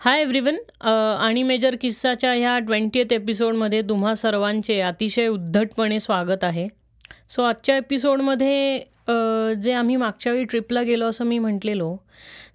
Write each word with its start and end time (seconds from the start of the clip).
हाय 0.00 0.20
everyone 0.22 0.56
आणि 1.20 1.42
major 1.42 1.76
किस्साच्या 1.80 2.32
ह्या 2.32 2.58
ट्वेंटीएथ 2.58 3.12
एपिसोडमध्ये 3.12 3.80
तुम्हा 3.82 4.14
सर्वांचे 4.14 4.78
अतिशय 4.80 5.26
उद्धटपणे 5.28 5.98
स्वागत 6.00 6.44
आहे. 6.44 6.66
सो 7.30 7.42
आजच्या 7.42 7.76
एपिसोडमध्ये 7.76 8.78
जे 9.62 9.72
आम्ही 9.72 9.96
मागच्या 9.96 10.32
वेळी 10.32 10.44
ट्रिपला 10.44 10.82
गेलो 10.82 11.08
असं 11.08 11.24
मी 11.24 11.38
म्हटलेलो 11.38 11.94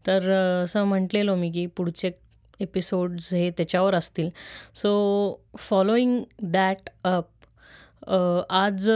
तर 0.08 0.30
असं 0.64 0.84
म्हटलेलो 0.84 1.36
मी 1.36 1.52
की 1.52 1.66
पुढचे 1.78 2.12
एपिसोड्स 2.60 3.34
हे 3.34 3.50
त्याच्यावर 3.50 3.96
असतील. 3.96 4.30
सो 4.76 5.44
फॉलोईंग 5.60 6.20
दॅट 6.44 6.90
अप 7.04 8.10
आज 8.52 8.90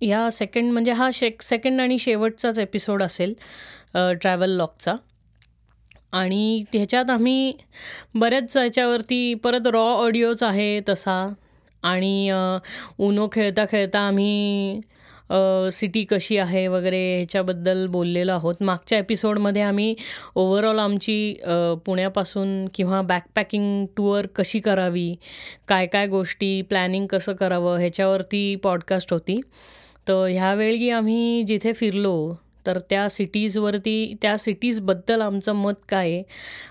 ह्या 0.00 0.28
सेकंड 0.32 0.72
म्हणजे 0.72 0.92
हा 0.92 1.08
शेक 1.12 1.42
सेकंड 1.42 1.80
आणि 1.80 1.98
शेवटचाच 1.98 2.58
एपिसोड 2.58 3.02
असेल 3.02 3.34
ट्रॅव्हल 3.94 4.50
लॉकचा 4.50 4.94
आणि 6.14 6.64
ह्याच्यात 6.74 7.10
आम्ही 7.10 7.52
बऱ्याच 8.14 8.56
ह्याच्यावरती 8.56 9.34
परत 9.34 9.66
रॉ 9.66 9.82
ऑडिओच 10.04 10.42
आहे 10.42 10.80
तसा. 10.88 11.32
आणि 11.82 12.30
उनो 12.98 13.28
खेळता 13.32 13.64
खेळता 13.70 14.00
आम्ही 14.00 14.80
सिटी 15.72 16.04
कशी 16.04 16.36
आहे 16.38 16.66
वगैरे 16.68 16.98
ह्याच्याबद्दल 17.16 17.86
बोललेलो 17.86 18.32
आहोत. 18.32 18.54
मागच्या 18.60 18.98
एपिसोडमध्ये 18.98 19.62
आम्ही 19.62 19.94
ओव्हरऑल 20.34 20.78
आमची 20.78 21.34
पुण्यापासून 21.86 22.66
किंवा 22.74 23.00
बॅकपॅकिंग 23.02 23.86
टूअर 23.96 24.26
कशी 24.36 24.60
करावी 24.60 25.14
काय 25.68 25.86
काय 25.86 26.06
गोष्टी 26.06 26.60
प्लॅनिंग 26.62 27.06
कसं 27.06 27.32
करावं 27.32 27.78
ह्याच्यावरती 27.78 28.54
पॉडकास्ट 28.56 29.12
होती. 29.12 29.40
तर 30.08 30.26
ह्यावेळी 30.30 30.90
आम्ही 30.90 31.42
जिथे 31.42 31.72
फिरलो 31.72 32.34
तर 32.66 32.78
त्या 32.90 33.08
सिटीजवरती 33.08 34.14
त्या 34.22 34.36
सिटीजबद्दल 34.38 35.20
आमचं 35.20 35.52
मत 35.52 35.72
काय 35.88 36.10
आहे? 36.10 36.22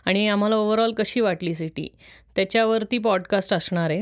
आणि 0.06 0.28
आम्हाला 0.28 0.56
ओव्हरऑल 0.56 0.94
कशी 0.94 1.20
वाटली 1.20 1.54
सिटी 1.56 1.88
त्याच्यावरती 2.36 2.98
पॉडकास्ट 2.98 3.54
असणार 3.54 3.90
आहे. 3.90 4.02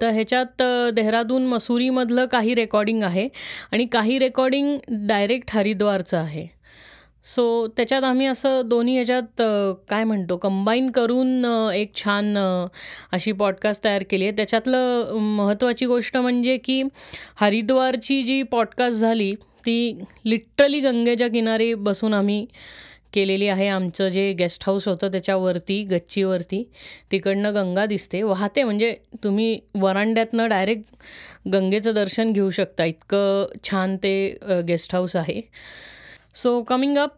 तर 0.00 0.08
ह्याच्यात 0.08 0.62
देहरादून 0.94 1.46
मसुरीमधलं 1.46 2.26
काही 2.26 2.54
रेकॉर्डिंग 2.54 3.02
आहे 3.02 3.28
आणि 3.72 3.86
काही 3.86 4.18
रेकॉर्डिंग 4.18 4.78
डायरेक्ट 5.08 5.50
हरिद्वारचं 5.54 6.18
आहे. 6.18 6.46
सो 7.24 7.66
त्याच्यात 7.66 8.04
आम्ही 8.04 8.26
असं 8.26 8.62
दोन्ही 8.64 8.94
ह्याच्यात 8.94 9.42
काय 9.90 10.04
म्हणतो 10.04 10.36
कंबाईन 10.36 10.90
करून 10.90 11.44
एक 11.74 11.94
छान 11.94 12.36
अशी 13.12 13.32
पॉडकास्ट 13.32 13.84
तयार 13.84 14.02
केली 14.10 14.24
आहे. 14.24 14.32
त्याच्यातलं 14.36 15.14
महत्त्वाची 15.14 15.86
गोष्ट 15.86 16.16
म्हणजे 16.16 16.56
की 16.56 16.82
हरिद्वारची 17.40 18.22
जी 18.22 18.42
पॉडकास्ट 18.42 18.98
झाली 18.98 19.34
ती 19.66 20.04
लिटरली 20.26 20.80
गंगेच्या 20.80 21.28
किनारी 21.28 21.72
बसून 21.74 22.14
आम्ही 22.14 22.46
केलेली 23.12 23.48
आहे 23.48 23.66
आमचं 23.68 24.08
जे 24.08 24.32
गेस्ट 24.32 24.62
हाऊस 24.66 24.86
होतं 24.88 25.10
त्याच्यावरती 25.12 25.82
गच्चीवरती. 25.84 26.62
तिकडनं 27.12 27.54
गंगा 27.54 27.84
दिसते. 27.86 28.22
वाहते 28.22 28.62
म्हणजे 28.62 28.94
तुम्ही 29.24 29.58
वरांड्यातनं 29.80 30.48
डायरेक्ट 30.48 31.48
गंगेचं 31.52 31.94
दर्शन 31.94 32.32
घेऊ 32.32 32.50
शकता. 32.50 32.84
इतकं 32.84 33.58
छान 33.64 33.96
ते 34.02 34.38
गेस्ट 34.68 34.94
हाऊस 34.94 35.16
आहे. 35.16 35.40
So 36.34 36.62
coming 36.68 36.98
up 36.98 37.16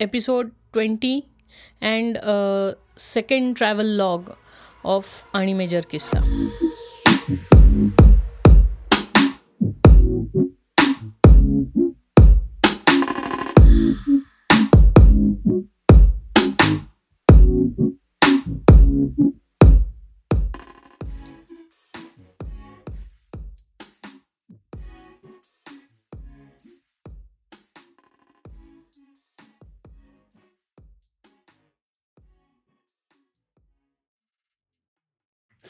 episode 0.00 0.48
twenty 0.72 1.20
and 1.82 2.18
second 2.98 3.54
travel 3.56 3.86
log 3.96 4.30
of 4.84 5.06
आणि 5.34 5.52
मेजर 5.52 5.80
किस्सा 5.90 6.20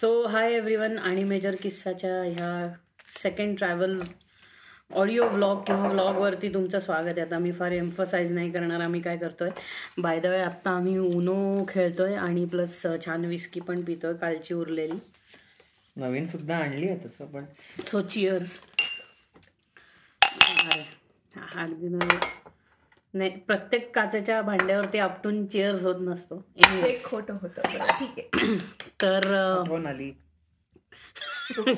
सो 0.01 0.09
हाय 0.29 0.53
एव्हरीवन 0.55 0.99
आणि 0.99 1.23
मेजर 1.25 1.55
किस्साच्या 1.63 2.11
ह्या 2.23 2.69
सेकंड 3.13 3.57
ट्रॅव्हल 3.59 3.97
ऑडिओ 5.01 5.25
व्लॉग 5.29 5.63
किंवा 5.67 5.89
व्लॉगवरती 5.89 6.53
तुमचं 6.55 6.79
स्वागत 6.81 7.09
आहे. 7.09 7.21
आता 7.21 7.39
मी 7.39 7.53
फार 7.53 7.73
एम्फसाईज 7.73 8.33
नाही 8.33 8.51
करणार 8.53 8.81
आम्ही 8.81 9.01
काय 9.01 9.17
करतोय. 9.17 9.51
बाय 9.99 10.21
द 10.21 10.27
वे 10.27 10.41
आत्ता 10.41 10.71
आम्ही 10.71 10.97
उनो 10.99 11.65
खेळतोय 11.69 12.15
आणि 12.17 12.45
प्लस 12.53 12.83
छान 13.05 13.25
विस्की 13.25 13.61
पण 13.61 13.83
पितोय 13.85 14.15
कालची 14.21 14.55
उरलेली. 14.55 14.99
नवीन 15.97 16.27
सुद्धा 16.27 16.57
आणली 16.57 16.89
आहे 16.89 17.07
तसं 17.07 17.27
पण 17.33 17.45
सो 17.87 18.01
चिअर्स 18.03 18.59
अगदी 21.57 21.89
नाही 23.15 23.31
प्रत्येक 23.31 23.95
काचेच्या 23.95 24.43
भांड्यावरती 24.43 24.99
आपटून 24.99 25.47
चेअर्स 25.47 25.83
होत 25.83 25.95
नसतो. 26.01 26.45
खोटं 27.05 27.35
होतं 27.43 27.61
ठीक 28.01 28.19
आहे. 28.19 28.57
तर 29.03 29.35
आली. 29.87 30.13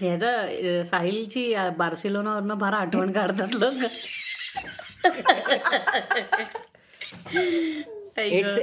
ह्याचा 0.00 0.84
साहिलची 0.84 1.54
बार्सिलोनावरनं 1.76 2.58
फार 2.60 2.72
आठवण 2.72 3.12
काढतात 3.12 3.54
लोक. 3.54 3.74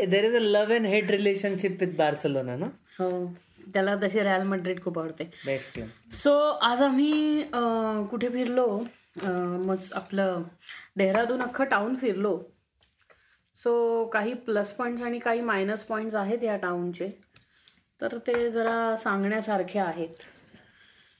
There 0.06 0.26
is 0.26 0.36
a 0.36 0.40
love 0.40 0.76
and 0.76 0.86
hate 0.86 1.12
relationship 1.12 1.78
with 1.82 1.96
Barcelona 1.98 2.56
ना? 2.56 2.66
हो. 3.00 3.26
त्याला 3.74 3.96
तशी 3.96 4.20
रॅल 4.20 4.44
मड्रिड 4.44 4.82
खूप 4.84 5.00
आवडते. 5.00 5.24
बेस्ट 5.46 5.80
सो 6.14 6.38
आज 6.62 6.82
आम्ही 6.82 7.44
कुठे 8.10 8.30
फिरलो? 8.30 8.84
मग 9.16 9.76
आपलं 9.96 10.42
देहरादून 10.98 11.42
अख्खं 11.42 11.66
टाऊन 11.66 11.96
फिरलो. 11.96 12.38
सो 13.58 14.06
काही 14.14 14.34
प्लस 14.46 14.72
पॉईंट्स 14.72 15.04
आणि 15.04 15.20
काही 15.20 15.42
मायनस 15.42 15.84
पॉईंट्स 15.84 16.16
आहेत 16.16 16.44
या 16.44 16.56
टाऊनचे 16.58 17.10
तर 18.02 18.18
ते 18.28 18.50
जरा 18.52 18.96
सांगण्यासारखे 18.98 19.80
आहेत. 19.80 20.24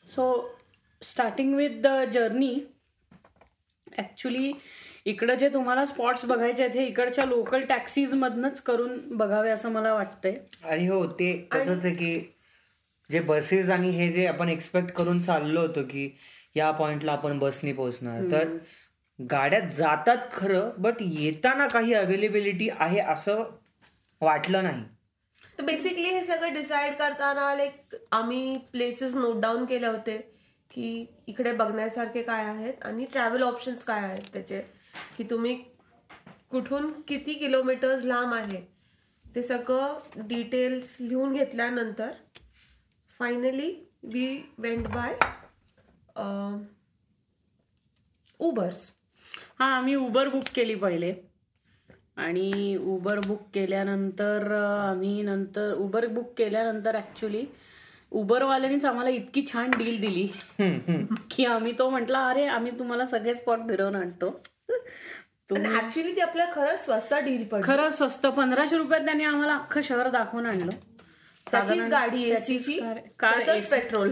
So 0.08 0.56
starting 1.02 1.54
with 1.56 1.82
the 1.82 1.88
journey 2.14 2.54
actually 3.98 4.52
इकडं 5.06 5.36
जे 5.36 5.50
तुम्हाला 5.50 5.86
स्पॉट्स 5.86 6.26
बघायचे 6.26 6.64
आहेत 6.64 6.76
हे 6.76 6.86
इकडच्या 6.88 7.26
लोकल 7.26 7.66
टॅक्सीजमधनंच 7.70 8.62
करून 8.62 8.98
बघावे 9.18 9.50
असं 9.50 9.72
मला 9.72 9.94
वाटतंय. 9.94 10.36
आणि 10.64 10.88
हो 10.88 11.06
ते 11.20 11.32
तसंच 11.54 11.86
आहे 11.86 11.96
की 11.96 12.20
जे 13.10 13.20
बसेस 13.20 13.70
आणि 13.70 13.90
हे 13.90 14.12
जे 14.12 14.26
आपण 14.28 14.50
एक्सपेक्ट 14.50 14.92
करून 14.92 15.22
चाललो 15.22 15.62
होतो 15.62 15.84
की 15.84 16.10
या 16.60 16.72
पॉइंटला 16.72 17.12
आपण 17.12 17.40
बसनी 17.40 17.74
पोहोचणार. 17.74 18.22
तर 18.32 18.58
गाड्या 19.20 19.60
जातात 19.60 20.18
खरं 20.32 20.70
बट 20.78 21.02
येताना 21.02 21.68
काही 21.68 21.94
अवेलेबिलिटी 21.94 22.70
आहे 22.80 23.00
असं 23.02 23.44
वाटलं 24.22 24.64
नाही. 24.64 24.84
तर 25.60 25.64
बेसिकली 25.64 26.10
हे 26.10 26.24
सगळं 26.24 26.54
डिसाईड 26.54 26.94
करताना 26.96 27.54
लाईक 27.56 27.96
आम्ही 28.12 28.58
प्लेसेस 28.72 29.16
नोट 29.16 29.40
डाऊन 29.42 29.66
केले 29.66 29.88
होते 29.88 30.18
की 30.72 31.06
इकडे 31.28 31.52
बघण्यासारखे 31.52 32.22
काय 32.24 32.46
आहेत 32.46 32.84
आणि 32.86 33.06
ट्रॅव्हल 33.12 33.44
ऑप्शन्स 33.44 33.84
काय 33.84 34.04
आहेत 34.04 34.34
त्याचे. 34.34 34.62
की 35.18 35.24
तुम्ही 35.24 35.56
कुठून 36.52 36.90
किती 37.08 37.34
किलोमीटर्स 37.34 38.06
लांब 38.06 38.34
आहे 38.34 38.62
ते 39.26 39.44
सगळं 39.44 40.28
डिटेल्स 40.28 40.96
लिहून 41.00 41.34
घेतल्यानंतर 41.34 42.12
finally 43.20 43.70
we 44.04 44.26
went 44.58 44.88
by 44.88 45.16
Ubers 48.40 48.90
हां 49.60 49.72
आम्ही 49.72 49.96
उबर 49.96 50.28
बुक 50.30 50.44
केली 50.56 50.76
पहिले. 50.76 51.14
आणि 52.18 52.76
उबर 52.82 53.20
बुक 53.28 53.42
केल्यानंतर 53.54 54.52
आम्ही 54.52 55.22
नंतर 55.22 55.74
उबर 55.74 56.06
बुक 56.08 56.34
केल्यानंतर 56.38 56.96
ऍक्च्युली 56.96 57.46
उबरवाल्यांनीच 58.12 58.86
आम्हाला 58.86 59.10
इतकी 59.10 59.46
छान 59.48 59.72
डील 59.72 60.00
दिली. 60.02 60.28
की 61.32 61.46
आम्ही 61.46 61.72
तो 61.80 61.90
म्हटला 61.90 62.26
अरे 62.28 62.46
आम्ही 62.46 62.72
तुम्हाला 62.80 63.06
सगळे 63.06 63.34
स्पॉट 63.34 63.60
फिरवून 63.60 63.96
आणतो. 63.96 64.40
ऍक्च्युली 65.52 66.16
ती 66.16 66.22
आपल्याला 66.22 66.52
खरंच 66.56 66.84
स्वस्त 66.86 67.14
डील 67.14 67.44
पडली. 67.48 67.64
खरं 67.64 67.90
स्वस्त 67.90 68.28
पंधराशे 68.28 68.78
रुपयात 68.78 69.06
त्यांनी 69.06 69.24
आम्हाला 69.24 69.56
अख्खं 69.56 69.82
शहर 69.82 70.10
दाखवून 70.10 70.46
आणलं. 70.46 70.72
त्याचीच 71.48 71.82
गाडी 71.82 72.30
कार 73.20 73.60
पेट्रोल 73.72 74.12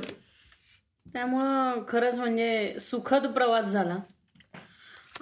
त्यामुळं 1.13 1.81
खरंच 1.87 2.15
म्हणजे 2.15 2.79
सुखद 2.79 3.27
प्रवास 3.27 3.65
झाला. 3.65 3.97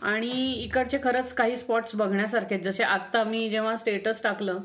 आणि 0.02 0.54
इकडचे 0.54 0.98
खरंच 1.04 1.34
काही 1.34 1.58
स्पॉट्स 1.58 1.96
बघण्यासारखे 1.96 2.58
जसे 2.58 2.84
आत्ता 2.84 3.24
मी 3.24 3.50
जेव्हा 3.50 3.76
स्टेटस 3.76 4.22
टाकलं 4.24 4.60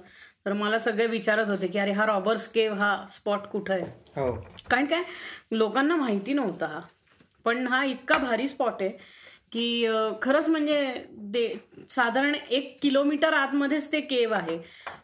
तर 0.47 0.53
मला 0.53 0.79
सगळे 0.79 1.07
विचारत 1.07 1.47
होते 1.47 1.67
की 1.67 1.79
अरे 1.79 1.93
हा 1.93 2.07
रॉबर्स 2.07 2.49
केव 2.49 2.75
हा 2.75 3.07
स्पॉट 3.11 3.41
कुठं 3.41 3.75
आहे? 3.75 3.83
हो. 4.17 4.33
कारण 4.71 4.85
काय? 4.85 5.03
लोकांना 5.53 5.97
माहिती 5.97 6.33
नव्हता 6.33 6.67
हा. 6.67 6.81
पण 7.45 7.67
हा 7.67 7.85
इतका 7.85 8.19
भारी 8.19 8.49
स्पॉट 8.49 8.75
आहे 8.81 8.91
की 9.53 9.87
खरंच 10.23 10.49
म्हणजे 10.49 10.83
ते 11.35 11.43
साधारण 11.91 12.35
एक 12.51 12.77
किलोमीटर 12.83 13.33
आतमध्येच 13.33 13.91
ते 13.93 14.01
केव 14.01 14.33
आहे 14.35 14.59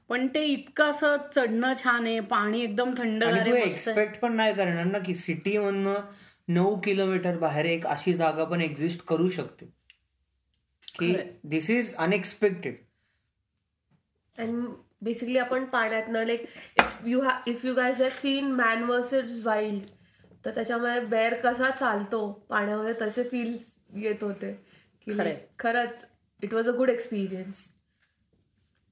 पण 0.08 0.26
ते 0.34 0.44
इतकं 0.44 0.90
असं 0.90 1.16
चढणं 1.34 1.72
छान 1.82 2.06
आहे 2.06 2.20
पाणी 2.20 2.60
एकदम 2.60 2.92
आहे. 3.00 3.62
एक्सपेक्ट 3.62 4.18
पण 4.20 4.32
नाही 4.32 4.54
करणार 4.54 4.84
ना 4.84 4.98
की 4.98 5.14
सिटी 5.14 5.56
मधनं 5.58 6.00
नऊ 6.48 6.74
किलोमीटर 6.80 7.36
बाहेर 7.38 7.64
एक 7.66 7.86
अशी 7.86 8.14
जागा 8.14 8.44
पण 8.44 8.60
एक्झिस्ट 8.60 9.04
करू 9.06 9.28
शकते 9.28 9.66
की. 10.98 11.14
This 11.44 11.70
is 11.70 11.94
unexpected 11.96 12.76
and 14.38 14.66
basically 15.02 15.38
आपण 15.38 15.64
पाण्यातनं 15.64 16.24
like 16.26 16.44
if 16.78 16.96
you 17.06 17.22
if 17.46 17.64
you 17.64 17.74
guys 17.74 18.02
have 18.02 18.10
seen 18.14 18.50
man 18.52 18.82
versus 18.82 19.42
wild 19.44 19.90
तर 20.44 20.50
त्याच्यामध्ये 20.54 21.00
बेअर 21.06 21.34
कसा 21.40 21.70
चालतो 21.70 22.28
पाण्यामध्ये 22.50 22.92
तसे 23.00 23.22
फील 23.22 23.56
येत 23.96 24.22
होते. 24.22 24.52
खरंच 25.58 26.04
it 26.42 26.54
was 26.54 26.68
a 26.68 26.72
good 26.76 26.90
experience 26.90 27.66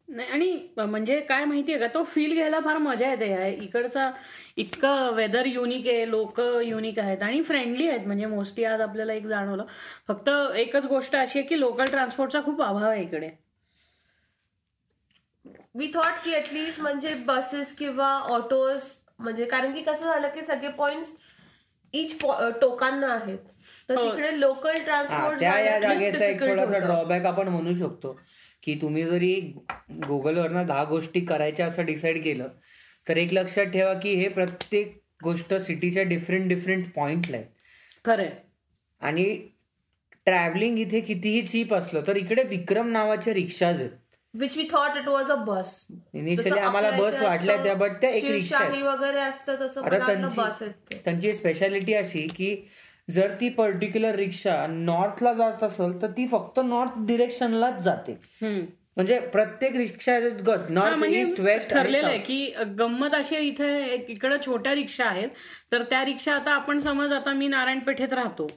नाही 0.09 0.29
आणि 0.29 0.69
म्हणजे 0.79 1.19
काय 1.21 1.45
माहितीये 1.45 1.79
का 1.79 1.87
तो 1.95 2.03
फील 2.05 2.33
घ्यायला 2.33 2.59
फार 2.61 2.79
मजा 2.79 3.11
येते. 3.11 3.51
इकडचा 3.65 4.11
इतकं 4.56 5.15
वेदर 5.15 5.47
युनिक 5.47 5.87
आहे 5.89 6.11
लोक 6.11 6.41
युनिक 6.65 6.99
आहेत 6.99 7.23
आणि 7.23 7.43
फ्रेंडली 7.43 7.89
आहेत. 7.89 8.06
म्हणजे 8.06 8.27
मोस्टली 8.27 8.65
आज 8.65 8.81
आपल्याला 8.81 9.12
एक 9.12 9.27
जाणवलं. 9.27 9.65
फक्त 10.09 10.29
एकच 10.56 10.87
गोष्ट 10.87 11.17
अशी 11.17 11.39
आहे 11.39 11.49
की 11.49 11.59
लोकल 11.61 11.91
ट्रान्सपोर्टचा 11.91 12.41
खूप 12.45 12.62
अभाव 12.62 12.89
आहे 12.91 13.03
इकडे. 13.03 13.31
वी 15.75 15.91
थॉट 15.95 16.23
की 16.25 16.35
ऍटलिस्ट 16.35 16.81
म्हणजे 16.81 17.15
बसेस 17.27 17.75
किंवा 17.77 18.09
ऑटोज 18.31 18.83
म्हणजे 19.19 19.45
कारण 19.45 19.75
की 19.75 19.83
कसं 19.83 20.06
झालं 20.06 20.29
की 20.29 20.43
सगळे 20.43 20.69
पॉइंट 20.69 21.06
इच 21.95 22.21
टोकांना 22.61 23.12
आहेत. 23.15 23.39
तर 23.88 23.96
हो. 23.96 24.10
तिकडे 24.10 24.40
लोकल 24.40 24.78
ट्रान्सपोर्ट 24.84 25.38
त्या 25.40 25.58
या 25.58 25.78
जागेचा 25.81 26.25
एक 26.26 26.40
थोडासा 26.40 26.78
ड्रॉबॅक 26.78 27.26
आपण 27.26 27.48
म्हणू 27.48 27.75
शकतो 27.75 28.19
की 28.62 28.75
तुम्ही 28.82 29.04
जरी 29.04 29.34
गुगलवरनं 30.08 30.66
दहा 30.66 30.84
गोष्टी 30.84 31.20
करायच्या 31.20 31.66
असं 31.66 31.84
डिसाईड 31.84 32.22
केलं 32.25 32.48
तर 33.06 33.16
एक 33.16 33.32
लक्षात 33.32 33.66
ठेवा 33.66 33.92
की 33.94 34.14
हे 34.14 34.28
प्रत्येक 34.28 34.96
गोष्ट 35.25 35.54
सिटीच्या 35.54 36.02
डिफरंट 36.02 36.48
डिफरंट 36.48 36.84
पॉइंटला 36.96 37.36
आहे 37.36 37.46
खरंय. 38.04 38.31
आणि 39.02 39.25
ट्रॅव्हलिंग 40.26 40.78
इथे 40.78 41.00
कितीही 41.00 41.42
चीप 41.42 41.75
असलं 41.75 42.02
तर 42.06 42.16
इकडे 42.16 42.42
विक्रम 42.42 42.90
नावाच्या 42.90 43.34
रिक्षाज 43.34 43.81
आहेत. 43.81 43.90
Which 44.34 44.56
we 44.56 44.66
thought 44.70 44.96
it 44.96 45.08
was 45.08 45.31
a 45.31 45.34
bus 45.44 45.75
initially 46.14 46.58
आम्हाला 46.58 46.90
बस 46.90 47.20
वाटल्या 47.22 47.62
त्या 47.62 47.75
बट 47.75 47.92
त्या 48.00 48.10
एक 48.10 48.25
रिक्षा 48.25 48.58
वगैरे 48.84 49.20
असतं 49.20 49.56
तसं. 49.60 50.69
त्यांची 51.04 51.32
स्पेशालिटी 51.32 51.94
अशी 51.94 52.26
की 52.36 52.54
जर 53.11 53.35
ती 53.41 53.49
पर्टिक्युलर 53.49 54.15
रिक्षा 54.15 54.67
नॉर्थला 54.67 55.33
जात 55.33 55.62
असेल 55.62 56.03
तर 56.03 56.06
ती 56.06 56.27
फक्त 56.27 56.61
नॉर्थ 56.65 56.91
डिरेक्शनलाच 56.97 57.83
जाते. 57.83 58.19
म्हणजे 58.97 59.21
प्रत्येक 59.21 59.77
रिक्षा 59.77 60.19
नॉर्थ 60.71 61.05
ईस्ट 61.05 61.41
वेस्ट 61.41 61.71
ठरलेलं 61.71 62.06
आहे 62.06 62.19
की 62.19 62.55
गंमत 62.79 63.15
अशी 63.15 63.37
इथे 63.37 63.95
एक- 63.95 64.09
इकडं 64.09 64.37
छोट्या 64.47 64.75
रिक्षा 64.75 65.05
आहेत 65.05 65.29
तर 65.73 65.83
त्या 65.83 66.05
रिक्षा 66.05 66.35
आता 66.35 66.51
आपण 66.53 66.81
समज 66.81 67.12
आता 67.12 67.33
मी 67.33 67.49
नारायणपेठेत 67.49 68.12
राहतो. 68.12 68.51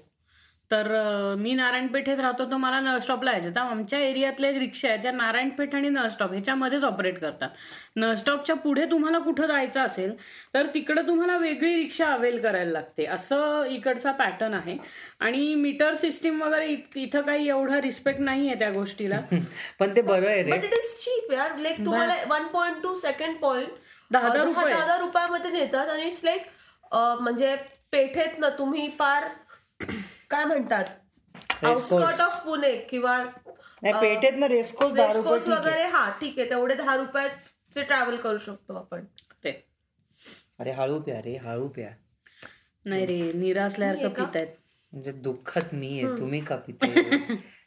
तर 0.72 0.88
मी 1.40 1.54
नारायणपेठेत 1.54 2.20
राहतो 2.20 2.46
तर 2.52 2.58
मला 2.58 2.80
नळस्टॉपला 2.80 3.32
यायचं. 3.32 3.52
तर 3.56 3.60
आमच्या 3.62 4.00
एरियातल्या 4.00 4.50
रिक्षा 4.52 4.88
आहेत 4.90 5.00
त्या 5.04 5.12
नारायणपेठ 5.12 5.76
आणि 5.76 5.90
नळस्टॉप 5.90 6.32
ह्याच्यामध्येच 6.32 6.84
ऑपरेट 6.84 7.20
करतात. 7.22 7.50
नळस्टॉपच्या 7.96 8.56
पुढे 8.56 8.86
तुम्हाला 8.92 9.20
कुठं 9.20 9.46
जायचं 9.48 9.82
असेल 9.82 10.14
तर 10.54 10.66
तिकडं 10.74 11.08
तुम्हाला 11.08 11.38
वेगळी 11.38 11.74
रिक्षा 11.76 12.08
अवेल 12.14 12.40
करायला 12.42 12.72
लागते. 12.72 13.06
असं 13.06 13.64
इकडचा 13.70 14.12
पॅटर्न 14.12 14.54
आहे. 14.54 14.78
आणि 15.20 15.54
मीटर 15.56 15.94
सिस्टीम 15.96 16.42
वगैरे 16.44 16.76
इथं 16.96 17.22
काही 17.22 17.48
एवढा 17.50 17.82
रिस्पेक्ट 17.82 18.20
नाही 18.22 18.48
आहे 18.48 18.60
त्या 18.60 18.70
गोष्टीला. 18.72 19.20
पण 19.80 19.96
ते 19.96 20.02
बरं 20.02 20.28
आहे 20.30 20.44
रे. 20.44 20.52
बट 20.52 20.64
इट 20.64 20.74
इज 20.74 20.94
चीप 21.00 21.32
यार. 21.34 21.56
लाईक 21.58 21.86
तुम्हाला 21.86 22.16
one 22.28 22.48
point 22.54 22.82
to 22.84 22.96
second 23.00 23.38
point 23.38 23.70
दहा-. 24.12 24.34
दहा 24.34 24.98
रुपयामध्ये 24.98 25.52
नेतात. 25.52 25.88
आणि 25.88 26.04
इट्स 26.04 26.24
लाईक 26.24 26.46
म्हणजे 26.94 27.56
पेठेत 27.92 28.40
ना 28.40 28.50
तुम्ही 28.50 28.88
पार 29.00 29.28
काय 30.30 30.46
म्हणतात? 30.46 30.86
आउटस्कर्ट 31.64 32.22
ऑफ 32.22 32.44
पुणे 32.46 32.78
किंवा 32.78 33.24
नाही 33.84 33.94
पेटेत 33.94 34.38
ना 34.38 34.48
ठीक 34.48 35.58
आहे. 35.58 35.70
वगैरे 35.70 35.84
हा 35.84 36.10
ठीक 36.10 36.40
आहे. 36.40 36.50
तेवढे 36.50 36.76
दहा 36.76 36.96
रुपयाचे 36.96 37.82
ट्रॅव्हल 37.82 38.16
करू 38.16 38.38
शकतो 38.38 38.76
आपण. 38.76 39.06
ते. 39.44 39.68
अरे 40.60 40.72
हळू 40.72 41.00
प्या 41.00 41.20
रे 41.22 41.38
हळू 41.38 41.68
प्या. 41.68 41.90
नाही 42.86 43.06
रे 43.06 43.32
निरा 43.34 43.64
असल्यासारखं 43.64 44.10
पितायत. 44.10 44.48
म्हणजे 44.94 45.12
दुःखात 45.12 45.74
मी 45.74 46.04
आहे 46.04 46.18
तुम्ही 46.18 46.42
का 46.42 46.56
पिते 46.56 47.16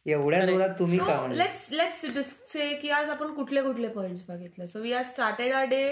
एवढ्या 0.07 0.45
जोरात 0.47 0.69
तुम्ही 0.79 0.99
का 0.99 1.27
लेट्स 1.33 1.67
लेट्स 1.73 2.01
से 2.53 2.69
की 2.75 2.91
आज 2.91 3.09
आपण 3.11 3.33
कुठले 3.35 3.63
कुठले 3.63 3.89
पॉइंट्स 3.89 4.23
बघितले. 4.29 4.67
So 4.67 4.81
we 4.81 4.93
are 4.93 5.03
started 5.05 5.53
a 5.55 5.63
day 5.71 5.83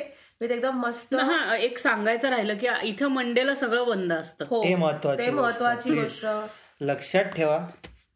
with 0.40 0.50
एकदम 0.50 0.78
मस्त 0.80 1.14
हा 1.14 1.56
एक 1.56 1.78
सांगायचं 1.78 2.30
राहिलं 2.30 2.56
की 2.58 2.66
इथं 2.88 3.08
मंडेला 3.12 3.54
सगळं 3.54 3.86
बंद 3.88 4.12
असतं. 4.12 4.44
हो 4.50 4.62
ते 4.64 4.74
महत्वाची 4.74 5.22
ते 5.22 5.30
गोष्ट. 5.30 5.42
महत्वाची 5.42 5.90
Please. 5.90 6.02
गोष्ट. 6.02 6.26
लक्षात 6.80 7.24
ठेवा. 7.36 7.58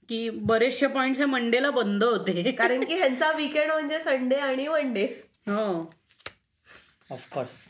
की 0.09 0.29
बरेचसे 0.31 0.87
पॉइंट 0.87 1.19
हे 1.19 1.25
मंडेला 1.25 1.71
बंद 1.71 2.05
होते. 2.05 2.50
कारण 2.53 2.85
की 2.85 2.95
ह्यांचा 2.99 3.31
विकेंड 3.33 3.71
म्हणजे 3.73 4.00
संडे 4.00 4.37
आणि 4.37 4.67
वनडे 4.69 5.05
हो. 5.49 5.67
ऑफकोर्स 7.11 7.62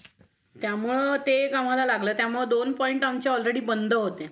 त्यामुळं 0.56 1.16
ते 1.26 1.32
एक 1.44 1.54
आम्हाला 1.54 1.84
लागलं. 1.86 2.12
त्यामुळं 2.12 2.48
दोन 2.48 2.72
पॉइंट 2.72 3.04
आमचे 3.04 3.28
ऑलरेडी 3.30 3.60
बंद 3.60 3.94
होते. 3.94 4.28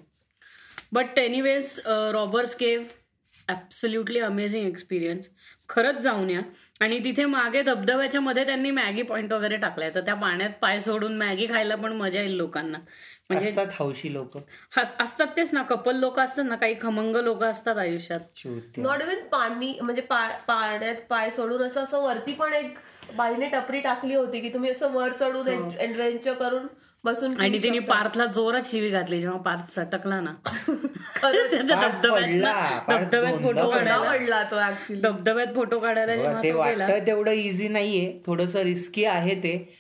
But 0.93 1.19
anyways 1.19 1.79
robbers 2.13 2.55
cave 2.55 2.83
absolutely 3.51 4.21
amazing 4.21 4.67
experience 4.67 5.29
खरंच 5.69 6.01
जाऊन 6.01 6.31
या. 6.31 6.41
आणि 6.81 6.99
तिथे 7.05 7.25
मागे 7.25 7.63
धबधब्याच्या 7.63 8.21
मध्ये 8.21 8.45
त्यांनी 8.47 8.71
मॅगी 8.71 9.03
पॉइंट 9.03 9.33
वगैरे 9.33 9.57
टाकलाय. 9.57 9.91
तर 9.95 10.01
त्या 10.01 10.15
पाण्यात 10.15 10.51
पाय 10.61 10.81
सोडून 10.81 11.17
मॅगी 11.19 11.47
खायला 11.47 11.75
पण 11.75 11.93
मजा 11.93 12.21
येईल 12.21 12.37
लोकांना. 12.37 12.79
म्हणजे 13.31 13.53
हौशी 13.73 14.13
लोक. 14.13 14.37
असतात 15.01 15.27
तेच 15.37 15.53
ना. 15.55 15.63
कपल 15.63 15.97
लोक 15.97 16.21
असतात 16.21 16.45
ना. 16.45 16.57
काही 16.57 16.75
खमंग 16.81 17.17
लोक 17.17 17.43
असतात 17.45 17.79
आयुष्यात. 17.79 18.21
नॉट 18.77 19.03
इव्हन 19.03 19.25
पाणी 19.33 19.79
म्हणजे 19.83 20.03
पाण्यात 20.03 20.95
पाय 21.09 21.31
सोडून 21.31 21.63
असं 21.63 21.85
असं 21.85 22.03
वरती 22.03 22.33
पण 22.33 22.53
एक 22.53 22.79
बाईने 23.17 23.49
टपरी 23.49 23.81
टाकली 23.81 24.15
होती 24.15 24.41
की 24.41 24.49
तुम्ही 24.49 24.71
असं 24.71 24.93
वर 24.93 25.13
चढून 25.13 25.49
एडव्हेंचर 25.79 26.33
करून 26.33 26.67
बसून 27.05 27.41
आणि 27.41 27.59
तिने 27.63 27.79
पार्थला 27.79 28.27
जोरात 28.27 28.63
शिवी 28.65 28.89
घातली 28.91 29.21
जेव्हा 29.21 29.39
पार्थ 29.39 29.71
सटकला 29.73 30.21
ना. 30.21 30.33
धबधब्यात 32.89 33.43
फोटो. 33.43 33.71
काढायला. 33.71 34.43
तो 34.43 34.61
ऍक्च्युली 34.61 35.03
धबधब्यात 35.03 35.55
फोटो 35.55 35.79
काढायला 35.79 36.17
जेव्हा 36.17 36.43
ते 36.43 36.53
तो 36.53 36.63
गेला. 36.63 36.87
वाटतं 36.87 37.07
तेवढं 37.07 37.31
इझी 37.31 37.69
नाहीये. 37.69 38.21
थोडस 38.27 38.57
रिस्की 38.57 39.05
आहे 39.05 39.35
ते. 39.35 39.75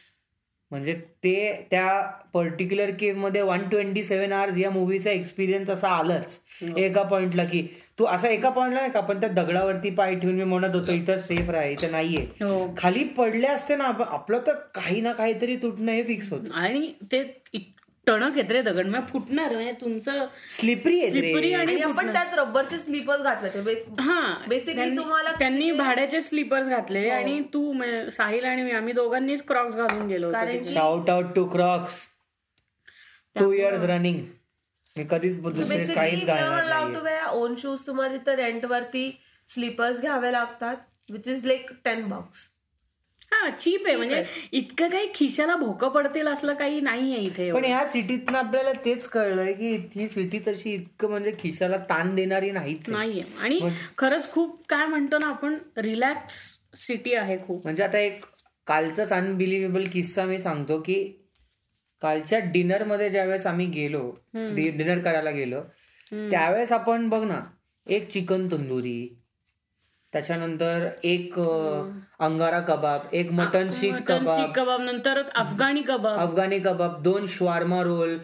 म्हणजे 0.70 0.94
ते 0.94 1.66
त्या 1.70 2.00
पर्टिक्युलर 2.34 2.90
केवमध्ये 2.90 3.42
वन 3.42 3.68
ट्वेंटी 3.68 4.02
सेव्हन 4.02 4.32
आवर्स 4.32 4.58
या 4.58 4.70
मूवीचा 4.70 5.10
एक्सपिरियन्स 5.10 5.70
असा 5.70 5.88
आलाच. 5.88 6.38
एका 6.76 7.02
पॉइंटला 7.02 7.44
की 7.44 7.68
तू 8.00 8.04
असं 8.04 8.28
एका 8.28 8.50
पॉइंटला 8.50 8.80
नाही 8.80 8.92
का 8.92 8.98
आपण 8.98 9.20
त्या 9.20 9.28
दगडावरती 9.28 9.90
पाय 9.90 10.14
ठेवून 10.14 10.36
मी 10.36 10.44
म्हणत 10.44 10.74
होतो 10.74 10.92
इथं 10.92 11.18
सेफ 11.18 11.50
राहा 11.50 11.64
इथं 11.64 11.90
नाहीये. 11.90 12.22
हो. 12.44 12.74
खाली 12.78 13.04
पडले 13.04 13.46
असते 13.46 13.76
ना 13.76 13.84
आपलं 14.10 14.38
तर 14.46 14.52
काही 14.52 15.00
ना 15.00 15.12
काहीतरी 15.12 15.56
तुटणं 15.56 15.92
हे 15.92 16.02
फिक्स 16.02 16.32
होत. 16.32 16.40
आणि 16.52 16.92
ते 17.12 17.42
इत- 17.52 17.78
टणक 18.06 18.36
येत 18.36 18.52
रे 18.52 18.62
दगड 18.62 18.86
म्हणजे 18.86 19.12
फुटणार 19.12 19.52
म्हणजे 19.52 19.72
तुमचं 19.72 20.26
स्लिपरी 20.50 21.08
स्लिपरी 21.10 21.52
आहे 21.52 21.62
आणि 21.62 21.72
आणि 21.72 21.82
आपण 21.82 22.12
त्यात 22.12 22.34
रबरचे 22.34 22.78
स्लीपर्स 22.78 23.22
घातले 23.22 23.48
हा. 24.00 24.34
त्यांनी- 24.66 24.96
तुम्हाला 24.96 25.32
त्यांनी 25.38 25.70
भाड्याचे 25.72 26.22
स्लीपर्स 26.22 26.68
घातले 26.68 27.08
आणि 27.10 27.40
तू 27.54 27.72
साहिल 28.10 28.44
आणि 28.44 28.62
मी 28.62 28.70
आम्ही 28.70 28.92
दोघांनीच 28.92 29.42
क्रॉक्स 29.46 29.76
घालून 29.76 30.06
गेलो 30.06 30.26
होतो 30.26 30.38
कारण 30.38 30.52
तिथे. 30.52 30.72
Shout 30.72 31.10
out 31.10 31.34
to 31.34 31.44
Crocs 31.44 31.94
two 33.36 33.52
years 33.52 33.82
running 33.82 34.20
मी 34.96 35.04
कधीच 35.10 35.38
दुसरे 35.40 35.84
काहीच 35.94 36.24
घालणार 36.24 36.62
अलाउड 36.62 36.86
टू 36.86 36.92
नाहीये. 36.92 37.02
वेअर 37.04 37.26
ओन 37.32 37.54
शूज 37.58 37.86
तुम्हाला 37.86 38.16
तिथं 38.16 38.34
रेंट 38.36 38.64
वरती 38.64 39.10
स्लीपर्स 39.48 40.00
घ्यावे 40.00 40.32
लागतात 40.32 40.76
which 41.10 41.28
is 41.28 41.46
like 41.46 41.70
ten 41.84 42.08
bucks 42.08 42.48
हा 43.32 43.48
चीप 43.50 43.86
आहे. 43.86 43.94
म्हणजे 43.96 44.22
इतकं 44.52 44.88
काही 44.90 45.08
खिशाला 45.14 45.56
भोकं 45.56 45.88
पडतील 45.88 46.28
असलं 46.28 46.54
काही 46.54 46.80
नाहीये 46.80 47.18
इथे 47.18 47.50
पण 47.52 47.64
ह्या 47.64 47.84
सिटीतनं 47.86 48.38
आपल्याला 48.38 48.72
तेच 48.84 49.06
कळलंय 49.08 49.52
की 49.52 49.74
ही 49.94 50.08
सिटी 50.08 50.38
तशी 50.46 50.72
इतकं 50.74 51.10
म्हणजे 51.10 51.32
खिशाला 51.38 51.76
ताण 51.90 52.14
देणारी 52.14 52.50
नाहीच. 52.50 52.90
नाहीये. 52.90 53.22
आणि 53.40 53.60
खरंच 53.98 54.30
खूप 54.32 54.60
काय 54.68 54.86
म्हणतो 54.86 55.18
ना 55.18 55.28
आपण 55.28 55.56
रिलॅक्स 55.76 56.40
सिटी 56.78 57.14
आहे 57.14 57.38
खूप. 57.46 57.62
म्हणजे 57.64 57.84
आता 57.84 57.98
एक 57.98 58.24
कालचाच 58.66 59.12
अनबिलिव्हेबल 59.12 59.86
किस्सा 59.92 60.24
मी 60.24 60.38
सांगतो 60.38 60.80
की 60.80 61.02
कालच्या 62.02 62.38
डिनरमध्ये 62.52 63.08
ज्यावेळेस 63.10 63.46
आम्ही 63.46 63.66
गेलो 63.66 64.10
डिनर 64.34 64.98
करायला 64.98 65.30
गेलो 65.30 65.60
त्यावेळेस 66.12 66.72
आपण 66.72 67.08
बघ 67.08 67.22
ना 67.24 67.40
एक 67.86 68.10
चिकन 68.10 68.46
तंदुरी 68.46 69.16
त्याच्यानंतर 70.12 70.88
एक 71.04 71.38
अंगारा 72.20 72.60
कबाब 72.60 73.00
एक 73.12 73.30
मटन 73.32 73.68
शीख 73.72 73.94
कबाब. 74.06 74.50
कबाब 74.54 74.80
नंतर 74.80 75.22
अफगाणी 75.34 75.82
कबाब. 75.82 76.18
अफगाणी 76.20 76.58
कबाब 76.58 77.00
दोन 77.02 77.26
श्वार्मा 77.28 77.82
रोल 77.82 78.16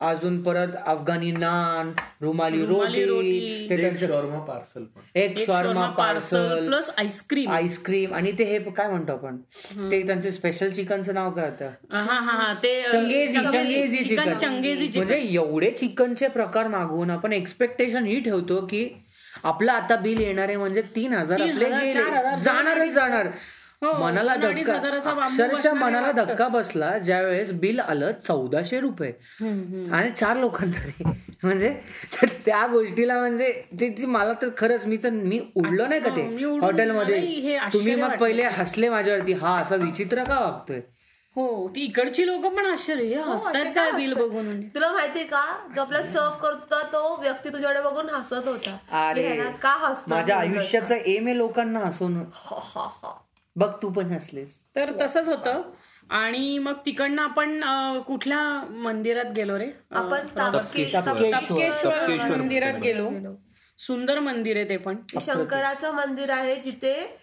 अजून 0.00 0.40
परत 0.42 0.76
अफगाणी 0.86 1.30
नान 1.32 1.90
रुमाली 2.22 2.64
रुमाली 2.66 3.04
रोटी 3.04 3.66
रोटी. 3.66 3.66
ते 3.70 4.06
शॉर्मा 4.06 4.38
पार्सल 4.38 4.84
पण. 4.84 5.00
एक 5.14 5.38
shawarma 5.46 5.86
parcel 5.88 6.66
plus 6.66 6.90
ice cream. 6.98 7.50
Ice cream. 7.50 8.14
आणि 8.14 8.32
ते 8.38 8.44
हे 8.44 8.58
काय 8.70 8.88
म्हणतो 8.88 9.12
आपण? 9.12 9.36
ते 9.90 10.02
त्यांचे 10.06 10.30
स्पेशल 10.30 10.70
चिकनचं 10.70 11.14
नाव 11.14 11.30
काय 11.30 11.48
होतं 11.50 11.70
हा 11.92 12.00
हा 12.02 12.18
हा 12.20 12.54
चंगेजी 12.54 13.38
चंगेजी 13.40 14.02
चिकन 14.04 14.36
चंगेजी 14.36 14.86
चिकन. 14.86 14.98
म्हणजे 14.98 15.18
एवढे 15.34 15.70
चिकनचे 15.70 16.28
प्रकार 16.28 16.68
मागवून 16.68 17.10
आपण 17.10 17.32
एक्सपेक्टेशन 17.32 18.06
ही 18.06 18.18
ठेवतो 18.20 18.66
की 18.66 18.88
आपलं 19.44 19.72
आता 19.72 19.96
बिल 19.96 20.20
येणार 20.20 20.48
आहे 20.48 20.56
म्हणजे 20.56 20.82
तीन 20.94 21.12
हजार 21.12 21.40
आपले 21.40 21.90
जाणारच 22.40 22.92
जाणार. 22.92 23.26
मनाला 23.82 24.34
दोन 24.36 24.50
अडीच 24.50 24.66
धक्का 24.66 25.10
अक्षरशः 25.10 25.72
मनाला 25.72 26.10
धक्का 26.12 26.48
बसला 26.48 26.98
ज्यावेळेस 26.98 27.52
बिल 27.52 27.80
आलं 27.80 28.12
चौदाशे 28.12 28.80
रुपये. 28.80 29.12
आणि 29.92 30.10
चार 30.10 30.36
लोकांचं. 30.36 31.12
म्हणजे 31.42 31.70
त्या 32.44 32.66
गोष्टीला 32.66 33.18
म्हणजे 33.18 33.62
ते 33.80 34.06
मला 34.06 34.32
तर 34.32 34.48
खरंच 34.56 34.86
मी 34.86 34.96
तर 34.96 35.10
मी 35.10 35.40
उडलो 35.56 35.86
नाही 35.86 36.00
का 36.00 36.10
मी 36.10 36.16
ते 36.16 36.22
हे 36.22 36.58
हॉटेलमध्ये. 36.60 37.58
तुम्ही 37.72 37.94
मग. 37.94 38.16
पहिले 38.16 38.42
हसले 38.42 38.88
माझ्यावरती. 38.88 39.32
हा 39.32 39.56
असा 39.60 39.76
विचित्र 39.76 40.24
का 40.24 40.38
वागतोय? 40.40 40.80
हो 41.36 41.68
ती 41.68 41.80
इकडची 41.80 42.26
लोक 42.26 42.46
पण 42.46 42.64
आश्चर्य. 42.66 43.20
हो, 43.20 43.32
हसतात 43.32 43.52
काय 43.54 43.90
का 43.90 43.96
बिल? 43.96 44.14
बघून? 44.14 44.60
तुला 44.68 44.92
माहितीये 44.92 45.24
का? 45.24 45.68
जो 45.74 45.80
आपला 45.80 46.02
सर्व 46.02 46.30
करतो 46.30 46.82
तो 46.82 47.16
व्यक्ती 47.20 47.48
तुझ्याकडे 47.48 47.80
बघून 47.80 48.08
हसत 48.08 48.48
होता. 48.48 48.76
अरे, 49.08 49.40
का 49.62 49.76
हसतो 49.80 50.14
माझ्या 50.14 50.36
आयुष्याचं 50.36 50.94
एम 50.94 51.26
आहे 51.26 51.38
लोकांना 51.38 51.78
हसवणं. 51.78 52.24
बघ 53.56 53.72
तू 53.82 53.90
पण 53.90 54.04
हसलेस. 54.04 54.58
तर 54.76 54.90
तसंच 55.00 55.28
होतं. 55.28 55.62
आणि 56.10 56.58
मग 56.58 56.72
तिकडनं 56.86 57.22
आपण 57.22 57.60
कुठल्या 58.00 58.66
मंदिरात 58.70 59.24
गेलो 59.36 59.58
रे? 59.58 59.70
आपण 59.90 60.18
तपकेश्वर 61.16 62.06
मंदिरात 62.38 62.74
गेलो. 62.82 63.10
सुंदर 63.78 64.18
मंदिर 64.18 64.56
आहे 64.56 64.68
ते 64.68 64.76
पण. 64.76 64.96
शंकराचं 65.26 65.92
मंदिर 65.92 66.30
आहे 66.30 66.56
जिथे 66.56 67.16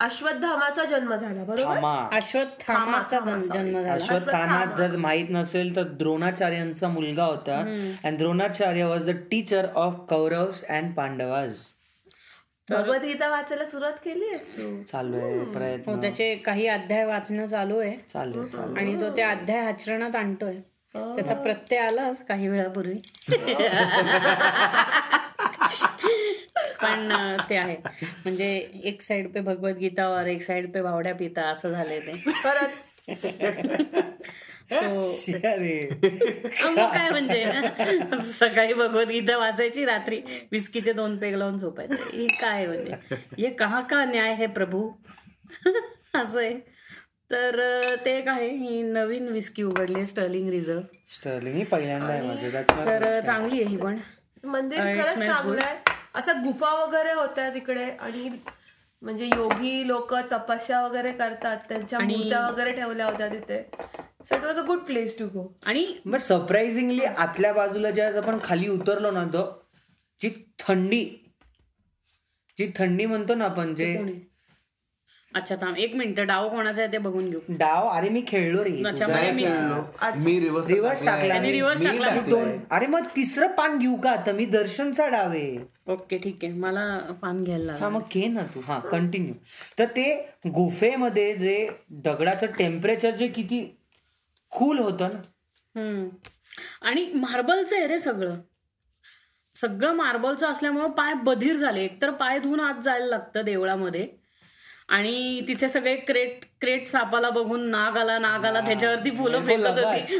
अश्वत्थामाचा 0.00 0.84
जन्म 0.84 1.14
झाला 1.14 1.44
बरोबर? 1.44 1.76
अश्वत्थामाचा 2.12 3.18
थामा, 3.20 3.30
जन- 3.30 3.52
जन्म 3.52 3.80
झाला. 3.80 4.04
अश्वत्थामा. 4.04 4.64
जर 4.76 4.96
माहीत 4.96 5.26
नसेल 5.30 5.76
तर 5.76 5.82
द्रोणाचार्यांचा 5.82 6.88
मुलगा 6.88 7.24
होता. 7.24 7.58
And 8.04 8.18
Dronacharya 8.18 8.84
was 8.84 9.10
the 9.10 9.14
teacher 9.30 9.66
of 9.74 9.94
Kauravs 10.08 10.64
and 10.64 10.94
Pandavas. 10.94 11.54
Bhagavad Gita 12.68 13.28
वाचायला 13.28 13.64
सुरुवात 13.64 13.92
केली 14.04 14.24
आहेस 14.24 14.50
तू 14.56 14.82
चालू 14.82 15.16
आहे 15.16 15.38
हो 15.38 15.44
प्रयत्न. 15.52 16.00
त्याचे 16.00 16.34
काही 16.34 16.66
अध्याय 16.66 17.04
वाचणं 17.04 17.46
चालू 17.46 17.78
आहे. 17.78 17.96
चालू 18.12 18.42
आणि 18.76 18.94
तो 19.00 19.08
त्या 19.16 19.30
अध्याय 19.30 19.66
आचरणात 19.66 20.16
आणतोय. 20.16 20.54
त्याचा 20.94 21.34
प्रत्यय 21.34 21.78
आलाच 21.80 22.24
काही 22.26 22.48
वेळापूर्वी. 22.48 22.94
पण 26.82 27.12
ते 27.50 27.56
आहे. 27.56 27.76
म्हणजे 28.24 28.48
एक 28.84 29.02
साइड 29.02 29.32
पे 29.32 29.40
भगवद्गीता 29.40 30.06
और 30.08 30.26
एक 30.26 30.42
साइड 30.42 30.72
पे 30.72 30.82
भावड्या 30.82 31.14
पिता 31.14 31.42
असं 31.42 31.70
झालंय 31.70 32.00
ते. 32.00 32.12
खरंच 32.44 33.08
सो 34.72 36.70
मग 36.70 36.92
काय 36.92 37.10
म्हणजे? 37.10 37.52
सकाळी 38.22 38.72
भगवद्गीता 38.72 39.36
वाचायची 39.36 39.84
रात्री 39.84 40.20
विस्कीचे 40.52 40.92
दोन 40.92 41.16
पेग 41.16 41.34
लावून 41.34 41.58
झोपायचे. 41.58 42.18
हे 42.18 42.26
काय 42.26 42.66
म्हणजे? 42.66 42.92
हे 43.14 43.50
कहा 43.50 43.80
का 43.80 44.04
न्याय 44.04 44.34
है 44.34 44.46
प्रभू? 44.46 44.90
असं 46.14 46.40
आहे. 46.40 46.54
तर 47.30 47.60
ते 48.04 48.18
एक 48.18 48.28
आहे. 48.28 48.48
ही 48.48 48.82
नवीन 48.82 49.28
विस्की 49.28 49.62
उघडली 49.62 50.06
स्टर्लिंग 50.06 50.48
रिझर्व. 50.48 50.80
स्टर्लिंग 51.08 51.56
ही 51.56 51.64
पहिल्यांदा 51.64 52.06
आहे 52.06 52.50
तर. 52.52 53.20
चांगली 53.20 53.62
आहे 53.62 53.70
ही 53.70 53.76
पण. 53.76 53.96
मंदिर 54.44 54.80
Uh, 54.82 55.72
असं 56.14 56.32
गुफा 56.42 56.84
वगैरे 56.84 57.12
होत्या 57.12 57.54
तिकडे 57.54 57.84
आणि 57.84 58.28
म्हणजे 59.02 59.26
योगी 59.26 59.86
लोक 59.88 60.14
तपस्या 60.32 60.82
वगैरे 60.86 61.12
करतात 61.12 61.56
त्यांच्या 61.68 61.98
मूर्त्या 62.00 62.46
वगैरे 62.48 62.72
ठेवल्या 62.72 63.06
होत्या 63.06 63.28
तिथे 63.28 63.62
so 64.24 64.34
it 64.34 64.44
was 64.44 64.58
a 64.58 64.62
good 64.62 64.78
place 64.78 65.18
to 65.18 65.26
go 65.28 65.46
आणि 65.66 65.86
मग 66.04 66.18
सरप्राइझिंगली 66.18 67.04
आतल्या 67.04 67.52
बाजूला 67.52 67.90
ज्यावेळेस 67.90 68.22
आपण 68.22 68.38
खाली 68.44 68.68
उतरलो 68.68 69.10
ना 69.10 69.24
तो 69.24 69.44
जी 70.20 70.30
थंडी 70.58 71.04
जी 72.58 72.70
थंडी 72.76 73.06
म्हणतो 73.06 73.34
ना 73.34 73.44
आपण 73.44 73.74
जे? 73.74 73.94
अच्छा 75.34 75.56
थांब 75.56 75.76
एक 75.76 75.94
मिनिट. 75.94 76.20
डाव 76.20 76.48
कोणाचा 76.48 76.82
आहे 76.82 76.92
ते 76.92 76.98
बघून 76.98 77.30
घेऊ. 77.30 77.40
डाव? 77.48 77.88
अरे 77.88 78.08
मी 78.08 78.24
खेळलो 78.28 78.64
रे 78.64 78.70
अच्छा, 78.70 78.90
तुझा- 78.90 79.08
म्हणजे 79.08 79.30
मी- 79.32 80.24
मी 80.24 80.40
रिव्हर्स 80.40 80.68
रिव्हर्स 80.68 81.04
टाकला 81.04 81.40
मी. 81.40 81.52
रिव्हर्स 81.52 81.84
टाकला. 81.84 82.20
दोन 82.20 82.58
अरे 82.70 82.86
मग 82.86 83.06
तिसरं 83.16 83.46
पान 83.46 83.78
घेऊ 83.78 83.96
का? 83.96 84.10
आता 84.10 84.32
मी 84.32 84.44
दर्शनचा 84.44 85.08
डाव 85.08 85.30
आहे. 85.30 85.58
ओके 85.88 86.18
ठीक 86.18 86.38
आहे. 86.42 86.52
मला 86.52 86.98
पान 87.22 87.44
घ्यायला 87.44 87.72
हा. 87.80 87.88
मग 87.88 88.00
घे 88.14 88.26
ना 88.26 88.42
तू. 88.42 88.60
हा 88.60 88.78
कंटिन्यू 88.78 89.34
तर 89.78 89.86
ते 89.86 90.28
गुफेमध्ये 90.46 91.36
जे 91.36 91.68
दगडाचं 91.90 92.46
टेम्परेचर 92.46 93.10
जे 93.10 93.28
किती 93.28 93.76
कूल 94.50 94.78
होतं 94.78 95.08
ना. 95.08 95.18
हम्म. 95.80 96.08
आणि 96.82 97.12
मार्बलचं 97.14 97.76
आहे 97.76 97.86
रे 97.86 97.98
सगळं. 97.98 98.34
सगळं 99.54 99.92
मार्बलचं 99.92 100.46
असल्यामुळं 100.46 100.90
पाय 100.90 101.14
बधीर 101.14 101.56
झाले. 101.56 101.84
एकतर 101.84 102.10
पाय 102.10 102.38
धुवून 102.38 102.60
आत 102.60 102.82
जायला 102.84 103.06
लागतं 103.06 103.42
देवळामध्ये. 103.44 104.21
आणि 104.92 105.44
तिथे 105.48 105.68
सगळे 105.68 105.94
क्रेट 105.96 106.44
क्रेट 106.60 106.86
सापाला 106.86 107.28
बघून 107.30 107.68
नाग 107.70 107.96
आला 107.96 108.18
नाग 108.18 108.44
आला 108.44 108.60
त्याच्यावरती 108.60 109.10
फुलं 109.10 109.44
फेकत 109.46 109.78
होती. 109.78 110.18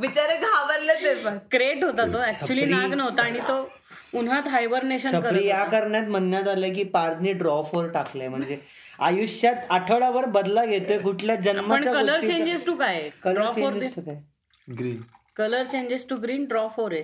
बिचारे 0.00 0.36
घाबरले 0.36 0.94
ते 0.94 1.14
पण. 1.24 1.38
क्रेट 1.50 1.84
होता 1.84 2.04
तो. 2.12 2.22
ऍक्च्युली 2.24 2.64
नाग 2.64 2.94
नव्हता 2.94 3.22
आणि 3.22 3.38
तो 3.48 3.68
उन्हात 4.14 4.48
हायबरनेशन 4.48 5.20
करत 5.20 5.40
या. 5.44 5.64
करण्यात 5.64 6.08
म्हणण्यात 6.08 6.48
आलं 6.48 6.72
की 6.74 6.82
पार्टनी 6.92 7.32
ड्रॉप 7.34 7.74
वर 7.76 7.88
टाकलंय. 7.92 8.28
म्हणजे 8.28 8.58
आयुष्यात 9.00 9.56
आठवडाभर 9.70 10.24
बदला 10.30 10.64
घेतोय 10.64 10.98
कुठल्या 10.98 11.36
जन्माच्या 11.36 11.92
कलर 11.94 12.24
चेंजेस 12.26 12.66
टू 12.66 12.74
काय? 12.76 13.08
कलर 13.22 13.50
चेंजेस 13.52 13.94
काय? 13.96 14.20
Green 14.68 15.00
colour 15.36 15.64
changes 15.64 16.08
to 16.08 16.16
green 16.22 16.44
draw 16.44 16.66
four 16.68 16.92
आहे 16.92 17.02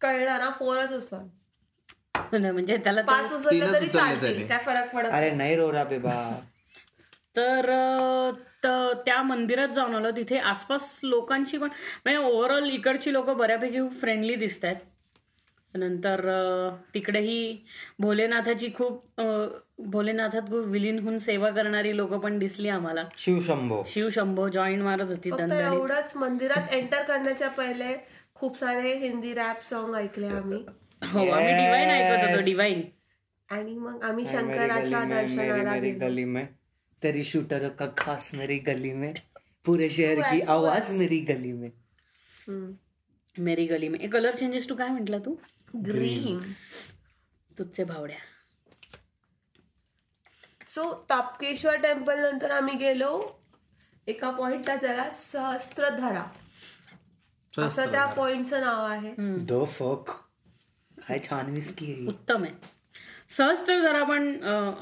कळलं 0.00 0.38
ना 0.38 0.50
फोरच 0.58 0.92
नाही, 1.12 1.28
म्हणजे 2.52 2.76
त्याला 2.76 3.02
पाच 3.02 3.32
उचलले 3.32 3.72
तरी 3.72 3.86
चालतील. 3.88 4.46
काय 4.46 4.58
फरक 4.58 4.94
पडत 4.94 5.08
अरे 5.12 5.30
नाही. 5.30 5.56
रोरा 5.56 5.84
बेबा 5.84 6.16
तर 7.36 7.70
त्या 9.06 9.22
मंदिरात 9.22 9.68
जाऊन 9.68 9.94
आलो. 9.94 10.10
तिथे 10.10 10.38
आसपास 10.38 10.98
लोकांची 11.02 11.58
पण 11.58 11.68
म्हणजे 12.04 12.18
ओव्हरऑल 12.18 12.68
इकडची 12.70 13.12
लोक 13.12 13.30
बऱ्यापैकी 13.30 13.88
फ्रेंडली 14.00 14.34
दिसत 14.34 14.64
आहेत 14.64 14.76
नंतर 15.74 16.20
तिकडेही 16.94 17.64
भोलेनाथाची 17.98 18.68
खूप 18.74 19.20
भोलेनाथात 19.84 20.42
खूप 20.42 20.66
विलीन 20.66 20.98
होऊन 20.98 21.18
सेवा 21.18 21.50
करणारी 21.50 21.96
लोक 21.96 22.12
पण 22.14 22.38
दिसली 22.38 22.68
आम्हाला. 22.68 23.04
शिवशंभो. 23.16 23.82
शिवशंभो 23.86 24.48
जॉईन 24.48 24.82
मारत 24.82 25.10
होती 25.10 25.30
एवढंच 25.30 26.12
मंदिरात 26.16 26.72
एंटर 26.72 27.02
करण्याच्या 27.02 27.48
पहिले 27.48 27.94
खूप 28.34 28.58
सारे 28.58 28.94
हिंदी 28.98 29.34
रॅप 29.34 29.64
सॉन्ग 29.64 29.94
ऐकले 29.94 30.26
आम्ही. 30.26 30.64
हो 31.02 31.30
आम्ही 31.30 31.54
डिवाईन 31.54 31.88
ऐकत 31.88 32.24
होतो 32.24 32.44
डिवाईन 32.44 32.82
आणि 33.48 33.74
मग 33.74 34.02
आम्ही 34.02 34.26
शंकराच्या 34.26 35.04
दर्शनाला 35.04 35.70
मेरी 35.70 35.90
गेलो. 35.90 36.26
में 36.26 36.46
तेरी 37.02 37.24
शूटर 37.24 37.68
का 37.68 37.86
खास 37.96 38.30
मेरी 38.34 38.58
गली 38.58 38.92
में 38.92 39.12
पूरे 39.64 39.90
शहर 39.90 40.20
की 40.20 40.40
आवाज 40.40 40.90
मेरी 40.90 41.18
गली 41.18 41.52
में 41.52 41.68
हम्म. 42.48 42.72
मेरी 43.42 43.66
गली 43.66 43.88
में 43.88 44.08
कलर 44.10 44.34
चेंजेस 44.34 44.68
तू 44.68 44.74
काय 44.74 44.88
म्हंटला 44.88 45.18
तू? 45.18 45.34
ग्रीन 45.86 46.52
तुझचे 47.58 47.84
भावड्या. 47.84 48.18
सो 50.68 51.06
तापकेश्वर 51.10 51.76
टेम्पल 51.76 52.18
नंतर 52.18 52.50
आम्ही 52.50 52.74
गेलो. 52.74 53.40
एका 54.06 54.30
पॉइंटला 54.30 54.76
जरा 54.76 55.08
सहस्त्रधरा. 55.14 56.24
असं 57.58 57.90
त्या 57.90 58.06
पॉइंटचं 58.06 58.60
नाव 58.60 58.84
आहे. 58.84 59.14
द 59.18 59.64
फक 59.68 60.10
काय 61.08 61.18
छान 61.28 61.50
विस्की 61.54 61.92
आहे 61.92 62.06
उत्तम 62.08 62.42
आहे. 62.44 62.52
सहस्त्रधरा 63.30 64.02
पण 64.04 64.26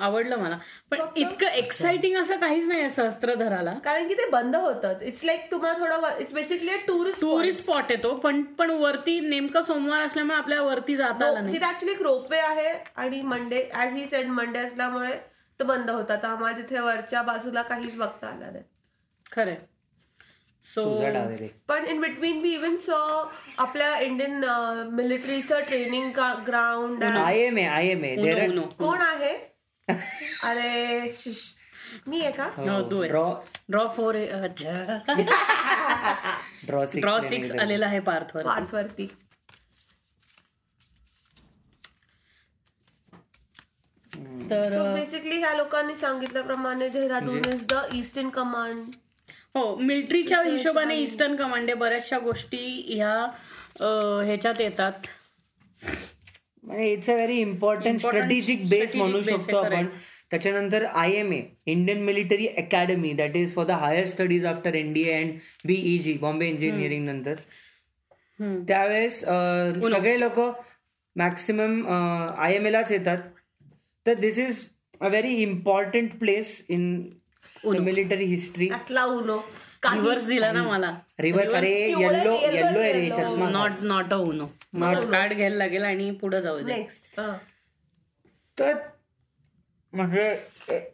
आवडलं 0.00 0.36
मला. 0.38 0.56
पण 0.90 1.00
इतकं 1.16 1.46
एक्साइटिंग 1.48 2.16
असं 2.18 2.38
काहीच 2.40 2.66
नाही 2.68 2.80
आहे 2.80 2.88
सहस्त्रधराला. 2.90 3.72
कारण 3.84 4.08
की 4.08 4.14
ते 4.14 4.28
बंद 4.30 4.56
होतं 4.56 5.00
इट्स 5.02 5.24
लाईक 5.24 5.50
तुम्हाला 5.50 5.78
थोडं 5.78 6.18
it's 6.20 6.32
basically 6.34 6.76
tourist 6.86 7.20
tourist 7.20 7.62
spot 7.62 7.84
आहे 7.90 8.02
तो 8.02 8.14
पण 8.16 8.42
पण 8.58 8.70
वरती 8.70 9.18
नेमकं 9.20 9.62
सोमवार 9.62 10.00
असल्यामुळे 10.00 10.38
आपल्या 10.38 10.60
वरती 10.62 10.96
जाता 10.96 11.26
आलं 11.26 11.42
नाही. 11.44 11.54
तिथे 11.56 11.68
ऍक्च्युली 11.68 11.94
एक 11.94 12.02
रोपवे 12.02 12.38
आहे 12.38 12.72
आणि 12.96 13.20
Monday 13.24 13.68
as 13.74 13.92
he 13.94 14.06
said 14.06 14.28
Monday 14.30 14.58
असल्यामुळे 14.58 15.16
तो 15.60 15.64
बंद 15.64 15.90
होता 15.90 16.16
तर 16.16 16.28
आम्हाला 16.28 16.56
तिथे 16.58 16.80
वरच्या 16.80 17.22
बाजूला 17.22 17.62
काहीच 17.62 17.96
बघता 17.96 18.26
आलं 18.26 18.52
नाही. 18.52 18.64
खरंय. 19.32 19.56
सो 20.64 20.84
पण 21.68 21.84
in 21.84 22.00
between 22.00 22.40
we 22.42 22.52
even 22.54 22.76
saw 22.76 22.98
आपल्या 23.58 23.96
Indian 23.98 24.44
मिलिटरीचं 24.92 25.60
training 25.60 26.18
ground 26.46 27.04
I 27.04 27.38
M 27.38 27.58
A 27.58 27.64
I 27.64 27.88
M 27.88 28.04
A 28.04 28.14
कोण 28.78 29.00
आहे? 29.00 29.32
अरे 30.44 31.12
शिश. 31.12 31.42
मी 32.08 32.20
आहे 32.20 32.32
का? 32.32 32.48
ड्रॉ 33.08 33.24
ड्रॉ 33.70 33.86
फोर 33.88 34.16
अच्छा. 34.16 34.98
ड्रॉ 37.00 37.20
सिक्स 37.20 37.50
आलेला 37.52 37.86
आहे 37.86 38.00
पार्थवर 38.00 38.44
पार्थवरती. 38.44 39.08
तर 44.50 44.92
बेसिकली 44.94 45.38
ह्या 45.38 45.52
लोकांनी 45.54 45.96
सांगितल्याप्रमाणे 45.96 46.88
Dehradun 46.88 47.52
is 47.52 47.66
the 47.66 47.80
eastern 47.92 48.28
command 48.28 48.90
हो 49.54 49.74
मिलिटरीच्या 49.76 50.40
हिशोबाने 50.42 50.94
ईस्टर्न 50.96 51.34
कमांड 51.36 51.68
आहे 51.70 51.78
बऱ्याचशा 51.78 52.18
गोष्टी 52.18 52.66
ह्या 52.88 53.14
ह्याच्यात 54.26 54.60
येतात. 54.60 54.92
म्हणजे 56.62 56.92
it's 56.92 57.10
a 57.10 57.14
very 57.14 57.38
important 57.40 57.98
strategic 58.00 58.68
base 58.68 58.90
strategic 58.90 58.98
म्हणू 58.98 59.18
base 59.18 59.38
शकतो 59.38 59.56
आपण. 59.56 59.86
त्याच्यानंतर 60.30 60.84
I 60.84 61.12
M 61.12 61.32
A 61.32 61.40
Indian 61.66 62.02
military 62.04 62.46
academy 62.48 63.12
that 63.12 63.36
is 63.36 63.54
for 63.54 63.64
the 63.66 63.70
higher 63.80 64.06
studies 64.06 64.44
after 64.46 64.74
NDA 64.74 65.12
and 65.14 65.38
BEG 65.66 66.12
Bombay 66.20 66.48
engineering 66.48 67.04
नंतर. 67.06 67.34
हम्म. 68.40 68.62
त्यावेळेस 68.68 69.20
सगळे 69.20 70.18
लोक 70.20 70.40
मॅक्सिमम 71.16 71.86
आय 71.88 72.54
एम 72.54 72.66
एलाच 72.66 72.92
येतात. 72.92 73.18
तर 74.06 74.14
this 74.20 74.38
is 74.38 74.64
a 75.00 75.08
very 75.08 75.34
important 75.42 76.18
place 76.18 76.60
in 76.68 77.02
military 77.64 78.24
history 78.24 78.68
Uno. 78.68 79.38
Reverse 79.84 80.24
दिला 80.26 80.50
ना 80.52 80.62
मला. 80.62 80.90
रिव्हर्स 81.20 81.54
अरे 81.54 81.70
येल्लो 81.70 82.32
येल्लो 82.42 82.78
आहे 82.80 82.92
रे 82.92 83.10
चष्मा. 83.10 83.48
Not 83.50 83.82
not 83.82 84.12
a 84.12 84.16
Uno 84.16 84.46
not 84.74 85.04
card 85.10 85.32
घ्यायला 85.32 85.56
लागेल 85.56 85.84
आणि 85.84 86.10
पुढे 86.20 86.42
जाऊ 86.42 86.58
दे. 86.58 86.72
नेक्स्ट 86.72 87.20
तर 88.58 88.74
म्हणजे 89.92 90.28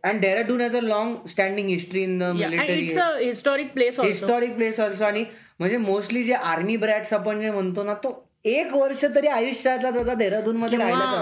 and 0.05 0.21
Dehradun 0.21 0.61
has 0.61 0.77
a 0.77 0.81
long 0.81 1.15
standing 1.29 1.69
history 1.69 2.03
in 2.03 2.19
the 2.19 2.23
military 2.37 2.79
it's 2.85 2.99
a 2.99 3.11
historic 3.19 3.73
place 3.73 3.99
historic 4.01 4.55
place 4.55 4.81
also 4.81 5.05
आणि 5.05 5.25
म्हणजे 5.59 5.77
मोस्टली 5.77 6.23
जे 6.25 6.35
आर्मी 6.35 6.77
ब्रॅट्स 6.77 7.13
आपण 7.13 7.41
जे 7.41 7.51
म्हणतो 7.51 7.85
ना 7.85 7.95
तो 7.95 8.13
एक 8.45 8.73
वर्ष 8.73 9.05
तरी 9.15 9.27
आयुष्यातला 9.27 9.91
त्याचा 9.91 10.15
देहरादून 10.15 10.57
मध्ये 10.57 10.79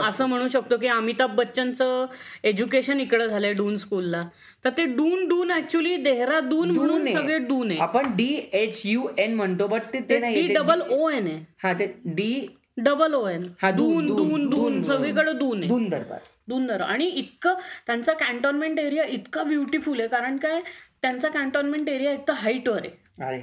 असं 0.08 0.26
म्हणू 0.26 0.48
शकतो 0.48 0.76
की 0.76 0.86
अमिताभ 0.86 1.34
बच्चनचं 1.36 2.06
एज्युकेशन 2.44 3.00
इकडे 3.00 3.28
झालंय 3.28 3.52
डून 3.52 3.76
स्कूलला 3.76 4.22
तर 4.64 4.70
ते 4.78 4.84
डून 4.96 5.26
डून 5.28 5.50
ऍक्च्युली 5.50 5.96
देहरादून 5.96 6.70
म्हणून 6.70 7.04
सगळे 7.04 7.38
डून 7.38 7.70
आहे. 7.70 7.80
आपण 7.80 8.14
डी 8.16 8.28
एच 8.52 8.80
यू 8.84 9.06
एन 9.18 9.34
म्हणतो 9.34 9.66
बट 9.66 9.82
ते 9.94 10.18
नाही 10.18 10.46
डी 10.46 10.54
डबल 10.54 10.80
ओ 10.90 11.08
एन 11.10 11.26
आहे. 11.26 11.44
हा 11.62 11.72
ते 11.72 11.86
डी 12.04 12.46
डबल 12.76 13.14
ओ 13.14 13.26
एन 13.28 13.42
हा, 13.62 13.70
दून, 13.70 14.06
दून 14.06 14.16
दून, 14.16 14.48
दून 14.48 14.50
दून 14.50 14.82
सगळीकडे 14.84 15.32
दून 15.32 15.58
आहे. 15.58 15.68
दून 15.68 15.88
दरबार. 15.88 16.18
दुंदर 16.48 16.80
आणि 16.80 17.04
इतकं 17.04 17.54
त्यांचा 17.86 18.12
कॅन्टोन्मेंट 18.12 18.78
एरिया 18.78 19.04
इतका 19.04 19.42
ब्युटिफुल 19.42 20.00
आहे 20.00 20.08
कारण 20.08 20.36
काय? 20.36 20.60
त्यांचा 21.02 21.28
कॅन्टोन्मेंट 21.28 21.88
एरिया 21.88 22.12
एक 22.12 22.28
तर 22.28 22.32
हाईटवर 22.32 22.86
आहे. 22.86 23.40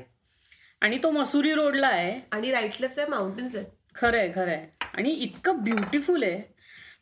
आणि 0.84 0.98
तो 1.04 1.10
मसुरी 1.12 1.54
रोडला 1.54 1.88
आहे. 1.88 2.20
आणि 2.32 2.52
राईट 2.52 2.72
लेफ्ट 2.82 2.96
साईड 2.96 3.10
माउंटेन्स 3.10 3.56
आहेत. 3.56 3.68
खरंय 3.96 4.32
खरंय. 4.36 4.66
आणि 4.94 5.10
इतकं 5.10 5.64
ब्युटिफुल 5.64 6.24
आहे. 6.24 6.38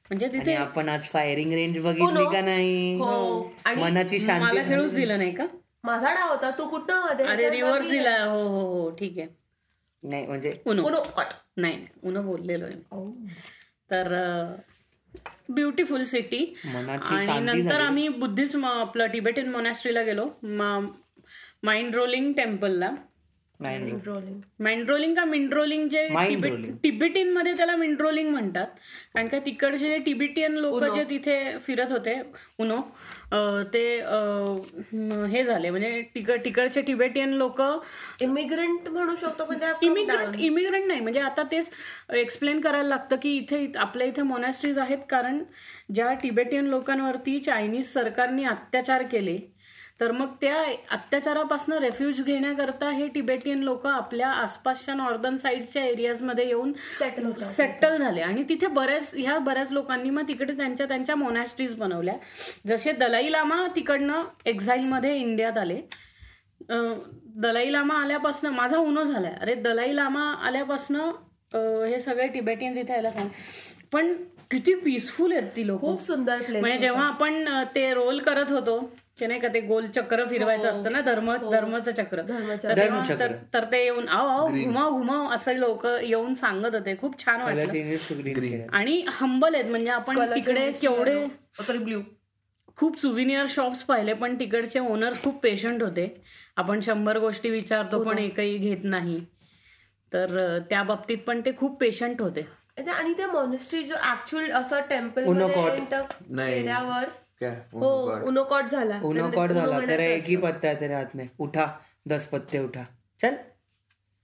म्हणजे 0.09 0.25
आणि 0.25 0.39
तिथे 0.39 0.53
आपण 0.55 0.89
आज 0.89 1.03
फायरिंग 1.03 1.53
रेंज 1.53 1.79
बघितली 1.79 2.23
का 2.33 2.41
नाही? 2.41 2.95
हो. 2.99 3.51
आणि 3.65 3.81
मनाची 3.81 4.19
शांती 4.19 4.45
मला 4.45 4.63
खेळूच 4.63 4.93
दिलं 4.93 5.17
नाही 5.17 5.35
का? 5.35 5.45
माझा 5.83 6.13
डाव 6.13 6.29
होता. 6.29 6.49
तू 6.57 6.67
कुठं 6.67 7.01
अरे 7.01 7.49
रिव्हर्स 7.49 7.89
दिला. 7.89 8.23
हो 8.25 8.47
हो 8.47 8.61
हो. 8.73 8.89
ठीक 8.91 9.17
आहे. 9.17 9.27
नाही 10.03 10.25
म्हणजे. 10.27 10.51
नाही 11.57 11.85
उनो 12.03 12.21
बोललेलो 12.21 12.65
आहे. 12.65 12.75
तर 13.91 14.13
ब्युटिफुल 15.49 16.03
सिटी 16.03 16.45
मनाची 16.65 17.15
आणि 17.15 17.39
नंतर. 17.39 17.79
आम्ही 17.79 18.07
बुद्धिस्ट 18.07 18.55
आपलं 18.63 19.07
टिबेटियन 19.07 19.49
मोनॅस्ट्रीला 19.51 20.01
गेलो. 20.01 20.29
माइंड 21.63 21.95
रोलिंग 21.95 22.33
टेम्पलला 22.33 22.91
नाही 23.61 23.91
रोलिंग 24.05 24.39
मँड्रोलिंग 24.63 25.15
का 25.15 25.23
मिंड्रोलिंग 25.25 25.87
जे. 25.89 26.07
टिबेटियनमध्ये 26.83 27.53
त्याला 27.57 27.75
मिंड्रोलिंग 27.75 28.29
म्हणतात. 28.31 28.67
कारण 29.13 29.27
का 29.27 29.39
तिकडचे 29.45 29.89
जे 29.89 29.97
टिबेटियन 30.05 30.55
लोक 30.55 30.83
जे 30.85 31.03
तिथे 31.09 31.37
फिरत 31.65 31.91
होते 31.91 32.15
उनो 32.59 32.77
ते 33.73 33.83
हे 35.31 35.43
झाले. 35.43 35.69
म्हणजे 35.69 36.01
तिकड 36.15 36.43
तिकडचे 36.45 36.81
टिबेटियन 36.81 37.33
लोक 37.33 37.61
इमिग्रंट 38.21 38.87
म्हणू 38.89 39.15
शकतो 39.21 39.45
पण 39.45 39.57
इमिग्रंट 39.83 40.39
इमिग्रंट 40.39 40.87
नाही. 40.87 40.99
म्हणजे 40.99 41.19
आता 41.19 41.43
तेच 41.51 41.69
एक्सप्लेन 42.13 42.59
करायला 42.61 42.89
लागतं 42.89 43.15
की 43.21 43.35
इथे 43.37 43.65
आपल्या 43.77 44.07
इथे 44.07 44.21
मोनॅस्ट्रीज 44.23 44.79
आहेत. 44.79 44.97
कारण 45.09 45.43
ज्या 45.93 46.13
टिबेटियन 46.23 46.65
लोकांवरती 46.67 47.39
चायनीज 47.39 47.93
सरकारने 47.93 48.43
अत्याचार 48.45 49.03
केले 49.11 49.37
तर 50.01 50.11
मग 50.11 50.27
त्या 50.41 50.55
अत्याचारापासून 50.91 51.73
रेफ्युज 51.83 52.21
घेण्याकरता 52.21 52.89
हे 52.89 53.07
टिबेटियन 53.07 53.59
लोक 53.63 53.85
आपल्या 53.87 54.27
आसपासच्या 54.27 54.93
नॉर्दर्न 54.93 55.35
साईडच्या 55.37 55.83
एरियाजमध्ये 55.85 56.47
येऊन 56.47 56.71
सेटल 57.41 57.97
झाले. 57.97 58.21
आणि 58.21 58.43
तिथे 58.49 58.67
बऱ्याच 58.67 59.11
ह्या 59.15 59.37
बऱ्याच 59.39 59.71
लोकांनी 59.71 60.09
मग 60.09 60.27
तिकडे 60.27 60.53
त्यांच्या 60.57 60.87
त्यांच्या 60.87 61.15
मोनॅस्ट्रीज 61.15 61.75
बनवल्या. 61.75 62.15
जसे 62.67 62.91
दलाई 62.91 63.31
लामा 63.31 63.65
तिकडनं 63.75 64.23
एक्झाईलमध्ये 64.45 65.15
इंडियात 65.17 65.57
आले. 65.57 65.79
दलाई 67.35 67.71
लामा 67.71 68.01
आल्यापासनं 68.01 68.51
माझा 68.51 68.77
उनो 68.77 69.03
झालाय. 69.03 69.33
अरे 69.41 69.55
दलाई 69.55 69.95
लामा 69.95 70.23
आल्यापासनं 70.47 71.11
हे 71.85 71.99
सगळे 71.99 72.27
टिबेटियन्स 72.27 72.77
इथे 72.77 72.93
यायला 72.93 73.11
सांग. 73.11 73.29
पण 73.91 74.13
किती 74.51 74.73
पीसफुल 74.75 75.31
आहेत 75.31 75.49
ती 75.55 75.65
लोक. 75.67 75.79
खूप 75.81 76.01
सुंदर 76.03 76.41
म्हणजे 76.49 76.77
जेव्हा 76.77 77.05
आपण 77.07 77.47
ते 77.75 77.93
रोल 77.93 78.19
करत 78.19 78.51
होतो 78.51 78.79
ते 79.21 79.27
नाही 79.27 79.39
का 79.39 79.47
ते 79.47 79.59
गोल 79.61 79.87
चक्र 79.87 80.25
फिरवायचं 80.25 80.69
असतं 80.69 80.91
ना 80.91 81.01
धर्म 81.01 81.31
धर्माचं 81.51 81.91
चक्र. 81.91 82.21
तर 83.53 83.63
ते 83.63 83.83
येऊन 83.83 84.07
आव 84.07 84.27
आव 84.27 84.47
घुमाव 84.63 84.91
घुमाव 84.91 85.33
असं 85.35 85.55
लोक 85.55 85.85
येऊन 85.85 86.33
सांगत 86.33 86.75
होते. 86.75 86.95
खूप 87.01 87.19
छान 87.25 87.41
वाटलं. 87.41 88.67
आणि 88.73 89.03
हंबल 89.07 89.55
आहेत. 89.55 89.65
म्हणजे 89.65 89.91
आपण 89.91 90.19
तिकडे 90.35 90.71
केवढे 90.71 91.25
ब्ल्यू 91.77 92.01
खूप 92.77 92.99
सुविनियर 92.99 93.45
शॉप्स 93.49 93.81
पाहिले 93.83 94.13
पण 94.13 94.35
तिकडचे 94.39 94.79
ओनर्स 94.79 95.23
खूप 95.23 95.39
पेशंट 95.43 95.83
होते. 95.83 96.07
आपण 96.57 96.79
शंभर 96.79 97.17
गोष्टी 97.17 97.49
विचारतो 97.49 98.03
पण 98.03 98.17
एकही 98.17 98.57
घेत 98.57 98.83
नाही. 98.83 99.19
तर 100.11 100.59
त्या 100.69 100.83
बाबतीत 100.83 101.17
पण 101.27 101.41
ते 101.45 101.51
खूप 101.57 101.79
पेशंट 101.79 102.21
होते. 102.21 102.47
आणि 102.77 103.13
ते 103.17 103.25
मॉनेस्ट्री 103.25 103.83
जो 103.83 103.95
ऍक्च्युअल 103.95 104.51
असं 104.51 104.79
टेम्पल. 104.89 105.25
केल्यावर 106.29 107.09
क्या? 107.41 107.51
हो 107.73 107.91
उनोकॉट 108.27 108.71
झाला. 108.71 108.99
उनोकॉट 109.03 109.51
झाला. 109.51 109.79
तेरा 109.87 110.03
एक 110.05 110.23
ही 110.25 110.35
पत्ता 110.37 110.67
है 110.67 110.79
तेरे 110.79 110.93
हाथ 110.93 111.15
में 111.15 111.27
उठा. 111.39 111.65
दस 112.09 112.27
पत्ते 112.27 112.59
उठा. 112.59 112.83
चल. 113.19 113.35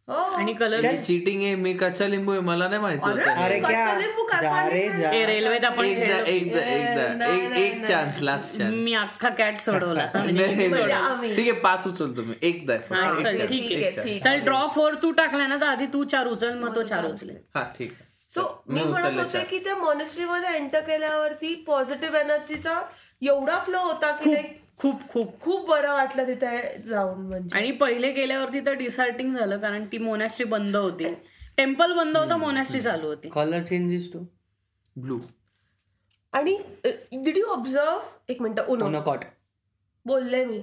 हो. 0.07 0.15
आणि 0.35 0.53
कलर 0.53 0.85
चिटिंग 1.03 1.41
आहे 1.43 1.55
मी 1.55 1.73
कच्चा 1.73 2.05
लिंबू 2.07 2.31
आहे 2.31 2.41
मला 2.41 2.67
नाही 2.67 2.81
माहिती 2.81 3.09
होतं. 3.09 3.41
अरे 3.43 3.59
क्या? 3.59 4.65
रेल्वेत 5.27 5.63
आपण 5.65 5.85
एकदा 5.85 6.05
खेळलो. 6.05 6.25
एकदा 6.27 6.61
एकदा. 7.25 7.55
एक 7.55 7.85
चान्स 7.85 8.21
लास्ट 8.21 8.57
चान्स 8.57 8.75
मी 8.75 8.93
अख्खा 8.93 9.29
कॅट 9.39 9.57
सोडवला. 9.57 10.05
ठीक 10.15 11.39
आहे 11.39 11.51
पाच 11.61 11.87
उचलतो 11.87 12.23
मी 12.23 12.33
एकदा 12.41 12.73
हा, 12.91 13.13
ठीक 13.23 13.47
ठीक 13.49 13.83
आहे, 13.97 14.19
चल 14.19 14.39
ड्रॉ 14.45 14.65
फोर 14.75 14.95
तू 15.01 15.11
टाकलाय 15.11 15.47
ना 15.47 15.55
तर 15.55 15.67
आधी 15.67 15.85
तू 15.93 16.03
चार 16.05 16.27
उचल 16.27 16.53
मग 16.59 16.75
तो 16.75 16.83
चार 16.83 17.05
उचले 17.05 17.33
हा 17.55 17.63
ठीक 17.77 17.91
सो 18.31 18.41
मी 18.67 18.83
म्हणत 18.83 19.17
होते. 19.19 19.43
की 19.49 19.59
त्या 19.59 19.75
मॉनेस्ट्री 19.75 20.25
मध्ये 20.25 20.55
एंटर 20.55 20.79
केल्यावरती 20.79 21.53
पॉझिटिव्ह 21.67 22.17
एनर्जीचा 22.19 22.79
एवढा 23.21 23.57
फ्लो 23.59 23.79
होता 23.79 24.11
की 24.13 24.35
खूप 24.77 25.01
खूप 25.09 25.39
खूप. 25.41 25.67
बरं 25.69 25.93
वाटलं 25.93 26.27
तिथे 26.27 26.77
जाऊन 26.79 27.25
म्हणजे. 27.27 27.57
आणि 27.57 27.71
पहिले 27.71 28.11
गेल्यावरती 28.11 28.59
तर 28.65 28.73
डिसार्टिंग 28.73 29.35
झालं 29.35 29.57
कारण 29.59 29.85
ती 29.91 29.97
मोनॅस्ट्री 29.97 30.45
बंद 30.45 30.75
होती. 30.75 31.13
टेम्पल 31.57 31.93
बंद 31.93 32.17
होतं 32.17 32.39
मोनॅस्ट्री 32.39 32.79
चालू 32.81 33.07
होती. 33.07 33.29
कलर 33.29 33.63
चेंजेस 33.63 34.11
टू 34.13 34.19
ब्लू 34.95 35.19
आणि 36.33 36.57
डिड 37.13 37.37
यू 37.37 37.45
ऑब्झर्व 37.47 37.99
एक 38.29 38.41
मिनिट 38.41 38.59
उनो 38.59 38.85
उनोकॉट 38.85 39.23
बोलले 40.05 40.43
मी. 40.45 40.61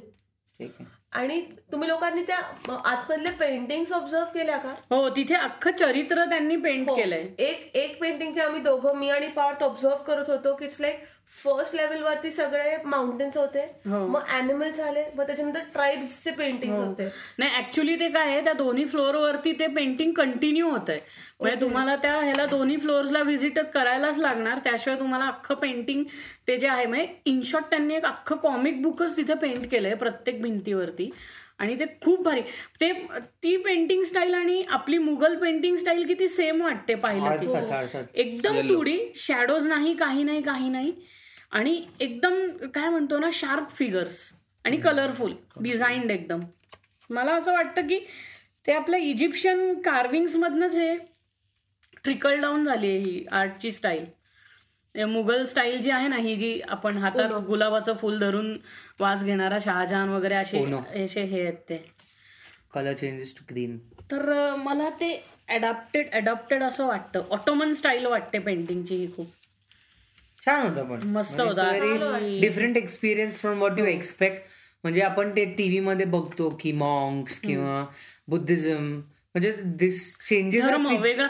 ठीक 0.60 0.74
आहे. 0.80 0.84
आणि 1.12 1.40
तुम्ही 1.72 1.88
लोकांनी 1.88 2.22
त्या 2.22 2.36
अ, 2.68 2.72
आतमधले 2.84 3.30
पेंटिंग 3.30 3.92
ऑब्झर्व 3.92 4.24
केल्या 4.34 4.56
का? 4.58 4.74
हो 4.90 5.08
तिथे 5.08 5.34
अख्खं 5.34 5.70
चरित्र 5.78 6.24
त्यांनी 6.24 6.56
पेंट 6.56 6.88
हो. 6.88 6.94
केलंय. 6.96 7.26
एक 7.38 7.76
एक 7.76 8.00
पेंटिंगचे 8.00 8.40
आम्ही 8.40 8.60
दोघं 8.60 8.96
मी 8.96 9.10
आणि 9.10 9.28
पार्थ 9.28 9.62
ऑब्झर्व 9.62 9.94
करत 10.06 10.30
होतो 10.30 10.54
की 10.56 10.64
इट्स 10.64 10.80
लाईक 10.80 11.02
फर्स्ट 11.42 11.74
लेवल 11.74 12.02
वरती 12.02 12.30
सगळे 12.30 12.76
माउंटेन्स 12.84 13.36
होते. 13.36 13.60
हो. 13.86 14.06
मग 14.08 14.28
अॅनिमल 14.28 14.70
झाले 14.70 15.04
मग 15.14 15.26
त्याच्यानंतर 15.26 15.60
ट्राईब्सचे 15.72 16.30
पेंटिंग 16.30 16.72
होते. 16.72 17.08
नाही 17.38 17.58
ऍक्च्युली 17.58 17.96
ते 18.00 18.08
काय 18.08 18.28
आहे 18.28 18.44
त्या 18.44 18.52
दोन्ही 18.52 18.84
फ्लोअर 18.84 19.16
वरती 19.16 19.52
ते 19.52 19.66
पेंटिंग 19.66 20.12
कंटिन्यू 20.12 20.68
होत 20.70 20.90
आहे 20.90 21.00
म्हणजे 21.40 21.60
तुम्हाला 21.60 21.96
त्या 21.96 22.16
ह्याला 22.16 22.46
दोन्ही 22.46 22.76
फ्लोअर्सला 22.76 23.22
व्हिजिट 23.22 23.58
करायलाच 23.74 24.18
लागणार 24.18 24.58
त्याशिवाय 24.58 24.98
तुम्हाला 24.98 25.24
अख्खं 25.24 25.54
पेंटिंग 25.54 26.04
ते 26.48 26.56
जे 26.56 26.68
आहे 26.68 26.86
म्हणजे 26.86 27.06
इन 27.26 27.40
शॉर्ट 27.42 27.64
त्यांनी 27.70 27.94
एक 27.94 28.04
अख्खं 28.04 28.36
कॉमिक 28.36 28.82
बुकच 28.82 29.16
तिथे 29.16 29.34
पेंट 29.34 29.66
केलंय 29.70 29.94
प्रत्येक 29.94 30.42
भिंतीवरती. 30.42 31.10
आणि 31.58 31.74
ते 31.80 31.84
खूप 32.04 32.22
भारी. 32.22 32.40
ते 32.80 32.92
ती 33.42 33.56
पेंटिंग 33.56 34.02
स्टाईल 34.04 34.34
आणि 34.34 34.62
आपली 34.68 34.98
मुघल 34.98 35.36
पेंटिंग 35.36 35.76
स्टाईल 35.76 36.06
किती 36.06 36.28
सेम 36.28 36.62
वाटते 36.62 36.94
पाहिलं 36.94 37.36
की. 37.36 37.98
एकदम 38.14 38.60
टुडी 38.68 38.98
शॅडोज 39.16 39.66
नाही 39.66 39.94
काही 39.96 40.22
नाही 40.22 40.42
काही 40.42 40.68
नाही. 40.68 40.92
आणि 41.54 41.82
एकदम 42.00 42.66
काय 42.74 42.88
म्हणतो 42.88 43.18
ना 43.18 43.28
शार्प 43.32 43.70
फिगर्स 43.70 44.18
आणि 44.64 44.76
कलरफुल 44.76 45.34
डिझाईन्ड 45.60 46.10
एकदम. 46.10 46.40
मला 47.10 47.34
असं 47.34 47.52
वाटतं 47.52 47.86
की 47.88 47.98
ते 48.66 48.72
आपल्या 48.72 48.98
इजिप्शियन 49.00 49.80
कार्विंग्स 49.80 50.36
मधनच 50.36 50.74
हे 50.74 50.94
ट्रिकल 52.04 52.40
डाऊन 52.40 52.64
झाली 52.64 52.88
आहे 52.88 52.98
ही 52.98 53.24
आर्टची 53.32 53.72
स्टाईल 53.72 54.04
मुघल 54.94 55.44
स्टाईल 55.44 55.80
जी 55.82 55.90
आहे 55.90 56.08
ना 56.08 56.16
ही 56.16 56.34
जी 56.36 56.60
आपण 56.68 56.98
हातात 56.98 57.32
गुलाबाचं 57.46 57.94
फुल 57.96 58.18
धरून 58.18 58.56
वास 59.00 59.24
घेणारा 59.24 59.58
शहाजहान 59.64 60.08
वगैरे 60.08 60.34
असे 60.34 60.58
हो. 60.58 60.80
असे 61.04 61.22
हे 61.22 61.40
आहेत 61.40 61.56
ते. 61.68 61.76
कलर 62.74 62.92
चेंजेस 62.92 63.34
टू 63.36 63.44
ग्रीन 63.50 63.76
तर 64.10 64.54
मला 64.56 64.88
ते 64.90 65.14
अडॅप्टेड 65.48 66.10
अडॉप्टेड 66.10 66.62
असं 66.62 66.86
वाटतं. 66.86 67.22
ऑटोमन 67.30 67.72
स्टाईल 67.74 68.06
वाटते 68.06 68.38
पेंटिंगची 68.38 68.94
ही 68.94 69.06
खूप. 69.16 69.26
छान 70.46 70.66
होतं 70.66 70.88
पण. 70.88 71.06
मस्त 71.08 71.40
होता. 71.40 71.70
Different 72.40 72.76
experience 72.76 73.38
from 73.38 73.58
what 73.58 73.78
you 73.78 73.84
expect 73.84 74.42
म्हणजे 74.84 75.00
आपण 75.00 75.30
ते 75.30 75.44
टीव्ही 75.58 75.80
मध्ये 75.80 76.06
बघतो 76.06 76.48
की 76.60 76.72
मॉंग्स 76.72 77.38
किंवा 77.38 77.84
बुद्धिझम. 78.28 79.00
म्हणजे 79.34 79.52
दिस 79.78 80.00
चेंजेस 80.28 80.64
धर्म 80.64 80.86
वेगळा. 81.02 81.26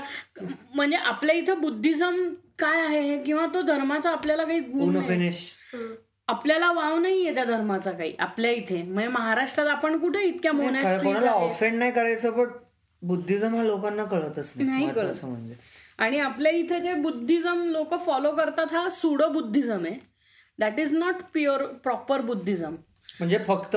म्हणजे 0.74 0.96
आपल्या 0.96 1.34
इथं 1.36 1.60
बुद्धिझम 1.60 2.16
काय 2.58 2.80
आहे 2.80 3.00
हे? 3.00 3.22
किंवा 3.22 3.46
तो 3.54 3.60
धर्माचा 3.62 4.10
आपल्याला 4.10 4.44
काही 4.44 4.60
गुण 4.60 4.92
नाही. 4.92 5.06
फिनिश 5.08 5.48
आपल्याला 6.28 6.70
वाव 6.72 6.98
नाहीये 6.98 7.34
त्या 7.34 7.44
धर्माचा 7.44 7.92
काही 7.92 8.14
आपल्या 8.18 8.50
इथे. 8.50 8.82
म्हणजे 8.82 9.08
महाराष्ट्रात 9.08 9.66
आपण 9.66 9.98
कुठे 9.98 10.22
इतक्या 10.22 10.52
मोनॅस्ट्रीज 10.52 11.24
ऑफेंड 11.24 11.78
नाही 11.78 11.92
करायचं 11.92 12.30
पण 12.30 12.50
बुद्धिझम 13.02 13.54
हा 13.54 13.62
लोकांना 13.62 14.04
कळतच 14.04 14.52
नाही. 14.56 14.68
नाही 14.68 14.86
महत्वाचं 14.86 15.28
म्हणजे. 15.28 15.54
आणि 15.98 16.18
आपल्या 16.20 16.52
इथे 16.52 16.80
जे 16.80 16.94
बुद्धिझम 16.94 17.62
लोक 17.68 17.94
फॉलो 18.06 18.30
करतात 18.30 18.72
हा 18.72 18.88
सुडो 18.88 19.28
बुद्धिझम 19.28 19.84
आहे. 19.84 19.96
That 20.58 20.80
is 20.80 20.92
not 20.92 21.22
pure 21.32 21.64
proper 21.84 22.20
Buddhism. 22.20 22.74
म्हणजे 23.20 23.38
फक्त 23.48 23.76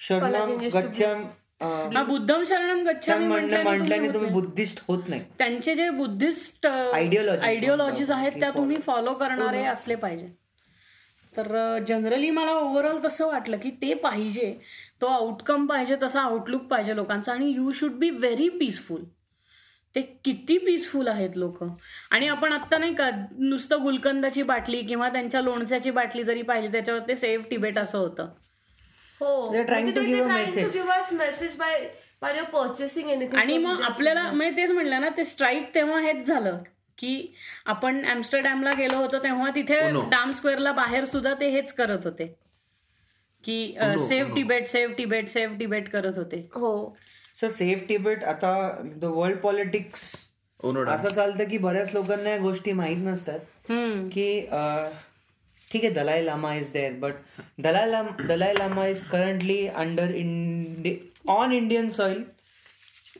शरणम 0.00 0.56
गच्छम 0.74 1.24
अं, 1.60 1.90
हा 1.96 2.02
बुद्धम 2.02 2.44
शरणम 2.44 2.82
गच्छामी 2.86 3.26
म्हटल्याने 3.26 4.08
तुम्ही 4.14 4.30
बुद्धिस्ट 4.30 4.80
होत 4.88 5.08
नाही. 5.08 5.22
त्यांचे 5.38 5.74
जे 5.74 5.88
बुद्धिस्ट 5.90 6.66
Ideologies 6.66 7.44
आयडिओलॉजीज 7.44 8.10
आहेत 8.10 8.32
त्या 8.40 8.50
तुम्ही 8.50 8.76
फॉलो 8.76 9.12
करणारे 9.14 9.64
असले 9.64 9.94
पाहिजे. 9.94 10.26
तर 11.32 11.78
जनरली 11.88 12.30
मला 12.30 12.52
ओव्हरऑल 12.52 12.98
तसं 13.04 13.26
वाटलं 13.26 13.56
की 13.56 13.70
ते 13.82 13.92
पाहिजे 13.94 14.52
तो 15.00 15.06
आउटकम 15.06 15.66
पाहिजे 15.66 15.96
तसा 16.02 16.20
आउटलुक 16.20 16.62
पाहिजे 16.62 16.96
लोकांचा. 16.96 17.32
आणि 17.32 17.52
you 17.52 17.72
should 17.72 17.92
be 17.92 18.10
very 18.10 18.48
peaceful 18.48 19.04
ते 19.94 20.00
किती 20.24 20.58
पीसफुल 20.58 21.08
आहेत 21.08 21.30
लोक. 21.34 21.64
आणि 22.10 22.28
आपण 22.28 22.52
आत्ता 22.52 22.78
नाही 22.78 22.94
का 22.94 23.10
नुसतं 23.38 23.82
गुलकंदाची 23.82 24.42
बाटली 24.42 24.82
किंवा 24.82 25.08
त्यांच्या 25.08 25.40
लोणच्याची 25.40 25.90
बाटली 25.90 26.24
जरी 26.24 26.42
पाहिली 26.42 26.68
त्याच्यावर 26.68 27.00
ते 27.08 27.16
सेव्ह 27.16 27.44
टिबेट 27.50 27.78
असं 27.78 27.98
होतं. 27.98 28.28
हो. 29.20 29.54
एनिथिंग 33.08 33.34
आणि 33.34 33.58
मग 33.58 33.82
आपल्याला 33.82 34.32
म्हणजे 34.32 34.56
तेच 34.56 34.70
म्हटलं 34.70 35.00
ना 35.00 35.08
ते 35.16 35.24
स्ट्राईक 35.24 35.74
तेव्हा 35.74 36.00
हेच 36.00 36.26
झालं 36.26 36.58
की 36.98 37.34
आपण 37.64 38.04
ऍम्स्टरडॅमला 38.04 38.72
गेलो 38.72 38.96
होतो 38.96 39.18
तेव्हा 39.18 39.50
तिथे 39.54 39.92
Oh. 39.92 40.10
डाम 40.10 40.30
स्क्वेअरला 40.30 40.72
बाहेर 40.72 41.04
सुद्धा 41.04 41.34
ते 41.34 41.48
हेच 41.48 41.72
करत 41.72 41.98
होते. 42.04 42.36
की 43.44 43.74
Oh, 43.80 43.96
save 44.08 44.34
Tibet 44.34 44.68
save 44.68 44.94
Tibet 44.94 45.28
save 45.28 45.56
Tibet 45.58 45.88
करत 45.88 46.18
होते. 46.18 46.48
हो. 46.54 46.96
सर 47.34 47.48
सेफ 47.48 47.84
टिबेट 47.88 48.24
आता 48.24 48.52
द 48.96 49.04
वर्ल्ड 49.14 49.38
पॉलिटिक्स 49.38 50.02
असं 50.88 51.08
चालतं 51.08 51.44
की 51.44 51.58
बऱ्याच 51.58 51.94
लोकांना 51.94 52.30
या 52.30 52.38
गोष्टी 52.38 52.72
माहीत 52.72 52.96
नसतात. 52.98 53.38
हम्म. 53.68 54.08
की 54.08 54.40
ठीक 55.70 55.84
आहे 55.84 55.92
Dalai 55.94 56.24
Lama 56.24 56.54
is 56.54 56.68
there 56.72 56.92
but 57.00 57.14
Dalai 57.58 57.90
Lama 57.90 58.26
Dalai 58.26 58.54
Lama 58.54 58.86
is 58.86 59.02
currently 59.02 59.66
under 59.66 60.12
on 61.28 61.52
Indian 61.52 61.88
soil 61.90 62.22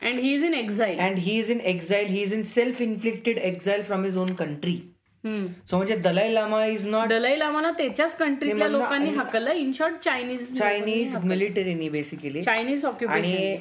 and 0.01 0.19
he 0.19 0.33
is 0.33 0.43
in 0.43 0.53
exile 0.53 0.99
and 0.99 1.17
he 1.17 1.37
is 1.39 1.51
in 1.51 1.59
exile 1.65 2.07
he 2.07 2.21
is 2.21 2.33
in 2.33 2.41
self 2.43 2.81
inflicted 2.81 3.37
exile 3.39 3.81
from 3.83 4.03
his 4.03 4.17
own 4.17 4.33
country 4.35 4.79
so 5.23 5.77
म्हणजे 5.77 5.95
Dalai 5.97 6.33
Lama 6.33 6.65
is 6.65 6.85
not 6.87 7.07
Dalai 7.07 7.37
लामाला 7.39 7.71
त्याच्याच 7.71 8.15
कंट्रीतल्या 8.15 8.57
नाही, 8.57 8.71
मला- 8.71 8.81
लोकांनी 8.81 9.17
हकललं 9.19 9.51
in 9.51 9.71
short 9.73 9.95
Chinese 10.03 10.57
Chinese 10.57 11.15
मिलिटरीनी 11.25 11.89
basically 11.89 12.41
Chinese 12.41 12.85
occupation 12.85 13.55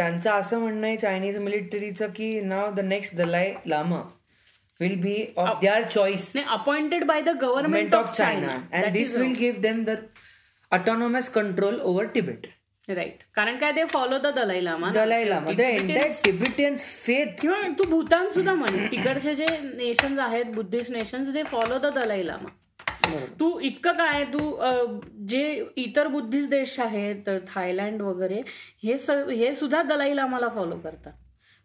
त्यांचं 0.00 0.30
असं 0.30 0.58
म्हणणं 0.58 0.86
आहे 0.86 0.96
चायनीज 0.96 1.38
मिलिटरीचं 1.38 2.06
की 2.06 2.40
नाव 2.40 2.70
the 2.74 2.80
next 2.80 3.16
Dalai 3.16 3.52
Lama 3.66 4.00
will 4.80 4.94
be 5.00 5.14
of 5.36 5.58
their 5.60 5.82
choice 5.82 6.32
appointed 6.36 7.04
by 7.04 7.20
the 7.20 7.28
government 7.28 7.94
of 7.94 8.16
China 8.16 8.56
and 8.72 8.92
this 8.92 9.16
will 9.16 9.32
give 9.38 9.60
them 9.60 9.84
the 9.84 9.94
autonomous 10.72 11.28
control 11.28 11.80
over 11.80 12.04
Tibet 12.04 12.46
right 12.88 13.18
कारण 13.34 13.56
काय 13.56 13.72
ते 13.72 13.84
follow 13.84 14.18
the 14.18 14.26
Dalai 14.26 14.64
Lama. 14.64 14.90
Dalai 14.90 15.28
Lama 15.28 15.50
Tibetans 16.24 16.84
faith 17.06 17.40
किंवा 17.40 17.60
तू 17.78 17.84
भूतान 17.84 18.28
सुद्धा 18.28 18.54
म्हण 18.54 18.86
तिकडचे 18.86 19.34
जे 19.34 19.46
nations 19.74 20.18
आहेत 20.18 20.44
Buddhist 20.44 20.90
nations 20.90 21.28
they 21.28 21.42
follow 21.42 21.78
the 21.78 21.92
Dalai 21.94 22.26
Lama 22.26 22.48
तू 23.40 23.58
इतकं 23.60 23.92
काय 23.92 24.24
तू 24.32 24.38
जे 25.28 25.42
इतर 25.76 26.08
बुद्धिस्ट 26.08 26.50
देश 26.50 26.78
आहेत 26.80 27.28
थायलंड 27.48 28.02
वगैरे 28.02 28.42
हे 28.84 28.94
हे 29.30 29.54
सुद्धा 29.54 29.82
दलाई 29.82 30.14
लामाला 30.16 30.48
फॉलो 30.54 30.76
करतात. 30.76 31.12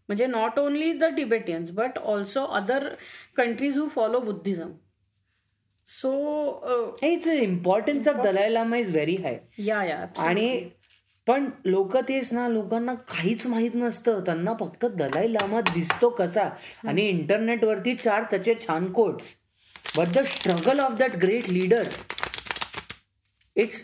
म्हणजे 0.10 0.26
not 0.28 0.60
only 0.60 0.91
the 0.93 1.04
Tibetans 1.15 1.71
but 1.71 1.98
also 1.98 2.43
other 2.54 2.88
countries 3.36 3.78
who 3.78 3.88
follow 3.89 4.19
Buddhism 4.19 4.71
so 5.88 6.98
its 7.04 7.28
importance 7.28 8.08
of 8.08 8.24
Dalai 8.24 8.54
Lama 8.54 8.78
is 8.78 8.91
very 8.91 9.15
high 9.15 9.39
या 9.65 9.84
या 9.84 10.06
आणि 10.28 10.69
पण 11.28 11.50
लोक 11.65 11.95
तेच 12.08 12.32
ना 12.34 12.48
लोकांना 12.48 12.93
काहीच 12.93 13.45
माहीत 13.48 13.76
नसतं. 13.76 14.19
त्यांना 14.26 14.54
फक्त 14.60 14.86
दलाई 14.86 15.32
लामा 15.34 15.62
दिसतो 15.74 16.10
कसा. 16.10 16.50
आणि 16.88 17.08
इंटरनेटवरती 17.10 17.95
चार 17.95 18.24
त्याचे 18.32 18.54
छान 18.67 18.91
quotes 18.93 19.34
but 19.97 20.08
the 20.08 20.23
struggle 20.27 20.79
of 20.79 20.93
that 20.93 21.15
great 21.15 21.49
leader 21.49 21.88
it's 23.55 23.84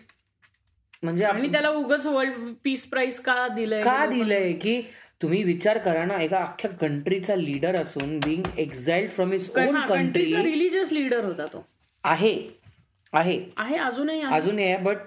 म्हणजे 1.04 1.26
आणि 1.26 1.52
त्याला 1.52 1.69
उगाच 1.69 2.06
वर्ल्ड 2.06 2.54
पीस 2.63 2.86
प्राइज 2.86 3.19
का 3.19 3.47
दिलंय? 3.47 3.82
का 3.82 4.06
दिलंय 4.06 4.52
की 4.54 4.82
तुम्ही 5.21 5.43
विचार 5.43 5.78
करा 5.78 6.04
ना 6.06 6.21
एका 6.21 6.39
अख्ख्या 6.39 6.71
कंट्रीचा 6.71 7.36
लीडर 7.36 7.76
असून 7.82 8.17
being 8.19 8.43
exiled 8.58 9.12
from 9.12 9.32
his 9.32 9.50
own 9.50 9.56
country 9.56 9.95
कंट्रीचा 9.95 10.43
religious 10.43 10.91
leader 10.91 11.26
होता 11.26 11.45
तो. 11.45 11.65
आहे 12.04 12.36
आहे. 13.13 13.39
आहे 13.58 13.78
अजूनही 13.78 14.21
आहे. 14.21 14.36
अजून 14.36 14.60
आहे 14.60 14.78
but 14.78 14.97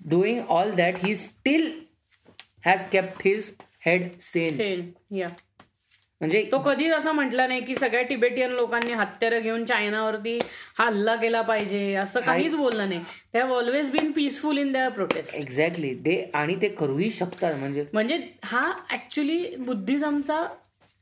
doing 0.00 0.40
all 0.48 0.70
that 0.70 1.04
he 1.04 1.14
still 1.14 1.70
has 2.66 2.88
kept 2.88 3.22
his 3.24 3.50
head 3.86 4.08
sane 4.20 4.90
या 5.16 5.28
म्हणजे 6.22 6.42
तो 6.52 6.58
कधीच 6.62 6.92
असं 6.92 7.12
म्हटला 7.12 7.46
नाही 7.46 7.60
की 7.60 7.74
सगळ्या 7.74 8.02
टिबेटियन 8.02 8.50
लोकांनी 8.50 8.92
हत्यारं 8.92 9.40
घेऊन 9.40 9.64
चायनावरती 9.64 10.38
हा 10.78 10.84
हल्ला 10.86 11.14
केला 11.16 11.40
पाहिजे 11.42 11.94
असं 11.94 12.20
काहीच 12.20 12.54
बोललं 12.54 12.88
नाही. 12.88 13.00
ते 13.34 13.38
have 13.38 13.52
always 13.54 13.90
been 13.90 14.10
peaceful 14.12 14.58
in 14.58 14.72
their 14.72 14.88
protest 14.88 15.34
exactly 15.34 15.94
ते 16.04 16.14
आणि 16.34 16.54
ते 16.62 16.68
करूही 16.78 17.10
शकतात 17.10 17.54
म्हणजे 17.54 17.84
म्हणजे 17.92 18.18
हा 18.44 18.70
ऍक्च्युली 18.92 19.56
बुद्धिझमचा 19.56 20.42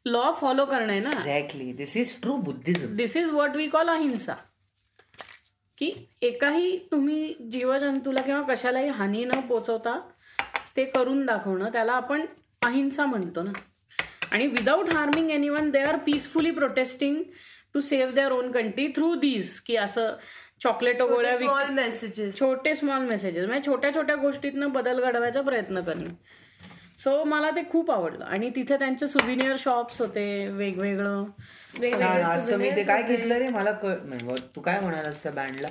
लॉ 0.07 0.31
फॉलो 0.33 0.65
करणं 0.65 0.93
आहे 0.93 1.01
ना. 1.01 1.11
Exactly 1.11 1.73
this 1.73 1.97
is 1.97 2.15
true 2.23 2.37
Buddhism 2.39 2.95
this 2.97 3.17
is 3.17 3.29
what 3.31 3.57
we 3.57 3.67
call 3.69 3.89
ahimsa 3.89 4.35
की 5.79 5.93
एकाही 6.23 6.77
तुम्ही 6.93 7.35
जीवजंतूला 7.53 8.21
किंवा 8.23 8.41
कशालाही 8.49 8.89
हानी 8.91 9.25
न 9.25 9.41
पोचवता 9.49 9.99
ते 10.77 10.85
करून 10.85 11.25
दाखवणं 11.27 11.69
त्याला 11.73 11.93
आपण 11.93 12.25
अहिंसा 12.63 13.05
म्हणतो 13.07 13.43
ना. 13.43 13.53
आणि 14.33 14.47
without 14.47 14.93
harming 14.93 15.31
anyone 15.49 15.71
they 15.71 15.79
are 15.79 15.97
peacefully 15.97 16.51
protesting 16.51 17.23
to 17.75 17.81
save 17.81 18.13
their 18.15 18.33
own 18.33 18.51
country 18.53 18.87
through 18.89 19.15
these 19.15 19.59
की 19.61 19.77
असं 19.77 20.15
चॉकलेट 20.63 21.03
गोळ्या 21.03 21.37
स्मॉल 21.39 21.69
मेसेजेस 21.75 22.39
छोटे 22.41 22.75
स्मॉल 22.75 23.07
मेसेजेस 23.09 23.47
म्हणजे 23.47 23.71
छोट्या 23.71 23.95
छोट्या 23.95 24.17
गोष्टीतनं 24.17 24.73
बदल 24.73 25.01
घडवायचा 25.01 25.43
प्रयत्न 25.43 25.81
करणं. 25.81 26.15
सो 26.99 27.23
मला 27.25 27.51
ते 27.51 27.61
खूप 27.71 27.91
आवडलं. 27.91 28.25
आणि 28.25 28.51
तिथे 28.57 28.77
त्यांचे 28.79 29.07
सुविनियर 29.09 29.57
शॉप्स 29.59 30.01
होते 30.01 30.47
वेगवेगळं. 30.49 31.25
आज 32.25 32.51
तर 32.51 32.57
मी 32.57 32.71
ते 32.77 32.83
काय 32.85 33.03
घेतलं 33.03 33.35
रे? 33.35 33.49
मला 33.49 33.73
तू 34.57 34.61
काय 34.61 34.81
म्हणालास 34.81 35.23
त्या 35.23 35.33
बँडला 35.33 35.69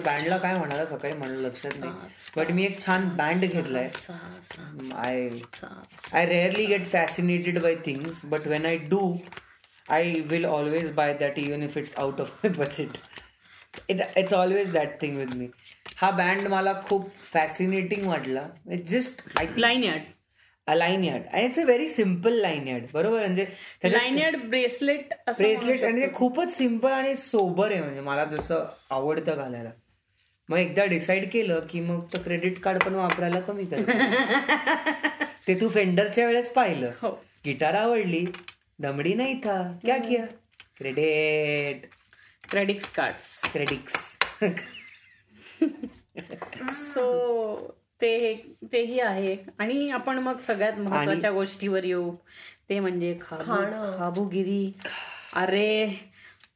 बँडला 0.00 0.36
काय 0.36 0.56
म्हणाल 0.58 0.84
सकाळी? 0.86 1.12
म्हणलं 1.14 1.40
लक्षात 1.40 1.78
नाही. 1.78 1.92
बट 2.36 2.50
मी 2.50 2.64
एक 2.64 2.78
छान 2.84 3.08
बँड 3.16 3.44
घेतलाय. 3.44 3.88
I 4.94 5.28
I 6.12 6.26
rarely 6.26 6.66
get 6.66 6.86
fascinated 6.86 7.62
by 7.62 7.74
things 7.86 8.20
but 8.24 8.46
when 8.46 8.66
I 8.66 8.76
do 8.90 9.16
I 9.88 10.12
will 10.26 10.44
always 10.44 10.90
buy 10.92 11.14
that 11.14 11.38
even 11.38 11.62
if 11.62 11.76
it's 11.78 11.94
out 11.98 12.20
of 12.20 12.44
my 12.44 12.52
budget 12.58 12.98
it 13.88 14.00
it's 14.16 14.32
always 14.32 14.72
that 14.72 15.00
thing 15.02 15.16
with 15.16 15.34
me 15.36 15.48
हा 15.96 16.10
band 16.10 16.46
मला 16.48 16.72
खूप 16.84 17.10
fascinating 17.32 18.06
वाटला. 18.06 18.42
It 18.72 18.86
just 18.86 19.22
I 19.38 19.46
clean 19.46 19.84
at 19.84 20.02
line 20.74 21.04
yard 21.04 21.22
आणि 21.32 21.44
it's 21.44 21.58
a 21.58 21.62
very 21.64 21.86
simple 21.88 22.40
line 22.40 22.68
yard 22.68 22.84
बरोबर? 22.94 23.18
म्हणजे 23.18 23.46
line 23.84 24.18
yard 24.18 24.36
bracelet 24.48 25.14
bracelet 25.28 25.84
आणि 25.84 26.00
ते 26.02 26.12
खूपच 26.14 26.56
सिंपल 26.56 26.92
आणि 26.92 27.14
सोबर 27.16 27.72
आहे 27.72 27.80
म्हणजे 27.80 28.00
मला 28.00 28.24
जसं 28.24 28.66
आवडतं 28.90 29.36
घालायला. 29.36 29.70
मग 30.48 30.58
एकदा 30.58 30.84
डिसाईड 30.84 31.30
केलं 31.30 31.60
की 31.70 31.80
मग 31.80 32.04
तर 32.12 32.22
क्रेडिट 32.22 32.58
कार्ड 32.60 32.82
पण 32.82 32.94
वापरायला 32.94 33.40
कमी 33.40 33.64
कर 33.64 33.76
ते 35.46 35.60
तू 35.60 35.68
फेंडरच्या 35.68 36.26
वेळेस 36.26 36.48
पाहिलं. 36.52 36.90
हो. 37.02 37.10
गिटार 37.44 37.74
आवडली. 37.74 38.24
दमडी 38.78 39.14
नाही 39.14 39.34
था. 39.34 39.62
क्या 39.84 39.96
KIA? 39.98 40.24
Credit 40.78 41.86
credits 42.50 42.88
cards 42.90 43.42
credits 43.52 43.94
so 46.72 47.04
ते 48.02 48.34
तेही 48.72 49.00
आहे. 49.00 49.36
आणि 49.58 49.90
आपण 49.90 50.18
मग 50.18 50.38
सगळ्यात 50.38 50.72
महत्त्वाच्या 50.72 51.30
गोष्टीवर 51.30 51.84
येऊ. 51.84 52.14
ते 52.68 52.80
म्हणजे 52.80 53.18
खाबू 53.20 53.98
खाबूगिरी. 53.98 54.72
अरे 55.36 56.00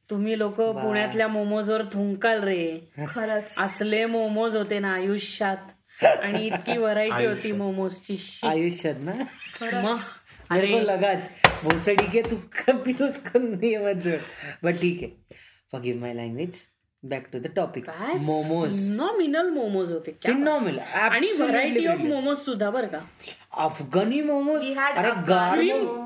तुम्ही 0.09 0.37
लोक 0.37 0.53
पुण्यातल्या 0.53 1.27
मोमोजवर 1.27 1.83
थुंकाल 1.83 2.43
रे. 2.43 2.77
खरंच. 3.07 3.55
असले 3.57 4.05
मोमोज 4.05 4.55
होते 4.55 4.79
ना 4.79 4.93
आयुष्यात. 4.93 5.57
आणि 6.05 6.47
इतकी 6.47 6.77
व्हरायटी 6.77 7.25
होती 7.25 7.51
मोमोजची. 7.51 8.47
आयुष्यात 8.47 8.95
ना? 8.99 9.11
मग? 9.81 9.97
मेरे 10.51 10.67
को 10.67 10.79
लगाच 10.79 11.29
भोसडी 11.63 12.05
के 12.11 12.21
तू 12.21 12.35
कभी 12.35 12.93
उसको 13.03 13.39
नहीं 13.39 13.77
मत 13.77 14.01
जोड़. 14.03 14.19
बट 14.63 14.73
ठीक 14.73 15.01
है 15.01 15.07
forgive 15.71 15.97
my 15.97 16.13
language 16.13 16.49
back 17.09 17.25
to 17.33 17.39
the 17.39 17.47
topic 17.55 17.89
momos. 18.21 18.79
Nominal 18.91 19.49
momos 19.49 19.91
होते. 19.91 20.11
क्या 20.11 20.33
फिनॉमिनल 20.33 20.79
आणि 20.79 21.27
व्हरायटी 21.39 21.85
ऑफ 21.87 21.99
मोमोज 22.01 22.37
सुद्धा 22.37 22.69
बरं 22.69 22.87
का. 22.87 22.99
अफगाणी 23.65 24.21
मोमोज. 24.21 24.61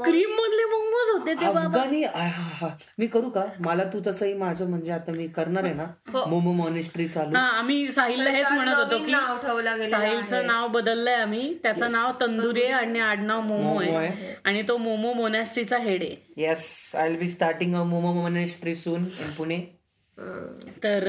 क्रीम 0.06 0.34
मधले 0.40 0.66
मोमोज 0.72 1.10
होते 1.10 1.34
ते 1.34 1.46
बाबा. 1.46 1.60
अफगाणी 1.62 2.04
आहा. 2.04 2.68
मी 3.00 3.08
करू 3.08 3.30
का? 3.30 3.46
मला 3.60 3.84
तू 3.94 4.00
तसंही 4.08 4.34
माझं 4.34 4.70
म्हणजे 4.70 4.92
आता 4.92 5.12
मी 5.12 5.28
करणार 5.38 5.64
आहे 5.64 5.74
ना? 5.74 5.86
मोमो 6.28 6.52
मॉनेस्ट्री 6.54 7.08
चालू. 7.08 7.36
हा 7.38 7.44
आम्ही 7.58 7.88
साहिलला 7.92 8.30
हेच 8.30 8.52
म्हणत 8.52 8.76
होतो 8.76 8.98
की 9.06 9.90
साहिलचं 9.90 10.48
नाव 10.48 10.68
बदललंय 10.68 11.16
आम्ही. 11.16 11.54
त्याचं 11.64 11.92
नाव 11.92 12.12
तंदुरी 12.22 12.66
आणि 12.66 13.00
आडनाव 13.00 13.42
मोमो 13.42 13.64
मोमो 13.64 13.98
आहे. 13.98 14.36
आणि 14.46 14.62
तो 14.68 14.78
मोमो 14.78 15.14
मोनॅस्ट्रीचा 15.14 15.78
हेड 15.78 16.04
आहे. 16.04 16.16
Yes 16.38 16.92
I 16.96 17.10
will 17.10 17.20
be 17.20 17.28
starting 17.30 17.76
a 17.76 17.84
momo 17.84 18.14
monastery 18.22 18.76
soon 18.76 19.06
in 19.20 19.32
Pune 19.38 19.62
तर 20.84 21.08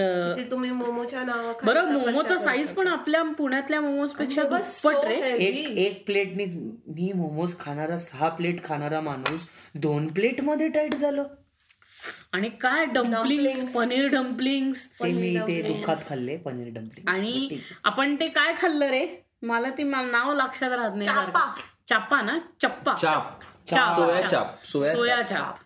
तुम्ही 0.51 0.71
मोमोच्या 0.71 1.23
नाव 1.23 1.53
बरं 1.65 1.85
मोमोचा 1.85 2.37
साईज 2.37 2.71
पण 2.71 2.89
आपल्या 2.89 3.23
पुण्यातल्या 3.23 3.81
मोमोजपेक्षा 3.81 4.43
दुप्पट 4.43 4.95
रे. 5.05 5.15
एक 5.15 5.79
एक 5.79 6.07
प्लेटनी 6.07 6.45
मी 6.87 7.13
मोमोज 7.15 7.59
खाणारा 7.61 7.99
सहा 7.99 8.29
प्लेट 8.29 8.65
खाणारा 8.65 9.01
माणूस 9.01 9.47
दोन 9.75 10.07
प्लेटमध्ये 10.07 10.69
टाईट 10.69 10.95
झालो. 10.95 11.25
आणि 12.33 12.49
काय 12.49 12.85
डम्पलिंग 12.85 13.67
पनीर 13.67 14.07
डम्पलिंग्स 14.07 14.87
ते 14.87 15.13
मी 15.13 15.37
ते 15.37 15.63
दुःखात 15.63 15.97
खाल्ले 16.09 16.37
पनीर 16.37 16.69
डम्पलिंग 16.75 17.09
आणि 17.09 17.59
आपण 17.85 18.15
ते 18.15 18.29
काय 18.29 18.55
खाल्लं 18.59 18.87
रे? 18.87 19.07
मला 19.43 19.71
ती 19.71 19.83
नाव 19.83 20.33
लक्षात 20.35 20.71
राहत 20.71 20.91
नाही. 20.95 21.07
चापा. 21.89 22.21
ना? 22.21 22.39
चप्पा. 22.63 22.95
चाप. 22.95 23.41
चाप. 23.71 23.95
सोया 23.97 24.29
चाप. 24.29 24.55
सोया 24.65 24.95
सोया 24.95 25.23
चाप. 25.23 25.57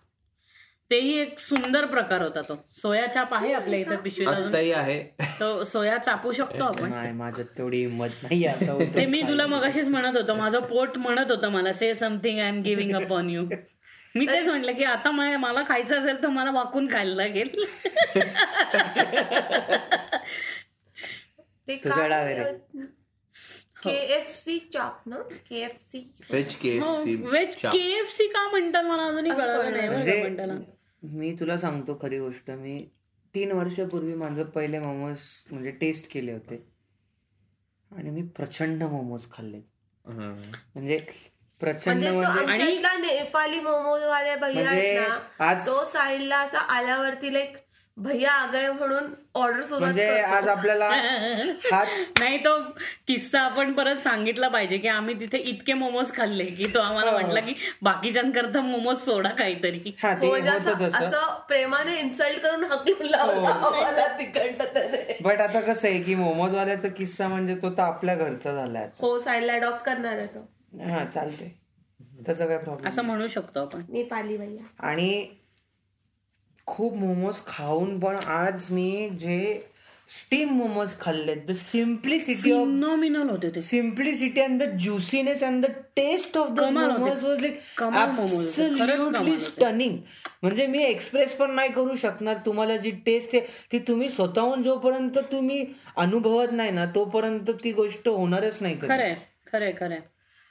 तेही 0.91 1.17
एक 1.19 1.39
सुंदर 1.39 1.85
प्रकार 1.85 2.21
होता 2.21 2.41
तो. 2.41 2.55
सोया 2.73 3.07
चाप 3.07 3.33
आहे 3.33 3.53
आपल्या 3.53 3.79
इथं 3.79 4.29
आत्ताही 4.29 4.71
आहे. 4.71 5.03
तो 5.39 5.63
सोया 5.63 5.97
चापू 5.97 6.31
शकतो 6.31 6.63
आपण. 6.63 6.89
नाही 6.89 7.11
माझ्यात 7.11 7.47
तेवढी 7.57 7.79
हिंमत 7.79 8.09
नाही 8.23 8.45
आता 8.45 8.71
होतं. 8.71 8.95
ते 8.97 9.05
मी 9.05 9.21
तुला 9.21 9.45
मगाशीच 9.45 9.87
म्हणत 9.87 10.17
होतो 10.17 10.33
माझं 10.33 10.59
पोट 10.59 10.97
म्हणत 10.97 11.31
होतं 11.31 11.49
मला 11.49 11.73
say 11.73 11.95
something 11.95 12.39
I 12.39 12.47
am 12.47 12.61
giving 12.61 12.95
up 12.95 13.13
on 13.13 13.29
you 13.29 13.45
मी 14.15 14.25
तेच 14.27 14.47
म्हटलं 14.49 14.71
की 14.71 14.83
आता 14.83 15.11
मला 15.11 15.63
खायचं 15.67 15.97
असेल 15.97 16.23
तर 16.23 16.27
मला 16.27 16.51
वाकून 16.51 16.87
खायला 16.91 17.15
लागेल. 17.15 17.65
ते 21.67 21.75
तुझा 23.83 23.91
डाव 23.91 23.99
आहे 23.99 24.07
रे. 24.07 24.07
के 24.07 24.13
एफ 24.15 24.29
सी 24.29 24.59
चाप 24.73 25.07
ना 25.07 25.17
K 25.49 25.61
F 25.61 25.79
C 25.79 27.15
veg 27.15 27.55
KFC 27.55 28.27
का 28.27 28.49
म्हणतात 28.49 28.83
मला? 28.83 29.03
अजूनही 29.03 29.31
कळलं 29.31 29.71
नाही 29.71 29.89
बरं 29.89 30.03
का 30.05 30.19
म्हणताना. 30.21 30.53
म्हणजे 30.53 31.17
मी 31.17 31.35
तुला 31.39 31.57
सांगतो 31.57 31.97
खरी 32.01 32.19
गोष्ट. 32.19 32.51
मी 32.51 32.89
तीन 33.35 33.51
वर्षापूर्वी 33.51 34.13
माझं 34.13 34.43
पहिले 34.43 34.79
मोमोज 34.79 35.19
म्हणजे 35.51 35.71
टेस्ट 35.71 36.11
केले 36.11 36.31
होते. 36.31 36.65
आणि 37.91 38.09
मी 38.09 38.21
प्रचंड 38.21 38.83
मोमोज 38.83 39.25
खाल्ले. 39.31 39.57
म्हणजे 40.05 41.05
प्रचंड 41.59 42.05
म्हणजे 42.05 42.45
म्हणजे 42.45 42.97
नेपाली 43.15 43.59
मोमोज 43.59 44.03
वाले 44.03 44.35
भैया 44.35 45.53
तो 45.65 45.85
साहिलला 45.85 46.37
असा 46.37 46.57
आल्यावरती 46.57 47.33
लाईक 47.33 47.57
भैया 47.97 48.31
आगय 48.33 48.69
म्हणून 48.69 49.03
ऑर्डर 49.33 49.79
म्हणजे 49.79 50.07
आज 50.21 50.47
आपल्याला 50.47 50.87
हा 51.65 51.83
नाही 52.19 52.37
तो 52.37 52.57
किस्सा 53.07 53.39
आपण 53.41 53.71
परत 53.73 53.97
सांगितला 53.97 54.47
पाहिजे 54.47 54.77
की 54.77 54.87
आम्ही 54.87 55.19
तिथे 55.19 55.37
इतके 55.39 55.73
मोमोज 55.73 56.11
खाल्ले 56.11 56.45
की 56.47 56.65
तो 56.73 56.79
आम्हाला 56.79 57.11
म्हटला 57.11 57.39
की 57.39 57.53
बाकीच्यांकरता 57.81 58.61
मोमोज 58.61 58.97
सोडा 58.97 59.29
काहीतरी. 59.29 59.93
हा 60.03 60.13
ते 60.13 60.29
म्हणजे 60.29 60.51
होतं 60.51 60.85
असं 60.87 61.33
प्रेमाने 61.47 61.97
इन्सल्ट 61.99 62.39
करून 62.39 62.63
हाकलून 62.63 63.05
लावला 63.05 63.49
आम्हाला 63.49 64.07
तिकडनं 64.17 64.73
त्याने 64.73 65.17
बट 65.21 65.41
आता 65.41 65.61
कसं 65.61 65.87
आहे 65.87 66.01
की 66.03 66.15
मोमोज 66.15 66.55
वाल्याचा 66.55 66.87
किस्सा 66.87 67.27
म्हणजे 67.27 67.55
तो 67.55 67.69
तर 67.69 67.83
आपल्या 67.83 68.15
घरचा 68.15 68.53
झालाय 68.53 68.89
हो 68.99 69.19
साहिलला 69.19 69.53
अडॉप्ट 69.53 69.85
करणार 69.85 70.17
आहे 70.17 70.27
तो. 70.27 70.45
हा 70.89 71.05
चालते 71.05 71.53
त्याचा 72.25 72.45
काय 72.45 72.57
प्रॉब्लेम 72.57 72.87
असं 72.87 73.03
म्हणू 73.03 73.27
शकतो 73.27 73.61
आपण. 73.61 73.81
नेपाली 73.89 74.37
भैया. 74.37 74.63
आणि 74.87 75.25
खूप 76.67 76.93
मोमोज 76.93 77.35
खाऊन 77.47 77.99
पण 77.99 78.15
आज 78.27 78.67
मी 78.71 79.09
जे 79.19 79.39
स्टीम 80.09 80.49
मोमोज 80.49 80.93
खाल्लेत 80.99 81.37
द 81.47 81.51
सिम्प्लिसिटी 81.51 82.51
ऑफ 82.51 82.67
नॉमिनल 82.67 83.29
होते 83.29 83.49
ते 83.49 83.61
कमाल 86.55 86.89
होते. 86.91 87.03
momos 87.03 87.23
was 87.23 87.41
like 87.41 87.59
कमाल 87.77 88.09
momos 88.09 88.31
होते. 88.33 88.79
खरंच 88.79 88.99
कमाल 88.99 89.15
absolutely 89.15 89.31
होते. 89.31 89.61
stunning 89.61 89.95
म्हणजे 90.41 90.67
मी 90.67 90.83
एक्सप्रेस 90.83 91.35
पण 91.35 91.51
नाही 91.51 91.69
करू 91.69 91.95
शकणार 91.95 92.37
तुम्हाला 92.45 92.77
जी 92.77 92.91
टेस्ट 93.05 93.35
आहे 93.35 93.45
ती 93.71 93.79
तुम्ही 93.79 94.09
स्वतःहून 94.09 94.63
जोपर्यंत 94.63 95.17
तुम्ही 95.31 95.65
अनुभवत 95.95 96.51
नाही 96.51 96.71
ना 96.71 96.85
तोपर्यंत 96.85 97.51
ती 97.63 97.71
गोष्ट 97.71 98.07
होणारच 98.07 98.57
नाही 98.61 98.75
कधी. 98.75 98.87
खरंय 98.87 99.15
खरंय 99.53 99.71
खरंय 99.71 99.99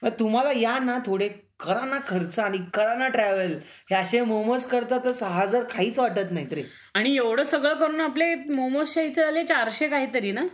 मग 0.05 0.11
तुम्हाला 0.19 0.53
या 0.53 0.79
ना 0.79 0.99
थोडे 1.07 1.29
करा 1.61 1.85
ना 1.85 1.99
खर्च 2.07 2.39
आणि 2.39 2.59
करा 2.75 2.95
ना 2.95 3.09
ट्रॅव्हल 3.09 3.53
हे 3.91 3.95
असे 3.95 4.21
मोमोज 4.21 4.65
करता 4.65 4.99
तर 5.05 5.13
सहा 5.13 5.43
हजार 5.43 5.63
काहीच 5.65 5.99
वाटत 5.99 6.33
नाही 6.33 6.51
तरी 6.51 6.63
आणि 6.95 7.15
एवढं 7.17 7.45
सगळं 7.45 7.75
करून 7.75 8.01
आपले 8.01 8.35
मोमोजच्या 8.35 9.03
इथे 9.03 9.23
झाले 9.23 9.45
चारशे 9.45 9.89
काहीतरी 9.89 10.33
ना? 10.33 10.45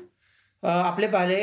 आपले 0.62 1.06
पाले 1.06 1.40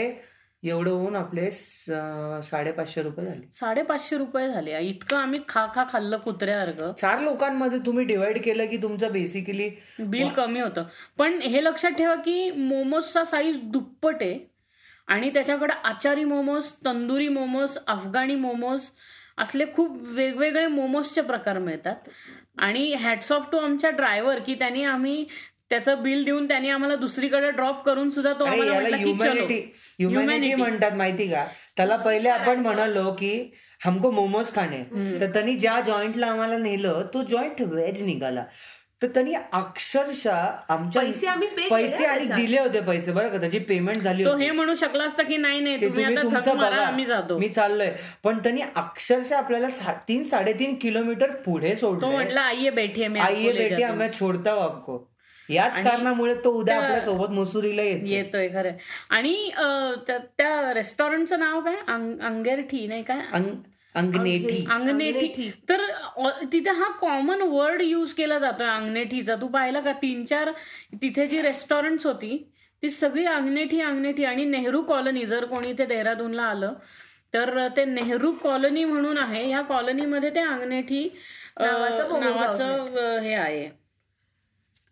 एवढं 0.64 0.90
होऊन 0.92 1.16
आपले 1.16 1.50
साडेपाचशे 1.52 3.02
रुपये 3.04 3.26
झाले. 3.26 3.42
साडेपाचशे 3.52 4.18
रुपये 4.18 4.48
झाले. 4.48 4.78
इतकं 4.80 5.18
आम्ही 5.18 5.40
खा 5.50 5.66
खा 5.76 5.84
खाल्लं 5.90 6.18
कुत्र्यासारखं 6.18 6.92
चार 7.00 7.20
लोकांमध्ये 7.20 7.80
तुम्ही 7.86 8.06
डिवाइड 8.06 8.42
केलं 8.44 8.66
की 8.66 8.78
तुमचं 8.78 9.12
बेसिकली 9.12 9.70
बिल 10.00 10.30
कमी 10.30 10.60
होतं. 10.60 10.84
पण 11.18 11.40
हे 11.42 11.64
लक्षात 11.64 11.92
ठेवा 11.92 12.16
की 12.16 12.50
मोमोजचा 12.52 13.24
साईज 13.26 13.60
दुप्पट 13.64 14.22
आहे. 14.22 14.38
आणि 15.08 15.30
त्याच्याकडे 15.30 15.74
आचारी 15.84 16.24
मोमोज 16.24 16.70
तंदुरी 16.86 17.28
मोमोज 17.28 17.78
अफगाणी 17.88 18.36
मोमोज 18.36 18.88
असले 19.38 19.66
खूप 19.76 19.98
वेगवेगळे 20.08 20.68
मोमोजचे 20.68 21.22
प्रकार 21.22 21.58
मिळतात. 21.58 21.96
आणि 22.58 22.94
हॅट्स 22.94 23.32
ऑफ 23.32 23.46
टू 23.52 23.58
आमच्या 23.58 23.90
ड्रायव्हर 23.90 24.40
की 24.40 24.54
त्यांनी 24.56 24.84
आम्ही 24.84 25.26
त्याचं 25.70 26.02
बिल 26.04 26.24
देऊन 26.24 26.48
त्यांनी 26.48 26.70
आम्हाला 26.70 26.96
दुसरीकडे 26.96 27.50
ड्रॉप 27.52 27.84
करून 27.86 28.10
सुद्धा 28.10 28.34
तो 28.34 28.46
ह्युमॅनिटी 28.46 29.60
ह्युमॅनिटी 30.00 30.54
म्हणतात 30.56 30.92
माहिती 30.92 31.28
का? 31.28 31.46
त्याला 31.78 31.96
पहिले 31.96 32.30
आपण 32.30 32.60
म्हणालो 32.60 33.12
की 33.12 33.52
हमको 33.86 34.12
मोमोज 34.12 34.54
खाणे. 34.56 34.84
तर 35.22 35.30
त्यांनी 35.34 35.56
ज्या 35.56 35.80
जॉईंटला 35.86 36.28
आम्हाला 36.28 36.58
नेलं 36.58 37.06
तो 37.14 37.24
जॉईंट 37.24 37.62
व्हेज 37.62 38.04
निघाला. 38.04 38.44
तर 39.02 39.08
त्यांनी 39.08 39.34
अक्षरशः 39.54 40.46
आमच्या 40.70 41.02
पैसे 41.02 41.28
आम्ही 41.28 41.48
पैसे 41.70 42.06
आणि. 42.06 42.26
दिले 42.26 42.60
होते 42.60 42.80
पैसे 42.82 43.12
बरं 43.12 43.30
का? 43.30 43.38
त्याची 43.38 43.60
पेमेंट 43.60 43.98
झाली 43.98 44.26
तो 44.26 44.36
हे 44.36 44.52
म्हणू 44.52 44.76
शकला 44.76 45.04
असता 45.04 45.24
की 45.24 45.38
नाही 45.38 45.60
नाही 45.60 45.78
जातो. 47.06 47.38
मी 47.38 47.50
चाललोय. 47.50 47.92
पण 48.24 48.38
त्यांनी 48.38 48.62
अक्षरशः 48.76 49.38
आपल्याला 49.38 49.94
तीन 50.08 50.24
साडेतीन 50.24 50.76
किलोमीटर 50.76 51.32
पुढे 51.32 51.70
तो 51.70 51.76
सोडलं 51.76 52.12
म्हटलं 52.12 52.40
आइये 52.40 52.70
बैठिये 52.70 53.08
मी 53.08 53.20
आइये 53.20 53.52
बेटी 53.54 53.84
आम्ही 53.84 54.08
छोडता 54.20 54.52
आपको 54.52 55.00
याच 55.50 55.84
कारणामुळे 55.84 56.34
तो 56.36 56.52
उद्या 56.52 56.76
आपल्यासोबत 56.78 57.30
मसुरीला 57.30 57.82
येतो 57.82 58.08
येतोय 58.08 58.48
खरं 58.48 58.72
आणि 59.10 59.52
त्या- 60.08 60.74
रेस्टॉरंटचं 60.74 61.40
नाव 61.40 61.62
काय? 61.62 61.76
अंग- 61.88 62.22
अंगेरठी 62.22 62.88
नाही 62.88 63.04
काय? 63.04 63.22
अंगनेठी. 63.98 64.66
अंगनेठी. 64.72 65.50
तर 65.70 65.86
तिथे 66.52 66.72
हा 66.72 66.90
कॉमन 67.00 67.42
वर्ड 67.42 67.82
यूज 67.82 68.14
केला 68.14 68.38
जातोय 68.40 68.68
अंगनेठीचा. 68.68 69.36
तू 69.36 69.48
पाहिला 69.48 69.80
का? 69.82 69.92
तीन 70.02 70.24
चार 70.26 70.52
तिथे 71.02 71.28
जी 71.28 71.42
रेस्टॉरंट्स 71.42 72.06
होती 72.06 72.38
ती 72.84 72.90
सगळी 72.90 73.26
अंगनेठी 73.26 73.82
अंगनेठी. 73.82 74.24
आणि 74.26 74.46
नेहरू 74.46 74.82
कॉलनी 74.84 75.26
जर 75.26 75.46
कोणी 75.46 75.70
इथे 75.70 75.86
देहरादूनला 75.86 76.44
आलं 76.44 76.74
तर 77.34 77.68
ते 77.78 77.86
नेहरू 77.86 78.32
कॉलनी 78.44 78.84
म्हणून 78.86 79.18
आहे. 79.18 79.50
या 79.50 79.62
कॉलनीमध्ये 79.62 80.30
ते 80.36 80.40
अंगनेठी 80.40 81.04
नावाचं 81.60 83.20
हे 83.22 83.34
आहे. 83.34 83.68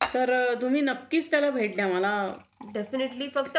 तर 0.01 0.53
तुम्ही 0.61 0.81
नक्कीच 0.81 1.29
त्याला 1.31 1.49
भेट 1.49 1.75
द्या 1.75 1.87
मला. 1.87 2.11
डेफिनेटली 2.73 3.27
फक्त 3.35 3.57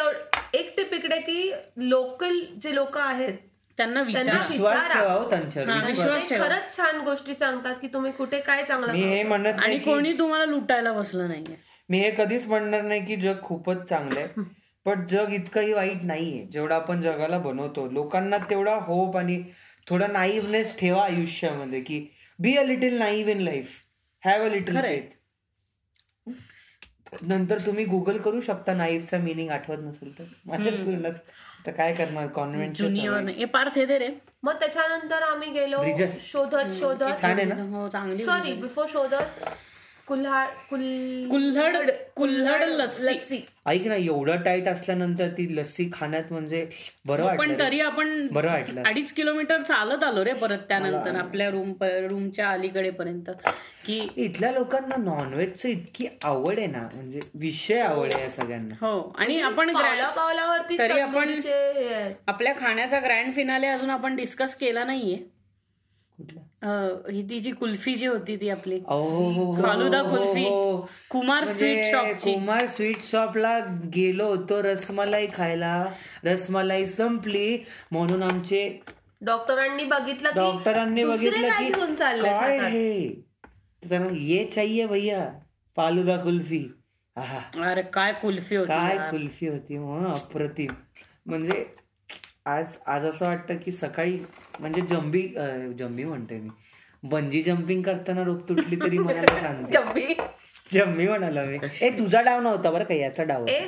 एक 0.55 0.73
टिप 0.77 0.95
इकडे 0.95 1.19
की 1.21 1.53
लोकल 1.79 2.39
जे 2.63 2.75
लोक 2.75 2.97
आहेत 2.99 3.39
त्यांना 3.79 4.03
विश्वास. 4.03 4.93
ठेवा 4.93 5.13
हो 5.13 5.29
त्यांच्यावर 5.31 5.87
विश्वास 5.87 6.29
ठेवा. 6.29 6.47
खरंच 6.47 6.77
छान 6.77 7.01
गोष्टी 7.01 7.35
सांगतात 7.35 7.75
की 7.81 7.89
तुम्ही 7.95 8.13
कुठे 8.13 8.41
काय 8.41 8.65
चांगलं 8.65 8.93
मी 8.93 9.03
हे 9.03 9.23
म्हणत 9.23 9.61
आणि 9.63 9.79
कोणी 9.79 10.13
तुम्हाला 10.19 10.45
लुटायला 10.45 10.93
बसलं 10.93 11.29
नाहीये. 11.29 11.57
मी 11.89 11.99
हे 11.99 12.11
कधीच 12.11 12.47
म्हणणार 12.47 12.83
नाही 12.83 13.05
की 13.05 13.17
जग 13.17 13.41
खूपच 13.43 13.83
चांगलं 13.89 14.21
आहे. 14.21 14.43
पण 14.87 15.07
जग 15.07 15.33
इतकंही 15.33 15.73
वाईट 15.73 16.05
नाहीये 16.05 16.45
जेवढं 16.47 16.75
आपण 16.75 17.01
जगाला 17.03 17.39
बनवतो. 17.39 17.89
लोकांना 17.91 18.39
तेवढा 18.51 18.75
होप 18.83 19.17
आणि 19.17 19.43
थोडा 19.87 20.07
नाईवनेस 20.07 20.77
ठेवा 20.79 21.05
आयुष्यामध्ये 21.05 21.81
की 21.81 22.07
be 22.39 22.57
a 22.57 22.63
little 22.63 22.99
naive 22.99 23.31
in 23.31 23.41
life 23.41 23.71
have 24.23 24.45
a 24.45 24.49
little 24.49 24.77
खरंय. 24.77 24.97
फेथ 24.97 26.35
नंतर 27.23 27.59
तुम्ही 27.59 27.85
गुगल 27.85 28.17
करू 28.19 28.41
शकता 28.41 28.75
नाईफचा 28.75 29.19
मिनिंग 29.19 29.51
आठवत 29.51 29.79
नसेल 29.81 30.19
तर. 30.19 30.25
माझ्या 30.47 30.73
तुलनात 30.77 31.13
तर 31.67 31.73
काय 31.73 31.93
करणार? 31.93 32.27
कॉन्व्हेंट 32.27 32.77
ज्युनियर 32.77 33.29
हे 33.29 33.45
पार्थ 33.45 33.79
हे 33.79 33.87
दे 33.87 33.99
रे 33.99 34.09
मग 34.43 34.53
त्याच्यानंतर 34.53 35.23
आम्ही 35.23 35.51
गेलो. 35.51 35.83
शोधत 36.21 36.75
शोधत. 36.79 37.25
ना? 37.25 37.79
हो 37.79 37.89
चांगली 37.89 38.25
सॉरी 38.25 38.53
बिफोर 38.53 38.87
शोधत. 38.89 39.45
कुल्हाड 40.09 40.49
कुल 40.71 40.81
कुल्हड 41.31 41.91
कुल्हड 42.17 42.63
लस्सी. 42.63 43.47
ऐक 43.67 43.87
ना 43.87 43.95
एवढं 43.95 44.37
टाईट 44.37 44.69
असल्यानंतर 44.69 45.29
ती 45.29 45.57
लस्सी 45.57 45.89
खाण्यात 45.93 46.23
म्हणजे 46.31 46.67
बरं 47.05 47.23
हो, 47.23 47.37
पण. 47.37 47.59
तरी 47.59 47.81
आपण 47.81 48.29
बरं 48.31 48.49
वाटलं. 48.49 48.83
अडीच 48.87 49.13
किलोमीटर 49.13 49.63
चालत 49.63 50.05
आलो 50.05 50.25
रे 50.25 50.33
परत 50.33 50.59
त्यानंतर 50.59 51.17
आपल्या 51.17 51.51
रूम 51.51 51.73
रूमच्या 51.83 52.51
अलीकडे 52.51 52.91
पर्यंत 52.91 53.31
की 53.87 54.09
इथल्या 54.17 54.53
लोकांना 54.53 54.97
नॉनव्हेजची 54.97 55.69
इतकी 55.69 56.07
आवड 56.25 56.59
आहे 56.59 56.67
ना 56.67 56.89
म्हणजे 56.95 57.21
विषय 57.35 57.81
आवड 57.81 58.09
आहे 58.15 58.23
या 58.25 58.31
सगळ्यांना. 58.31 58.87
हो 58.87 59.15
आणि 59.19 59.41
आपण 59.41 59.73
पावला 59.73 59.95
ग्रँड 59.95 60.17
पावलावरती 60.17 60.79
तरी 60.79 61.01
आपण- 61.01 61.29
हे. 61.29 62.17
आपल्या 62.27 62.55
खाण्याचा 62.59 63.01
ग्रँड 63.01 63.35
फिनाले 63.35 63.67
अजून 63.67 63.91
आपण 63.91 64.17
डिस्कस 64.17 64.55
केला 64.55 64.85
नाहीये. 64.85 65.36
ही 66.21 67.23
ती 67.31 67.41
जी 67.41 67.51
कुल्फी 67.51 67.95
जी 67.95 68.07
होती 68.07 68.37
ती 68.37 68.49
आपली. 68.49 68.79
हो, 68.89 68.99
हो, 68.99 69.31
हो, 69.31 69.63
फालुदा 69.63 70.03
कुल्फी. 70.03 70.45
हो. 70.45 70.89
कुमार 71.11 71.45
स्वीट 71.45 71.77
म्हणजे 71.77 71.91
शॉपची. 71.93 72.35
कुमार 72.35 72.67
स्वीट 72.67 73.03
शॉपला 73.03 73.59
गेलो 73.95 74.27
होतो 74.27 74.63
रसमलाई 74.63 75.27
खायला. 75.35 75.87
रसमलाई 76.25 76.87
संपली 76.87 77.59
म्हणून 77.91 78.23
आमचे 78.23 78.81
डॉक्टरांनी 79.21 79.85
बघितलं 79.85 80.29
की 80.31 80.39
डॉक्टरांनी 80.39 81.03
दुसरे 81.03 81.31
बघितलं 81.31 81.51
की 81.51 82.23
काय 82.23 82.59
हे? 82.59 83.23
त्यांना 83.89 84.09
ये 84.21 84.45
चाहिए 84.45 84.87
भैया 84.87 85.31
फालुदा 85.77 86.17
कुल्फी. 86.17 86.65
आहा. 87.17 87.71
अरे 87.71 87.83
काय 87.83 88.13
कुल्फी 88.13 88.57
होती 88.57 88.69
काय. 88.69 89.11
कुल्फी 89.11 89.49
होती 89.49 89.79
मग 89.79 90.07
अप्रतिम. 90.07 90.73
म्हणजे 91.27 91.67
आज 92.47 92.77
आज 92.87 93.05
असं 93.05 93.27
वाटतं 93.27 93.57
की 93.57 93.71
सकाळी 93.73 94.19
म्हणजे 94.61 94.81
जंबी 94.81 95.23
अं, 95.37 95.73
जंबी 95.73 96.05
म्हणतोय 96.05 96.39
मी. 96.39 96.49
बंजी 97.03 97.43
जम्पिंग 97.43 97.83
करताना 97.83 98.23
रोग 98.25 98.39
तुटली 98.49 98.77
तरी 98.77 98.99
मनाला 98.99 99.37
शांती. 99.41 99.73
जम्बी 99.73 100.15
जम्मी 100.73 101.07
म्हणाला 101.09 101.43
मी. 101.43 101.59
ए 101.81 101.91
तुझा 101.91 102.21
डाव 102.21 102.41
नव्हता 102.41 102.71
बरं 102.71 102.85
का 102.85 102.95
याचा 102.95 103.25
डाव 103.25 103.45
ए 103.49 103.61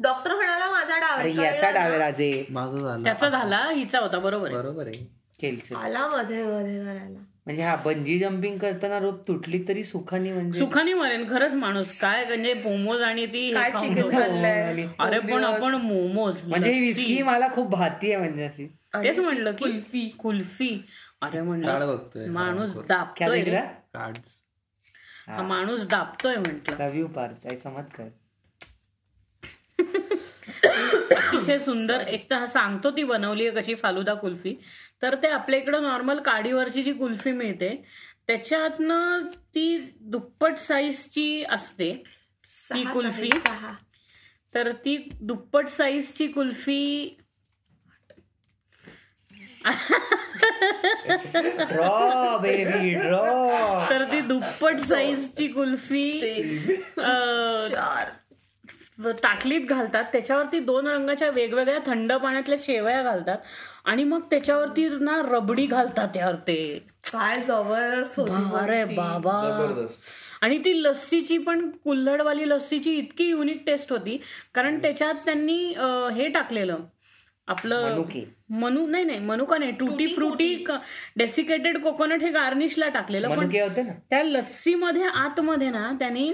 डॉक्टर 0.00 0.34
म्हणाला 0.34 0.70
माझा 0.70 0.98
डाव 0.98 1.18
अरे 1.18 1.30
आहे. 1.30 1.44
याचा 1.44 1.70
डाव 1.70 1.88
आहे? 1.88 1.98
राजे. 1.98 2.44
माझं 2.50 2.78
झालं. 2.78 3.02
त्याचा 3.04 3.28
झाला 3.28 3.64
हिचा 3.70 4.00
होता 4.00 4.18
बरोबर 4.18 4.46
आहे. 4.48 4.56
बरोबर 4.56 4.86
आहे. 4.86 5.74
आला 5.76 6.06
मध्ये 6.08 6.42
मध्ये 6.44 6.80
करायला 6.84 7.18
म्हणजे 7.46 7.62
हा 7.62 7.76
बंजी 7.76 8.18
जम्पिंग 8.18 8.58
करताना 8.58 8.98
रोग 8.98 9.18
तुटली 9.28 9.64
तरी 9.68 9.84
सुखाने 9.84 10.32
म्हणजे 10.32 10.58
सुखाने 10.58 10.94
मरेन 10.94 11.28
खरंच 11.30 11.52
माणूस. 11.52 12.00
काय 12.00 12.24
म्हणजे 12.24 12.54
मोमोज 12.54 13.02
आणि 13.02 13.26
ती 13.26 13.54
काय 13.54 13.70
खाऊन 13.70 13.88
चिकन 13.88 13.94
ठेवतो. 13.94 14.16
खाल्लंय? 14.16 14.86
अरे 14.98 15.18
पण 15.18 15.44
आपण 15.44 15.74
मोमोज 15.74 16.42
म्हणजे 16.44 16.70
ही 16.70 17.22
मला 17.22 17.48
खूप 17.48 17.70
भाती 17.70 18.12
आहे 18.12 18.16
म्हणजे 18.16 18.44
अशी. 18.44 18.66
तेच 18.94 19.18
म्हणलं 19.18 19.52
की 19.52 19.64
कुल्फी. 19.64 20.08
कुल्फी. 20.08 20.86
अरे 21.22 21.30
कार्ड 21.30 21.46
म्हणलं 21.46 21.96
बघतोय 21.96 22.26
माणूस 22.26 22.72
क्या 22.72 23.28
दाबतोय 23.28 24.10
हा 25.26 25.42
माणूस 25.42 25.86
दाबतोय 25.86 26.36
म्हंटल. 26.36 26.74
लव 26.80 26.94
यू 26.94 27.06
पार्थ 27.06 27.52
ऐसा 27.52 27.70
मत 27.70 27.82
कर. 27.98 28.08
अतिशय 31.16 31.58
सुंदर. 31.58 32.00
एक 32.00 32.30
तर 32.30 32.36
हा 32.36 32.46
सांगतो 32.46 32.90
ती 32.90 33.04
बनवली 33.04 33.46
आहे 33.46 33.60
कशी 33.60 33.74
फालुदा 33.74 34.14
कुल्फी. 34.14 34.54
तर 35.02 35.14
ते 35.22 35.28
आपल्या 35.28 35.60
इकडं 35.60 35.82
नॉर्मल 35.82 36.18
काडीवरची 36.22 36.82
जी 36.82 36.92
कुल्फी 36.92 37.32
मिळते 37.32 37.74
त्याच्यातनं 38.26 39.26
ती 39.54 39.76
दुप्पट 40.00 40.58
साईजची 40.58 41.44
असते 41.50 41.92
ती 42.74 42.84
कुल्फी. 42.92 43.30
तर 44.54 44.70
ती 44.84 44.96
दुप्पट 45.20 45.68
साईजची 45.68 46.26
कुल्फी 46.26 47.16
ड्रॉ 51.70 52.38
बेबी 52.42 52.94
ड्रॉ 52.94 53.88
तर 53.90 54.04
ती 54.12 54.20
दुप्पट 54.20 54.78
साईजची 54.80 55.46
कुल्फी 55.48 56.10
ताटलीत 59.22 59.66
घालतात. 59.68 60.04
त्याच्यावरती 60.12 60.58
दोन 60.60 60.86
रंगाच्या 60.86 61.30
वेगवेगळ्या 61.30 61.78
थंड 61.86 62.12
पाण्यातल्या 62.12 62.58
शेवया 62.60 63.02
घालतात. 63.02 63.38
आणि 63.84 64.04
मग 64.04 64.20
त्याच्यावरती 64.20 64.88
ना 65.00 65.22
रबडी 65.24 65.66
घालतात 65.66 66.08
त्यावर 66.14 66.34
ते. 66.34 66.86
काय 67.12 67.34
अरे 68.56 68.84
बाबा 68.84 69.40
जबरदस्त. 69.42 70.02
आणि 70.40 70.58
ती 70.58 70.82
लस्सीची 70.82 71.38
पण 71.38 71.70
कुल्हडवाली 71.70 72.48
लस्सीची 72.48 72.96
इतकी 72.96 73.24
युनिक 73.24 73.62
टेस्ट 73.66 73.92
होती. 73.92 74.20
कारण 74.54 74.78
त्याच्यात 74.82 75.14
त्यांनी 75.14 75.74
हे 76.14 76.28
टाकलेलं. 76.28 76.78
आपलं 77.46 77.90
मनुके. 77.90 78.24
मनु 78.50 78.86
नाही 78.86 79.04
नाही 79.04 79.18
मनुका 79.18 79.58
नाही 79.58 79.72
टुटी 79.72 80.06
फ्रुटी 80.06 80.64
डेसिकेटेड 81.16 81.82
कोकोनट 81.82 82.22
हे 82.22 82.30
गार्निशला 82.30 82.88
टाकलेलं. 82.88 83.28
पण 83.28 83.38
मनुके 83.38 83.60
होते 83.60 83.82
ना? 83.82 83.92
त्या 84.10 84.22
लस्सीमध्ये 84.22 85.02
आतमध्ये 85.02 85.70
ना 85.70 85.92
त्यांनी 85.98 86.32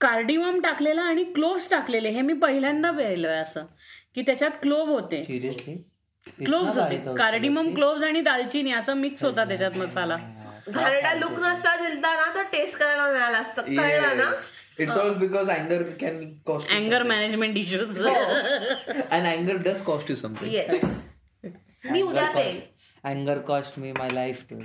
कार्डिमम 0.00 0.60
टाकलेला 0.60 1.02
आणि 1.02 1.24
क्लोव्स 1.24 1.70
टाकलेले. 1.70 2.08
हे 2.08 2.20
मी 2.20 2.32
पहिल्यांदा 2.32 2.90
पाहिलंय 2.90 3.36
असं. 3.36 3.64
की 4.14 4.22
त्याच्यात 4.22 4.50
क्लोव्ह 4.62 4.92
होते. 4.92 5.22
क्लोव्स 6.38 6.78
होते. 6.78 6.96
कार्डिमम 7.18 7.74
क्लोव्स 7.74 8.04
आणि 8.04 8.20
दालचिनी 8.20 8.72
असं 8.72 8.94
मिक्स 8.96 9.24
होता 9.24 9.44
त्याच्यात 9.44 9.76
मसाला. 9.76 10.16
घाणेरडा 10.68 11.12
लुक 11.14 11.38
नसता 11.40 11.74
दिलता 11.76 12.14
ना 12.14 12.32
तर 12.34 12.42
टेस्ट 12.52 12.76
करायला 12.78 13.10
मिळाला 13.10 13.38
असतं. 13.38 13.62
कळलं 13.62 14.16
ना? 14.16 14.30
It's 14.78 14.96
all 14.96 15.14
because 15.14 15.50
अँगर 15.50 15.82
can 16.00 16.22
cost 16.46 16.70
अँगर 16.70 17.02
management 17.02 17.56
issues 17.56 18.00
and 18.06 19.26
अँगर 19.26 19.56
does 19.64 19.82
cost 19.82 20.10
you 20.10 20.16
something 20.16 20.86
मी 21.92 22.02
उद्या 22.02 22.28
pen 22.30 22.58
अँगर 23.04 23.38
cost 23.48 23.78
me 23.78 23.92
my 23.92 24.10
life 24.10 24.42
to 24.50 24.56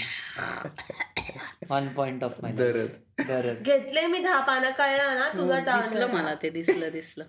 one 1.70 1.88
point 1.88 2.24
of 2.24 2.36
माय 2.42 2.52
दरद 2.52 3.22
गरज 3.30 3.62
घेतले 3.62 4.06
मी 4.08 4.20
दहा 4.20 4.40
पानं 4.40 4.72
कळलं 4.78 5.20
ना? 5.20 5.30
तुझा 5.30 5.60
दिसलं 5.60 6.08
टाळ 6.08 6.16
मला 6.16 6.34
ते 6.44 6.50
दिसलं 6.50 6.90
दिसलं. 6.92 7.24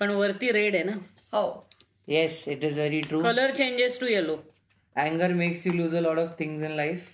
पण 0.00 0.10
वरती 0.10 0.50
रेड 0.52 0.74
आहे 0.74 0.84
ना? 0.84 0.92
हो. 1.32 1.67
Yes 2.08 2.42
it 2.48 2.64
is 2.64 2.78
very 2.78 3.00
true 3.00 3.22
colour 3.22 3.54
changes 3.54 4.00
to 4.00 4.06
yellow 4.06 4.36
अँगर 4.96 5.32
makes 5.34 5.66
you 5.66 5.72
lose 5.72 5.94
a 5.96 6.00
lot 6.00 6.18
of 6.18 6.38
things 6.38 6.62
in 6.62 6.72
life 6.76 7.10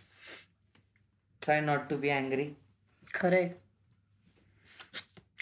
try 1.43 1.61
not 1.61 1.89
to 1.91 1.97
be 1.97 2.09
angry 2.11 2.49
खरंय. 3.15 3.49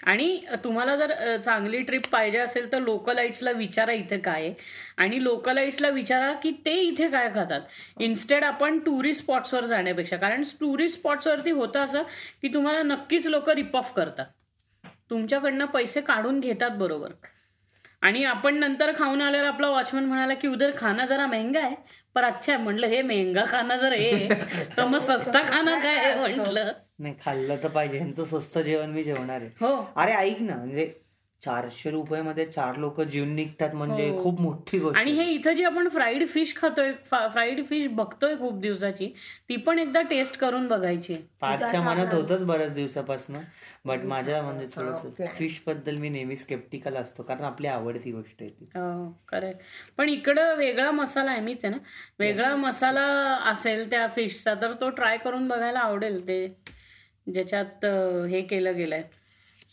आणि 0.02 0.44
तुम्हाला 0.64 0.94
जर 0.96 1.12
चांगली 1.44 1.80
ट्रिप 1.82 2.06
पाहिजे 2.12 2.38
असेल 2.38 2.70
तर 2.72 2.80
लोकलाइट्सला 2.80 3.50
विचारा 3.50 3.92
इथे 3.92 4.18
काय 4.18 4.42
आहे. 4.42 4.54
आणि 4.96 5.22
लोकलाइट्सला 5.24 5.88
विचारा 5.88 6.32
की 6.42 6.50
ते 6.66 6.74
इथे 6.80 7.08
काय 7.10 7.28
खातात. 7.34 7.60
इन्स्टेड 8.00 8.44
आपण 8.44 8.78
टुरिस्ट 8.78 9.22
स्पॉट्सवर 9.22 9.66
जाण्यापेक्षा 9.66 10.16
कारण 10.16 10.42
टुरिस्ट 10.60 10.98
स्पॉट्सवरती 10.98 11.50
होतं 11.50 11.84
असं 11.84 12.02
की 12.42 12.48
तुम्हाला 12.54 12.82
नक्कीच 12.82 13.26
लोक 13.26 13.50
रिप 13.50 13.76
ऑफ 13.76 13.92
करतात. 13.96 14.26
तुमच्याकडनं 15.10 15.64
पैसे 15.66 16.00
काढून 16.00 16.40
घेतात 16.40 16.70
बरोबर. 16.78 17.12
आणि 18.02 18.24
आपण 18.24 18.54
नंतर 18.54 18.92
खाऊन 18.96 19.20
आल्यावर 19.22 19.46
आपला 19.46 19.68
वॉचमन 19.68 20.04
म्हणाला 20.04 20.34
की 20.34 20.48
उधर 20.48 20.70
खाना 20.76 21.06
जरा 21.06 21.26
महंगा 21.26 21.60
आहे. 21.60 21.74
पर 22.14 22.24
अच्छा 22.24 22.52
आहे 22.54 22.62
म्हटलं 22.62 22.86
हे 22.86 23.02
महंगा 23.02 23.44
खाना 23.48 23.76
जर 23.76 23.92
हे 23.92 24.28
तर 24.76 24.84
मग 24.84 24.98
सस्ता 24.98 25.42
खाना 25.42 25.78
काय 25.78 26.14
म्हटलं. 26.18 26.72
नाही 26.98 27.14
खाल्लं 27.24 27.56
तर 27.62 27.68
पाहिजे. 27.68 27.98
ह्यांचं 27.98 28.24
स्वस्त 28.24 28.58
जेवण 28.58 28.90
मी 28.90 29.04
जेवणार 29.04 29.40
आहे. 29.40 29.48
हो. 29.60 29.74
अरे 29.96 30.12
ऐक 30.12 30.40
ना 30.40 30.56
म्हणजे 30.56 30.92
चारशे 31.42 31.90
रुपये 31.90 32.20
मध्ये 32.22 32.44
चार 32.46 32.76
लोक 32.76 33.00
जीवन 33.00 33.28
निघतात 33.28 33.74
म्हणजे 33.74 34.08
खूप 34.22 34.40
मोठी 34.40 34.78
गोष्ट 34.78 34.98
आणि 34.98 35.10
हे 35.10 35.24
इथं 35.30 35.52
जी 35.52 35.64
आपण 35.64 35.88
फ्राईड 35.88 36.26
फिश 36.28 36.54
खातोय 36.56 36.92
फ्राईड 37.10 37.64
फिश 37.64 37.86
बघतोय 37.90 38.34
खूप 38.36 38.58
दिवसाची 38.60 39.06
ती 39.48 39.56
पण 39.56 39.78
एकदा 39.78 40.00
टेस्ट 40.00 40.36
करून 40.38 40.66
बघायची. 40.68 41.14
पाचच्या 41.40 41.80
मनात 41.82 42.14
होतच 42.14 42.44
बऱ्याच 42.44 42.72
दिवसापासून 42.72 43.36
बट 43.84 44.04
माझ्या 44.04 44.42
म्हणजे 44.42 44.66
थोडस 44.74 45.16
फिशबद्दल 45.38 45.96
मी 45.96 46.08
नेहमी 46.08 46.36
स्केप्टिकल 46.36 46.96
असतो 46.96 47.22
कारण 47.22 47.44
आपली 47.44 47.66
आवडती 47.66 48.12
गोष्ट 48.12 48.42
आहे 48.42 48.48
ती. 48.50 48.64
करेक्ट 49.28 49.60
हो, 49.60 49.92
पण 49.98 50.08
इकडं 50.08 50.54
वेगळा 50.56 50.90
मसाला 50.90 51.30
आहे 51.30 51.40
मीच 51.40 51.64
आहे 51.64 51.74
ना. 51.74 51.80
वेगळा 52.18 52.54
मसाला 52.56 53.06
असेल 53.52 53.90
त्या 53.90 54.06
फिशचा 54.08 54.54
तर 54.54 54.72
तो 54.72 54.90
ट्राय 54.90 55.16
करून 55.16 55.48
बघायला 55.48 55.78
आवडेल 55.78 56.26
ते 56.28 56.46
ज्याच्यात 57.26 57.84
हे 58.30 58.42
केलं 58.42 58.76
गेलंय. 58.76 59.02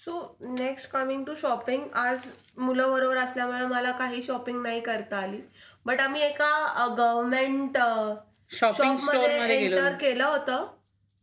So 0.04 0.12
next 0.41 0.89
coming 0.91 1.24
to 1.26 1.34
shopping 1.36 1.82
आज 1.97 2.20
मुलं 2.58 2.91
बरोबर 2.91 3.18
असल्यामुळे 3.18 3.66
मला 3.68 3.91
काही 3.91 4.22
शॉपिंग 4.24 4.62
नाही 4.64 4.80
करता 4.82 5.18
आली. 5.18 5.41
बट 5.86 6.02
आम्ही 6.02 6.22
एका 6.22 6.86
गव्हर्नमेंट 6.97 7.78
शॉपिंग 8.52 8.97
स्टोरमध्ये 8.97 9.58
गेलो. 9.60 9.78
एंटर 9.78 9.93
केलं 10.02 10.26
होतं. 10.26 10.66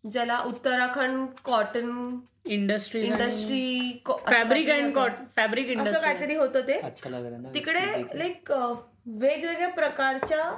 ज्याला 0.05 0.39
Uttarakhand 0.47 1.27
cotton 1.45 2.19
industry 2.47 3.01
industry 3.03 4.03
fabric 4.29 4.69
and 4.71 4.95
cot 4.95 5.13
fabric 5.37 5.67
असं 5.67 5.73
इंडस्ट्री 5.73 6.03
काहीतरी 6.03 6.35
होतं 6.37 6.67
ते. 6.67 6.73
अच्छा 6.81 7.11
लग 7.11 7.25
रहा 7.25 7.37
है 7.37 7.43
ना 7.43 7.53
तिकडे 7.55 8.19
लाईक 8.19 8.53
वेगवेगळ्या 8.53 9.69
प्रकारच्या 9.69 10.51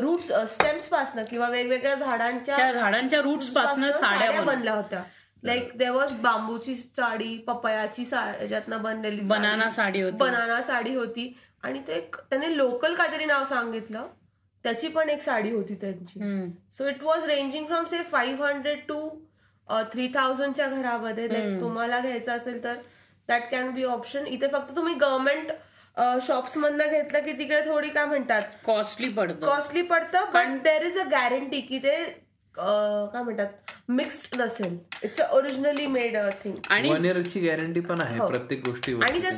रूट्स 0.00 0.32
स्टेम्स 0.54 0.88
पासनं 0.88 1.24
किंवा 1.30 1.48
वेगवेगळ्या 1.48 1.94
झाडांच्या 1.94 2.56
त्या 2.56 2.72
झाडांच्या 2.72 3.20
रूट्सपासून 3.20 3.90
साड्या. 3.92 4.40
बनल्या 4.42 4.74
होत्या. 4.74 5.02
लाईक 5.42 5.70
देवॉज 5.74 6.12
बांबूची 6.12 6.74
साडी 6.76 7.38
पपयाची 7.38 8.02
याच्यातनं 8.02 8.82
बनलेली 8.82 9.16
साडी, 9.16 9.28
बनाना 9.28 9.70
साडी 9.70 10.00
होती. 10.00 10.16
बनाना 10.16 10.62
साडी 10.62 10.94
होती. 10.94 11.38
आणि 11.62 11.82
ते 11.86 11.92
एक- 11.92 12.18
त्याने 12.18 12.56
लोकल 12.56 12.94
काहीतरी 12.94 13.24
नाव 13.24 13.44
सांगितलं. 13.44 14.06
त्याची 14.62 14.88
पण 14.88 15.08
एक 15.08 15.22
साडी 15.22 15.50
होती 15.50 15.74
त्यांची. 15.74 16.20
So 16.74 16.88
it 16.88 17.02
was 17.02 17.24
ranging 17.24 17.66
from 17.66 17.84
say 17.84 18.02
five 18.02 18.46
hundred 18.46 18.78
to 18.88 19.08
three 19.68 20.08
थाउजंडच्या 20.14 20.66
घरामध्ये. 20.68 21.28
तुम्हाला 21.60 22.00
घ्यायचं 22.00 22.32
असेल 22.32 22.64
तर 22.64 22.74
दॅट 23.28 23.42
कॅन 23.50 23.70
बी 23.70 23.84
ऑप्शन 23.84 24.26
इथे 24.26 24.46
फक्त 24.52 24.76
तुम्ही 24.76 24.94
गव्हर्नमेंट 24.94 25.52
शॉप्स 26.22 26.56
मधनं 26.56 26.86
घेतलं 26.88 27.18
की 27.18 27.32
तिकडे 27.32 27.60
थोडी 27.60 27.88
काय 27.88 28.04
म्हणतात? 28.04 28.42
कॉस्टली 28.64 29.08
पडतो. 29.08 29.46
कॉस्टली 29.46 29.82
पडतं 29.82 30.24
पण 30.24 30.58
देर 30.58 30.82
इज 30.82 30.98
अ 30.98 31.08
गॅरंटी 31.08 31.60
की 31.60 31.78
ते 31.78 32.27
काय 32.58 33.22
म्हणतात 33.22 33.72
मिक्स्ड 33.90 34.40
नसेल. 34.40 34.76
इट्स 35.04 35.20
ओरिजिनली 35.32 35.86
मेड 35.86 36.16
थिंग 36.42 36.54
आणि 36.70 36.88
वन 36.90 37.04
इयर 37.04 37.20
ची 37.22 37.40
गॅरंटी 37.40 37.80
पण 37.80 38.00
आहे 38.00 38.18
हो. 38.18 38.26
प्रत्येक 38.28 38.64
गोष्टीवर 38.66 39.04
आणि 39.04 39.18
ते 39.22 39.30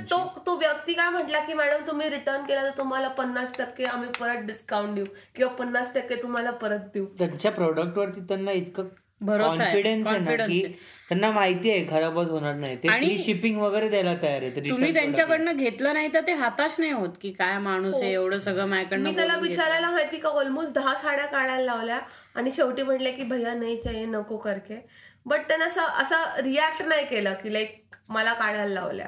तो 0.47 0.57
व्यक्ती 0.59 0.93
काय 0.93 1.09
म्हटला 1.11 1.41
की 1.47 1.55
मॅडम 1.55 1.87
तुम्ही 1.87 2.09
रिटर्न 2.11 2.45
केला 2.47 2.63
तर 2.65 2.77
तुम्हाला 2.79 3.09
पन्नास 3.19 3.53
टक्के 3.59 3.85
आम्ही 3.85 4.09
परत 4.21 4.47
डिस्काउंट 4.47 4.95
देऊ 4.95 5.05
किंवा 5.37 5.53
पन्नास 5.55 5.95
टक्के 5.95 6.23
तुम्हाला 6.23 6.51
परत 6.65 6.91
देऊ. 6.95 7.07
त्यांच्या 7.19 7.53
प्रोडक्ट 7.53 7.99
वरती 7.99 8.21
त्यांना 8.29 8.53
इतकं 8.53 8.89
कॉन्फिडन्स 9.27 10.09
की. 10.09 10.61
त्यांना 11.09 11.31
माहिती 11.31 11.71
आहे 11.71 11.85
खराबच 11.91 12.29
होणार 12.31 12.55
नाही. 12.55 12.77
ते 12.77 13.17
शिपिंग 13.25 13.59
वगैरे 13.61 13.89
द्यायला 13.89 14.15
तयार 14.23 14.43
आहे 14.43 14.51
तर 14.57 14.69
तुम्ही 14.71 14.93
त्यांच्याकडनं 14.95 15.57
घेतलं 15.57 15.93
नाही 15.95 16.09
तर 16.15 16.21
ते 16.27 16.33
हाताश 16.35 16.75
नाही 16.79 16.93
होत 16.93 17.09
की 17.23 17.33
काय 17.33 17.59
माणूस 17.59 18.01
आहे 18.01 18.13
एवढं 18.13 18.39
सगळं 18.39 18.65
मी 18.65 18.71
माझ्याकडनं 18.71 19.15
त्याला 19.17 19.35
बोलून 19.35 19.49
घेतलं. 19.49 19.63
विचारायला 19.63 19.91
माहिती 19.91 20.19
का 20.19 20.29
ऑलमोस्ट 20.29 20.75
दहा 20.75 20.95
साड्या 21.03 21.27
काढायला 21.27 21.65
लावल्या. 21.65 21.99
आणि 22.35 22.51
शेवटी 22.51 22.83
म्हटले 22.83 23.13
की 23.13 23.23
भैया 23.25 23.55
नाही 23.55 23.77
चाहिए 23.83 24.07
नको 24.07 24.37
करके. 24.39 24.81
बट 25.27 25.49
त्यानं 25.49 25.67
असं 25.67 26.03
असा 26.03 26.25
रिॲक्ट 26.39 26.83
नाही 26.83 27.07
केलं 27.07 27.35
की 27.43 27.53
लाईक 27.53 27.79
मला 28.09 28.33
काढायला 28.35 28.73
लावल्या. 28.75 29.07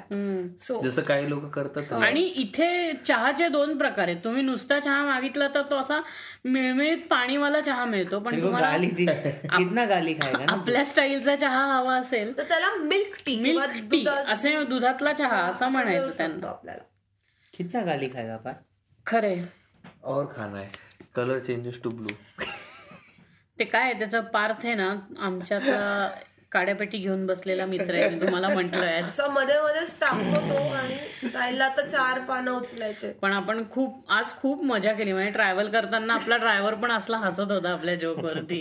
सो 0.60 0.80
जसं 0.82 1.02
काही 1.02 1.28
लोक 1.28 1.44
करतात 1.54 1.92
आणि 1.94 2.20
इथे 2.20 2.92
चहाचे 3.06 3.48
दोन 3.48 3.76
प्रकार 3.78 4.08
आहेत. 4.08 4.16
तुम्ही 4.24 4.42
नुसता 4.42 4.78
चहा 4.80 5.04
मागितला 5.04 5.48
तर 5.54 5.62
तो 5.70 5.76
असा 5.76 6.00
मिळमिळीत 6.44 7.06
पाणीवाला 7.10 7.60
चहा 7.60 7.84
मिळतो 7.84 8.18
पण 8.18 8.30
तेरे 8.30 8.42
को 8.42 8.46
तुम्हाला 8.46 8.70
गाली 8.70 8.90
दी 8.90 9.06
कितना 9.06 9.84
गाली 9.84 10.14
खाएगा 10.14 10.44
ना? 10.44 10.52
आपल्या 10.52 10.84
स्टाईलचा 10.84 11.36
चहा 11.36 11.64
हवा 11.68 11.96
असेल 11.96 12.36
तर 12.38 12.42
त्याला 12.48 12.74
मिल्क 12.76 13.16
टी 13.26 13.36
मिल्क 13.40 13.76
टी 13.90 14.04
असे 14.06 14.56
दुधातला 14.64 15.12
चहा 15.12 15.42
असं 15.46 15.68
म्हणायचं 15.68 16.10
त्यांना. 16.18 16.48
आपल्याला. 16.48 16.82
कितना 17.54 17.82
गाली 17.84 18.08
खाएगा 18.08 18.36
पाय? 18.36 18.54
खरे 19.06 19.36
और 20.04 20.26
खाना 20.36 20.58
आहे 20.58 20.68
कलर 21.14 21.38
चेंजेस 21.38 21.82
टू 21.84 21.90
ब्लू 21.90 22.14
ते 23.58 23.64
काय 23.64 23.92
त्याचं 23.92 24.20
पार्थ 24.32 24.64
आहे 24.64 24.74
ना 24.74 24.94
आमच्यातला 25.20 26.10
काड्यापेटी 26.52 26.98
घेऊन 26.98 27.24
बसलेला 27.26 27.64
मित्र 27.66 27.94
आहे 27.94 28.20
तुम्हाला 28.20 28.48
म्हटलंय. 28.48 29.00
असं 29.02 29.30
मध्ये 29.32 29.60
मध्येच 29.60 29.94
टाकतो 30.00 30.40
तो 30.48 30.56
आणि 30.72 31.28
साईडला 31.28 31.68
तर 31.76 31.88
चार 31.88 32.18
पानं 32.20 32.50
उचलायचे. 32.50 33.10
पण 33.22 33.32
आपण 33.32 33.62
खूप 33.70 34.10
आज 34.12 34.32
खूप 34.40 34.64
मजा 34.64 34.92
केली. 34.92 35.12
म्हणजे 35.12 35.30
ट्रॅव्हल 35.30 35.68
करताना 35.70 36.14
आपला 36.14 36.36
ड्रायव्हर 36.36 36.74
पण 36.74 36.90
असला 36.92 37.18
हसत 37.18 37.52
होता 37.52 37.72
आपल्या 37.72 37.94
जोक 37.94 38.18
वरती 38.18 38.60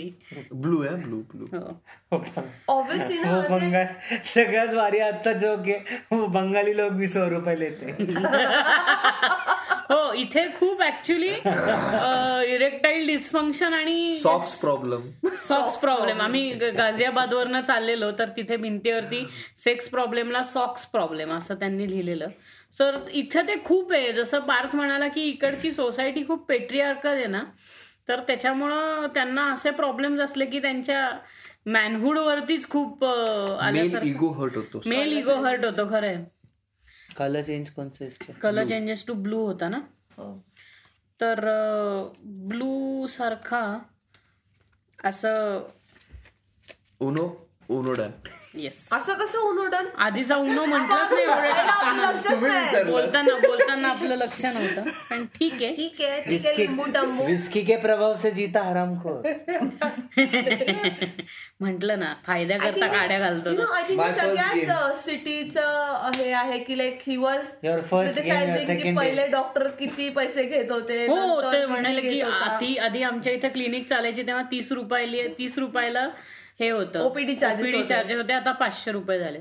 ब्लू 0.52 0.80
आहे 0.82 0.94
ब्लू 0.96 1.20
ब्लू 1.34 1.46
हो. 1.52 2.22
ऑब्विसली 2.68 3.18
ना 3.18 3.34
वो 3.34 3.40
असे 3.40 3.48
बंगाल 3.50 4.20
सगळ्यात 4.24 4.74
भारी 4.74 5.00
आजचा 5.00 5.32
जोक 5.34 5.68
आहे 5.68 6.26
बंगाली 6.28 6.76
लोक 6.76 6.92
भी 6.92 7.06
सौ 7.08 7.28
रुपये 7.30 7.58
लेते. 7.60 7.92
हो 9.92 10.12
इथे 10.14 10.46
खूप 10.58 10.82
ऍक्च्युली 10.82 11.28
इरेक्टाईल 12.54 13.06
डिस्फंक्शन 13.06 13.74
आणि 13.74 14.16
सॉक्स 14.22 14.54
प्रॉब्लेम 14.60 15.28
सॉक्स 15.38 15.74
प्रॉब्लेम 15.80 16.20
आम्ही 16.20 16.50
गाझियाबाद 16.76 17.34
वरनं 17.34 17.60
चाललेलो 17.60 18.10
तर 18.18 18.28
तिथे 18.36 18.56
भिंतीवरती 18.56 19.24
सेक्स 19.64 19.88
प्रॉब्लेमला 19.88 20.42
सॉक्स 20.42 20.84
प्रॉब्लेम 20.92 21.32
असं 21.32 21.54
त्यांनी 21.54 21.90
लिहिलेलं. 21.90 22.28
सर 22.78 22.98
इथे 23.12 23.42
ते 23.48 23.54
खूप 23.64 23.92
आहे. 23.92 24.12
जसं 24.12 24.40
पार्थ 24.48 24.74
म्हणाला 24.76 25.08
की 25.08 25.28
इकडची 25.28 25.70
सोसायटी 25.72 26.26
खूप 26.26 26.44
पेट्रियार्कल 26.48 27.16
आहे 27.16 27.26
ना 27.26 27.42
तर 28.08 28.20
त्याच्यामुळं 28.26 29.06
त्यांना 29.14 29.46
असे 29.52 29.70
प्रॉब्लेम्स 29.70 30.20
असले 30.20 30.46
की 30.46 30.58
त्यांच्या 30.58 31.08
मॅनहुड 31.66 32.18
वरतीच 32.18 32.68
खूप 32.68 33.04
आल्यासारखं. 33.04 34.06
इगो 34.06 34.30
हर्ट 34.40 34.56
होतो. 34.56 34.80
मेल 34.86 35.12
इगो 35.18 35.34
हर्ट 35.44 35.64
होतो 35.64 35.90
खरंय. 35.90 36.16
कलर 37.16 37.44
चेंज 37.44 37.70
कौन 37.70 37.90
सा 37.90 38.04
इसका 38.04 38.32
कलर 38.42 38.68
चेंजेस 38.68 39.04
टू 39.06 39.14
ब्लू 39.14 39.46
होता 39.46 39.68
ना? 39.68 39.88
हो. 40.18 40.44
तर 41.20 41.40
ब्लू 42.24 43.06
सारखा 43.06 43.90
असं 45.04 45.68
उनो 47.00 47.26
उनो 47.72 47.92
डन 47.92 48.10
येस 48.54 48.74
असं 48.92 49.14
कसं 49.14 49.38
उन्होडन? 49.40 49.86
आधीचा 49.96 50.36
उन्नो 50.36 50.64
म्हटलंच 50.64 51.12
नाही. 51.12 51.22
एवढ्या 51.22 52.82
बोलताना 52.84 53.34
बोलताना 53.38 53.88
आपलं 53.88 54.16
लक्ष 54.16 54.44
नव्हतं. 54.44 54.90
पण 55.10 55.24
ठीक 55.34 55.52
आहे. 55.52 55.72
ठीक 55.74 56.00
आहे 56.00 56.20
ठीक 56.20 56.20
आहे 56.22 56.22
विस्की 56.28 56.62
लिंबू 56.62 56.84
टंबू 56.94 57.24
विस्की 57.26 57.60
के 57.64 57.76
प्रभाव 57.76 58.14
से 58.16 58.30
जीता 58.30 58.62
हराम 58.62 58.94
को 58.96 59.14
म्हंटल 61.60 61.90
ना 61.98 62.12
फायद्याकरता 62.26 62.86
गाड्या 62.86 63.18
घालतो 63.18 63.52
तो. 63.56 63.72
आय 63.74 63.82
थिंक 63.88 64.00
My 64.00 64.06
first 64.08 64.20
सगळ्यात 64.20 64.96
सिटीचं 64.98 66.10
हे 66.16 66.30
आहे 66.32 66.58
की 66.58 66.78
लाईक 66.78 67.00
ही 67.06 67.16
वॉज 67.16 67.44
पहिले 67.64 69.26
डॉक्टर 69.28 69.66
किती 69.78 70.08
पैसे 70.10 70.42
घेत 70.44 70.70
होते 70.70 71.04
हो 71.06 71.40
ते 71.52 71.64
म्हणाले 71.66 72.00
की. 72.00 72.20
आधी 72.20 72.76
आधी 72.78 73.02
आमच्या 73.02 73.32
इथे 73.32 73.48
क्लिनिक 73.48 73.88
चालायची 73.88 74.22
तेव्हा 74.22 74.42
तीस 74.50 74.72
रुपयाला 74.72 75.26
तीस 75.38 75.58
रुपयाला 75.58 76.08
हे 76.62 76.70
होतं. 76.70 77.08
Charges 77.40 77.74
होते. 77.74 77.86
चार्जेस 77.86 78.18
होते. 78.18 78.32
आता 78.32 78.52
पाचशे 78.52 78.92
रुपये 78.92 79.18
झाले 79.18 79.38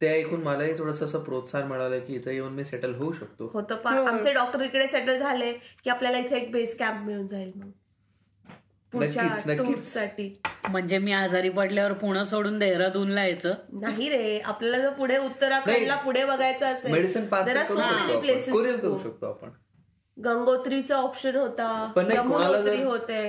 ते 0.00 0.08
ऐकून 0.08 0.42
मलाही 0.42 0.78
थोडस 0.78 1.02
असं 1.02 1.20
प्रोत्साहन 1.20 1.66
मिळालं 1.66 1.98
की 1.98 2.14
इथं 2.14 2.30
येऊन 2.30 2.52
मी 2.52 2.64
सेटल 2.64 2.94
होऊ 2.94 3.12
शकतो. 3.12 3.50
होतं 3.54 3.76
पा 3.76 3.90
आमचे 3.90 4.32
डॉक्टर 4.32 4.60
इकडे 4.60 4.88
सेटल 4.88 5.18
झाले 5.18 5.52
की 5.52 5.90
आपल्याला 5.90 6.18
इथे 6.18 6.36
एक 6.36 6.52
बेस 6.52 6.78
कॅम्प 6.78 7.06
मिळून 7.06 7.26
जाईल 7.26 7.52
मग. 7.56 7.70
साठी. 9.78 10.32
म्हणजे 10.70 10.98
मी 10.98 11.12
आजारी 11.12 11.48
पडल्यावर 11.48 11.92
पुणे 11.92 12.24
सोडून 12.24 12.58
देहरादूनला 12.58 13.24
यायचं. 13.24 13.54
नाही 13.72 14.08
रे 14.08 14.38
आपल्याला 14.38 14.78
जर 14.78 14.90
पुढे 14.90 15.18
उत्तराखंडला 15.18 15.96
पुढे 15.96 16.24
बघायचं 16.24 16.66
असेल 16.66 16.92
मेडिसिन 16.92 17.26
पार्सल 17.26 17.52
there 17.52 17.62
are 17.62 17.68
करू 17.68 17.78
so 17.78 18.98
शकतो 18.98 19.26
many 19.26 19.30
आपण. 19.30 19.48
गंगोत्रीचा 20.18 20.96
ऑप्शन 20.96 21.36
होता 21.36 21.92
पण 21.96 22.08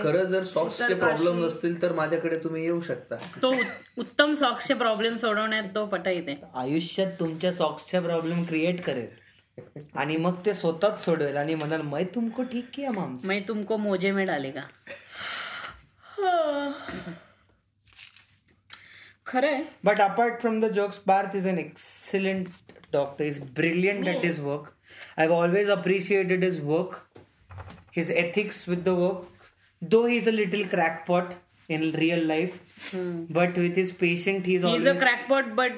खरं 0.02 0.24
जर 0.24 0.44
सॉक्सचे. 0.44 0.94
प्रॉब्लेम 0.94 1.48
असतील 1.48 1.82
तर 1.82 1.94
माझ्याकडे 1.94 2.38
तुम्ही 2.44 2.64
येऊ 2.64 2.82
शकता. 2.82 3.16
तो 3.42 3.50
उत- 3.50 4.00
उत्तम 4.00 4.34
सॉक्सचे 4.34 4.74
प्रॉब्लेम 4.74 5.16
सोडवण्यात 5.16 5.64
तो 5.76 5.86
पटाईते 5.86 6.42
आयुष्यात 6.56 7.12
तुमच्या 7.20 7.52
सॉक्सचे 7.52 8.00
प्रॉब्लेम 8.00 8.44
क्रिएट 8.44 8.82
करेल. 8.82 9.24
आणि 9.96 10.18
मग 10.18 10.34
ते 10.46 10.54
स्वतःच 10.54 11.06
सोडवेल 11.06 11.38
आणि 11.38 11.56
म्हणाल 11.56 11.82
मै 11.82 12.04
तुमको 12.04 12.44
ठीक 12.44 12.66
किया 12.74 12.92
माम्स 12.92 13.26
मैं 13.26 13.42
तुमको 13.48 13.78
मोजे 13.78 14.12
में 14.12 14.28
डालेगा. 14.28 14.62
खरंय. 19.26 19.60
But 19.88 19.96
apart 19.96 20.46
from 20.46 20.60
the 20.60 20.70
jokes, 20.70 21.12
Barth 21.12 21.40
is 21.40 21.46
an 21.46 21.58
excellent 21.58 22.48
doctor. 22.96 23.30
He's 23.30 23.62
brilliant 23.62 24.08
at 24.08 24.30
his 24.30 24.46
work. 24.48 24.66
I've 25.18 25.32
always 25.32 25.72
appreciated 25.78 26.44
his 26.44 26.60
work, 26.74 27.00
his 27.92 28.12
ethics 28.26 28.66
with 28.74 28.84
the 28.84 28.96
work. 28.96 29.48
Though 29.82 30.06
he's 30.06 30.28
a 30.28 30.36
little 30.42 30.68
crackpot 30.76 31.34
in 31.70 31.90
real 32.04 32.22
life, 32.34 32.60
but 33.30 33.58
with 33.58 33.76
his 33.76 33.92
patient, 34.04 34.46
he's 34.46 34.64
he 34.64 34.70
always 34.70 34.82
is 34.82 34.88
a 34.88 35.00
crackpot 35.00 35.46
but 35.62 35.74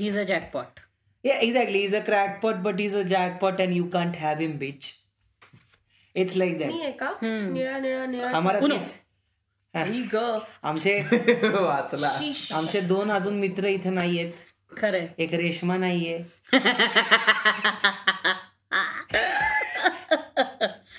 he 0.00 0.08
is 0.08 0.16
a 0.18 0.22
jackpot 0.34 0.80
yeah, 1.24 1.40
exactly. 1.44 1.80
He's 1.82 1.94
a 1.98 2.00
crackpot, 2.00 2.58
but 2.64 2.78
he's 2.80 2.94
a 2.94 3.04
jackpot, 3.04 3.60
and 3.60 3.74
you 3.76 3.86
can't 3.94 4.16
have 4.16 4.42
him, 4.42 4.52
bitch. 4.58 4.84
It's 6.14 6.36
like 6.42 6.54
मी 6.58 6.64
that. 6.64 6.72
आहे 6.82 6.92
का 7.00 7.10
निळा 7.22 7.78
निळा 7.78 8.04
निळा 8.06 8.28
आमचे 10.62 10.98
वाचला. 11.52 12.10
आमचे 12.56 12.80
दोन 12.80 13.10
अजून 13.12 13.38
मित्र 13.40 13.68
इथे 13.68 13.90
नाहीयेत 13.90 14.32
खरंय 14.76 15.06
एक 15.18 15.34
रेशमा 15.34 15.76
नाहीये 15.76 16.18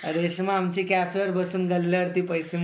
रेशमा 0.03 0.11
रेश्मा 0.11 0.53
आमची 0.53 0.83
कॅफेवर 0.83 1.31
बसून 1.31 1.67
गल्ल्यावरती 1.67 2.21
पैसे 2.21 2.57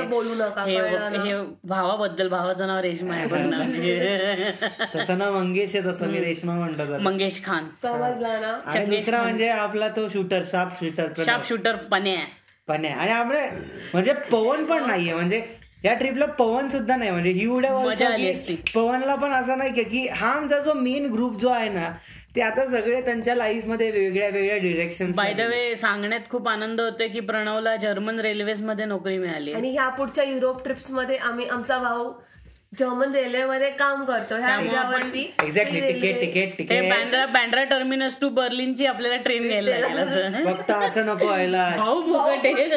बोलू 0.00 0.34
नका 0.34 0.64
हे 0.64 1.34
भावाबद्दल 1.64 2.28
भावाचं 2.28 2.66
नाव 2.66 2.78
रेशमा 2.78 3.14
आहे 3.14 3.26
पण 3.26 3.50
ना 3.50 3.58
तसं 4.94 5.18
ना 5.18 5.30
मंगेश 5.30 5.76
आहे 5.76 5.90
तसं 5.90 6.06
मी 6.06 6.18
रेश्मा 6.20 6.54
म्हणतो. 6.54 6.98
मंगेश 6.98 7.44
खान. 7.44 7.68
समजला 7.82 8.38
ना? 8.40 8.84
दुसरा 8.84 9.22
म्हणजे 9.22 9.48
आपला 9.48 9.88
तो 9.88 10.08
shooter 10.08 10.42
sharp 10.46 10.70
shooter 10.80 11.24
sharp 11.24 11.48
shooter 11.48 11.76
पण्या 11.76 12.16
पण 12.68 12.84
आहे 12.84 12.94
आणि 12.94 13.12
आपले 13.12 13.40
म्हणजे 13.92 14.12
पवन 14.12 14.64
पण 14.64 14.86
नाहीये 14.86 15.14
म्हणजे 15.14 15.44
या 15.84 15.92
ट्रिपला 15.94 16.26
पवन 16.38 16.68
सुद्धा 16.68 16.96
नाही. 16.96 17.10
म्हणजे 17.10 17.30
ही 17.30 17.46
उड्या 17.46 17.72
मजा 17.74 18.08
आली 18.08 18.24
की 18.24 18.30
असती. 18.30 18.56
पवनला 18.74 19.14
पण 19.14 19.32
असं 19.32 19.58
नाही 19.58 19.72
का 19.74 19.88
की 19.90 20.06
हा 20.08 20.28
आमचा 20.30 20.58
जो 20.58 20.72
मेन 20.74 21.06
ग्रुप 21.12 21.38
जो 21.40 21.48
आहे 21.48 21.68
ना 21.68 21.90
ते 22.36 22.40
आता 22.40 22.64
सगळे 22.66 23.00
त्यांच्या 23.00 23.34
लाईफमध्ये 23.34 23.90
वेगळ्या 23.90 24.28
वेगळ्या 24.28 24.56
डिरेक्शन 24.58 25.10
बाय 25.16 25.32
द 25.34 25.40
वे 25.40 25.74
सांगण्यात 25.76 26.30
खूप 26.30 26.48
आनंद 26.48 26.80
होतोय 26.80 27.08
की 27.08 27.20
प्रणवला 27.20 27.74
जर्मन 27.76 28.20
रेल्वेजमध्ये 28.20 28.84
नोकरी 28.84 29.18
मिळाली. 29.18 29.52
आणि 29.52 29.70
ह्या 29.70 29.88
पुढच्या 29.88 30.24
युरोप 30.24 30.62
ट्रिप्समध्ये 30.64 31.16
आम्ही 31.16 31.46
आमचा 31.46 31.78
भाऊ 31.78 32.12
जर्मन 32.72 33.14
रेल्वे 33.14 33.44
मध्ये 33.44 33.68
काम 33.70 34.04
करतो 34.04 34.36
ह्या 34.36 34.54
एक्झॅक्टली 35.38 35.80
तिकीट 35.82 36.20
तिकीट 36.20 36.34
हे 36.36 36.46
ticket 36.58 36.88
Bandra 36.90 37.24
Bandra 37.28 37.64
terminus 37.64 38.16
to 38.20 38.28
बर्लिनची 38.30 38.86
आपल्याला 38.86 39.16
ट्रेन 39.16 39.48
घ्यायला 39.48 40.04
फक्त 40.46 40.70
असं 40.70 41.06
नको 41.06 41.26
व्हायला 41.26 41.68
भाऊ 41.76 42.00
फुकट 42.02 42.46
आहे. 42.46 42.68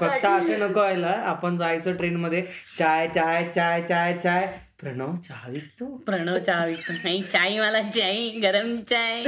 फक्त 0.00 0.26
असं 0.26 0.58
नको 0.60 0.80
व्हायला 0.80 1.14
आपण 1.26 1.58
जायचो 1.58 1.92
ट्रेन 1.92 2.16
मध्ये 2.16 2.42
चाय 2.78 3.08
चाय 3.08 3.44
चाय 3.54 3.82
चाय 3.82 4.16
चाय 4.18 4.46
प्रणव 4.80 5.14
चहा 5.24 5.48
विकतो 5.50 5.84
प्रणव 6.06 6.38
चहा 6.38 6.64
विकतो 6.64 6.92
नाही 6.94 7.22
चाय 7.22 7.58
मला 7.60 7.80
चाय 7.90 8.28
गरम 8.42 8.76
चाय 8.82 9.22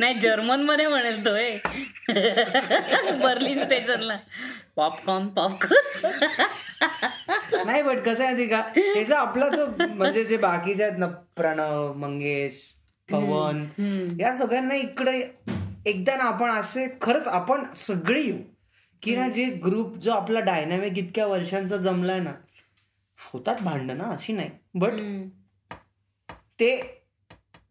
नाही 0.00 0.14
जर्मनमध्ये 0.14 0.86
म्हणेल 0.86 1.24
तो 1.26 1.34
हे. 1.34 1.58
बर्लिन 3.16 3.62
स्टेशनला 3.62 4.16
पॉपकॉर्न 4.76 5.28
पॉपकॉर्न 5.28 6.06
नाही 7.66 7.82
बट 7.82 7.98
कसं 7.98 8.24
आहे 8.24 8.32
माहिती 8.34 8.46
का? 8.50 8.60
त्याचा 8.76 9.18
आपला 9.18 9.48
जो 9.48 9.66
म्हणजे 9.94 10.24
जे 10.24 10.36
बाकीचे 10.36 10.82
आहेत 10.84 10.98
ना 10.98 11.06
प्रणव 11.36 11.92
मंगेश 11.92 12.60
पवन 13.08 13.64
या 14.20 14.34
सगळ्यांना 14.34 14.74
इकडे 14.74 15.20
एकदा 15.86 16.16
ना 16.16 16.24
आपण 16.24 16.50
असे 16.50 16.86
खरंच 17.02 17.28
आपण 17.28 17.64
सगळे 17.76 18.22
येऊ. 18.22 18.36
की 19.02 19.16
ना 19.16 19.28
जे 19.28 19.44
ग्रुप 19.64 19.96
जो 19.96 20.12
आपला 20.12 20.40
डायनामिक 20.40 20.98
इतक्या 20.98 21.26
वर्षांचा 21.26 21.76
जमलाय 21.76 22.20
ना 22.20 22.32
होतात 23.18 23.62
भांडणं 23.62 23.96
ना 23.98 24.04
अशी 24.04 24.32
नाही. 24.32 24.50
बट 24.74 24.92
ते 26.60 26.76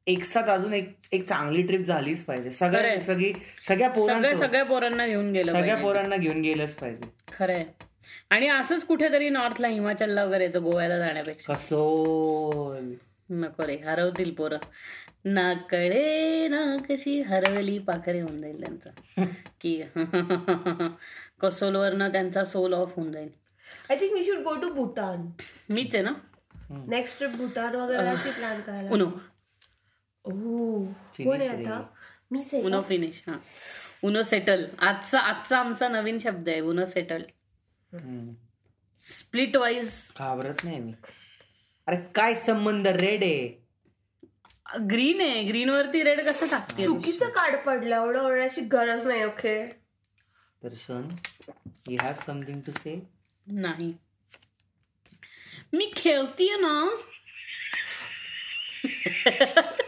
एक 0.07 0.23
साथ 0.25 0.43
अजून 0.43 0.73
एक 0.73 0.97
एक 1.11 1.27
चांगली 1.27 1.61
ट्रिप 1.61 1.81
झालीच 1.81 2.23
पाहिजे. 2.23 2.51
सगळ्या. 2.51 3.01
सगळी 3.01 3.33
सगळ्या 3.33 3.63
सगळ्या 3.63 3.89
पोरांना 3.89 4.35
सगळ्या 4.35 4.63
पोरांना 4.65 5.07
घेऊन 5.07 5.31
गेलं 5.31 5.51
सगळ्या. 5.51 5.75
पोरांना 5.75 6.15
घेऊन 6.15 6.41
गेलंच 6.41 6.73
पाहिजे. 6.75 7.03
खरंय. 7.33 7.63
आणि 8.29 8.47
असंच 8.47 8.83
कुठेतरी 8.83 9.29
नॉर्थला 9.29 9.67
हिमाचलला 9.67 10.23
वगैरे 10.23 10.43
येतं 10.45 10.63
गोव्याला 10.63 10.97
जाण्यापेक्षा. 10.97 11.53
कसोल. 11.53 12.93
नको 13.29 13.67
रे 13.67 13.75
हरवतील 13.75 14.33
पोरं. 14.33 14.57
ना 15.25 15.53
कळे 15.53 16.47
ना 16.47 16.77
कशी 16.89 17.21
हरवली 17.21 17.79
पाखरे 17.79 18.19
होऊन 18.19 18.41
जाईल 18.41 18.63
त्यांचं. 18.63 18.89
की 19.61 19.83
कसोलवरनं 21.41 22.11
त्यांचा 22.11 22.43
सोल 22.43 22.73
ऑफ 22.73 22.93
होऊन 22.95 23.11
जाईल. 23.11 23.29
I 23.89 23.95
think 23.95 24.13
we 24.13 24.23
should 24.23 24.37
go 24.37 24.55
to 24.55 24.73
Bhutan 24.73 25.29
मीच 25.69 25.95
आहे 25.95 26.03
ना? 26.03 26.11
नेक्स्ट 26.87 27.17
ट्रिप 27.17 27.31
भूटान 27.31 27.75
वगैरे 27.75 28.07
अशी 28.07 28.29
प्लॅन 28.31 28.61
करायला. 28.61 28.89
कोण 30.25 31.41
आहे 31.41 31.47
आता? 31.49 31.81
मीच 32.31 32.53
आहे 32.53 32.63
उनो 32.63 32.81
फिनिश 32.87 33.21
हा. 33.27 33.35
उनो 34.03 34.21
सेटल 34.23 34.65
आजचा 34.79 35.19
आजचा 35.19 35.57
आमचा 35.59 35.87
नवीन 35.89 36.17
शब्द 36.19 36.49
आहे 36.49 36.59
उनो 36.61 36.85
सेटल. 36.85 37.21
स्प्लिट 39.07 39.55
वाईज 39.57 39.91
घाबरत 40.19 40.63
नाही 40.63 40.79
मी. 40.79 40.93
अरे 41.87 41.97
काय 42.15 42.33
संबंध 42.35 42.87
रेड 42.87 43.23
आहे? 43.23 43.47
ग्रीन 44.89 45.21
आहे. 45.21 45.43
ग्रीन 45.47 45.69
वरती 45.69 46.03
रेड 46.03 46.19
कसं 46.27 46.47
टाकते? 46.51 46.83
चुकीचं 46.85 47.29
कार्ड 47.29 47.55
पडलं. 47.65 47.95
एवढं 47.95 48.19
ओरडायची 48.21 48.61
गरज 48.71 49.07
नाही 49.07 49.23
okay 49.23 49.61
Darshan 50.61 51.07
you 51.89 51.97
have 52.01 52.13
something 52.25 52.61
to 52.65 52.71
say 52.71 52.95
नाही. 53.47 53.93
मी 55.73 55.91
खेळतीये 55.95 56.55
ना 56.57 56.73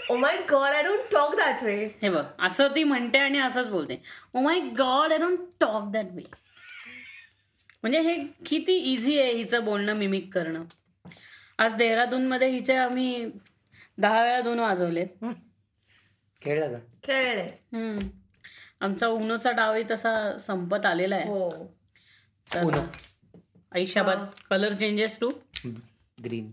ओ 0.09 0.15
my 0.15 0.37
God 0.49 0.69
I 0.69 0.83
don't 0.83 0.99
talk 1.11 1.35
that 1.35 1.63
way 1.63 1.85
हे 2.01 2.09
बघ 2.09 2.23
असं 2.39 2.67
ती 2.67 2.83
म्हणते 2.83 3.17
आणि 3.17 3.39
असंच 3.39 3.67
बोलते. 3.67 4.01
ओ 4.33 4.41
my 4.41 4.59
God 4.59 5.11
I 5.11 5.17
don't 5.17 5.39
talk 5.59 5.91
that 5.91 6.05
way 6.11 6.23
म्हणजे 7.83 7.99
हे 7.99 8.17
किती 8.45 8.75
इझी 8.75 9.19
आहे 9.19 9.31
हिचं 9.31 9.65
बोलणं 9.65 9.93
मिमिक 9.93 10.33
करणं. 10.33 10.63
आज 11.57 11.75
देहरादून 11.75 12.27
मध्ये 12.27 12.49
हिचे 12.49 12.75
आम्ही 12.75 13.25
दहा 13.97 14.21
वेळा 14.23 14.41
दोन 14.41 14.59
वाजवलेत. 14.59 15.25
खेळला 16.41 16.67
का? 16.67 16.77
खेळले. 17.03 17.41
हम्म. 17.41 17.99
आमचा 18.81 19.07
उनोचा 19.07 19.51
डावही 19.51 19.83
तसा 19.91 20.37
संपत 20.37 20.85
आलेला 20.85 21.15
आहे. 21.15 21.25
हो. 21.25 21.51
तर 22.53 22.63
उनो. 22.63 22.81
आयुष्याबाद 23.71 24.25
colour 24.49 24.73
changes 24.73 25.19
to 25.19 25.31
green. 26.23 26.47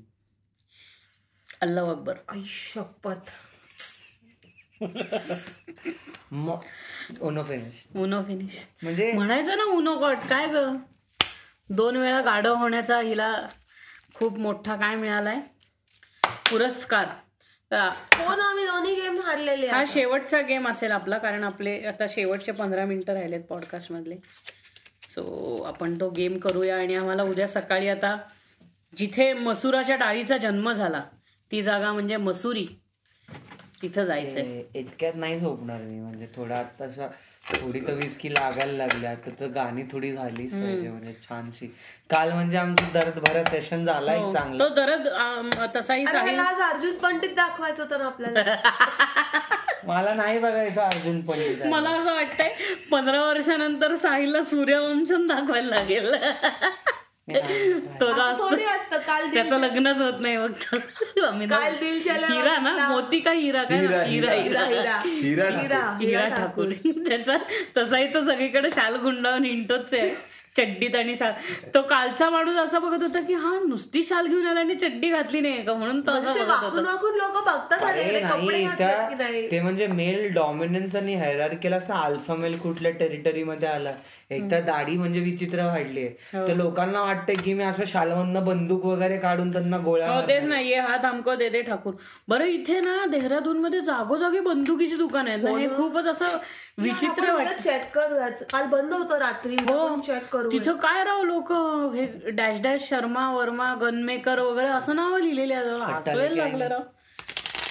Allah 1.64 1.90
अकबर. 1.90 2.16
आई 2.28 2.42
शपथ. 2.46 3.30
ओनो 7.20 7.42
फिनिश 7.48 7.84
उनो 7.96 8.22
फिनिश 8.28 8.56
म्हणजे 8.82 9.10
म्हणायचं 9.12 9.56
ना 9.58 9.64
उनो 9.76 9.94
कट 9.98 10.26
काय 10.28 10.46
ग? 10.52 10.64
दोन 11.70 11.96
वेळा 11.96 12.20
गाढव 12.20 12.54
होण्याचा 12.56 12.98
हिला 13.00 13.30
खूप 14.14 14.38
मोठा 14.38 14.76
काय 14.76 14.94
मिळालाय? 14.96 15.40
पुरस्कार. 16.50 17.06
तर 17.70 17.88
कोण 18.16 18.40
आम्ही 18.40 18.66
दोन्ही 18.66 18.94
गेम 18.94 19.20
हारलेले 19.26 19.68
हा. 19.68 19.84
शेवटचा 19.88 20.40
गेम 20.48 20.68
असेल 20.68 20.90
आपला 20.92 21.18
कारण 21.18 21.44
आपले 21.44 21.78
आता 21.86 22.06
शेवटचे 22.08 22.52
पंधरा 22.52 22.84
मिनिटं 22.84 23.12
राहिलेत 23.14 23.44
पॉडकास्ट 23.48 23.92
मधले. 23.92 24.16
सो 25.14 25.62
आपण 25.66 25.98
तो 26.00 26.08
गेम 26.16 26.38
करूया 26.38 26.76
आणि 26.78 26.94
आम्हाला 26.94 27.22
उद्या 27.22 27.46
सकाळी 27.48 27.88
आता 27.88 28.16
जिथे 28.92 29.32
मसुराच्या 29.34 29.96
डाळीचा 29.96 30.36
जन्म 30.36 30.72
झाला 30.72 31.02
ती 31.50 31.62
जागा 31.62 31.92
म्हणजे 31.92 32.16
मसुरी. 32.16 32.66
तिथं 33.82 34.04
जायचंय. 34.04 34.40
ए- 34.42 34.62
इतक्यात 34.74 35.14
नाही 35.14 35.36
झोपणार 35.38 35.80
मी 35.80 35.98
म्हणजे 36.00 36.26
थोडा 36.36 36.56
आता 36.56 37.06
थोडी 37.54 37.80
तर 37.80 37.92
विस्की 37.92 38.32
लागायला 38.34 38.72
लागल्या 38.76 39.14
तर 39.14 39.30
तर 39.40 39.46
गाणी 39.46 39.82
थोडी 39.92 40.12
झालीच 40.12 40.52
पाहिजे 40.52 40.88
म्हणजे 40.88 41.12
छानशी. 41.22 41.66
काल 42.10 42.32
म्हणजे 42.32 42.56
आमचं 42.56 42.92
दर्द 42.94 43.18
भरा 43.18 43.42
सेशन 43.42 43.84
झाला 43.84 44.14
एक 44.14 44.32
चांगला. 44.32 44.64
तो 44.64 44.74
दरद 44.74 45.08
तसाही 45.76 46.04
आज 46.06 46.60
अर्जुन 46.62 46.96
पंडित 46.98 47.34
दाखवायचं 47.36 47.82
होतं 47.82 47.98
ना 47.98 48.06
आपल्याला. 48.06 48.54
मला 49.86 50.14
नाही 50.14 50.38
बघायचं 50.38 50.80
अर्जुन 50.82 51.20
पंडित 51.20 51.62
मला 51.66 51.90
असं 51.90 52.14
वाटतंय 52.14 52.54
पंधरा 52.90 53.24
वर्षानंतर 53.24 53.94
साहिलला 53.94 54.42
सूर्यवंशन 54.42 55.26
दाखवायला 55.26 55.68
लागेल. 55.70 56.14
तो 58.00 58.06
असतं 58.64 58.98
काल 58.98 59.26
त्याचं 59.34 59.58
लग्नच 59.60 60.00
होत 60.00 60.20
नाही 60.20 60.36
दोघं- 60.36 61.48
काल 61.50 61.74
दिल 61.74 62.02
चला 62.02 62.26
हिरा 62.26 62.56
ना. 62.56 62.88
मोती 62.88 63.20
का 63.20 63.32
हिरा 63.32 63.62
काय? 63.62 63.78
हिरा, 63.78 64.02
हिरा. 64.02 64.32
हिरा 64.32 65.44
हिरा. 65.60 65.96
हिरा 66.00 66.28
ठाकूर. 66.28 66.66
त्याचा 67.08 67.36
तसाही 67.76 68.14
तो 68.14 68.20
सगळीकडे 68.20 68.70
शाल 68.70 68.96
गुंडावून 68.96 69.44
हिंटोच 69.44 69.94
आहे. 69.94 70.34
चड्डीत 70.56 70.96
आणि 70.96 71.16
शाल. 71.16 71.32
तो 71.74 71.82
कालचा 71.82 72.30
माणूस 72.30 72.56
असा 72.56 72.78
बघत 72.78 73.02
होता 73.02 73.20
की 73.20 73.34
हा 73.34 73.58
नुसती 73.68 74.04
शाल 74.04 74.26
घेऊन 74.26 74.46
आला 74.46 74.60
आणि 74.60 74.74
चड्डी 74.74 75.10
घातली 75.10 75.40
नाही 75.40 75.62
का? 75.62 75.74
म्हणून 75.74 76.00
तो 76.00 76.10
असं 76.10 76.28
लोक 76.38 76.74
बघतात 78.66 79.10
की 79.10 79.14
नाही? 79.14 79.50
ते 79.50 79.60
म्हणजे 79.60 79.86
मेल 79.86 80.28
डॉमिनन्स 80.34 80.96
आणि 80.96 81.14
हैरार्कीला 81.14 81.76
असं 81.76 81.94
अल्फा 81.94 82.34
मेल 82.34 82.58
कुठल्या 82.58 82.92
टेरिटरी 82.92 83.42
मध्ये 83.44 83.68
आला. 83.68 83.92
एक 84.30 84.50
तर 84.50 84.60
दाढी 84.60 84.96
म्हणजे 84.96 85.20
विचित्र 85.20 85.64
वाढली 85.66 86.04
हो. 86.04 86.46
तर 86.48 86.54
लोकांना 86.54 87.02
वाटतंय 87.02 87.34
की 87.34 87.54
मी 87.54 87.64
असं 87.64 87.84
शालमधनं 87.84 88.44
बंदूक 88.44 88.84
वगैरे 88.84 89.18
काढून 89.18 89.52
त्यांना 89.52 89.78
गोळ्या 89.78 90.10
हो. 90.10 90.20
तेच 90.28 90.44
नाही 90.44 90.68
ये 90.68 90.80
हात 90.80 91.04
हमको 91.04 91.34
दे 91.34 91.48
दे 91.48 91.62
ठाकूर. 91.62 91.94
बरं 92.28 92.44
इथे 92.44 92.80
ना 92.80 93.04
देहरादून 93.06 93.60
मध्ये 93.60 93.80
जागोजागी 93.80 94.40
बंदुकीची 94.40 94.96
दुकान 94.96 95.28
आहेत 95.28 95.44
ना 95.44 95.50
हे 95.58 95.68
खूपच 95.68 96.06
असं 96.06 96.36
विचित्र 96.78 97.32
वाटत. 97.32 97.62
चेक 97.62 97.90
करूयात. 97.94 98.42
काल 98.52 98.66
बंद 98.66 98.92
होतं 98.92 99.18
रात्री 99.18 99.56
हो. 99.68 100.00
चेक 100.00 100.28
करू 100.32 100.50
तिथं 100.50 100.76
काय 100.76 101.04
राव 101.04 101.22
लोक 101.22 101.52
हे 101.94 102.30
dash 102.30 102.60
dash 102.60 102.88
Sharma 102.88 103.30
Verma 103.30 103.74
gunmaker 103.74 104.38
वगैरे 104.38 104.68
असं 104.68 104.96
नाव 104.96 105.16
लिहिलेले 105.16 105.54
आहे. 105.54 105.92
हसवायला 105.94 106.42
लागलं 106.44 106.66
राव. 106.66 106.82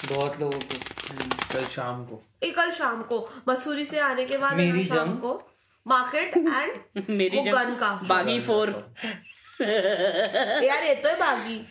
बहुत 0.10 0.40
लोगों 0.40 0.60
को. 0.60 0.78
कल 1.54 1.64
शाम 1.72 2.04
को. 2.06 2.22
ए, 2.42 2.50
कल 2.50 2.70
शाम 2.72 3.02
को. 3.02 3.28
मसूरी 3.48 3.86
से 3.86 4.00
आने 4.00 4.26
के 4.26 4.38
बाद 4.38 4.54
मेरी 4.54 4.84
शाम 4.84 4.98
जंग। 4.98 5.18
को? 5.18 5.34
मार्केट 5.86 6.38
एंड 6.38 7.02
मेरी 7.10 7.38
वो 7.38 7.44
जंग 7.44 7.54
गन 7.54 7.74
का। 7.74 8.00
बागी 8.08 8.40
फोर। 8.40 8.70
यार 10.64 10.84
येतोय 10.84 11.16
बागी. 11.16 11.66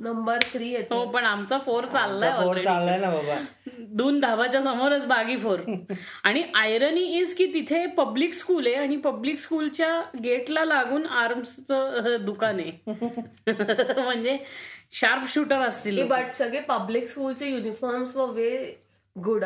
नंबर 0.00 0.38
थ्री 0.52 0.70
येतो 0.70 0.94
हो 0.94 1.04
पण 1.10 1.24
आमचा 1.24 1.58
फोर 1.58 1.84
चाललाय 1.84 2.32
फोर. 2.32 2.58
चाललाय 2.58 2.98
ना 2.98 3.10
बाबा. 3.10 3.36
दोन 3.78 4.20
धाबाच्या 4.20 4.60
समोरच 4.62 5.04
बागी 5.04 5.36
फोर. 5.36 5.60
आणि 6.24 6.42
आयरनी 6.54 7.04
इज 7.18 7.34
की 7.34 7.46
तिथे 7.46 7.86
पब्लिक 7.86 8.34
स्कूल 8.34 8.66
आहे 8.66 8.74
आणि 8.74 8.96
पब्लिक 8.96 9.38
स्कूलच्या 9.38 10.02
गेटला 10.24 10.64
लागून 10.64 11.06
आर्म्सचं 11.06 12.16
दुकान 12.24 12.60
आहे. 12.60 12.72
म्हणजे 14.02 14.38
शार्प 14.92 15.28
शूटर 15.28 15.60
असतील. 15.60 16.06
बट 16.06 16.34
सगळे 16.34 16.60
पब्लिक 16.60 17.08
स्कूलचे 17.08 17.48
युनिफॉर्म्स 17.48 18.16
व 18.16 18.26
वे 18.26 18.80
गुड 19.16 19.44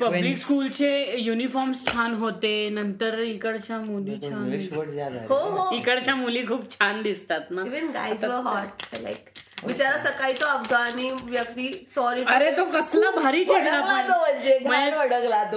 पब्लिक 0.00 0.36
स्कूलचे 0.36 0.90
युनिफॉर्म्स 1.18 1.84
छान 1.86 2.14
होते 2.14 2.68
नंतर 2.72 3.18
इकडच्या 3.18 3.78
मुली 3.78 4.18
छान 4.22 4.52
हो 5.30 5.34
हो. 5.34 5.76
इकडच्या 5.76 6.14
मुली 6.14 6.46
खूप 6.46 6.70
छान 6.70 7.02
दिसतात 7.02 7.50
ना. 7.50 7.62
इवन 7.66 7.90
गाईज 7.94 8.24
वर 8.24 8.34
हॉट 8.34 9.02
लाईक 9.02 9.28
बिचारा 9.66 9.98
सकाळी 9.98 10.32
तो 10.32 10.46
अफगाणी 10.46 11.10
व्यक्ती 11.22 11.72
सॉरी 11.94 12.24
अरे 12.28 12.50
तो 12.56 12.64
कसला 12.64 13.10
भारी 13.10 13.44
चिडला 13.44 13.80
पण. 13.80 14.10
म्हणजे 14.10 14.58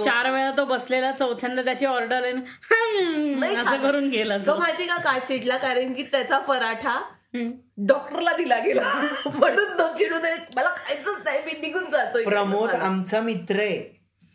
चार 0.02 0.30
वेळा 0.30 0.50
तो 0.56 0.64
बसलेला 0.64 1.12
चौथ्यांदा 1.12 1.62
त्याची 1.62 1.86
ऑर्डर 1.86 2.22
आहे. 2.22 2.32
ना, 2.32 3.60
असं 3.60 3.82
करून 3.82 4.08
गेला 4.08 4.38
तो 4.38 4.58
माहिती 4.58 4.86
का 4.86 4.96
का 4.96 5.18
चिडला? 5.18 5.56
कारण 5.56 5.92
की 5.92 6.02
त्याचा 6.02 6.38
पराठा. 6.38 7.00
डॉक्टरला 7.34 8.32
दिला 8.36 8.58
गेला. 8.58 8.92
म्हणून 9.26 9.78
तो 9.78 9.86
चिडून 9.98 10.22
मला 10.56 10.68
खायचंच 10.68 11.22
नाही 11.24 11.40
मी 11.46 11.52
निघून 11.60 11.90
जातोय. 11.90 12.24
प्रमोद 12.24 12.70
आमचा 12.70 13.20
मित्र 13.20 13.60
आहे. 13.60 13.78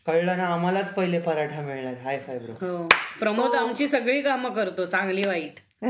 कळलं 0.07 0.37
ना 0.37 0.45
आम्हालाच 0.45 0.93
पहिले 0.93 1.19
पराठा 1.19 1.61
मिळणार 1.61 1.93
हाय 2.03 2.19
फाय 2.19 2.37
ब्रो 2.39 2.53
हो. 2.61 2.87
प्रमोद 3.19 3.55
आमची 3.55 3.87
सगळी 3.87 4.21
कामं 4.21 4.53
करतो 4.53 4.85
चांगली 4.85 5.23
वाईट. 5.27 5.59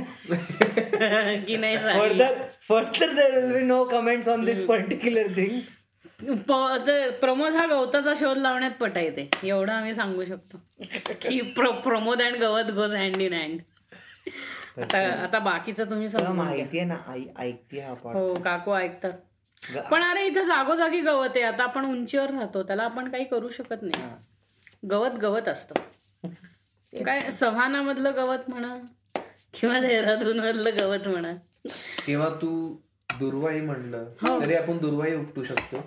की 1.47 1.57
नाही? 1.57 1.77
Further 1.77 2.33
further 2.69 3.13
there 3.13 3.37
will 3.37 3.51
be 3.53 3.59
no 3.59 3.83
comments 3.83 4.27
on 4.29 4.45
this 4.45 4.65
particular 4.65 5.27
thing 5.27 5.59
Pramod 7.21 7.53
हा 7.53 7.65
गवताचा 7.65 8.13
शोध 8.13 8.37
लावण्यात 8.37 8.71
पटा 8.71 8.99
येते 8.99 9.29
एवढं 9.43 9.71
आम्ही 9.71 9.93
सांगू 9.93 10.25
शकतो. 10.25 10.57
की 11.21 11.41
प्र- 11.55 11.71
प्रमोद 11.71 12.21
अँड 12.21 12.35
गवत 12.35 12.71
गोज 12.71 12.95
हँड 12.95 13.21
इन 13.21 13.33
हँड 13.33 13.59
आता 14.77 14.97
आता 15.23 15.39
बाकीचं 15.39 15.89
तुम्ही 15.89 16.07
घ्या. 16.07 16.29
माहितीये 16.33 16.83
ना 16.83 16.97
आई 17.07 17.23
ऐकते 17.39 17.79
हा 17.81 17.91
हो 18.03 18.33
काकू 18.43 18.73
ऐकतात. 18.73 19.13
पण 19.91 20.03
अरे 20.03 20.25
इथं 20.27 20.43
जागोजागी 20.45 20.99
गवत 21.01 21.29
आहे. 21.35 21.43
आता 21.43 21.63
आपण 21.63 21.85
उंचीवर 21.85 22.31
राहतो. 22.31 22.63
त्याला 22.63 22.83
आपण 22.83 23.09
काही 23.11 23.23
करू 23.23 23.49
शकत 23.49 23.81
नाही. 23.81 24.03
गवत 24.89 25.17
गवत 25.21 25.47
असतं. 25.47 26.29
काय 26.93 27.19
सव्हाना 27.31 27.81
मधलं 27.81 28.15
गवत 28.15 28.49
म्हणा 28.49 28.77
किंवा 29.53 29.79
देहरादून 29.79 30.39
मधलं 30.39 30.77
गवत 30.79 31.07
म्हणा. 31.07 31.33
किंवा 32.05 32.29
तू 32.41 32.49
दुर्वाई 33.09 33.59
म्हणलं 33.61 34.05
तरी 34.23 34.55
आपण 34.55 34.77
दुर्वाई 34.77 35.13
उपटू 35.15 35.43
शकतो. 35.43 35.77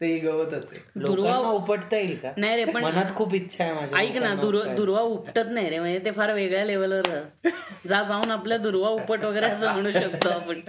ते 0.00 0.18
गवतच 0.18 0.72
लोकांना 0.96 1.50
उपटता 1.50 1.96
येईल 1.96 2.16
का? 2.16 2.30
नाही 2.36 2.56
रे 2.56 2.64
पण 2.64 2.84
मनात 2.84 3.14
खूप 3.14 3.34
इच्छा 3.34 3.64
आहे 3.64 3.74
माझ्या 3.74 3.98
ऐक 3.98 4.16
ना 4.16 4.34
दुर्वा 4.76 5.00
उपटत 5.00 5.50
नाही 5.50 5.70
रे 5.70 5.78
म्हणजे 5.78 5.98
ते 6.04 6.10
फार 6.10 6.32
वेगळ्या 6.34 6.64
लेवलवर. 6.64 7.48
जा 7.88 8.02
जाऊन 8.02 8.30
आपल्या 8.30 8.58
दुर्वा 8.58 8.88
उपट 8.88 9.24
वगैरे 9.24 9.46
असं 9.46 9.72
म्हणू 9.72 9.92
शकतो 9.92 10.28
आपण. 10.28 10.60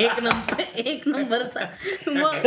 एक 0.00 0.20
नंबर 0.22 0.60
एक 0.76 1.08
नंबरचा. 1.08 1.64
मग 2.06 2.46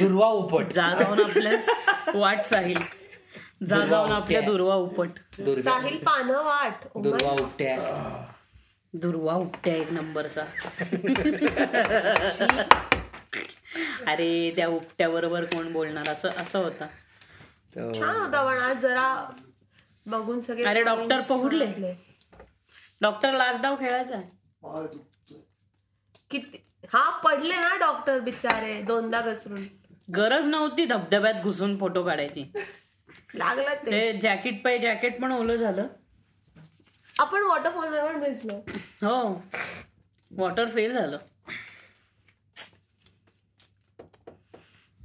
दुर्वा 0.00 0.28
उपट. 0.28 0.72
जा 0.72 0.94
जाऊन 1.00 1.20
आपल्या 1.20 1.52
वाट 2.14 2.42
साहिल. 2.44 2.78
जा 3.68 3.84
जाऊन 3.86 4.12
आपल्या 4.12 4.40
दुर्वा 4.40 4.74
उपट. 4.74 5.08
साहिल 5.60 5.96
पानं 5.96 6.32
वाट. 6.32 6.98
दुर्वा 7.02 7.32
उपट्या. 7.32 7.74
दुर्वा 8.94 9.34
उपट्या 9.34 9.74
एक 9.74 9.92
नंबरचा. 9.92 10.44
अरे 14.06 14.52
त्या 14.56 14.68
उपट्या 14.68 15.08
बरोबर 15.10 15.44
कोण 15.44 15.72
बोलणार? 15.72 16.08
असं 16.08 16.30
असं 16.36 16.58
होता. 16.58 16.86
छान 17.76 18.16
होता 18.16 18.44
पण 18.44 18.58
आज 18.58 18.78
जरा 18.78 19.30
बघून 20.06 20.40
सगळे 20.40 20.64
अरे, 20.64 20.82
डॉक्टर 20.82 21.20
पहुडले. 21.20 21.94
डॉक्टर 23.00 23.32
लास्ट 23.32 23.60
डाव 23.60 23.76
खेळायचा 23.80 24.16
आहे. 24.16 24.28
किती 26.30 26.64
हा 26.92 27.10
पडले 27.10 27.54
ना 27.54 27.76
डॉक्टर 27.80 28.18
बिचारे 28.20 28.82
दोनदा 28.82 29.20
घसरून. 29.20 29.64
गरज 30.16 30.46
नव्हती 30.46 30.84
धबधब्यात 30.84 31.34
घुसून 31.42 31.78
फोटो 31.78 32.02
काढायची. 32.02 32.52
लागलं 33.34 33.74
ते. 33.86 34.18
जॅकेट 34.18 34.64
पाय 34.64 34.78
जॅकेट 34.78 35.20
पण 35.22 35.32
ओलं 35.32 35.56
झालं. 35.56 35.86
आपण 37.18 37.42
वॉटरफॉल 37.42 38.00
पण 38.00 38.20
भिजलो. 38.20 38.54
हो. 39.02 39.42
वॉटर 40.30 40.68
फेल 40.68 40.92
झालं. 40.92 41.18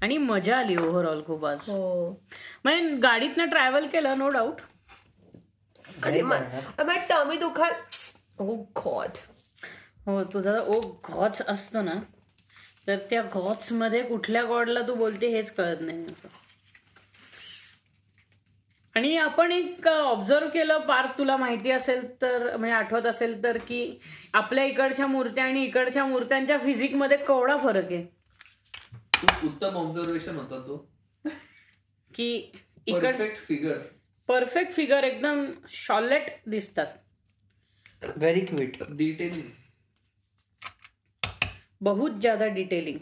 आणि 0.05 0.17
मजा 0.17 0.57
आली 0.57 0.75
ओव्हरऑल 0.77 1.21
खूप 1.25 1.45
आज 1.45 1.69
हो. 1.69 2.09
म्हणजे 2.65 2.95
गाडीतनं 2.97 3.49
ट्रॅव्हल 3.49 3.85
केलं 3.87 4.17
नो 4.17 4.27
डाऊट 4.29 4.59
आणि 6.03 6.97
टमी 7.09 7.37
दुखाल. 7.37 7.71
ओ 8.39 8.55
गॉड 8.77 9.17
हो 10.05 10.23
तुझा 10.33 10.53
ओ 10.59 10.79
गॉच 11.09 11.41
असतो 11.41 11.81
ना 11.81 11.93
तर 12.87 12.97
त्या 13.09 13.21
गॉच 13.33 13.71
मध्ये 13.71 14.01
कुठल्या 14.03 14.43
गॉडला 14.43 14.81
तू 14.87 14.95
बोलते 14.95 15.27
हेच 15.29 15.51
कळत 15.51 15.81
नाही 15.81 16.05
आणि 18.95 19.15
आपण 19.17 19.51
एक 19.51 19.87
ऑब्झर्व 19.87 20.49
केलं 20.49 20.85
पार्थ 20.87 21.17
तुला 21.17 21.37
माहिती 21.37 21.71
असेल 21.71 22.05
तर 22.21 22.55
म्हणजे 22.57 22.75
आठवत 22.75 23.05
असेल 23.05 23.43
तर 23.43 23.57
की 23.57 23.81
आपल्या 24.33 24.63
इकडच्या 24.63 25.07
मूर्त्या 25.07 25.43
आणि 25.43 25.63
इकडच्या 25.63 26.05
मूर्त्यांच्या 26.05 26.57
फिजिकमध्ये 26.57 27.17
केवढा 27.17 27.57
फरक 27.57 27.91
आहे. 27.91 28.05
खूप 29.16 29.43
उत्तम 29.45 29.76
ऑब्झर्वेशन 29.78 30.36
होता 30.36 30.59
तो. 30.68 30.78
की 32.16 32.30
इकड 32.88 33.01
परफेक्ट 33.03 33.38
फिगर 33.47 33.78
परफेक्ट 34.30 34.72
फिगर 34.74 35.03
एकदम 35.03 35.45
शॉलेट 35.78 36.30
दिसतात. 36.49 36.88
व्हेरी 38.18 38.41
क्विट 38.45 38.78
डिटेलिंग 38.91 39.49
बहुत 41.84 42.20
ज्यादा 42.22 42.47
डिटेलिंग 42.55 42.99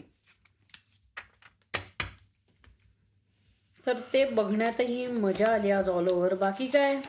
तर 3.86 3.98
ते 4.12 4.24
बघण्यातही 4.34 5.06
मजा 5.22 5.52
आली 5.54 5.70
आज 5.70 5.88
ऑल 5.88 6.08
ओव्हर 6.08 6.34
बाकी 6.36 6.66
काय? 6.66 7.00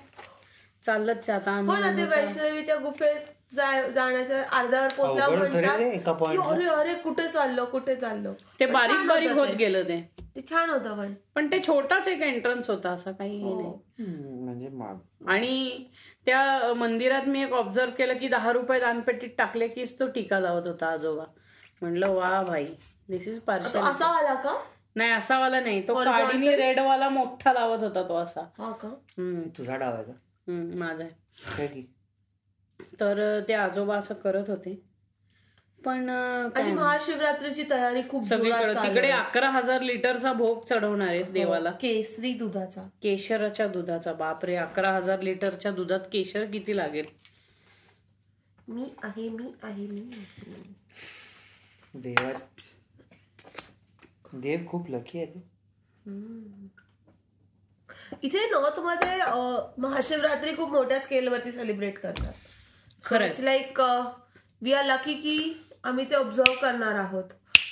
चाललंच 0.84 1.30
आहे 1.30 1.40
आता 1.40 1.52
हो 1.58 1.72
आम्ही 1.74 2.04
वैष्णवीच्या 2.06 2.76
गुफेत 2.78 3.28
जाण्याच्या 3.56 4.44
अर्ध्यावर 4.52 4.88
पोहोचल्यावर 4.88 5.38
म्हणतात 5.38 5.78
की. 5.78 6.38
अरे 6.38 6.66
अरे 6.66 6.94
कुठे 6.94 7.28
चाललो 7.28 7.66
कुठे 7.66 7.96
चाललो? 7.96 8.34
ते 8.60 8.66
बारीक 8.66 9.08
बारीक 9.08 9.32
होतं. 9.32 9.58
गेलं 9.58 9.84
ते. 9.84 10.10
ते 10.36 10.42
छान 10.50 10.70
होतं 10.70 10.98
पण. 10.98 11.14
पण 11.36 11.48
ते 11.52 11.60
छोटाच 11.68 12.08
एक 12.08 12.22
एंट्रन्स 12.22 12.70
होता 12.70 12.90
असं 12.90 13.12
काही 13.12 13.38
हे. 13.38 13.54
नाही. 13.54 13.74
म्हणजे 14.44 14.70
आणि 15.28 15.86
त्या 16.26 16.74
मंदिरात 16.76 17.28
मी 17.28 17.44
एक 17.44 17.54
ऑब्झर्व 17.54 17.92
केलं 17.98 18.18
की 18.18 18.28
दहा 18.28 18.52
रुपये 18.52 18.80
दानपेटीत 18.80 19.30
टाकले 19.38 19.68
कीच 19.68 20.00
तो 20.00 20.08
टीका 20.08 20.40
लावत 20.40 20.68
होता 20.68 20.88
आजोबा. 20.88 21.24
म्हणलं 21.82 22.08
वा 22.08 22.44
भाई 22.44 22.66
दिस 23.10 23.28
इज 23.28 23.40
पार्शल 23.40 23.80
असा 23.80 24.06
आला 24.06 24.34
का? 24.34 24.64
नाही 24.96 25.12
असा 25.12 25.40
वाला 25.40 25.60
नाही. 25.60 25.88
तो? 25.88 26.04
काडीने 26.04 26.56
रेड 26.56 26.80
वाला 26.80 27.10
मोठा 27.10 27.54
लावत 27.54 27.80
होता 27.80 28.04
तो 28.04 28.16
असा. 28.16 28.42
हा 28.58 28.72
तुझा 29.58 29.76
डाव 29.76 29.94
आहे 29.94 30.04
का? 30.04 30.12
माझा 30.76 31.04
आहे. 31.04 31.95
तर 33.00 33.40
ते 33.48 33.54
आजोबा 33.54 33.96
असं 33.98 34.14
करत 34.14 34.50
होते. 34.50 34.80
पण 35.82 36.10
आणि 36.10 36.72
महाशिवरात्रीची 36.74 37.64
तयारी 37.70 38.02
खूप 38.10 38.24
सगळीकडे 38.28 38.74
तिकडे. 38.76 39.10
अकरा 39.12 39.50
हजार 39.50 39.82
लिटरचा 39.82 40.32
भोग 40.34 40.64
चढवणार 40.66 41.08
आहेत 41.08 41.26
देवाला. 41.34 41.72
केसरी 41.82 42.32
दुधाचा. 42.34 42.88
केशराच्या 43.04 43.68
दुधाचा 43.68 44.14
बापरे 44.14 44.56
अकरा 44.56 44.92
हजार 44.92 45.22
लिटरच्या 45.22 45.72
दुधात 45.72 46.08
केशर 46.14 46.46
किती 46.52 46.76
लागेल? 46.78 47.06
मी 48.68 48.90
आहे 49.04 49.28
मी 49.30 49.52
आहे 49.64 49.88
मी 49.88 50.10
देवा 51.94 52.32
देव 54.34 54.66
खूप 54.68 54.90
लकी 54.92 55.20
आहे. 55.20 55.42
इथे 58.24 58.46
नॉर्थमध्ये 58.50 59.18
महाशिवरात्री 59.82 60.56
खूप 60.56 60.72
मोठ्या 60.72 61.00
स्केलवरती 61.00 61.52
सेलिब्रेट 61.52 62.00
करतात. 62.00 62.34
खरंय. 63.06 63.32
लाईक 63.40 63.80
वी 64.62 64.74
आर 64.74 64.86
लकी 64.86 65.14
की 65.14 65.38
आम्ही 65.84 66.10
ते 66.10 66.16
ऑब्झर्व 66.16 66.54
करणार 66.62 66.96
आहोत. 66.96 67.24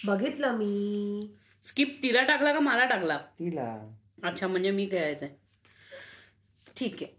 बघितलं 0.06 0.52
मी. 0.52 1.20
स्किप 1.64 2.00
तिला 2.04 2.22
टाकला 2.22 2.54
का 2.54 2.60
मला 2.60 2.86
टाकला? 2.86 3.18
तिला. 3.18 3.92
अच्छा 4.24 4.48
म्हणजे 4.48 4.72
मी 4.72 4.86
खेळायचंय. 4.86 5.30
ठीक 6.78 7.04
आहे. 7.04 7.16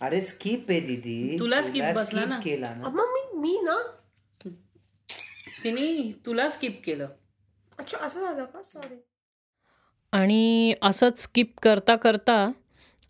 अरे 0.00 0.20
स्किप 0.22 0.70
आहे 0.70 0.80
दीदी. 0.80 1.38
तुला 1.38 1.60
skip 1.60 1.92
बसला 1.94 2.20
skip 2.20 2.28
ना? 2.28 2.38
केला 2.44 2.74
ना. 2.74 2.88
मग 2.88 3.12
मी 3.12 3.38
मी 3.38 3.60
ना? 3.62 3.76
तिने 5.64 6.12
तुला 6.26 6.48
स्किप 6.48 6.80
केलं. 6.84 7.08
अच्छा 7.78 7.98
असं 7.98 8.20
झालं 8.20 8.44
का? 8.44 8.62
सॉरी 8.62 8.96
आणि 10.12 10.74
असंच 10.82 11.18
स्किप 11.18 11.58
करता 11.62 11.96
करता 11.96 12.50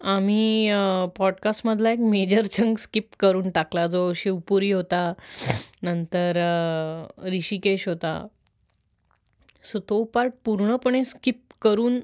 आम्ही 0.01 0.69
पॉडकास्टमधला 1.17 1.91
एक 1.91 1.99
मेजर 2.01 2.47
चंक 2.47 2.79
स्किप 2.79 3.09
करून 3.21 3.51
टाकला. 3.51 3.87
जो 3.87 4.13
शिवपुरी 4.13 4.71
होता 4.73 5.13
नंतर 5.83 6.39
अ, 6.39 7.29
ऋषिकेश 7.33 7.89
होता. 7.89 8.27
सो 9.65 9.79
तो 9.89 10.03
पार्ट 10.05 10.33
पूर्णपणे 10.45 11.05
स्किप 11.05 11.41
करून 11.63 11.95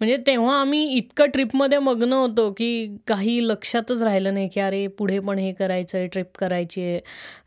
म्हणजे 0.00 0.16
तेव्हा 0.26 0.60
आम्ही 0.60 0.82
इतकं 0.96 1.26
ट्रिपमध्ये 1.26 1.78
मग्न 1.78 2.12
होतो 2.12 2.50
की 2.52 2.96
काही 3.06 3.38
लक्षातच 3.48 4.02
राहिलं 4.02 4.34
नाही 4.34 4.48
की 4.48 4.60
अरे 4.60 4.86
पुढे 4.88 5.18
पण 5.18 5.38
हे 5.38 5.52
करायचं 5.52 5.98
आहे 5.98 6.06
ट्रिप 6.06 6.36
करायची 6.38 6.82
आहे. 6.82 6.98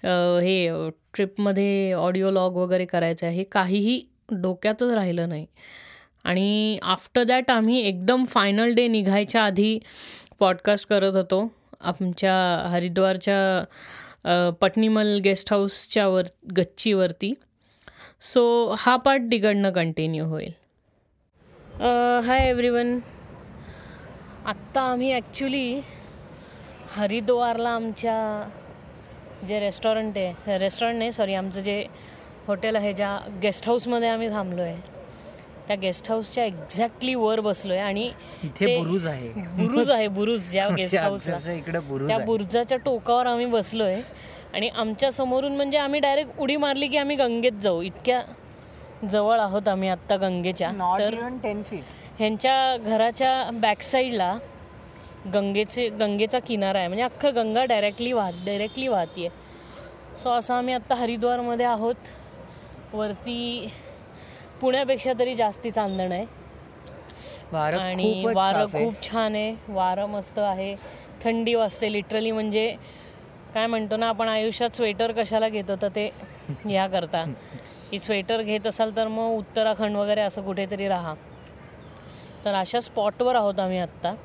अ, 0.03 0.39
हे 0.41 0.89
ट्रिपमध्ये 1.13 1.91
ऑडिओ 1.93 2.31
लॉग 2.31 2.55
वगैरे 2.57 2.85
करायचं 2.85 3.27
आहे. 3.27 3.35
हे 3.37 3.43
काहीही 3.43 4.01
डोक्यातच 4.31 4.91
राहिलं 4.93 5.29
नाही. 5.29 5.45
आणि 6.25 6.77
आफ्टर 6.83 7.23
दॅट 7.23 7.51
आम्ही 7.51 7.79
एकदम 7.87 8.23
फायनल 8.25 8.73
डे 8.75 8.87
निघायच्या 8.87 9.43
आधी 9.43 9.77
पॉडकास्ट 10.39 10.87
करत 10.89 11.15
होतो. 11.15 11.47
आमच्या 11.81 12.35
हरिद्वारच्या 12.71 14.51
पटनीमल 14.61 15.17
गेस्ट 15.23 15.51
हाऊसच्या 15.53 16.07
वर 16.07 16.25
गच्चीवरती. 16.57 17.33
सो 18.21 18.75
हा 18.79 18.95
पार्ट 18.95 19.21
तिकडनं 19.31 19.71
कंटिन्यू 19.71 20.25
होईल. 20.25 20.51
हाय 22.25 22.47
एव्हरीवन 22.49 22.99
आत्ता 24.45 24.81
आम्ही 24.81 25.11
ॲक्च्युली 25.13 25.81
हरिद्वारला 26.95 27.69
आमच्या 27.69 28.49
जे 29.47 29.59
रेस्टॉरंट 29.59 30.17
आहे 30.17 30.57
रेस्टॉरंट 30.57 30.97
नाही 30.97 31.11
सॉरी 31.11 31.33
आमचं 31.33 31.61
जे 31.61 31.83
हॉटेल 32.47 32.75
आहे 32.75 32.93
ज्या 32.93 33.17
गेस्ट 33.41 33.67
हाऊसमध्ये 33.67 34.09
आम्ही 34.09 34.29
थांबलो 34.29 34.61
आहे 34.61 34.92
त्या 35.67 35.75
गेस्ट 35.75 36.09
हाऊसच्या 36.09 36.45
एक्झॅक्टली 36.45 37.13
वर 37.15 37.39
बसलो 37.39 37.73
आहे 37.73 37.81
आणि 37.81 38.09
इथे 38.43 38.65
ते- 38.67 38.77
बुरुज 38.79 39.05
आहे. 39.07 39.29
बुरुज 39.57 39.91
आहे 39.91 40.07
बुरुज 40.07 40.49
ज्या 40.51 40.67
गेस्ट 40.77 40.95
हाऊसला. 40.97 41.35
अक्षरशः 41.35 41.57
इकडे 41.57 41.79
बुरुज 41.79 42.07
त्या 42.07 42.17
बुर्जाच्या 42.17 42.77
टोकावर 42.77 43.25
आम्ही 43.25 43.45
बसलोय 43.45 43.99
आणि 44.53 44.69
आमच्या 44.69 45.11
समोरून 45.11 45.55
म्हणजे 45.55 45.77
आम्ही 45.77 45.99
डायरेक्ट 45.99 46.39
उडी 46.39 46.55
मारली 46.55 46.87
की 46.87 46.97
आम्ही 46.97 47.15
गंगेत 47.15 47.51
जाऊ. 47.61 47.81
इतक्या 47.81 48.21
जवळ 49.09 49.39
आहोत 49.39 49.67
आम्ही 49.67 49.89
आत्ता 49.89 50.15
गंगेच्या. 50.17 50.71
तर 50.99 51.13
इव्हन 51.13 51.37
टेन 51.37 51.61
फीट 51.63 51.83
ह्यांच्या 52.19 52.77
घराच्या 52.77 53.49
बॅकसाईडला 53.53 54.37
गंगेचे 55.33 55.87
गंगेचा 55.89 56.39
किनारा 56.39 56.79
आहे. 56.79 56.87
म्हणजे 56.87 57.03
अख्खं 57.03 57.35
गंगा 57.35 57.63
डायरेक्टली 57.65 58.11
वाहत 58.11 58.45
डायरेक्टली 58.45 58.87
वाहतीये. 58.87 59.29
सो 60.23 60.29
असं 60.29 60.53
आम्ही 60.53 60.73
आत्ता 60.73 60.95
हरिद्वारमध्ये 60.95 61.65
आहोत. 61.65 61.95
वरती 62.93 63.69
पुण्यापेक्षा 64.63 65.13
तरी 65.19 65.35
जास्ती 65.35 65.71
चांदण 65.71 66.11
आहे. 66.11 66.25
वारं 67.51 67.79
आणि 67.79 68.25
वारं. 68.35 68.65
खूप 68.65 69.01
छान 69.03 69.35
आहे. 69.35 69.55
वारं 69.67 70.05
मस्त 70.05 70.39
आहे. 70.39 70.75
थंडी 71.23 71.55
वाजते 71.55 71.91
लिटरली 71.91 72.31
म्हणजे 72.31 72.75
काय 73.53 73.67
म्हणतो 73.67 73.97
ना 73.97 74.07
आपण 74.07 74.27
आयुष्यात 74.27 74.75
स्वेटर 74.75 75.11
कशाला 75.11 75.49
घेतो 75.49 75.75
तर 75.81 75.87
ते 75.87 76.09
या 76.69 76.87
करता. 76.87 77.25
की 77.91 77.99
स्वेटर 77.99 78.41
घेत 78.41 78.67
असाल 78.67 78.95
तर 78.95 79.07
मग 79.07 79.37
उत्तराखंड 79.37 79.95
वगैरे 79.95 80.21
असं 80.21 80.41
कुठेतरी 80.41 80.87
राहा. 80.87 81.13
तर 82.45 82.53
अशा 82.53 82.79
स्पॉटवर 82.79 83.35
आहोत 83.35 83.59
आम्ही 83.59 83.79
आत्ता. 83.79 84.15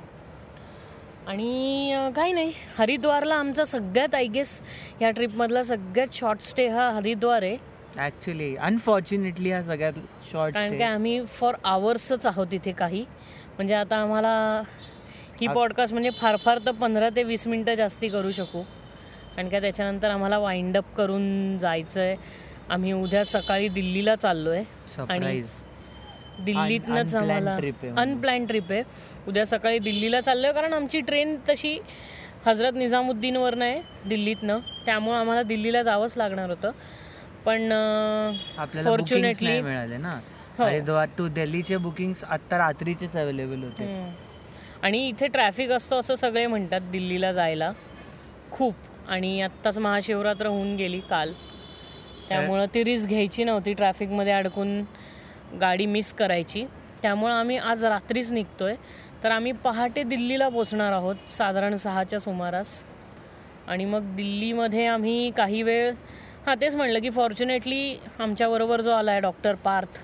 आणि 1.27 2.11
काही 2.17 2.33
नाही. 2.33 2.53
हरिद्वारला 2.79 3.35
आमचा 3.35 3.65
सगळ्यात 3.65 4.15
आय 4.15 4.27
गेस 4.27 4.63
या 5.03 5.11
ट्रिपमधला 5.11 5.63
सगळ्यात 5.63 6.09
शॉर्ट 6.13 6.41
स्टे 6.43 6.69
हा 6.69 6.91
हरिद्वार 6.91 7.43
आहे. 7.43 7.78
ऍक्च्युली 7.97 8.55
अनफॉर्च्युनेटली 8.57 9.51
हा 9.53 9.63
सगळ्यात 9.63 9.93
शॉर्ट 10.33 10.55
कारण 10.55 10.77
की 10.79 10.83
आम्ही 10.83 11.21
फॉर 11.27 11.55
आवर्सच 11.65 12.27
आहोत 12.27 12.55
इथे 12.55 12.73
काही. 12.73 13.05
म्हणजे 13.57 13.75
आता 13.75 13.97
आम्हाला 13.97 14.63
ही 15.41 15.47
पॉडकास्ट 15.47 15.93
म्हणजे 15.93 16.11
फार 16.11 16.37
फार 16.37 16.59
तर 16.67 16.73
पंधरा 16.73 17.09
ते 17.17 17.23
वीस 17.23 17.47
मिनटं 17.47 17.75
जास्ती 17.75 18.09
करू 18.09 18.31
शकू. 18.31 18.63
कारण 19.37 19.49
का 19.49 19.61
त्याच्यानंतर 19.61 20.11
आम्हाला 20.11 20.39
वाइंड 20.39 20.77
अप 20.77 20.95
करून 20.97 21.59
जायचं 21.59 22.01
आहे 22.01 22.17
आम्ही 22.71 22.93
उद्या 22.93 23.25
सकाळी 23.25 23.69
दिल्लीला 23.69 24.15
चाललो 24.17 24.51
आहे 24.51 24.65
सरप्राईज 24.95 25.51
दिल्लीतनंच 26.45 27.15
आम्हाला. 27.15 27.57
अनप्लॅन 27.97 28.47
ट्रिप 28.47 28.71
आहे. 28.71 28.83
उद्या 29.29 29.47
सकाळी 29.47 29.79
दिल्लीला 29.79 30.21
चाललोय 30.21 30.53
कारण 30.53 30.73
आमची 30.73 31.01
ट्रेन 31.01 31.37
तशी 31.49 31.79
हजरत 32.47 32.73
निझामुद्दीनवरनं 32.73 33.65
आहे 33.65 33.81
दिल्लीतनं. 34.09 34.59
त्यामुळं 34.87 35.17
आम्हाला 35.17 35.43
दिल्लीला 35.43 35.83
जावंच 35.83 36.17
लागणार 36.17 36.51
होतं. 36.51 36.71
पण 37.45 37.73
फॉर्च्युनेटली 38.85 39.61
मिळाले 39.63 39.97
ना. 39.97 40.21
हो. 40.59 40.65
हरिद्वार 40.65 41.09
टू 41.19 41.29
दिल्लीचे 41.29 41.77
बुकिंग 41.77 42.13
आता 42.29 42.59
रात्रीचेच 42.59 43.17
अवेलेबल 43.17 43.63
होते. 43.63 44.13
आणि 44.83 45.09
इथे 45.09 45.27
ट्रॅफिक 45.27 45.71
असतो 45.71 45.97
असं 45.97 46.15
सगळे 46.15 46.47
म्हणतात 46.47 46.81
दिल्लीला 46.81 47.33
जायला. 47.33 47.73
खूप. 48.51 48.75
आणि 49.09 49.41
आत्ताच 49.41 49.79
महाशिवरात्र 49.79 50.47
होऊन 50.47 50.77
गेली 50.77 51.01
काल. 51.01 51.33
त्यामुळं 52.29 52.67
ती 52.75 52.85
रिस्क 52.85 53.09
घ्यायची 53.09 53.45
नव्हती 53.45 53.73
ट्रॅफिकमध्ये 53.73 54.33
अडकून 54.33 54.83
गाडी 55.61 55.87
मिस 55.87 56.13
करायची. 56.13 56.65
त्यामुळं 57.03 57.35
आम्ही 57.35 57.57
आज 57.57 57.85
रात्रीच 57.85 58.33
निघतोय. 58.33 58.75
तर 59.25 59.31
आम्ही 59.31 59.53
पहाटे 59.53 60.03
दिल्लीला 60.03 60.49
पोचणार 60.49 60.93
आहोत 60.93 61.17
साधारण 61.39 61.77
सहाच्या 61.77 62.19
सुमारास. 62.19 62.69
आणि 63.69 63.85
मग 63.85 64.15
दिल्लीमध्ये 64.17 64.87
आम्ही 64.87 65.31
काही 65.31 65.63
वेळ 65.63 65.93
हां 66.49 66.55
तेच 66.61 66.75
म्हणलं 66.75 67.01
की 67.01 67.11
फॉर्च्युनेटली 67.11 67.99
आमच्याबरोबर 68.21 68.81
जो 68.81 68.91
आला 68.91 69.11
आहे 69.11 69.21
डॉक्टर 69.21 69.55
पार्थ 69.65 69.99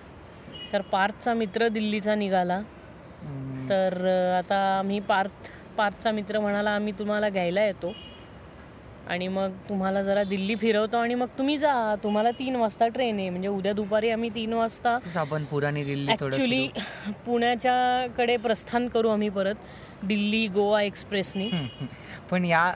तर 0.72 0.80
पार्थचा 0.90 1.34
मित्र 1.34 1.68
दिल्लीचा 1.68 2.14
निघाला. 2.14 2.60
तर 3.68 4.06
आता 4.38 4.56
आम्ही 4.78 4.98
पार्थ 5.00 5.48
पार्थचा 5.76 6.10
मित्र 6.12 6.40
म्हणाला 6.40 6.70
आम्ही 6.70 6.92
तुम्हाला 6.98 7.28
घ्यायला 7.28 7.64
येतो. 7.64 7.94
आणि 9.08 9.28
मग 9.28 9.52
तुम्हाला 9.68 10.02
जरा 10.02 10.22
दिल्ली 10.24 10.54
फिरवतो 10.56 10.96
आणि 10.96 11.14
मग 11.14 11.28
तुम्ही 11.38 11.56
जा. 11.58 11.94
तुम्हाला 12.02 12.30
तीन 12.38 12.56
वाजता 12.56 12.88
ट्रेन 12.88 13.18
आहे. 13.18 13.30
म्हणजे 13.30 13.48
उद्या 13.48 13.72
दुपारी 13.72 14.10
आम्ही 14.10 14.30
तीन 14.34 14.52
वाजता 14.52 14.98
आपण 15.16 15.44
पुराणी 15.50 15.84
दिल्ली 15.84 16.12
ॲक्च्युली 16.12 16.66
पुण्याच्याकडे 17.26 18.36
प्रस्थान 18.36 18.88
करू 18.88 19.08
आम्ही 19.08 19.28
परत 19.28 20.04
दिल्ली 20.04 20.46
गोवा 20.54 20.82
एक्सप्रेसनी. 20.82 21.50
पण 22.30 22.44
या 22.44 22.72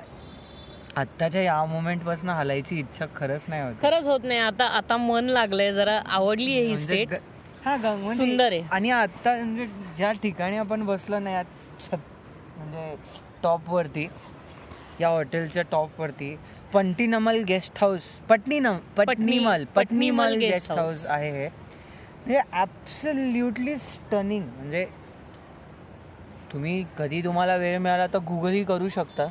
आत्ताच्या 0.98 1.42
या 1.42 1.64
मोमेंटपासून 1.64 2.30
हलायची 2.30 2.78
इच्छा 2.78 3.06
खरंच 3.16 3.44
नाही 3.48 3.62
होत. 3.62 3.74
खरंच 3.82 4.06
होत 4.06 4.20
नाही. 4.24 4.38
आता 4.40 4.64
आता 4.64 4.96
मन 4.96 5.24
लागलंय 5.24 5.72
जरा 5.72 6.00
आवडली 6.06 6.50
आहे 6.52 6.60
ही 6.60 6.66
म्हणजे 6.66 6.84
स्टेट 6.84 7.08
ग- 7.08 7.66
हा 7.66 7.76
म्हणजे- 7.76 8.16
सुंदर 8.16 8.52
आहे. 8.52 8.62
आणि 8.72 8.90
आता 8.90 9.36
म्हणजे 9.36 9.66
ज्या 9.96 10.12
ठिकाणी 10.12 10.56
आपण 10.56 10.84
बसलो 10.84 11.18
ना 11.18 11.30
या 11.30 11.42
छत 11.80 11.94
म्हणजे 12.56 12.94
टॉप 13.42 13.70
वरती 13.70 14.08
या 15.00 15.08
हॉटेलच्या 15.08 15.62
टॉप 15.62 16.00
वरती 16.00 16.36
Pantinmal 16.72 17.42
guest 17.42 17.72
house 17.80 18.02
Patninam 18.28 18.76
Patnimal 18.96 19.64
Patnimal 19.64 20.34
guest. 20.34 20.72
House 20.72 21.06
आहे 21.06 21.30
हे. 21.30 21.48
म्हणजे 22.26 23.76
स्टनिंग 23.76 24.44
म्हणजे 24.56 24.86
तुम्ही 26.52 26.84
कधी 26.98 27.24
तुम्हाला 27.24 27.56
वेळ 27.56 27.78
मिळाला 27.78 28.06
तर 28.06 28.18
गुगलही 28.18 28.64
करू 28.64 28.88
शकता. 28.88 29.26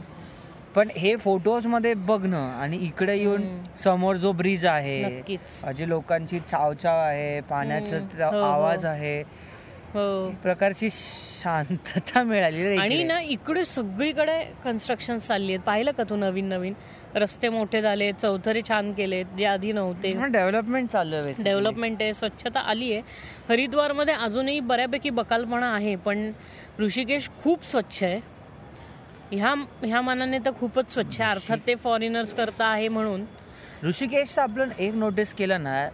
पण 0.78 0.88
हे 0.95 1.15
फोटोजमध्ये 1.15 1.93
बघणं 2.07 2.49
आणि 2.61 2.78
इकडे 2.78 3.15
येऊन 3.17 3.43
समोर 3.84 4.15
जो 4.15 4.32
ब्रिज 4.32 4.65
आहे 4.65 5.38
जे 5.78 5.88
लोकांची 5.89 6.39
चावचाव 6.39 6.97
आहे 6.97 7.39
पाण्याचा 7.41 8.25
हो, 8.25 8.38
हो. 8.38 8.43
आवाज 8.45 8.86
आहे 8.86 9.21
हो. 9.93 10.30
प्रकारची 10.43 10.89
शांतता 10.91 12.23
मिळाली 12.23 12.78
आणि. 12.78 13.03
ना 13.03 13.19
इकडे 13.21 13.65
सगळीकडे 13.65 14.39
कन्स्ट्रक्शन 14.63 15.17
चालली 15.17 15.51
आहेत. 15.53 15.63
पाहिलं 15.65 15.91
का 15.91 16.03
तू 16.09 16.15
नवीन 16.15 16.49
नवीन? 16.49 16.73
रस्ते 17.15 17.49
मोठे 17.49 17.82
झाले 17.82 18.11
चौथरे 18.11 18.61
छान 18.69 18.93
केलेत 18.93 19.36
जे 19.38 19.45
आधी 19.45 19.71
नव्हते. 19.71 20.13
डेव्हलपमेंट 20.32 20.89
चालू 20.89 21.15
आहे. 21.15 21.34
डेव्हलपमेंट 21.43 22.01
आहे 22.01 22.13
स्वच्छता 22.13 22.59
आली 22.59 22.93
आहे. 22.93 23.01
हरिद्वारमध्ये 23.49 24.13
अजूनही 24.13 24.59
बऱ्यापैकी 24.59 25.09
बकालपणा 25.09 25.73
आहे 25.75 25.95
पण 25.95 26.32
ऋषिकेश 26.80 27.30
खूप 27.43 27.65
स्वच्छ 27.65 28.03
आहे. 28.03 28.19
ह्या 29.32 29.53
ह्या 29.84 30.01
मानाने 30.01 30.38
तर 30.45 30.51
खूपच 30.59 30.91
स्वच्छ 30.93 31.19
आहे. 31.21 31.30
अर्थात 31.32 31.57
ते 31.67 31.75
फॉरेनर्स 31.75 32.34
करता 32.34 32.65
आहे 32.65 32.88
म्हणून. 32.88 33.23
ऋषिकेशचं 33.84 34.41
आपण 34.41 34.69
एक 34.80 34.93
नोटीस 34.95 35.34
केलं 35.34 35.63
ना 35.63 35.88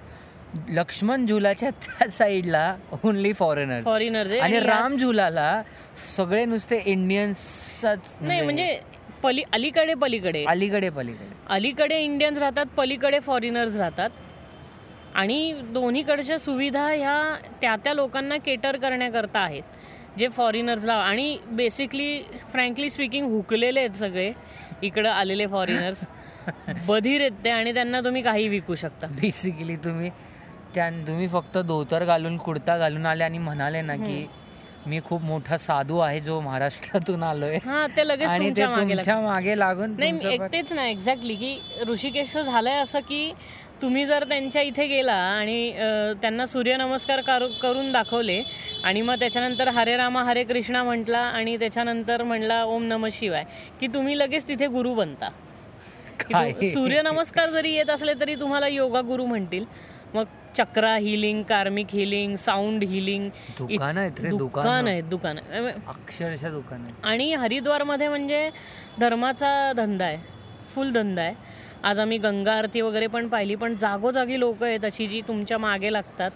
लक्ष्मण 0.70 1.26
झुलाच्या 1.26 1.70
त्या 1.70 2.10
साईडला 2.12 2.76
ओनली 3.04 3.32
फॉरेनर्स 3.34 3.86
फॉरेनर्स 3.86 4.32
आहे 4.32 4.40
आणि 4.40 4.60
राम 4.60 4.96
झुलाला 4.98 5.62
सगळे 6.18 6.44
नुसते 6.46 6.82
इंडियन्सच 6.86 8.18
नाही 8.22 8.42
म्हणजे 8.42 8.80
पली 9.24 9.44
अलीकडे 9.54 9.94
पलीकडे. 9.94 10.44
अलीकडे 10.46 10.90
पलीकडे. 10.90 11.26
अलीकडे 11.50 12.00
इंडियन्स 12.00 12.40
राहतात 12.40 12.66
पलीकडे 12.78 13.20
फॉरेनर्स 13.20 13.76
राहतात. 13.76 14.10
आणि 15.16 15.54
दोन्हीकडच्या 15.74 16.38
सुविधा 16.40 16.88
ह्या 16.88 17.18
त्या 17.62 17.76
त्या 17.76 17.94
लोकांना 17.94 18.38
केटर 18.38 18.78
करण्याकरता 18.78 19.40
आहेत. 19.40 19.64
जे 20.18 20.28
फॉरेनर्सला 20.28 20.94
आणि 20.96 21.38
बेसिकली 21.52 22.22
फ्रँकली 22.52 22.90
स्पीकिंग 22.90 23.26
हुकलेले 23.26 23.80
आहेत 23.80 23.96
सगळे. 23.96 24.32
इकडं 24.82 25.10
आलेले 25.10 25.48
फॉरेनर्स 25.48 26.06
बधीर 26.88 27.22
आहेत 27.22 27.44
ते 27.44 27.50
आणि 27.50 27.74
त्यांना 27.74 28.02
तुम्ही 28.02 28.22
काही 28.22 28.48
विकू 28.48 28.76
शकता. 28.76 29.08
बेसिकली 29.22 29.76
तुम्ही 29.76 30.10
त्या 30.76 30.90
तुम्ही 31.08 31.28
फक्त 31.28 31.58
धोतर 31.58 32.06
घालून 32.06 32.38
कुर्ता 32.38 32.78
घालून 32.78 33.06
आले 33.06 33.24
आणि 33.24 33.38
म्हणाले 33.38 33.82
ना 33.82 33.96
की 33.96 34.26
मी 34.88 35.00
खूप 35.06 35.22
मोठा 35.22 35.58
साधू 35.58 35.98
आहे 35.98 36.20
जो 36.20 36.40
महाराष्ट्रातून 36.42 37.24
आलोय. 37.24 37.58
हा 37.66 37.86
ते 37.98 38.08
लगेच 38.08 38.30
आणि 38.30 38.50
मागे 39.24 39.58
लागून 39.60 39.96
नाही 40.00 40.38
तेच 40.52 40.74
ना 40.74 40.88
एक्झॅक्टली 40.88 41.36
की 41.36 41.58
ऋषिकेश 41.88 42.38
झालंय 42.38 42.78
असं 42.78 43.00
की 43.00 43.32
तुम्ही 43.84 44.06
जर 44.06 44.24
त्यांच्या 44.24 44.62
इथे 44.62 44.88
गेला 44.88 45.14
आणि 45.14 45.72
त्यांना 46.22 46.46
सूर्यनमस्कार 46.46 47.22
करू- 47.22 47.52
करून 47.62 47.92
दाखवले 47.92 48.44
आणि 48.84 49.02
मग 49.02 49.16
त्याच्यानंतर 49.16 49.68
हरे 49.68 49.98
रामा 49.98 50.24
हरे 50.24 50.44
कृष्णा 50.44 50.84
म्हटला 50.84 51.20
आणि 51.20 51.58
त्याच्यानंतर 51.58 52.24
म्हणला 52.24 52.64
ओम 52.64 52.84
नम 52.84 53.08
शिवाय 53.12 53.44
की 53.80 53.88
तुम्ही 53.88 54.20
लगेच 54.20 54.48
तिथे 54.48 54.68
गुरु 54.68 54.94
बनता. 54.94 55.30
सूर्यनमस्कार 56.74 57.50
जरी 57.50 57.74
येत 57.74 57.90
असले 57.90 58.14
तरी 58.20 58.36
तुम्हाला 58.36 58.68
योगा 58.68 59.02
गुरु 59.02 59.26
म्हणतील. 59.26 59.66
मग 60.14 60.24
chakra 60.58 60.96
healing 60.96 61.44
karmic 61.44 61.88
healing 61.94 62.36
sound 62.36 62.84
healing 62.84 63.30
दुकानं 63.60 64.00
आहेत 64.00 64.12
दुकानं. 64.30 64.90
आहेत 64.90 65.04
दुकान. 65.04 65.38
अक्षरशः 65.88 66.50
दुकान 66.50 66.82
आहे 66.82 66.94
आणि 67.04 67.34
हरिद्वारमध्ये 67.34 68.08
म्हणजे 68.08 68.50
धर्माचा 69.00 69.72
धंदा 69.78 70.06
आहे 70.06 70.18
फुल 70.76 70.92
धंदा 70.92 71.22
आहे. 71.22 71.34
आज 71.84 72.00
आम्ही 72.00 72.18
गंगा 72.18 72.54
आरती 72.54 72.82
वगैरे 72.82 73.08
पण 73.08 73.28
पाहिली 73.28 73.56
पण 73.56 73.76
जागोजागी 73.76 74.40
लोक 74.40 74.64
आहेत 74.64 74.86
अशी 74.86 75.08
जी 75.08 75.22
तुमच्या 75.22 75.58
मागे 75.58 75.92
लागतात 75.94 76.32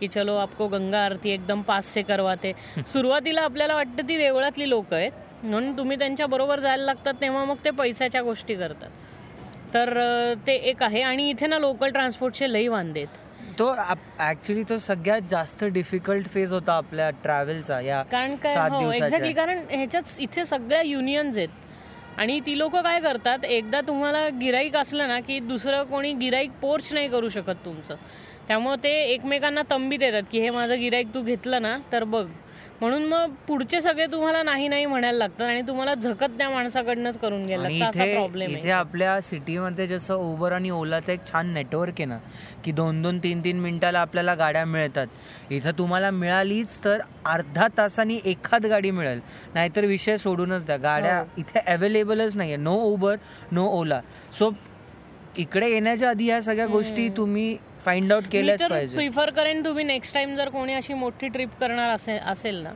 की 0.00 0.08
चलो 0.08 0.34
आपको 0.36 0.66
गंगा 0.68 1.04
आरती 1.04 1.30
एकदम 1.30 1.62
पास 1.62 1.86
से 1.86 2.02
करवाते. 2.02 2.52
सुरुवातीला 2.86 3.42
आपल्याला 3.42 3.74
वाटतं 3.74 4.08
ती 4.08 4.16
देवळातली 4.18 4.68
लोक 4.68 4.92
आहेत 4.94 5.12
म्हणून 5.44 5.76
तुम्ही 5.78 5.98
त्यांच्या 5.98 6.26
बरोबर 6.26 6.60
जायला 6.60 6.84
लागतात 6.84 7.14
तेव्हा 7.20 7.44
मग 7.44 7.56
ते 7.64 7.70
पैशाच्या 7.70 8.22
गोष्टी 8.22 8.54
करतात. 8.54 8.90
तर 9.74 9.98
ते 10.46 10.54
एक 10.70 10.82
आहे 10.82 11.02
आणि 11.02 11.28
इथे 11.30 11.46
ना 11.46 11.58
लोकल 11.58 11.90
ट्रान्सपोर्टचे 11.90 12.52
लई 12.52 12.68
वांदे 12.68 13.00
आहेत. 13.00 13.18
तो 13.58 13.74
ऍक्च्युली 14.20 14.62
तो 14.68 14.78
सगळ्यात 14.78 15.20
जास्त 15.30 15.64
डिफिकल्ट 15.64 16.28
फेज 16.28 16.52
होता 16.52 16.72
आपल्या 16.72 17.08
ट्रॅव्हलचा 17.22 17.80
या 17.80 18.02
कारण 18.02 18.34
काय? 18.36 18.56
हो. 18.70 18.90
एक्झॅक्टली 18.92 19.32
कारण 19.32 19.64
ह्याच्यात 19.70 20.20
इथे 20.20 20.44
सगळ्या 20.44 20.82
युनियन्स 20.82 21.38
आहेत. 21.38 21.48
आणि 22.18 22.40
ती 22.40 22.58
लोक 22.58 22.76
काय 22.76 23.00
करतात 23.00 23.44
एकदा 23.44 23.80
तुम्हाला 23.80 24.28
गिराईक 24.28 24.76
असलं 24.76 25.08
ना 25.08 25.20
की 25.20 25.38
दुसरं 25.40 25.82
कोणी 25.82 26.12
गिराईक 26.12 26.50
पोर्च 26.60 26.92
नाही 26.92 27.08
करू 27.08 27.28
शकत 27.28 27.64
तुमचं. 27.64 27.94
त्यामुळे 28.48 28.76
ते 28.84 28.90
एकमेकांना 29.04 29.62
तंबी 29.70 29.96
देतात 29.96 30.22
की 30.32 30.40
हे 30.40 30.50
माझं 30.50 30.80
गिराईक 30.80 31.14
तू 31.14 31.22
घेतलं 31.22 31.62
ना 31.62 31.78
तर 31.92 32.04
बघ. 32.04 32.26
म्हणून 32.82 33.04
मग 33.08 33.32
पुढचे 33.48 33.80
सगळे 33.80 34.06
तुम्हाला 34.12 34.42
नाही 34.42 34.68
नाही 34.68 34.86
म्हणायला 34.86 35.18
लागतात 35.18 35.48
आणि 35.48 35.60
तुम्हाला 35.66 35.94
झकत 35.94 36.30
त्या 36.38 36.48
माणसाकडनंच 36.50 37.18
करून 37.18 37.42
इथे 37.42 38.12
प्रॉब्लेम 38.14 38.50
इथे 38.50 38.60
आहे. 38.60 38.70
आपल्या 38.70 39.20
सिटीमध्ये 39.22 39.86
जसं 39.86 40.14
उबर 40.14 40.52
आणि 40.52 40.70
ओलाचं 40.70 41.12
एक 41.12 41.26
छान 41.30 41.52
नेटवर्क 41.54 41.92
आहे 41.98 42.04
ना 42.04 42.18
की 42.64 42.72
दोन 42.72 43.00
दोन 43.02 43.18
तीन 43.22 43.44
तीन 43.44 43.60
मिनिटाला 43.60 44.00
आपल्याला 44.00 44.34
गाड्या 44.34 44.64
मिळतात. 44.64 45.06
इथं 45.50 45.78
तुम्हाला 45.78 46.10
मिळालीच 46.10 46.78
तर 46.84 47.00
अर्धा 47.26 47.68
तासानी 47.78 48.20
एखाद 48.24 48.66
गाडी 48.66 48.90
मिळेल. 48.90 49.20
नाहीतर 49.54 49.84
विषय 49.86 50.16
सोडूनच 50.16 50.66
द्या. 50.66 50.76
गाड्या 50.76 51.18
हो. 51.18 51.24
इथे 51.38 51.60
अवेलेबलच 51.72 52.36
नाहीये. 52.36 52.56
No 52.56 52.76
Uber 52.92 53.16
no 53.52 53.68
Ola 53.78 54.00
so 54.38 54.50
इकडे 55.38 55.68
येण्याच्या 55.70 56.08
आधी 56.10 56.28
ह्या 56.28 56.40
सगळ्या 56.42 56.66
गोष्टी 56.66 57.08
तुम्ही 57.16 57.56
फाइंड 57.84 58.12
आउट 58.12 58.24
तर 58.60 58.70
पाहिजे. 58.70 58.96
प्रिफर 58.96 59.30
करेन 59.36 59.64
तुम्ही 59.64 59.84
नेक्स्ट 59.84 60.14
टाइम 60.14 60.34
जर 60.36 60.48
कोणी 60.48 60.74
अशी 60.74 60.94
मोठी 60.94 61.28
ट्रिप 61.28 61.58
करणार 61.60 61.94
असे 61.94 62.16
असेल 62.32 62.62
ना 62.62 62.72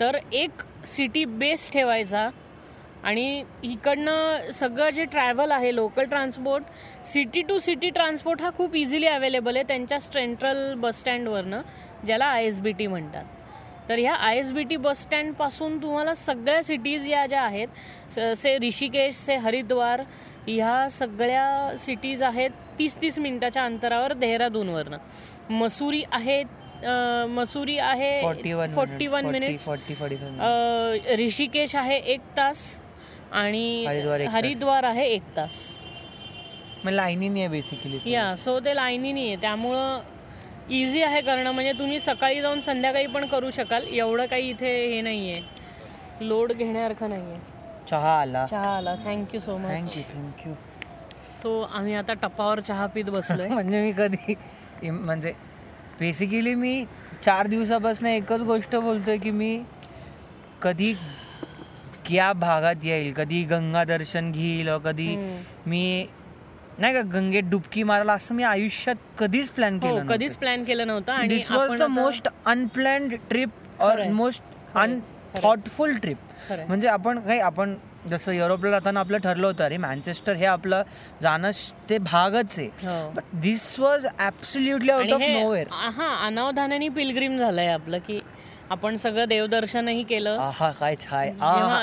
तर 0.00 0.18
एक 0.32 0.62
सिटी 0.86 1.24
बेस 1.24 1.68
ठेवायचा 1.72 2.28
आणि 3.04 3.42
इकडनं 3.62 4.50
सगळं 4.52 4.90
जे 4.90 5.04
ट्रॅव्हल 5.04 5.50
आहे 5.52 5.74
local 5.74 6.04
transport 6.08 6.64
city 7.06 7.42
to 7.48 7.58
city 7.58 7.90
transport 7.90 8.42
हा 8.42 8.50
खूप 8.56 8.74
इझिली 8.76 9.06
अवेलेबल 9.06 9.56
आहे 9.56 9.64
त्यांच्या 9.68 10.00
सेंट्रल 10.00 10.72
बस 10.80 10.98
स्टँडवरनं 10.98 11.60
ज्याला 12.06 12.26
आय 12.26 12.46
एस 12.46 12.60
बी 12.60 12.72
टी 12.72 12.86
म्हणतात. 12.86 13.24
तर 13.88 13.98
ह्या 13.98 14.14
I 14.14 14.38
S 14.38 14.52
B 14.52 14.62
T 14.62 14.76
bus 14.76 15.00
स्टँडपासून 15.02 15.76
तुम्हाला 15.82 16.14
सगळ्या 16.14 16.62
सिटीज 16.62 17.08
या 17.08 17.26
ज्या 17.26 17.42
आहेत 17.42 18.18
से 18.36 18.56
ऋषिकेश 18.62 19.14
से 19.16 19.36
हरिद्वार 19.36 20.02
ह्या 20.46 20.88
सगळ्या 20.90 21.76
सिटीज 21.78 22.22
आहेत 22.22 22.50
तीस 22.78 22.96
तीस 23.02 23.18
मिनिटाच्या 23.18 23.64
अंतरावर 23.64 24.12
देहरादूनवरनं. 24.12 24.96
मसुरी 25.50 26.02
आहे 26.12 26.42
मसुरी 27.30 27.76
आहे 27.78 28.20
फोर्टी 28.74 29.06
वन 29.06 29.26
मिनिट 29.26 29.68
ऋषिकेश 31.18 31.74
आहे 31.76 31.96
एक 31.96 32.20
तास 32.36 32.64
आणि 33.32 33.84
हरिद्वार 34.32 34.84
आहे 34.84 35.06
एक 35.08 35.22
तास. 35.36 35.54
लाईनीने 36.86 37.40
आहे 37.40 37.48
बेसिकली 37.48 37.98
या 38.12 38.34
सो 38.36 38.58
ते 38.64 38.74
लाईनीनी 38.76 39.26
आहे. 39.26 39.36
त्यामुळं 39.40 40.00
इझी 40.70 41.02
आहे 41.02 41.20
करणं. 41.20 41.50
म्हणजे 41.50 41.72
तुम्ही 41.78 42.00
सकाळी 42.00 42.40
जाऊन 42.40 42.60
संध्याकाळी 42.60 43.06
पण 43.06 43.26
करू 43.26 43.50
शकाल. 43.56 43.86
एवढं 43.92 44.26
काही 44.26 44.50
इथे 44.50 44.76
हे 44.94 45.00
नाहीये. 45.00 45.40
लोड 46.20 46.52
घेण्यासारखं 46.52 47.08
नाहीये. 47.10 47.38
चहा 47.88 48.20
आला 48.20 48.44
चहा 48.46 48.76
आला 48.76 48.94
thank you 48.96 49.40
so 49.40 49.56
much 49.58 49.70
thank you 49.70 50.02
thank you 50.14 50.52
so 51.42 51.60
आम्ही 51.72 51.94
आता 51.94 52.14
टपावर 52.14 52.60
चहा 52.60 52.86
पित 52.86 53.10
बसलोय 53.10 53.48
म्हणजे 53.50 53.80
मी 53.82 53.92
कधी 53.92 54.34
इम- 54.82 55.00
म्हणजे 55.00 55.32
बेसिकली 56.00 56.54
मी 56.54 56.84
चार 57.22 57.46
दिवसापासून 57.46 58.06
एकच 58.06 58.40
गोष्ट 58.42 58.74
बोलतोय 58.76 59.16
की 59.16 59.30
मी 59.30 59.58
कधी 60.62 60.94
या 62.10 62.32
भागात 62.32 62.84
येईल 62.84 63.12
कधी 63.12 63.42
गंगा 63.42 63.84
दर्शन 63.84 64.30
घेईल 64.32 64.68
or 64.68 64.78
कधी 64.84 65.14
हम्म. 65.14 65.38
मी 65.66 66.06
नाही 66.78 66.94
का 66.94 67.00
गंगेत 67.12 67.42
डुबकी 67.42 67.82
मारायला 67.82 68.12
असं 68.12 68.34
मी 68.34 68.42
आयुष्यात 68.42 68.96
कधीच 69.18 69.50
प्लॅन 69.50 69.74
हो 69.74 69.88
केलं 69.88 70.06
कधीच 70.06 70.36
प्लॅन 70.36 70.64
केलं 70.64 70.86
नव्हतं 70.86 71.12
आणि 71.12 71.28
दिस 71.28 71.50
वॉज 71.52 71.70
द 71.70 71.74
आता- 71.74 71.88
मोस्ट 71.90 72.28
अनप्लॅन्ड 72.46 73.14
ट्रिप 73.30 73.50
और 73.80 73.92
खरंय. 73.92 74.08
मोस्ट 74.10 74.42
खरंय. 74.74 74.82
Unthoughtful 74.82 75.96
trip. 75.96 76.16
म्हणजे 76.50 76.88
आपण 76.88 77.18
काही 77.18 77.40
आपण 77.40 77.74
जसं 78.10 78.32
युरोपला 78.32 78.70
जाताना 78.70 79.00
आपलं 79.00 79.18
ठरलं 79.18 79.46
होतं 79.46 79.64
अरे 79.64 79.76
मँचेस्टर 79.76 80.32
हे 80.32 80.44
आपलं 80.46 80.82
जाणं 81.22 81.50
ते 81.90 81.98
भागच 81.98 82.58
आहे. 82.58 82.68
But 83.14 83.22
this 83.32 83.80
was 83.80 84.06
absolutely 84.20 84.90
out 84.90 85.02
of 85.12 85.20
हे 85.20 85.40
नोवेअर 85.42 85.66
हा 85.70 86.26
अनावधानाने 86.26 86.88
पिलग्रिम 86.88 87.38
झालंय 87.38 87.66
आपलं 87.66 87.98
की 87.98 88.20
आपण 88.70 88.96
सगळं 88.96 89.24
देवदर्शनही 89.24 90.02
केलं. 90.02 90.38
काय 90.72 90.94
छाय. 91.00 91.32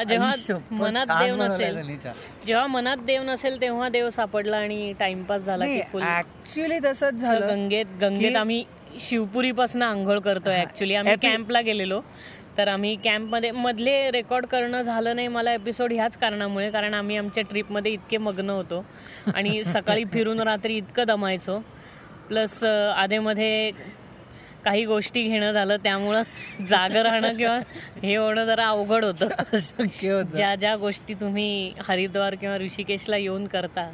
जेव्हा- 0.04 0.32
मनात 0.72 1.06
देव 1.08 1.36
नसेल. 1.36 1.76
ऍक्च्युली 1.76 2.12
जेव्हा 2.48 2.68
मनात 2.68 2.98
देव 2.98 3.24
नसेल 3.24 3.62
तेव्हा 3.62 3.90
देव 3.90 4.10
सापडला 4.10 4.58
आणि 4.58 4.94
टाइमपास 5.00 5.42
झाला 5.42 5.66
फुल 5.92 6.02
तसंच 6.86 7.14
झालं. 7.14 7.48
गंगेत 7.48 7.86
गंगेत 8.02 8.36
आम्ही 8.36 8.64
शिवपुरीपासून 9.00 9.82
आंघोळ 9.82 10.20
करतोय 10.20 10.62
ऍक्च्युली 10.62 10.96
आम्ही 10.96 11.14
कॅम्पला 11.32 11.62
गेलेलो. 11.62 12.02
तर 12.62 12.68
आम्ही 12.68 12.96
कॅम्पमध्ये 12.96 13.52
मधले 13.52 14.12
रेकॉर्ड 14.12 14.46
करणं 14.46 14.82
झालं 14.82 15.16
नाही 15.16 15.28
मला 15.28 15.54
एपिसोड 15.54 15.94
ह्याच 15.94 16.18
कारणामुळे 16.18 16.70
कारण 16.72 16.94
आम्ही 16.94 17.18
आमच्या 17.18 17.44
ट्रिपमध्ये 17.44 17.92
इतके 17.92 18.18
मग्न 18.18 18.50
होतो. 18.50 18.86
आणि 19.36 19.64
सकाळी 19.64 20.04
फिरून 20.06 20.40
रात्री 20.40 20.78
इतकं 20.78 21.04
दमायचो. 21.08 21.60
प्लस 22.28 22.64
आधेमध्ये 22.96 23.72
काही 24.66 24.86
गोष्टी 24.86 25.24
घेणं 25.24 25.52
झालं 25.52 25.78
त्यामुळं 25.78 26.22
जागं 26.70 27.02
राहणं 27.02 27.38
किंवा 27.38 27.58
हे 28.04 28.16
होणं 28.16 28.46
जरा 28.46 28.68
अवघड 28.68 29.06
होतं. 29.06 29.28
ज्या 30.36 30.56
ज्या 30.56 30.76
गोष्टी 30.76 31.14
तुम्ही 31.14 31.74
हरिद्वार 31.88 32.36
किंवा 32.36 32.58
ऋषिकेशला 32.58 33.18
येऊन 33.18 33.48
करता 33.48 33.92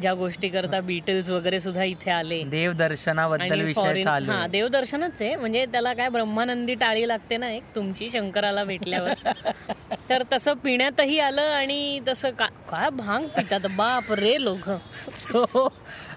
ज्या 0.00 0.14
गोष्टी 0.14 0.48
करता 0.48 0.80
बीटल्स 0.80 1.30
वगैरे 1.30 1.60
सुद्धा 1.60 1.82
इथे 1.82 2.10
आले. 2.10 2.42
देव 2.42 2.72
दर्शनाबद्दल 2.72 3.52
आणि 3.52 3.62
विषय 3.62 3.80
फॉरेन 3.80 4.04
चालू 4.04 4.32
हा. 4.32 4.46
देवदर्शनच 4.46 5.22
आहे. 5.22 5.36
म्हणजे 5.36 5.66
त्याला 5.66 5.92
काय 5.92 6.08
ब्रह्मानंदी 6.08 6.74
टाळी 6.74 7.08
लागते 7.08 7.36
ना 7.36 7.50
एक 7.50 7.62
तुमची 7.74 8.10
शंकराला 8.10 8.64
भेटल्यावर. 8.64 9.12
तर 10.08 10.22
तसं 10.32 10.52
पिण्यातही 10.52 11.18
आलं 11.18 11.42
आणि 11.42 12.00
तसं 12.08 12.30
का- 12.30 12.70
काय 12.70 12.90
भांग 12.90 13.26
पितात? 13.26 13.60
बाप 13.70 14.12
रे 14.12 14.44
लोक. 14.44 14.70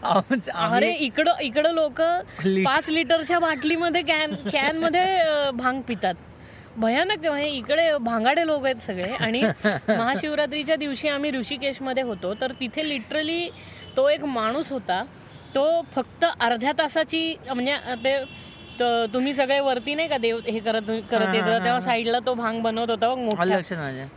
आम्ही- 0.04 0.52
अरे 0.56 0.92
इकडं 0.92 1.34
इकडं 1.42 1.72
लोक 1.72 2.02
पाच 2.66 2.90
लिटरच्या 2.90 3.40
बाटलीमध्ये 3.40 4.02
कॅन 4.02 4.36
कॅनमध्ये 4.36 5.18
भांग 5.52 5.82
पितात. 5.82 6.14
भयानक 6.78 7.26
म्हणजे 7.26 7.50
इकडे 7.50 7.98
भांगाडे 7.98 8.46
लोक 8.46 8.66
आहेत 8.66 8.76
सगळे. 8.76 9.12
आणि 9.12 9.42
महाशिवरात्रीच्या 9.90 10.76
दिवशी 10.76 11.08
आम्ही 11.08 11.32
ऋषिकेशमध्ये 11.32 12.04
होतो. 12.04 12.34
तर 12.34 12.52
तिथे 12.52 12.90
लिटरली 12.90 13.50
तो 13.98 14.10
एक 14.10 14.24
माणूस 14.24 14.72
होता. 14.72 15.04
तो 15.56 15.82
फक्त 15.96 16.26
अर्ध्या 16.40 16.72
तासाची 16.72 17.36
म्हणजे 17.54 17.76
ते 18.06 18.18
तुम्ही 19.14 19.34
सगळे 19.34 19.60
वरती 19.60 19.96
नाही 19.96 20.08
का 20.08 20.18
देव 20.18 20.40
हे 20.48 20.60
करत 20.60 20.82
करत 21.12 21.36
येत 21.36 21.44
तेव्हा 21.64 21.80
साईडला 21.80 22.20
तो 22.20 22.34
भांग 22.34 22.62
बनवत 22.62 22.90
होता. 22.90 23.16
मोठा. 23.16 23.44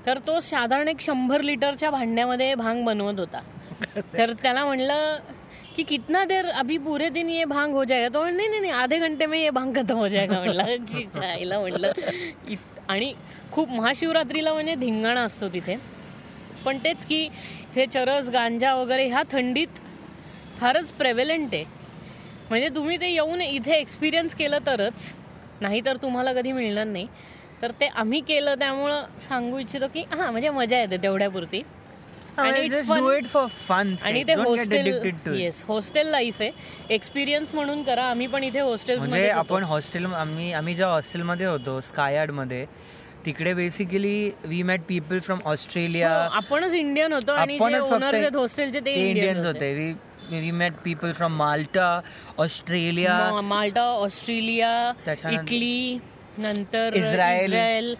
तर 0.06 0.18
तो 0.18 0.40
साधारण 0.40 0.88
एक 0.88 1.00
शंभर 1.00 1.40
लिटरच्या 1.40 1.90
भांड्यामध्ये 1.90 2.54
भांग 2.54 2.84
बनवत 2.84 3.18
होता. 3.18 3.40
तर 4.18 4.32
त्याला 4.32 4.64
म्हणलं 4.64 5.16
कि 5.76 5.82
कितना 5.84 6.24
देर 6.24 6.46
अभी 6.48 6.78
पूरे 6.78 7.08
दिन 7.10 7.30
ये 7.30 7.44
भांग 7.44 7.72
हो 7.74 7.84
जाएगा? 7.84 8.08
तो 8.08 8.24
नहीं 8.24 8.36
नाही 8.36 8.48
नाही 8.48 8.60
नाही 8.60 8.72
आधे 8.72 8.98
घंटे 8.98 9.26
में 9.26 9.38
ये 9.38 9.50
भांग 9.50 9.74
खत्म 9.76 9.96
हो 9.96 10.08
जाएगा 10.08 10.38
म्हणलं. 10.38 10.62
आईला 11.22 11.58
म्हटलं 11.60 11.92
आणि 12.88 13.12
खूप 13.52 13.68
महाशिवरात्रीला 13.68 14.52
म्हणजे 14.52 14.74
धिंगाणा 14.74 15.20
असतो 15.20 15.48
तिथे. 15.48 15.76
पण 16.64 16.78
तेच 16.84 17.04
की 17.04 17.28
हे 17.76 17.86
चरस 17.86 18.30
गांजा 18.30 18.74
वगैरे 18.74 19.06
ह्या 19.08 19.22
थंडीत 19.32 19.80
फारच 20.60 20.90
प्रेव्हलंट 20.90 21.54
आहे. 21.54 21.64
म्हणजे 22.48 22.68
तुम्ही 22.68 22.96
ते 23.00 23.10
येऊन 23.12 23.40
इथे 23.40 23.72
एक्सपिरियन्स 23.72 24.34
केलं 24.34 24.58
तरच 24.66 25.04
नाहीतर 25.60 25.96
तुम्हाला 25.96 26.32
कधी 26.32 26.52
मिळणार 26.52 26.84
नाही. 26.84 27.06
तर 27.62 27.70
ते 27.80 27.86
आम्ही 27.86 28.20
केलं 28.20 28.54
त्यामुळं 28.54 29.04
सांगू 29.20 29.58
इच्छितो 29.58 29.86
की 29.94 30.04
हा 30.12 30.30
म्हणजे 30.30 30.50
मजा 30.50 30.80
येते 30.80 30.96
तेवढ्यापुरती. 30.96 31.62
आणि 32.38 32.68
फन 33.68 33.94
आणि 34.06 34.22
ते 34.28 34.34
हॉस्टेल 34.34 34.86
येस 35.40 35.62
हॉस्टेल 35.68 36.06
लाईफ 36.10 36.40
आहे. 36.40 36.50
एक्सपिरियन्स 36.94 37.54
म्हणून 37.54 37.82
करा. 37.82 38.04
आम्ही 38.04 38.26
पण 38.26 38.44
इथे 38.44 38.60
हॉस्टेल्स 38.60 39.00
म्हणजे 39.00 39.18
मध्ये 39.18 39.30
आपण 39.30 39.64
हॉस्टेल 39.64 40.06
आम्ही 40.06 40.52
आम्ही 40.52 40.74
ज्या 40.74 40.88
हॉस्टेलमध्ये 40.88 41.46
होतो 41.46 41.80
स्काययार्डमध्ये 41.86 42.64
तिकडे 43.26 43.52
basically 43.54 44.30
we 44.44 44.62
met 44.62 44.80
people 44.88 45.18
from 45.18 45.38
Australia 45.44 46.10
आपणच 46.32 46.72
इंडियन 46.72 47.12
होतो 47.12 47.32
आणि 47.32 47.56
आपणच 47.56 47.88
फक्त 47.90 48.36
हॉस्टेलचे 48.36 48.80
ते 48.80 48.92
इंडियन्स 48.92 49.16
इंडियन 49.16 49.46
होते. 49.46 49.72
We 50.30 50.40
we 50.40 50.50
met 50.50 50.72
people 50.84 51.12
from 51.12 51.36
Malta 51.36 51.88
Australia 52.38 53.40
Malta 53.44 53.82
Australia 53.82 54.70
Italy 55.30 55.98
नंतर 56.38 56.94
इस्रायल. 56.96 57.94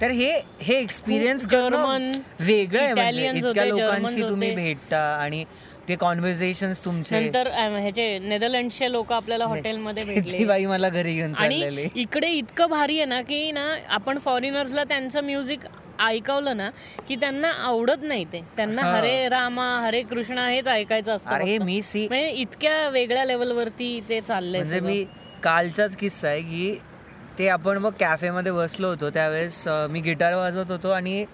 तर 0.00 0.10
हे 0.10 0.30
हे 0.60 0.74
एक्सपिरियन्स 0.76 1.44
जर्मन, 1.46 2.10
वेगळं 2.40 2.80
आहे 2.80 2.92
म्हणजे 2.94 3.28
इतक्या 3.30 3.64
लोकांशी 3.66 4.20
तुम्ही. 4.20 4.50
भेटता 4.54 4.98
आणि 5.14 5.44
ते 5.88 5.94
कॉन्व्हर्सेशन 5.96 6.72
तुमचे 6.84 7.18
नंतर 7.20 7.48
ह्याचे 7.50 8.18
नेदरलँडचे 8.18 8.90
लोक 8.92 9.12
आपल्याला 9.12 9.44
हॉटेलमध्ये 9.46 10.04
भेटले 10.04 10.44
बाई 10.44 10.64
मला 10.66 10.88
घरी 10.88 11.12
घेऊन 11.14 11.34
आणि 11.34 11.88
इकडे 11.96 12.28
इतकं 12.30 12.68
भारी 12.70 12.96
आहे 12.96 13.04
ना 13.04 13.20
की 13.22 13.50
ना 13.52 13.66
आपण 13.88 14.18
फॉरेनर्सला 14.18 14.84
त्यांचं 14.84 15.24
म्युझिक 15.24 15.66
ऐकवलं 16.00 16.56
ना 16.56 16.68
की 17.08 17.16
त्यांना 17.16 17.50
आवडत 17.64 18.02
नाही 18.02 18.24
ते 18.24 18.40
त्यांना. 18.56 18.82
हरे 18.84 19.28
रामा 19.28 19.68
हरे 19.80 20.02
कृष्णा 20.02 20.48
हेच 20.48 20.68
ऐकायचं 20.68 21.14
असतं 21.14 21.30
अरे. 21.30 21.56
मी 21.58 21.80
सी 21.82 22.06
म्हणजे 22.08 22.28
इतक्या 22.32 22.88
वेगळ्या 22.88 23.24
लेवलवरती 23.24 23.88
ते 24.08 24.20
चाललंय 24.20 24.60
म्हणजे. 24.60 24.80
मी 24.80 25.04
कालचाच 25.42 25.96
किस्सा 25.96 26.28
आहे 26.28 26.40
की 26.42 26.78
ते 27.38 27.48
आपण 27.48 27.78
मग 27.78 27.92
कॅफेमध्ये 28.00 28.52
बसलो 28.52 28.88
होतो. 28.88 29.10
त्यावेळेस 29.10 29.62
मी 29.90 30.00
गिटार 30.00 30.34
वाजवत 30.34 30.70
होतो 30.70 30.90
आणि 30.90 31.24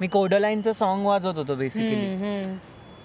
मी 0.00 0.06
कोडलाईनचं 0.08 0.72
सॉन्ग 0.72 1.06
वाजवत 1.06 1.36
होतो 1.38 1.54
बेसिकली. 1.54 2.56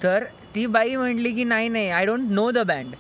तर 0.04 0.24
ती 0.56 0.66
बाई 0.66 0.96
म्हटली 0.96 1.32
की 1.36 1.44
नाही 1.44 1.70
नाही 1.70 1.90
I 1.90 2.06
don't 2.06 2.30
know 2.32 2.50
the 2.52 2.58
band 2.68 2.96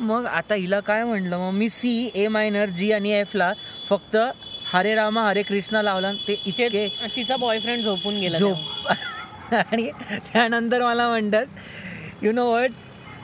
मग 0.00 0.26
आता 0.26 0.54
हिला 0.54 0.78
काय 0.80 1.04
म्हटलं? 1.04 1.36
मग 1.38 1.52
मी 1.54 1.68
सी 1.68 2.10
ए 2.14 2.26
मायनर 2.28 2.68
जी 2.70 2.90
आणि 2.92 3.12
एफ 3.12 3.34
ला 3.36 3.52
फक्त 3.88 4.16
हरे 4.72 4.94
रामा 4.94 5.22
हरे 5.28 5.42
कृष्णा 5.42 5.82
लावला. 5.82 6.12
ते 6.28 6.40
इतके 6.46 6.86
तिचा 7.16 7.36
बॉयफ्रेंड 7.36 7.84
झोपून 7.84 8.18
गेला 8.20 8.38
झोप 8.38 8.88
आणि 9.54 9.90
त्यानंतर 10.32 10.82
मला 10.82 11.08
म्हणतात 11.08 12.24
you 12.24 12.32
know 12.32 12.50
what 12.52 12.70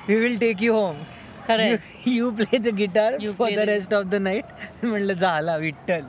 we 0.08 0.16
will 0.16 0.36
take 0.40 0.62
you 0.62 0.74
home 0.74 0.96
खरंय. 1.48 1.76
You 2.06 2.30
play 2.30 2.58
the 2.58 2.68
guitar 2.68 3.16
for 3.38 3.50
the 3.50 3.52
the- 3.52 3.66
rest 3.66 3.94
of 3.94 4.04
the 4.04 4.14
night 4.14 4.44
म्हणलं 4.82 5.12
झाला 5.12 5.56
विठ्ठल. 5.56 6.00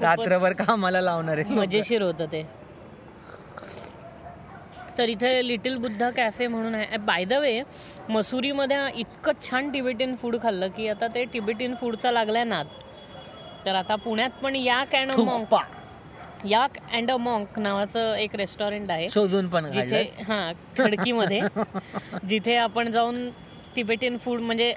रात्रभर 0.00 0.52
कामाला 0.52 1.00
लावणार 1.00 1.38
आहे 1.38 1.54
मजेशीर 1.54 2.02
होतं 2.02 2.26
ते. 2.26 2.46
तर 4.98 5.08
इथे 5.08 5.48
लिटिल 5.48 5.76
बुद्धा 5.76 6.10
कॅफे 6.10 6.46
म्हणून 6.46 6.74
आहे. 6.74 6.96
बाय 6.96 7.24
द 7.24 7.32
वे 7.32 7.62
मसुरीमध्ये 8.08 8.76
इतकं 8.94 9.32
छान 9.50 9.70
टिबेटियन 9.70 10.14
फूड 10.16 10.36
खाल्लं 10.42 10.68
की 10.68 10.88
आता 10.88 11.06
ते 11.06 11.24
टिबेटियन 11.24 11.74
फूडचा 11.74 12.10
लागलाय 12.10 12.44
नाद. 12.44 12.66
तर 13.66 13.74
आता 13.74 13.94
पुण्यात 13.94 14.30
पण 14.30 14.56
Yak 14.56 14.94
and 14.94 15.10
Monk 15.10 15.40
thukpa. 15.40 15.58
Yak 16.44 16.70
and 16.92 17.10
a 17.10 17.16
Monk 17.16 17.58
नावाचं 17.58 18.14
एक 18.14 18.36
रेस्टॉरंट 18.36 18.90
आहे. 18.90 19.10
शोधून 19.10 19.48
पण 19.48 19.70
जिथे 19.72 20.02
हा 20.02 20.52
खडकीमध्ये. 20.78 21.40
जिथे 22.28 22.56
आपण 22.56 22.90
जाऊन 22.90 23.30
तिबेटियन 23.76 24.16
फूड 24.18 24.40
म्हणजे 24.40 24.74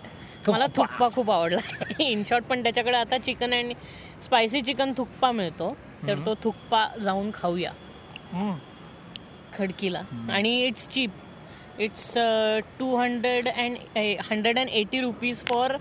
मला 0.47 0.65
थुक्पा. 0.65 0.83
थुक्पा 0.85 1.07
खूप 1.15 1.31
आवडला. 1.31 1.59
इन 1.99 2.23
शॉर्ट 2.25 2.45
पण 2.45 2.63
त्याच्याकडे 2.63 2.97
आता 2.97 3.17
chicken 3.17 3.53
and 3.53 3.73
spicy 4.21 4.61
chicken 4.61 4.93
thukpa 4.97 5.31
मिळतो. 5.31 5.73
तर 6.07 6.19
तो 6.25 6.33
थुक्पा 6.43 6.85
जाऊन 7.01 7.29
खाऊया. 7.33 7.71
खडकीला. 9.53 10.01
आणि 10.31 10.65
it's 10.65 10.87
cheap 10.87 11.11
it's 11.79 12.13
two 12.79 12.95
hundred 12.97 13.47
and 13.47 13.77
hundred 14.31 14.59
and 14.59 14.69
eighty 14.69 14.99
rupees 15.01 15.39
for 15.45 15.75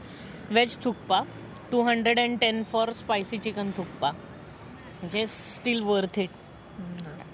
veg 0.51 0.77
thukpa. 0.85 1.23
Two 1.71 1.83
hundred 1.83 2.19
and 2.21 2.39
ten 2.41 2.63
for 2.73 2.93
spicy 2.93 3.39
chicken 3.39 3.71
thukpa. 3.77 4.11
म्हणजे 4.11 5.27
स्टील 5.27 5.81
वर्थ 5.83 6.19
इट 6.19 6.31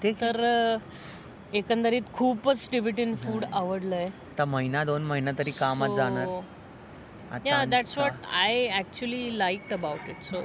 ते 0.03 0.11
तर 0.21 0.43
अ, 0.43 0.77
एकंदरीत 1.53 2.01
खूपच 2.13 2.67
टिबिटियन 2.71 3.15
फूड 3.15 3.45
आवडलंय. 3.53 4.09
आता 4.39 4.45
महिना 4.45 4.83
दोन 4.85 5.03
महिना 5.03 5.31
तरी 5.37 5.51
कामात 5.51 5.95
जाणार. 5.95 6.27
Yeah 7.45 7.63
that's. 7.65 7.97
What 7.97 8.25
I 8.33 8.67
actually 8.67 9.37
like 9.37 9.73
about 9.73 10.09
it 10.09 10.23
so 10.23 10.39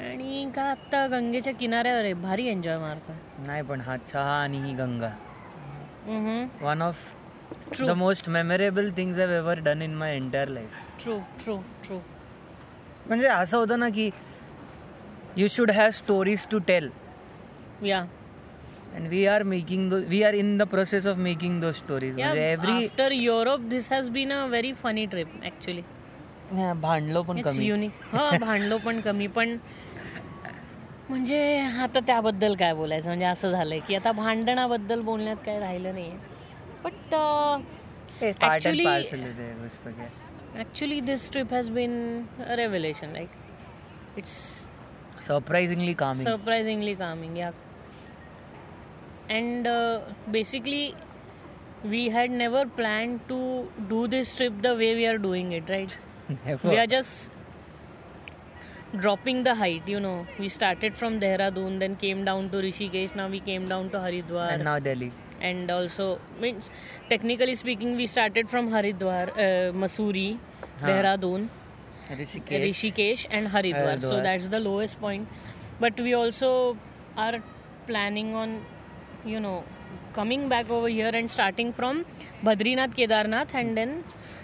आणि 0.00 0.50
का 0.56 0.62
आत्ता 0.70 1.06
गंगेच्या 1.12 1.52
किनाऱ्यावर 1.54 2.04
आहे 2.04 2.12
भारी 2.26 2.46
एन्जॉय 2.48 2.78
मारतो. 2.78 3.12
नाही 3.46 3.62
पण 3.62 3.80
हा 3.80 3.96
चहा 3.96 4.36
आणि 4.42 4.58
ही 4.64 4.72
Ganga. 4.74 5.10
One 6.62 6.82
of. 6.82 6.96
The 7.80 7.90
most 7.96 8.28
memorable 8.28 8.90
things 8.96 9.18
have 9.18 9.30
ever 9.32 9.58
done 9.64 9.82
in 9.82 9.94
my 9.94 10.16
entire 10.16 10.48
life 10.48 10.78
true 11.02 11.18
true 11.42 11.56
true 11.84 11.98
म्हणजे 13.06 13.26
असं 13.26 13.56
होतं 13.56 13.78
ना 13.78 13.88
की 13.94 14.10
you 15.36 15.48
should 15.50 15.70
have 15.70 15.90
stories 16.04 16.46
to 16.50 16.58
tell 16.66 16.90
yeah 17.82 18.04
and 18.94 19.06
we 19.08 19.24
are 19.26 19.42
making 19.42 19.92
we 20.08 20.22
are 20.22 20.34
in 20.34 20.56
the 20.58 20.62
process 20.62 21.06
of 21.06 21.16
making 21.16 21.60
those 21.60 21.72
stories 21.72 22.14
म्हणजे 22.14 22.50
every 22.52 22.84
after 22.84 23.12
Europe 23.12 23.60
this 23.60 23.92
has 23.92 24.08
been 24.08 24.32
a 24.32 24.44
very 24.46 24.72
funny 24.72 25.04
trip 25.06 25.44
actually 25.44 25.82
भांडलो 26.80 27.22
पण 27.22 27.40
कमी. 27.40 27.66
Unique 27.66 28.14
हा 28.14 28.30
भांडलो 28.40 28.78
पण 28.78 29.00
कमी 29.00 29.26
पण 29.26 29.56
म्हणजे 31.08 31.58
आता 31.80 32.00
त्याबद्दल 32.00 32.54
काय 32.54 32.74
बोलायचं? 32.74 33.08
म्हणजे 33.08 33.24
असं 33.26 33.50
झालंय 33.50 33.78
की 33.78 33.94
आता 33.94 34.12
भांडणाबद्दल 34.12 35.00
बोलण्यात 35.00 35.36
काय 35.46 35.58
राहिलं 35.58 35.94
नाहीये. 35.94 36.16
बट 36.84 37.14
Actually- 38.24 38.84
काय? 38.84 40.08
Actually 40.54 41.00
this 41.00 41.30
trip 41.30 41.52
has 41.54 41.70
been 41.70 41.92
revelation 42.48 43.10
like 43.12 43.28
it's 44.18 44.30
surprisingly 45.26 45.92
calming 45.92 46.28
surprisingly 46.28 46.94
calming 47.00 47.36
yeah. 47.38 47.52
And 49.38 49.66
uh, 49.66 50.00
basically 50.36 50.94
we 51.84 52.00
had 52.14 52.30
never 52.30 52.62
planned 52.78 53.20
to 53.28 53.36
do 53.92 54.06
this 54.14 54.34
trip 54.38 54.62
the 54.68 54.74
way 54.80 54.94
we 54.94 55.06
are 55.10 55.18
doing 55.26 55.52
it 55.58 55.70
right 55.74 55.96
we 56.64 56.76
are 56.82 56.86
just 56.94 57.30
dropping 59.04 59.42
the 59.44 59.54
height 59.54 59.88
you 59.94 60.00
know 60.06 60.26
we 60.38 60.48
started 60.58 60.96
from 61.00 61.18
dehradun 61.24 61.78
then 61.84 61.94
came 62.04 62.24
down 62.30 62.50
to 62.54 62.62
rishikesh 62.66 63.14
now 63.22 63.28
we 63.34 63.40
came 63.48 63.68
down 63.72 63.88
to 63.94 63.98
haridwar 64.06 64.48
and 64.54 64.64
now 64.70 64.78
Delhi. 64.88 65.12
and 65.40 65.70
also 65.70 66.06
means 66.44 66.70
technically 67.08 67.54
speaking 67.54 67.96
we 68.02 68.06
started 68.16 68.50
from 68.54 68.70
haridwar 68.76 69.24
uh, 69.46 69.72
masuri 69.84 70.28
Huh. 70.80 70.88
dehradun 70.88 71.48
Rishikesh. 72.18 72.62
Rishikesh 72.62 73.26
and 73.30 73.48
Haridwar. 73.48 74.00
So 74.02 74.20
that's 74.20 74.48
the 74.48 74.58
lowest 74.60 75.00
point. 75.00 75.28
But 75.78 75.98
we 76.00 76.14
also 76.14 76.76
are 77.16 77.42
planning 77.86 78.34
on, 78.34 78.64
you 79.26 79.38
know 79.40 79.60
coming 80.16 80.48
back 80.48 80.70
over 80.70 80.88
here 80.88 81.14
and 81.16 81.28
starting 81.30 81.72
from 81.72 82.02
Badrinath 82.44 82.94
Kedarnath 82.96 83.56
and 83.56 83.74
then 83.74 84.00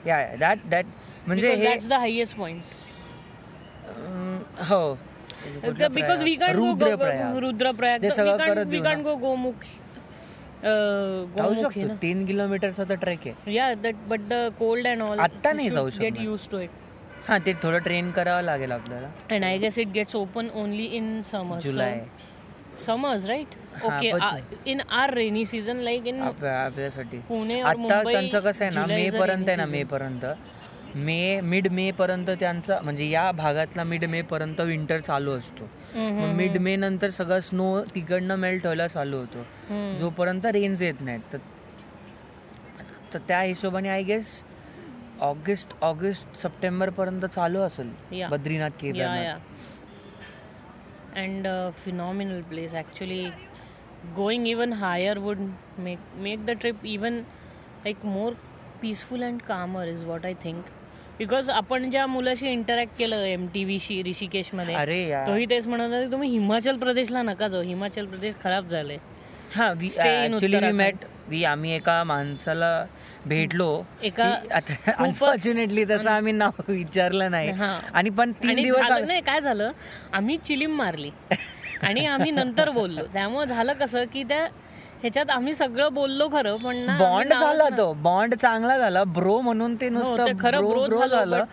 that 0.07 0.59
that 0.71 0.87
म्हणजे 1.27 1.55
that's 1.57 2.33
point 2.33 2.63
हो. 4.69 4.97
Because 5.95 6.23
we 6.23 6.35
can 6.37 6.57
go 6.57 7.41
Rudraprayag. 7.41 8.05
Gomukh 9.21 9.65
जाऊ 11.37 11.55
शकतो. 11.55 11.95
तीन 12.03 12.25
किलोमीटरचा 12.27 12.85
तर 12.89 12.95
trek 12.95 13.27
आहे. 13.27 13.55
Yeah 13.55 13.73
that 13.83 13.95
but 14.09 14.21
the 14.29 14.35
cold 14.59 14.87
and 14.87 15.03
all 15.03 15.19
आता 15.21 15.53
नाही 15.53 15.69
यूज 16.25 16.49
टू 16.51 16.59
इट 16.59 16.71
हा 17.29 17.39
ते 17.47 17.53
थोडं 17.63 17.79
ट्रेन 17.83 18.11
करावं 18.11 18.43
लागेल 18.43 18.73
आपल्याला. 18.73 19.09
And 19.31 19.45
I 19.45 19.59
guess 19.59 19.79
it 19.79 19.89
gets 19.95 20.17
open 20.17 20.49
only 20.55 20.85
in 20.97 21.21
summers 21.31 21.65
July 21.65 21.93
summers 22.87 23.25
right 23.27 23.55
in 23.85 24.79
our 24.79 25.11
rainy 25.11 25.45
season 25.55 25.87
like 25.87 26.13
in 26.13 26.23
आपल्या- 26.23 26.67
आपल्यासाठी. 26.67 27.19
पुणे 27.19 27.61
आता 27.61 27.79
मुंबई 27.79 28.13
त्यांचं 28.13 28.41
कसं 28.41 28.65
आहे 28.65 28.75
ना 28.75 28.87
मे 28.87 29.11
पर्यंत 29.11 29.49
आहे 29.49 29.57
ना 29.57 29.65
मे. 29.65 29.83
पर्यंत. 29.83 30.25
मे 30.95 31.41
मिड 31.41 31.69
मे 31.73 31.91
पर्यंत 31.91 32.27
त्यांचा 32.41 32.79
म्हणजे 32.83 33.11
या 33.11 33.33
भागातला 33.33 33.85
मिड 33.85 34.05
मे 34.05 34.23
पर्यंत 34.23 34.61
विंटर 34.61 35.01
चालू 35.01 35.33
असतो. 35.33 35.69
मिड 36.35 36.51
मे 36.51 36.77
नंतर 36.77 37.11
सगळं 37.11 37.41
स्नो 37.41 37.83
तिकडनं 37.83 38.37
मेल्ट 38.37 38.63
व्हायला 38.63 38.89
चालू 38.89 39.17
होतो. 39.17 39.43
जोपर्यंत 39.97 40.47
रेंज 40.47 40.83
येत 40.83 40.95
नाहीत. 41.01 41.37
तर 43.15 43.19
त्या 43.19 43.41
हिशोबाने 43.41 43.89
I 43.89 44.03
guess 44.03 44.45
August 45.21 45.69
August 45.83 46.43
September 46.43 46.91
पर्यंत 46.91 47.25
चालू 47.25 47.59
असेल. 47.59 47.91
Badrinath 48.31 48.71
Kedarnath. 48.81 49.39
Uh, 51.17 51.71
phenomenal 51.87 52.53
place 52.53 52.73
actually 52.73 53.46
going 54.15 54.47
even 54.47 54.73
higher 54.73 55.15
would 55.19 55.41
make 55.79 55.99
make 56.21 56.45
the 56.47 56.55
trip 56.55 56.85
even 56.85 57.19
like 57.85 58.05
more 58.05 58.33
peaceful 58.83 59.23
and 59.23 59.43
calmer 59.49 59.85
is 59.87 60.05
what 60.05 60.25
i 60.25 60.35
think. 60.45 60.73
Because 61.19 61.49
आपण 61.51 61.91
ज्या 61.91 62.07
मुलाशी 62.07 62.49
इंटरॅक्ट 62.49 62.97
केलं 62.99 63.25
M 63.25 63.47
T 63.55 63.65
व्हीशी 63.65 64.03
ऋषिकेशमध्ये 64.03 64.75
अरे 64.75 64.99
यार. 65.09 65.27
तोही 65.29 65.47
तेच 65.51 65.67
म्हणत 65.67 65.83
होता 65.83 66.01
की 66.05 66.11
तुम्ही 66.13 66.31
हिमाचल 66.31 66.77
प्रदेशला 66.79 67.23
नका 67.23 67.49
जाऊ. 67.49 67.63
हिमाचल 67.63 68.07
प्रदेश 68.07 68.35
खराब 68.45 68.69
झाले 68.69 68.97
हा 69.55 69.71
we 69.73 69.89
Stay 69.89 70.05
in 70.05 70.33
actually 70.33 70.57
we 70.57 70.57
Uttarakhand. 70.57 70.77
Met 70.77 71.05
we 71.29 71.43
आम्ही 71.45 71.73
एका 71.73 72.03
माणसाला 72.05 72.85
भेटलो. 73.27 73.83
एका 74.03 74.31
खूपच- 74.35 74.93
अनफॉर्च्युनेटली 74.99 75.85
तसं 75.85 76.11
आम्ही 76.11 76.33
नाव 76.33 76.61
विचारलं 76.69 77.31
नाही. 77.31 77.51
हा. 77.51 77.79
आणि 77.95 78.11
पण 78.11 78.33
तीन 78.33 78.51
आणि 78.51 78.63
दिवस 78.63 78.87
झालं 78.89 79.07
नाही 79.07 79.21
काय 79.21 79.41
झालं? 79.41 79.71
आम्ही 80.13 80.37
चिलीम 80.39 80.77
मारली. 80.77 81.11
आणि 81.83 82.07
आम्ही 82.07 82.31
नंतर 82.31 82.71
बोललो. 82.71 83.03
त्यामुळे 83.13 83.47
झालं 83.47 83.73
कसं 83.73 84.05
की 84.13 84.23
त्या 84.23 84.47
ह्याच्यात 85.01 85.31
आम्ही 85.31 85.55
सगळं 85.55 85.93
बोललो 85.95 86.29
खरं 86.33 86.57
पण 86.57 86.87
बॉन्ड 86.99 87.33
झाला 87.33 87.69
तो. 87.69 87.93
बॉन्ड 87.93 88.35
चांगला 88.35 88.79
झाला. 88.79 89.03
ब्रो 89.05 89.41
म्हणून 89.41 89.75
ते 89.75 89.89
हो, 89.89 89.93
नुसतं 89.93 90.39
खरं 90.41 90.69
ब्रो 90.69 90.85
ब्रो 90.85 91.07
झालं 91.07 91.45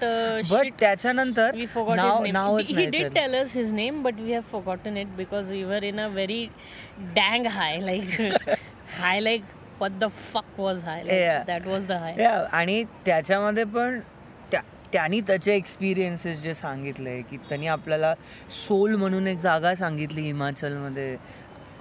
बट 0.52 0.66
uh, 0.66 0.70
त्याच्यानंतर 0.80 1.56
his 3.54 3.74
name 3.74 4.02
but 4.04 4.20
we 4.20 4.34
have 4.34 4.42
forgotten 4.52 4.98
it 4.98 5.08
because 5.08 5.52
we 5.52 5.64
were 5.64 5.84
in 5.84 6.00
a 6.00 6.08
very 6.08 6.46
dang 7.16 7.48
high 7.48 7.80
like 7.80 8.22
high 9.00 9.20
like 9.20 9.44
the 10.00 10.08
fuck 10.34 10.60
was 10.60 10.84
high 10.84 11.04
that 11.48 11.68
was 11.68 11.86
the 11.88 11.92
high 11.92 12.46
आणि 12.52 12.84
त्याच्यामध्ये 13.06 13.64
पण 13.64 14.00
त्यांनी 14.94 15.22
त्याचे 15.22 15.56
एक्सपिरियन्सेस 15.56 16.41
जे 16.41 16.54
सांगितले 16.54 17.22
की 17.22 17.38
त्यांनी 17.50 17.68
आपल्याला 17.68 18.14
सोल 18.68 18.96
म्हणून 18.96 19.28
एक 19.28 19.38
जागा 19.38 19.76
सांगितली 19.76 20.22
हिमाचलमध्ये. 20.22 21.16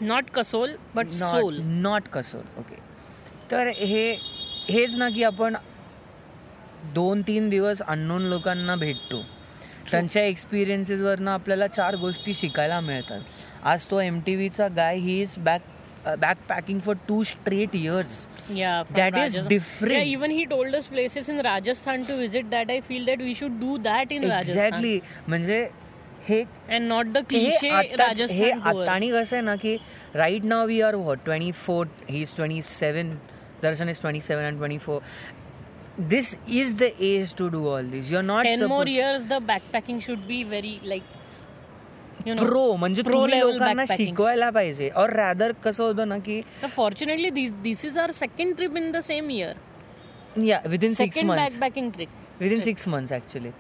Not 0.02 0.30
Kasol, 0.36 0.70
but 0.96 1.12
Soul. 1.16 1.58
Not 1.82 2.08
Kasol 2.12 2.58
okay 2.58 2.76
तर 3.50 3.68
हे 3.78 4.12
हेच 4.68 4.96
ना 4.96 5.08
की 5.08 5.22
आपण 5.24 5.56
दोन 6.94 7.22
तीन 7.22 7.48
दिवस 7.48 7.82
अननोन 7.82 8.22
लोकांना 8.22 8.74
भेटतो. 8.76 9.22
त्यांच्या 9.90 10.24
एक्सपिरियन्सेसवरनं 10.24 11.30
आपल्याला 11.30 11.66
चार 11.66 11.96
गोष्टी 11.96 12.34
शिकायला 12.34 12.80
मिळतात. 12.80 13.20
आज 13.64 13.86
तो 13.90 14.00
M 14.00 14.20
T 14.26 14.34
व्हीचा 14.36 14.68
guy 14.76 14.96
he 14.96 15.20
is 15.22 15.34
back 15.38 15.62
backpacking 16.48 16.80
for 16.80 16.94
two 17.08 17.22
straight 17.24 17.76
years 17.76 18.26
Yeah, 18.51 18.83
from 18.89 18.95
That 18.97 19.15
is 19.19 19.33
Rajasthan. 19.35 19.47
different. 19.53 19.93
Yeah, 19.93 20.11
even 20.11 20.31
he 20.31 20.43
told 20.51 20.75
us 20.75 20.85
places 20.91 21.29
in 21.31 21.39
Rajasthan 21.47 22.05
to 22.09 22.15
visit 22.19 22.49
that 22.51 22.69
I 22.75 22.79
feel 22.89 23.05
that 23.09 23.23
we 23.27 23.33
should 23.39 23.57
do 23.63 23.77
that 23.87 24.13
in 24.17 24.27
Rajasthan. 24.29 24.55
Exactly 24.57 24.99
म्हणजे 25.27 25.57
हे 26.27 26.41
And 26.77 26.89
not 26.91 27.11
the 27.17 27.23
हे 27.31 27.39
cliche 27.39 27.71
आताच- 27.71 27.91
हे 27.91 27.97
Rajasthan 28.03 28.61
tour. 28.63 28.83
आता 28.83 28.91
आणि 28.91 29.09
कसं 29.11 29.35
आहे 29.35 29.43
ना 29.45 29.55
की 29.63 29.75
right 30.15 30.43
now 30.53 30.65
we 30.67 30.79
are 30.81 30.95
what 30.95 31.23
twenty 31.25 31.51
four 31.65 31.87
he 32.09 32.21
is 32.21 32.33
twenty 32.35 32.61
seven 32.69 33.09
Darshan 33.63 33.89
is 33.89 34.01
twenty 34.01 34.21
seven 34.21 34.43
and 34.45 34.57
twenty 34.57 34.77
four 34.85 35.01
this 36.09 36.35
is 36.47 36.75
the 36.79 36.89
age 37.11 37.33
to 37.37 37.47
do 37.49 37.67
all 37.69 37.89
this 37.91 38.11
you 38.11 38.17
are 38.17 38.23
not 38.23 38.45
10 38.45 38.67
more 38.73 38.87
years, 38.95 39.23
the 39.31 39.39
backpacking 39.51 40.01
should 40.07 40.25
be 40.31 40.41
very 40.55 40.73
like, 40.91 41.07
pro 42.26 42.64
म्हणजे 42.76 43.02
लोकांना 43.04 43.84
शिकवायला 43.88 44.50
पाहिजे. 44.50 44.88
और 44.96 45.10
rather 45.16 45.52
कसं 45.64 45.84
होतं 45.84 46.08
ना 46.08 46.18
की 46.18 46.40
fortunately 46.64 47.30
this 47.62 47.84
is 47.84 47.98
our 47.98 48.10
second 48.12 48.56
trip 48.56 48.76
in 48.76 48.90
the 48.92 49.00
same 49.04 49.30
year 49.30 50.40
yeah 50.44 50.60
within 50.84 50.94
six 50.94 51.18
backing 51.60 51.90
trip 51.90 52.08
within 52.52 52.60
six 52.60 52.88
month 52.88 53.12
actually 53.12 53.50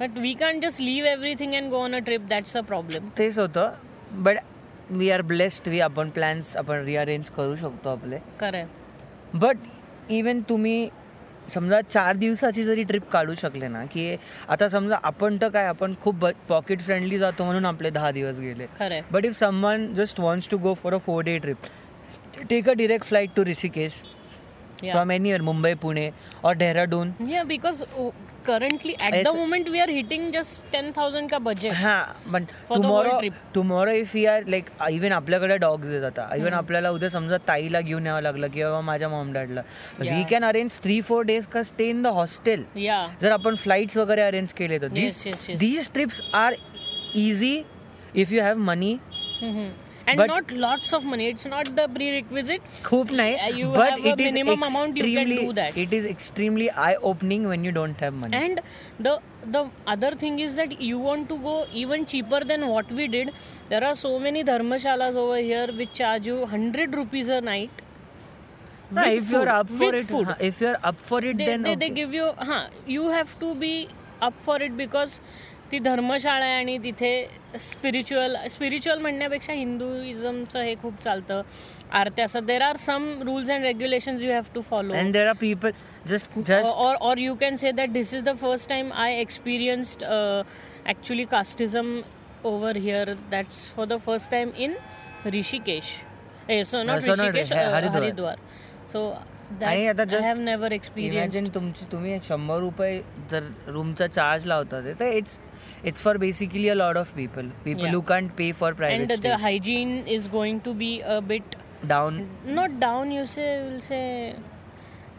but 0.00 0.18
we 0.18 0.32
can 0.40 0.60
just 0.60 0.80
leave 0.80 1.06
everything 1.06 1.54
and 1.54 1.70
go 1.70 1.82
on 1.84 1.94
a 1.94 1.98
trip 1.98 2.26
that's 2.30 2.56
a 2.56 2.60
problem 2.62 3.08
तेच 3.18 3.38
होतं. 3.38 3.70
But 4.12 4.38
we 4.90 5.10
are 5.10 5.22
blessed 5.22 5.68
we 5.68 5.80
आपण 5.80 6.10
plans 6.10 6.56
आपण 6.56 6.84
rearrange 6.84 7.30
करू 7.30 7.56
शकतो 7.56 7.90
आपले. 7.90 8.18
खरं 8.40 8.66
but 9.34 9.56
even 10.10 10.40
तुम्ही 10.48 10.88
समजा 11.54 11.80
चार 11.80 12.16
दिवसाची 12.16 12.64
जरी 12.64 12.82
ट्रिप 12.82 13.08
काढू 13.10 13.34
शकले 13.34 13.68
ना 13.68 13.84
की 13.84 14.16
आता 14.48 14.68
समजा 14.68 14.98
आपण 15.02 15.36
तर 15.42 15.48
काय 15.48 15.66
आपण 15.66 15.94
खूप 16.02 16.26
पॉकेट 16.48 16.80
फ्रेंडली 16.80 17.18
जातो 17.18 17.44
म्हणून 17.44 17.66
आपले 17.66 17.90
दहा 17.90 18.10
दिवस 18.10 18.40
गेले. 18.40 18.66
But 19.12 19.24
if 19.24 19.38
someone 19.38 19.92
just 19.94 20.20
wants 20.20 20.48
to 20.50 20.58
go 20.58 20.74
for 20.74 20.94
a 20.94 20.98
four 20.98 21.22
day 21.24 21.38
trip 21.38 21.56
take 22.50 22.68
a 22.68 22.72
direct 22.72 23.06
flight 23.06 23.30
to 23.36 23.44
Rishikesh. 23.44 24.02
From 24.80 25.10
anywhere 25.10 25.40
Mumbai 25.42 25.74
Pune 25.74 26.10
और 26.44 26.54
because 27.44 27.80
oh, 28.00 28.12
currently 28.48 28.94
at 29.06 29.14
Yes. 29.14 29.26
the 29.26 29.32
moment 29.38 29.68
we 29.74 29.80
are 29.84 29.88
hitting 29.90 30.24
just 30.34 30.60
10,000 30.74 31.28
ka 31.30 31.38
budget. 31.46 31.72
हा 31.74 31.96
पण 32.32 32.44
tomorrow. 32.68 33.18
Tomorrow 33.54 33.92
if 33.92 34.14
you 34.16 34.28
are 34.30 34.46
like 34.48 34.70
even 34.90 35.12
आपल्याकडे 35.12 35.56
dogs 35.64 35.90
येत 35.90 36.04
आता 36.04 36.28
even 36.36 36.54
आपल्याला 36.54 36.90
उद्या 36.90 37.10
समजा 37.10 37.36
ताईला 37.48 37.80
घेऊन 37.80 38.06
यावं 38.06 38.22
लागलं 38.22 38.48
किंवा 38.54 38.80
माझ्या 38.80 39.08
mom 39.08 39.32
डॅडला 39.32 39.62
we. 40.00 40.22
Can 40.30 40.44
arrange 40.44 40.80
three 40.82 41.00
four 41.08 41.24
days 41.24 41.46
का 41.52 41.62
stay 41.62 41.88
in 41.90 42.02
the 42.02 42.06
hostel 42.20 42.64
Yeah. 42.76 43.06
जर 43.22 43.32
आपण 43.32 43.54
फ्लाईट्स 43.64 43.96
वगैरे 43.96 44.22
अरेंज 44.22 44.52
केले 44.58 44.78
तर. 44.78 44.88
These 45.58 45.88
trips 45.94 46.20
are 46.34 46.54
easy 47.16 47.62
if 48.14 48.32
you 48.32 48.42
have 48.42 48.58
money. 48.70 48.96
and 50.10 50.22
but 50.22 50.32
not 50.32 50.52
lots 50.66 50.92
of 50.98 51.08
money 51.12 51.28
it's 51.32 51.48
not 51.54 51.70
the 51.80 51.86
prerequisite 51.96 52.62
hope 52.90 53.14
nahi, 53.20 53.56
you 53.62 53.70
but 53.78 53.90
have 53.90 54.06
it 54.06 54.12
a 54.12 54.28
minimum 54.28 54.62
amount 54.68 55.02
you 55.02 55.08
can 55.16 55.34
do 55.34 55.52
that 55.60 55.76
it 55.86 55.96
is 55.98 56.06
extremely 56.12 56.70
eye 56.70 56.94
opening 57.12 57.48
when 57.52 57.64
you 57.64 57.72
don't 57.80 58.06
have 58.06 58.14
money 58.22 58.36
and 58.44 58.62
the 59.08 59.18
the 59.56 59.64
other 59.96 60.14
thing 60.22 60.38
is 60.46 60.56
that 60.60 60.80
you 60.92 60.98
want 61.08 61.28
to 61.34 61.36
go 61.48 61.58
even 61.72 62.06
cheaper 62.14 62.40
than 62.52 62.66
what 62.68 62.96
we 63.00 63.10
did 63.18 63.34
there 63.74 63.84
are 63.90 63.96
so 64.06 64.14
many 64.28 64.46
dharmashalas 64.52 65.20
over 65.26 65.42
here 65.50 65.68
which 65.82 65.92
charge 66.00 66.32
you 66.32 66.38
100 66.46 66.98
rupees 67.02 67.28
a 67.28 67.40
night 67.52 67.84
nah, 68.90 69.04
if 69.04 69.24
food, 69.24 69.32
you're 69.32 69.48
up 69.48 69.68
for 69.68 69.94
it, 69.94 70.06
food. 70.06 70.34
If 70.40 70.60
you're 70.60 70.78
up 70.82 70.96
for 71.00 71.18
it, 71.24 71.36
they, 71.36 71.46
then 71.46 71.62
they, 71.62 71.72
okay. 71.72 71.78
they 71.80 71.90
give 71.90 72.14
you. 72.14 72.32
Huh, 72.38 72.68
you 72.86 73.08
have 73.08 73.38
to 73.40 73.54
be 73.54 73.88
up 74.20 74.34
for 74.44 74.60
it 74.60 74.76
because 74.76 75.20
ती 75.72 75.78
धर्मशाळा 75.78 76.44
आहे 76.44 76.54
आणि 76.54 76.76
तिथे 76.84 77.10
spiritual 77.60 78.36
spiritual 78.50 78.98
म्हणण्यापेक्षा 78.98 79.52
हिंदुइझमचं 79.52 80.60
हे 80.60 80.74
खूप 80.82 81.02
चालतं. 81.02 81.42
आरत्या 81.92 82.24
असं 82.24 82.44
there 82.46 82.62
are 82.62 82.76
some 82.76 83.10
rules 83.22 83.50
and 83.50 83.64
regulation 83.64 84.18
you 84.20 84.32
have 84.32 84.52
to 84.54 84.62
follow 84.70 84.94
and 84.94 85.12
there 85.12 85.26
are 85.26 85.34
people 85.40 85.70
just 86.08 86.38
और 86.62 86.96
और 87.00 87.18
you 87.18 87.34
can 87.34 87.56
say 87.56 87.72
that 87.72 87.90
this 87.92 88.14
is 88.14 88.22
the 88.24 88.36
first 88.40 88.68
time 88.68 88.92
I 88.94 89.20
experienced 89.20 90.04
actually 90.04 91.24
casteism 91.30 92.00
over 92.44 92.76
here 92.76 93.12
that's 93.30 93.68
for 93.76 93.86
the 93.86 93.96
first 94.06 94.30
time 94.30 94.50
in 94.56 94.74
Rishikesh 95.26 95.94
so 96.66 96.82
not 96.82 97.04
Haridwar 97.04 98.36
so 98.92 99.10
आणि 99.62 99.86
आता 99.86 100.74
experience 100.74 101.54
तुम्ही 101.92 102.18
शंभर 102.28 102.58
रुपये 102.58 103.00
जर 103.30 103.44
रूमचा 103.66 104.06
charge 104.06 104.46
लावता 104.46 104.80
तर 104.80 105.12
it's 105.12 105.38
it's 105.84 106.00
for 106.00 106.18
basically 106.18 106.68
a 106.68 106.74
lot 106.74 106.96
of 106.96 107.14
people 107.14 107.50
people 107.64 107.84
yeah. 107.84 107.90
who 107.90 108.02
can't 108.02 108.34
pay 108.36 108.52
for 108.52 108.74
private 108.74 109.02
and 109.02 109.12
stays. 109.12 109.20
the 109.20 109.36
hygiene 109.36 110.06
is 110.06 110.26
going 110.26 110.60
to 110.60 110.74
be 110.74 111.00
a 111.02 111.20
bit 111.20 111.56
down 111.86 112.28
not 112.44 112.78
down 112.80 113.10
you 113.10 113.26
say 113.26 113.62
will 113.62 113.80
say 113.80 114.34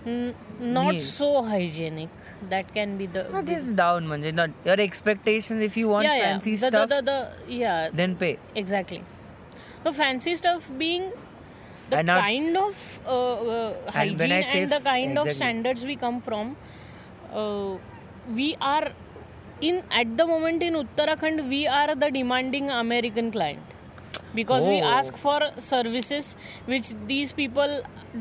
n- 0.05 0.35
not 0.59 0.95
yeah. 0.95 1.01
so 1.01 1.43
hygienic 1.43 2.09
that 2.49 2.73
can 2.73 2.97
be 2.97 3.05
the 3.05 3.23
this 3.43 3.63
down 3.63 4.07
manje 4.07 4.33
not 4.33 4.49
your 4.65 4.79
expectations 4.87 5.61
if 5.61 5.77
you 5.77 5.87
want 5.87 6.05
yeah, 6.05 6.19
fancy 6.25 6.55
the, 6.55 6.67
stuff 6.67 6.89
the, 6.89 7.01
the, 7.01 7.53
yeah 7.61 7.89
then 7.93 8.15
pay 8.15 8.37
exactly 8.55 9.01
The 9.83 9.91
fancy 9.97 10.35
stuff 10.35 10.65
being 10.77 11.03
the 11.89 12.03
not, 12.03 12.21
kind 12.21 12.57
of 12.57 12.79
uh, 13.05 13.11
uh, 13.11 13.91
hygiene 13.91 14.31
and, 14.31 14.45
and 14.45 14.71
the 14.71 14.79
kind 14.79 15.11
exactly. 15.11 15.31
of 15.31 15.35
standards 15.35 15.85
we 15.85 15.95
come 15.95 16.19
from 16.25 16.57
uh, 17.33 17.77
we 18.39 18.57
are 18.61 18.91
in 19.61 19.81
at 19.91 20.17
the 20.17 20.25
moment 20.25 20.63
in 20.63 20.75
Uttarakhand 20.75 21.47
we 21.49 21.67
are 21.67 21.95
the 21.95 22.09
demanding 22.11 22.69
American 22.69 23.31
client 23.31 23.75
because 24.35 24.65
we 24.65 24.75
Oh. 24.81 24.89
ask 24.97 25.15
for 25.17 25.39
services 25.57 26.35
which 26.65 26.89
these 27.07 27.31
people 27.31 27.71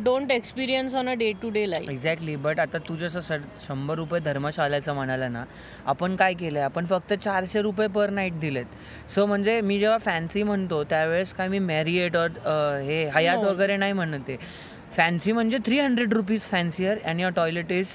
don't 0.05 0.31
experience 0.31 0.95
on 0.95 1.09
a 1.09 1.17
day 1.17 1.33
to 1.43 1.51
day 1.57 1.65
life. 1.67 1.89
Exactly 1.91 2.37
but 2.47 2.61
आता 2.61 2.79
तू 2.89 2.97
जसं 2.97 3.21
sir 3.21 3.41
शंभर 3.67 3.95
रुपये 3.97 4.21
धर्मशाळेचं 4.21 4.95
म्हणाला 4.95 5.29
ना 5.29 5.45
आपण 5.93 6.17
काय 6.17 6.35
केलंय 6.41 6.63
आपण 6.63 6.87
फक्त 6.91 7.13
चारशे 7.15 7.63
रुपये 7.63 7.87
पर 7.97 8.11
नाईट 8.11 8.39
दिलेत 8.41 9.11
सो 9.11 9.27
म्हणजे 9.27 9.61
मी 9.61 9.79
जेव्हा 9.79 9.99
फॅन्सी 10.05 10.43
म्हणतो 10.43 10.83
त्यावेळेस 10.91 11.33
काय 11.35 11.49
मी 11.49 11.59
मॅरिएट 11.59 12.17
और 12.17 12.31
हे 12.87 13.05
हयात. 13.15 13.45
वगैरे 13.45 13.77
नाही 13.77 13.93
म्हणत 13.93 14.29
आहे 14.29 14.37
फॅन्सी 14.97 15.33
म्हणजे 15.33 15.59
three 15.67 15.79
hundred 15.81 16.13
rupees 16.15 16.43
fancier 16.51 16.99
and 17.05 17.21
your 17.21 17.33
toilet 17.37 17.73
is 17.73 17.93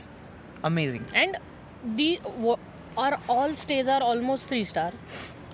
amazing 0.64 1.04
And 1.24 1.36
the 1.98 2.10
our 2.98 3.20
all 3.30 3.56
stays 3.56 3.88
are 3.88 4.02
almost 4.02 4.48
three 4.48 4.64
star. 4.66 4.92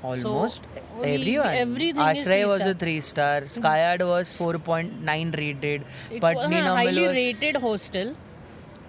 Almost 0.01 0.61
so 0.63 1.01
everyone. 1.03 1.47
Everything 1.47 2.01
Ashray 2.01 2.47
was 2.47 2.61
a 2.61 2.73
three 2.73 3.01
star. 3.01 3.47
Skyard 3.49 4.01
was 4.01 4.29
four 4.29 4.57
point 4.57 5.01
nine 5.03 5.31
rated. 5.37 5.83
It 6.09 6.21
Patni 6.21 6.35
was, 6.35 6.71
uh, 6.71 6.75
highly 6.75 7.01
was... 7.01 7.11
rated 7.11 7.57
hostel, 7.57 8.15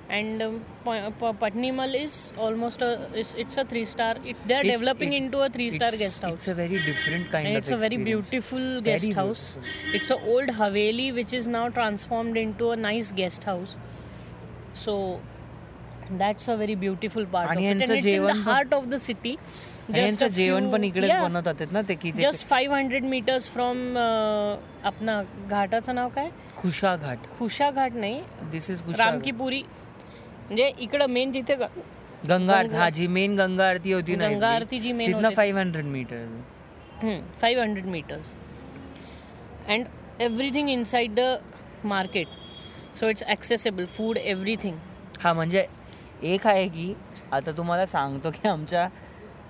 and 0.09 0.41
um, 0.41 0.65
Patnimal 0.85 2.01
is 2.01 2.31
almost 2.39 2.81
a 2.81 3.09
it's, 3.13 3.35
it's 3.37 3.57
a 3.57 3.65
three 3.65 3.87
star. 3.87 4.15
It, 4.25 4.37
they're 4.47 4.61
it's, 4.61 4.79
developing 4.79 5.13
it, 5.15 5.25
into 5.25 5.41
a 5.41 5.51
three 5.51 5.73
star 5.73 5.91
guest 5.91 6.23
house. 6.23 6.35
It's 6.35 6.47
a 6.47 6.55
very 6.55 6.81
different 6.85 7.31
kind 7.33 7.49
and 7.49 7.57
of. 7.57 7.63
It's 7.63 7.71
a 7.71 7.77
very 7.77 7.97
beautiful 7.97 8.81
guest 8.81 9.05
very 9.05 9.15
house. 9.15 9.57
It's 9.93 10.11
an 10.11 10.19
old 10.25 10.49
haveli 10.51 11.13
which 11.13 11.33
is 11.33 11.49
now 11.49 11.69
transformed 11.71 12.37
into 12.37 12.71
a 12.71 12.77
nice 12.77 13.11
guest 13.11 13.43
house. 13.43 13.75
So 14.75 15.21
that's 16.19 16.49
a 16.51 16.55
very 16.55 16.75
beautiful 16.75 17.25
part 17.33 17.51
आणि 17.51 17.67
यांचं 17.67 17.99
जेवण 18.01 18.39
heart 18.45 18.75
of 18.75 18.85
the 18.85 18.95
city 19.01 19.35
यांचं 19.97 20.27
जेवण 20.27 20.71
पण 20.71 20.85
इकडेच 20.85 21.11
बनवतात 21.13 21.73
ना 21.73 21.81
ते 21.89 21.95
just 22.21 22.47
five 22.49 22.77
hundred 22.77 23.05
meters 23.05 23.49
from 23.53 23.97
आपला 23.97 25.23
घाटाचं 25.49 25.95
नाव 25.95 26.09
काय? 26.15 26.29
खुशा 26.57 26.95
घाट. 26.97 27.19
खुशा 27.39 27.71
घाट 27.71 27.95
नाही. 27.95 28.21
This 28.51 28.71
is 28.71 28.83
Ramkipuri. 28.99 29.63
म्हणजे 30.47 30.71
इकडं 30.79 31.07
मेन 31.11 31.33
जिथे 31.33 31.55
गंगा 32.29 32.55
आरती. 32.55 32.77
हा 32.77 32.89
जी 32.91 33.07
मेन 33.07 33.37
गंगा 33.37 33.69
आरती 33.69 33.93
होती 33.93 34.17
ना 34.17 34.29
गंगा 34.29 34.49
आरती 34.49 34.79
जी 34.81 34.93
होती. 34.93 35.35
Five 35.35 35.61
hundred 35.61 35.85
meter 35.87 37.19
five 37.41 37.63
hundred 37.63 37.87
meters 37.87 38.33
and 39.69 39.85
everything 40.23 40.69
inside 40.71 41.15
the 41.15 41.35
market 41.85 42.29
so 43.01 43.09
it's 43.09 43.23
accessible 43.27 43.85
food 43.97 44.19
everything 44.19 44.77
हा 45.21 45.33
म्हणजे 45.33 45.67
एक 46.23 46.47
आहे 46.47 46.67
की 46.69 46.93
आता 47.33 47.53
तुम्हाला 47.57 47.87
सांगतो 47.87 48.31
की 48.31 48.49
आमच्या 48.49 48.89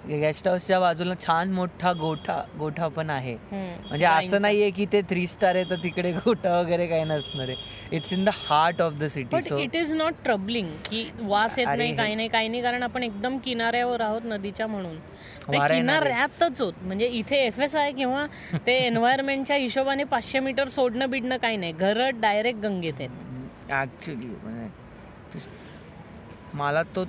गेस्ट 0.08 0.46
हाऊसच्या 0.48 0.78
बाजूला 0.80 1.14
छान 1.20 1.50
मोठा 1.52 1.92
गोठा 1.92 2.40
गोठा 2.58 2.86
पण 2.88 3.10
आहे. 3.10 3.34
म्हणजे 3.52 4.04
असं 4.06 4.40
नाहीये 4.42 4.70
की 4.70 4.86
ते 4.92 5.00
थ्री 5.10 5.26
स्टार 5.26 5.54
आहे 5.54 5.64
तर 5.70 5.76
तिकडे 5.82 6.12
गोठा 6.12 6.58
वगैरे 6.60 6.86
काही 6.86 7.04
नसणार 7.04 7.48
आहे. 7.48 7.56
It's 7.96 8.12
in 8.12 8.24
the 8.24 8.28
heart 8.34 8.80
of 8.82 8.92
the 8.92 9.06
city 9.06 9.36
but 9.36 9.42
so 9.42 9.58
it 9.58 9.76
is 9.76 9.92
not 9.92 10.14
troubling 10.24 10.68
की 10.90 11.04
वास 11.20 11.58
येत 11.58 11.66
नाही 11.68 11.94
काही 11.96 12.14
नाही 12.14 12.28
काही 12.28 12.48
नाही 12.48 12.62
कारण 12.62 12.82
आपण 12.82 13.02
एकदम 13.02 13.38
किनाऱ्यावर 13.38 14.00
आहोत 14.00 14.20
नदीच्या 14.24 14.66
म्हणून. 14.66 14.96
म्हणजे. 15.48 15.74
किनाऱ्यातच 15.74 16.60
होत 16.62 16.72
म्हणजे 16.82 17.06
इथे 17.08 17.44
एफ 17.46 17.60
एस 17.60 17.76
आहे 17.76 17.92
किंवा 17.92 18.26
ते 18.66 18.76
एन्व्हायरमेंटच्या 18.86 19.56
हिशोबाने 19.56 20.04
पाचशे 20.04 20.40
मीटर 20.40 20.68
सोडणं 20.68 21.10
बिडणं 21.10 21.36
काही 21.36 21.56
नाही. 21.56 21.72
घर 21.72 22.08
डायरेक्ट 22.20 22.60
गंगेत 22.60 22.94
आहेत. 22.98 23.10
ऍक्च्युली 23.72 24.28
मला 26.54 26.82
तो 26.96 27.04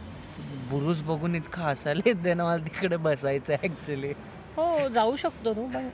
बुरुज 0.69 1.01
बघून 1.03 1.35
इतकं 1.35 1.61
हसायला 1.61 2.01
येते 2.05 2.33
ना 2.33 2.43
मला 2.43 2.63
तिकडे 2.65 2.97
बसायचं 2.97 3.53
ऍक्च्युली 3.63 4.11
हो 4.57 4.87
जाऊ 4.89 5.15
शकतो 5.15 5.53
तू 5.53 5.65
पण 5.65 5.87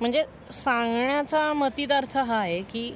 म्हणजे 0.00 0.24
सांगण्याचा 0.52 1.52
मतितार्थ 1.52 2.16
हा 2.18 2.36
आहे 2.36 2.60
की 2.62 2.92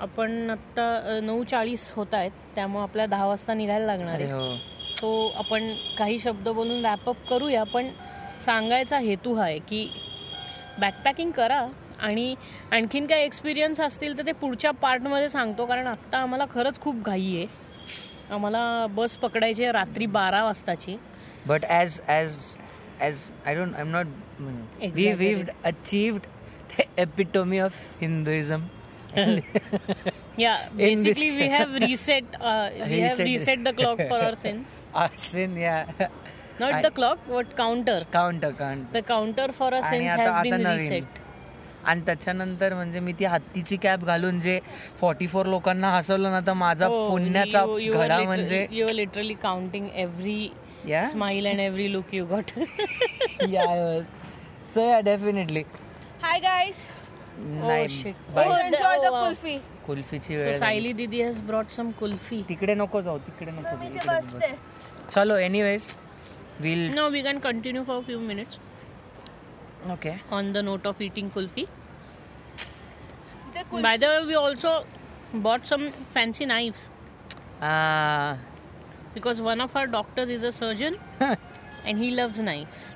आपण 0.00 0.50
आत्ता 0.50 1.18
नऊ 1.22 1.42
चाळीस 1.44 1.90
होत 1.96 2.14
आहेत 2.14 2.30
त्यामुळे 2.54 2.82
आपल्या 2.82 3.06
दहा 3.06 3.26
वाजता 3.26 3.54
निघायला 3.54 3.86
लागणार 3.86 4.14
आहे. 4.14 4.30
हो. 4.32 4.54
सो 4.96 5.28
आपण 5.38 5.72
काही 5.98 6.18
शब्द 6.18 6.48
बोलून 6.48 6.84
रॅपअप 6.84 7.16
करूया 7.30 7.62
पण 7.64 7.88
सांगायचा 8.44 8.98
हेतू 8.98 9.34
हा 9.34 9.44
आहे 9.44 9.58
की 9.58 9.88
बॅकपॅकिंग 10.78 11.30
करा 11.30 11.66
आणि 12.00 12.34
आणखीन 12.72 13.06
काय 13.06 13.24
एक्सपिरियन्स 13.24 13.80
असतील 13.80 14.16
तर 14.18 14.26
ते 14.26 14.32
पुढच्या 14.32 14.70
पार्टमध्ये 14.72 15.28
सांगतो 15.28 15.66
कारण 15.66 15.86
आत्ता 15.86 16.18
आम्हाला 16.18 16.44
खरंच 16.50 16.80
खूप 16.80 17.02
घाई 17.02 17.36
आहे. 17.36 17.46
आम्हाला 18.32 18.86
बस 18.90 19.16
पकडायची 19.16 19.70
रात्री 19.72 20.06
बारा 20.08 20.42
वाजताची. 20.44 20.96
But 21.46 21.64
as 21.64 22.00
as 22.08 22.36
as 23.00 23.18
I 23.46 23.54
don't 23.54 23.74
I 23.74 23.80
am 23.80 23.88
not 23.88 24.06
we 24.94 25.12
we 25.12 25.34
epitome 26.98 27.58
of 27.60 27.76
Hinduism 28.00 28.62
reset 31.82 32.36
reset 33.20 33.62
the 33.64 33.74
clock 33.76 33.98
for 34.00 34.20
our 34.20 34.34
sen 34.34 34.62
sen 35.20 35.56
yeah 35.58 35.84
not 36.60 36.82
the 36.82 36.92
clock 36.94 37.28
what 37.28 37.52
counter 37.56 38.04
counter 38.12 39.00
counter 39.00 39.50
for 39.50 39.74
a 39.74 39.80
sense 39.90 40.12
has 40.12 40.38
been 40.42 40.66
reset 40.66 41.21
आणि 41.84 42.00
त्याच्यानंतर 42.06 42.74
म्हणजे 42.74 43.00
मी 43.00 43.12
ती 43.18 43.24
हत्तीची 43.24 43.76
cap 43.82 44.04
घालून 44.04 44.40
जे 44.40 44.58
forty 45.00 45.26
four 45.26 45.46
लोकांना 45.46 45.90
हसवलं 45.90 46.30
ना 46.30 46.40
तर 46.46 46.52
माझा 46.54 46.88
पुण्याचा 46.88 47.64
घडा 47.94 48.22
म्हणजे 48.22 48.66
you 48.70 48.86
are 48.86 48.92
literally 48.94 49.34
counting 49.42 49.88
every 49.94 50.48
smile 51.10 51.46
and 51.46 51.60
every 51.60 51.92
look 51.92 52.14
you 52.14 52.26
got 52.26 52.58
yeah 53.48 53.64
so 54.74 54.80
yeah 54.80 55.00
definitely 55.00 55.62
hi 56.22 56.38
guys 56.38 56.84
kulfi 58.32 59.58
कुल्फीची 59.86 60.36
वेळ 60.36 60.58
सायली 60.58 60.92
दिदी 60.92 61.22
हॅज 61.22 61.40
ब्रॉट 61.40 61.70
सम 61.70 61.90
कुल्फी 62.00 62.42
तिकडे 62.48 62.74
नको 62.74 63.00
जाऊ 63.00 63.18
तिकडे 63.18 63.50
नको 63.50 64.48
चलो 65.10 65.36
anyways 65.36 65.86
will 66.60 66.88
no 66.94 67.08
we 67.10 67.22
can 67.22 67.38
continue 67.38 67.82
for 67.84 68.00
few 68.00 68.18
minutes 68.20 68.58
minutes 69.85 69.93
okay 69.93 70.13
on 70.37 70.51
the 70.57 70.61
note 70.69 70.85
of 70.91 71.01
eating 71.07 71.29
kulfi. 71.37 71.65
तिथे 73.45 73.63
kulfi 73.71 73.83
By 73.87 73.95
the 74.03 74.07
way, 74.13 74.25
we 74.25 74.35
also 74.35 74.71
bought 75.45 75.65
some 75.73 75.85
fancy 76.15 76.45
knives 76.45 76.87
because 79.13 79.41
one 79.41 79.61
of 79.61 79.75
our 79.75 79.87
doctors 79.87 80.29
is 80.29 80.43
a 80.43 80.51
surgeon 80.51 80.97
and 81.21 81.97
he 82.05 82.11
loves 82.21 82.39
knives. 82.49 82.93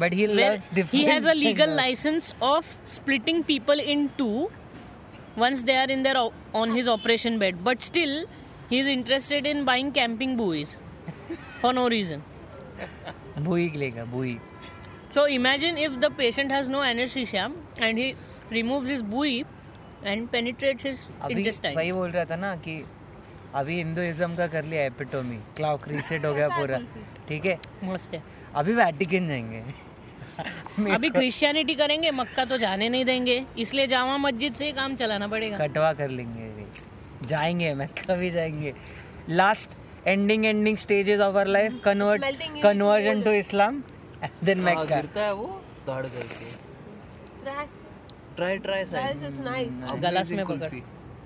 But 0.00 0.14
he 0.14 0.26
Where 0.26 0.36
loves 0.36 0.68
different 0.74 0.94
he 0.94 1.04
has 1.10 1.26
a 1.32 1.34
legal 1.34 1.70
license 1.76 2.26
of 2.48 2.66
splitting 2.94 3.38
people 3.50 3.80
in 3.94 4.02
two 4.18 4.50
once 5.42 5.62
they 5.68 5.76
are 5.82 5.90
in 5.94 6.02
their 6.06 6.18
o- 6.22 6.32
on 6.62 6.74
his 6.78 6.88
operation 6.94 7.38
bed 7.42 7.62
but 7.68 7.86
still 7.86 8.12
he 8.72 8.80
is 8.84 8.90
interested 8.94 9.46
in 9.52 9.62
buying 9.68 9.92
camping 9.98 10.34
buoys 10.40 10.74
for 11.62 11.72
no 11.78 11.86
reason 11.94 12.24
भुई 13.48 13.68
लेगा 13.84 14.04
भुई 14.14 14.36
so 15.13 15.25
imagine 15.25 15.77
if 15.77 15.99
the 15.99 16.09
patient 16.09 16.51
has 16.51 16.67
no 16.67 16.81
anesthesia 16.81 17.51
and 17.79 17.97
he 17.97 18.15
removes 18.51 18.89
his 18.89 19.01
buoy 19.01 19.45
and 20.03 20.31
penetrates 20.31 20.83
his 20.83 21.07
अभी 21.21 21.35
intestine 21.35 21.75
वही 21.75 21.91
बोल 21.91 22.11
रहा 22.11 22.25
था 22.25 22.35
ना 22.35 22.55
कि 22.65 22.83
अभी 23.55 23.75
हिंदुइज्म 23.77 24.35
का 24.35 24.47
कर 24.47 24.63
लिया 24.65 24.83
एपिटोमी 24.83 25.35
क्लॉक 25.57 25.87
रीसेट 25.87 26.25
हो 26.25 26.33
गया 26.33 26.47
पूरा. 26.49 26.77
ठीक 27.27 27.45
है? 27.45 27.59
मस्त 27.83 28.13
है. 28.13 28.23
अभी 28.55 28.73
वैटिकन 28.73 29.27
जाएँगे. 29.27 29.63
अभी 30.95 31.09
क्रिश्चियनिटी 31.09 31.75
करेंगे 31.75 32.11
मक्का 32.11 32.45
तो 32.45 32.57
जाने 32.57 32.89
नहीं 32.89 33.05
देंगे. 33.05 33.45
इसलिए 33.57 33.87
जामा 33.87 34.17
मस्जिद 34.17 34.53
से 34.53 34.65
ही 34.65 34.71
काम 34.71 34.95
चलाना 34.95 35.27
पड़ेगा. 35.27 35.57
कटवा 35.57 35.93
कर 35.93 36.09
लेंगे 36.09 36.41
अभी. 36.41 36.65
जाएँगे 37.27 37.73
मैं 37.73 37.87
कभी 37.87 38.31
जाएँगे. 38.31 38.73
Last 39.29 39.69
ending 40.07 40.45
ending 40.45 40.77
stages 40.77 41.19
of 41.19 41.35
our 41.35 41.47
life 41.47 41.79
convert 41.85 42.23
conversion 42.63 43.21
to 43.21 43.31
Islam 43.31 43.81
then 44.43 44.59
हाँ, 44.59 44.65
मेक्का 44.65 44.95
गिरता 44.95 45.21
है 45.21 45.33
वो 45.33 45.47
दाढ़ 45.87 46.05
करके 46.05 46.51
ट्राय 47.43 47.65
ट्राई 48.35 48.57
ट्राई 48.57 48.83
nice. 49.41 49.81
गलास 50.01 50.31
में 50.31 50.45
पकड़. 50.45 50.75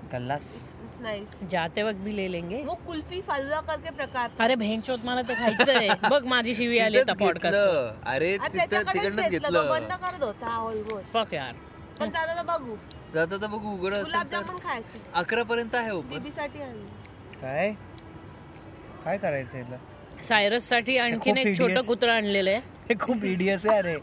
इट्स 0.08 1.00
नाईस 1.02 1.42
जाते 1.50 1.82
वक्त 1.82 1.98
भी 1.98 2.12
ले 2.12 2.26
लेंगे. 2.28 2.62
वो 2.64 2.74
कुल्फी 2.86 3.20
फालुदा 3.20 3.60
करके 3.60 3.90
प्रकार. 3.90 4.30
अरे 4.40 4.54
भेंचोत 4.56 5.04
मला 5.04 5.22
ते 5.22 5.34
खायचं 5.34 5.72
आहे 5.76 5.88
बघ 6.10 6.22
माझी 6.24 6.54
शिवी 6.54 6.78
आली 6.78 6.98
आता 6.98 7.12
पॉडकास्ट 7.12 7.56
अरे 8.06 8.36
तिकडनंच 8.38 9.28
घेतलं. 9.28 9.68
बंद 9.70 9.92
करत 9.92 10.22
होता 10.22 10.56
ऑलमोस्ट 10.56 11.12
फक 11.12 11.34
यार. 11.34 11.52
पण 12.00 12.10
जाता 12.10 12.36
तर 12.36 12.42
बघू. 12.42 12.76
जाता 13.14 13.36
तर 13.36 13.46
बघू 13.46 13.72
उघड 13.72 13.92
असेल 13.92 14.04
तर. 14.04 14.08
गुलाबजामुन 14.08 14.58
खायचे. 14.58 15.00
अकरा 15.14 15.42
पर्यंत 15.42 15.74
आहे 15.74 15.90
ओपन 15.90 16.08
बेबी 16.08 16.30
साठी 16.30 16.62
आणली. 16.62 16.86
काय? 17.42 17.72
काय 19.04 19.16
करायचं 19.16 19.76
सायरससाठी 20.24 20.96
आणखीन 20.98 21.36
एक 21.38 21.56
छोटं. 21.58 21.80
कुत्र 21.80 22.08
आणलेलं 22.08 22.50
आहे. 22.50 22.58
हे 22.58 22.77
खूप 22.94 23.24
इडियस 23.24 23.66
आहे 23.66 23.78
अरे. 23.78 23.96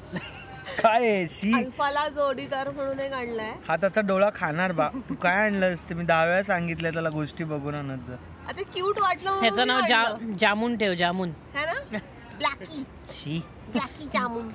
काय? 0.82 1.26
शी? 1.30 1.52
अल्फाला 1.56 2.08
जोडीदार 2.10 2.70
म्हणून 2.70 3.00
एक 3.00 3.14
आणलाय. 3.14 3.52
हा 3.68 3.76
त्याचा 3.76 4.02
डोळा 4.02 4.30
खाणार 4.36 4.72
बा. 4.72 4.88
तू 5.10 5.16
काय 5.24 5.44
आणलंस 5.46 5.84
ते 5.90 5.96
मी 5.96 6.04
दहा 6.04 6.26
वेळा 6.26 6.42
सांगितलं 6.44 6.94
त्याला 6.94 7.10
गोष्टी 7.10 7.44
बघून 7.44 7.76
आणत 7.76 8.08
जा. 8.08 8.16
आता 8.48 8.64
क्यूट 8.74 9.00
वाटलं 9.00 9.30
म्हणून 9.30 9.44
ह्याचं 9.44 9.62
मी 9.62 9.68
नाव 9.68 9.82
जा 9.90 9.98
आणलं. 9.98 10.36
जामून 10.40 10.78
ठेव 10.78 10.94
जामून. 10.94 11.32
है 11.56 11.66
ना? 11.66 11.98
ब्लॅकी 12.38 12.84
शी. 13.16 13.42
ब्लॅकी 13.72 14.08
जामून. 14.14 14.50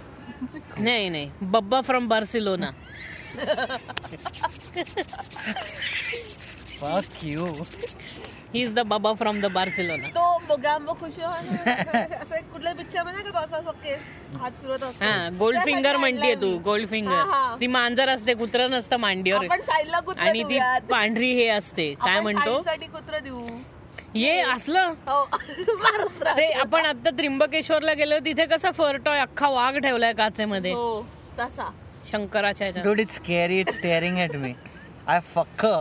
नाही 0.79 1.09
नाही. 1.09 1.31
Babba 1.43 1.81
from 1.81 2.09
Barcelona 2.09 2.71
fuck 6.81 7.25
you 7.25 7.47
he 8.55 8.63
is 8.63 8.73
the 8.75 8.81
Baba 8.87 9.13
from 9.15 9.41
the 9.41 9.47
Barcelona 9.53 10.09
तो 10.11 10.23
बघांब 10.49 10.89
खुशी 11.01 11.23
असं 11.23 12.35
एक 12.37 12.51
कुठल्या 12.53 12.73
पिक्चरमध्ये 12.75 13.23
का 13.23 13.31
तो 13.31 13.39
असं 13.39 13.57
असं 13.57 13.71
केस 13.83 14.37
हात 14.41 14.51
फिरवत 14.61 14.83
असतो 14.85 15.05
हा 15.05 15.29
गोल्ड 15.39 15.59
फिंगर 15.65 15.97
म्हणतीये 15.97 16.35
तू 16.35 16.47
मी. 16.47 16.59
Gold 16.61 16.89
finger. 16.91 17.57
ती 17.61 17.67
मांजर 17.67 18.09
असते 18.09 18.35
कुत्र 18.35 18.67
नसतं 18.69 18.97
मांडीवर 19.01 19.45
आपण 19.45 19.61
साईडला 19.63 20.01
कुत्र 20.01 20.21
आणि 20.21 20.43
ती. 20.45 20.59
पांढरी 20.91 21.33
हे 21.35 21.47
असते 21.49 21.93
काय 22.03 22.21
म्हणतो 22.21 22.43
साईडसाठी 22.53 22.87
कुत्र 22.89 23.19
देऊ 23.19 23.47
ये 24.15 24.41
असलं 24.43 24.93
हो. 25.07 25.25
ते 26.37 26.51
आपण 26.53 26.85
आता 26.87 27.11
त्र्यंबकेश्वरला 27.11 27.93
गेलो 27.95 28.19
तिथे 28.25 28.47
कसा 28.47 28.71
फरटॉय 28.79 29.19
अख्खा 29.19 29.49
वाघ 29.51 29.77
ठेवलाय 29.77 30.13
काचेमध्ये 30.13 30.73
हो 30.73 31.03
तसा 31.39 31.71
शंकराच्या. 32.13 32.69
Dude, 32.77 33.01
it's 33.01 33.17
scary. 33.17 33.57
It's 33.63 33.77
staring 33.79 34.19
at 34.21 34.35
me. 34.43 34.51
I 35.07 35.17
fucker. 35.35 35.81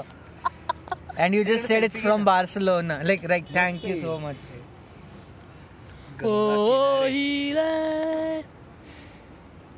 And 1.20 1.36
you 1.36 1.44
just 1.44 1.66
said 1.66 1.84
it's 1.84 2.00
from 2.00 2.24
Barcelona. 2.24 3.02
Like, 3.04 3.24
like, 3.28 3.50
thank 3.52 3.84
you 3.84 3.96
so 4.02 4.18
much. 4.20 4.38
ओ 6.22 6.36
हिरे. 7.06 8.42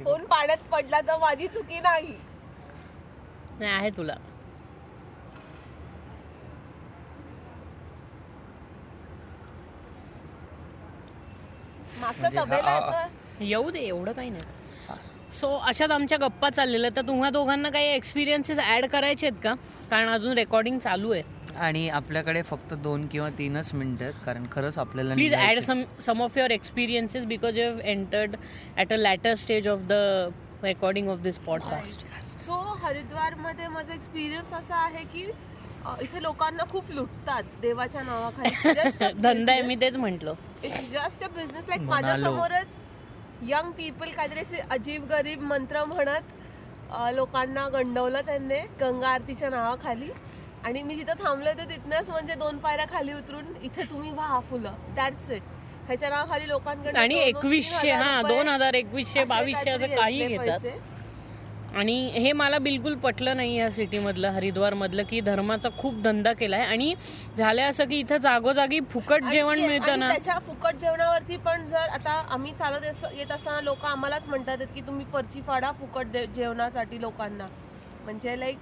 कोण 0.05 0.23
पाण्यात 0.25 0.57
पडला 0.71 0.99
तर 1.07 1.17
माझी 1.21 1.47
चुकी 1.47 1.79
नाही 1.79 2.13
नाही 3.59 3.71
आहे 3.71 3.89
तुला 3.97 4.15
मागचा 12.01 12.29
तबेला 12.37 12.73
येतोय 12.75 13.47
येऊ 13.47 13.69
दे 13.71 13.79
एवढं 13.79 14.11
काही 14.11 14.29
नाही 14.29 14.60
सो 15.31 15.47
अशात 15.67 15.91
आमच्या 15.91 16.17
गप्पा 16.17 16.49
चाललेल्या 16.49 16.89
तर 16.95 17.01
तुम्हा 17.07 17.29
दोघांना 17.29 17.69
काही 17.69 17.87
एक्सपिरियन्सेस 17.87 18.59
ऍड 18.59 18.85
करायचे 18.85 19.27
आहेत 19.27 19.39
का? 19.43 19.53
कारण 19.91 20.09
अजून 20.09 20.33
रेकॉर्डिंग 20.33 20.79
चालू 20.79 21.11
आहे. 21.11 21.23
आणि 21.57 21.87
आपल्याकडे 21.89 22.41
फक्त 22.41 22.73
दोन 22.73 23.05
किंवा 23.07 23.29
तीनच 23.37 23.73
मिनिटं 23.73 24.03
आहेत 24.05 24.25
कारण 24.25 24.45
खरंच 24.51 24.77
आपल्याला 24.77 25.13
प्लीज 25.13 25.33
ऍड 25.33 25.39
निघायचं. 25.39 25.61
Some 25.65 25.83
some 26.01 26.21
of 26.21 26.37
your 26.37 26.51
experiences 26.51 27.25
because 27.25 27.57
you 27.57 27.65
have 27.65 27.79
entered 27.79 28.35
at 28.77 28.93
a 28.93 28.97
later 28.97 29.33
stage 29.35 29.67
of 29.67 29.79
the 29.89 29.93
recording 30.63 31.09
of 31.09 31.19
this 31.19 31.37
podcast 31.37 32.05
so 32.45 32.59
हरिद्वारमध्ये 32.83 33.67
माझा 33.67 33.93
एक्सपिरियन्स 33.93 34.53
असा 34.53 34.83
आहे 34.83 35.03
की 35.13 35.29
इथे 36.01 36.21
लोकांना 36.23 36.63
खूप 36.69 36.91
लुटतात 36.91 37.43
देवाच्या 37.61 38.01
नावाखाली. 38.01 39.11
धंदा 39.21 39.51
आहे 39.51 39.61
मी 39.61 39.75
तेच 39.81 39.95
म्हंटल. 39.95 40.31
It's 40.63 40.91
just 40.91 41.23
a 41.23 41.27
business 41.35 41.65
like. 41.69 41.81
माझ्यासमोरच 41.81 42.79
young 43.41 43.71
people 43.77 44.09
काहीतरी 44.11 44.39
असे 44.39 44.61
अजीब 44.71 45.05
गरीब 45.09 45.41
मंत्र 45.43 45.83
म्हणत 45.85 46.93
लोकांना 47.15 47.67
गंडवलं 47.73 48.21
त्यांनी 48.25 48.59
गंगा 48.81 49.07
आरतीच्या 49.09 49.49
नावाखाली. 49.49 50.09
आणि 50.63 50.81
मी 50.83 50.95
जिथं 50.95 51.23
थांबले 51.23 51.49
होते 51.49 51.63
तिथनंच 51.69 52.09
म्हणजे 52.09 52.33
दोन 52.39 52.57
पायऱ्या 52.63 52.85
खाली 52.89 53.13
उतरून 53.13 53.45
इथे 53.63 53.83
तुम्ही 53.91 54.11
व्हा 54.11 54.39
फुलं. 54.49 54.73
दॅट्स 54.95 55.29
इट 55.31 55.41
ह्याच्या 55.87 56.09
नावाखाली 56.09 56.47
लोकांकडे 56.47 56.99
आणि 56.99 57.15
एकवीसशे 57.19 57.91
हा 57.91 58.21
दोन 58.21 58.47
हजार 58.47 58.73
एकवीसशे 58.73 59.23
बावीसशे 59.23 59.69
असं 59.69 59.95
काही 59.95 60.27
घेतात. 60.27 60.59
आणि 61.71 61.93
हे 62.13 62.31
मला 62.31 62.57
बिलकुल 62.59 62.95
पटलं 63.03 63.37
नाही 63.37 63.55
या 63.55 63.69
सिटीमधलं 63.71 64.29
हरिद्वारमधलं 64.31 65.03
की 65.09 65.19
धर्माचा 65.21 65.69
खूप 65.77 66.01
धंदा 66.03 66.33
केलाय. 66.33 66.63
आणि 66.65 66.93
झालं 67.37 67.61
असं 67.61 67.85
की 67.89 67.99
इथं 67.99 68.17
जागोजागी 68.17 68.79
फुकट 68.91 69.23
जेवण 69.31 69.59
मिळतं 69.59 69.99
ना. 69.99 70.07
त्याच्या 70.09 70.37
फुकट 70.47 70.75
जेवणावरती 70.81 71.37
पण 71.45 71.65
जर 71.65 71.87
आता 71.89 72.21
आम्ही 72.31 72.51
चालत 72.59 73.05
येत 73.17 73.31
असताना 73.31 73.61
लोक 73.61 73.85
आम्हालाच 73.85 74.27
म्हणतात 74.27 74.65
की 74.75 74.81
तुम्ही 74.87 75.05
पर्ची 75.13 75.41
फाडा 75.47 75.71
फुकट 75.79 76.17
जेवणासाठी 76.35 77.01
लोकांना. 77.01 77.47
म्हणजे 78.05 78.39
लाईक 78.39 78.57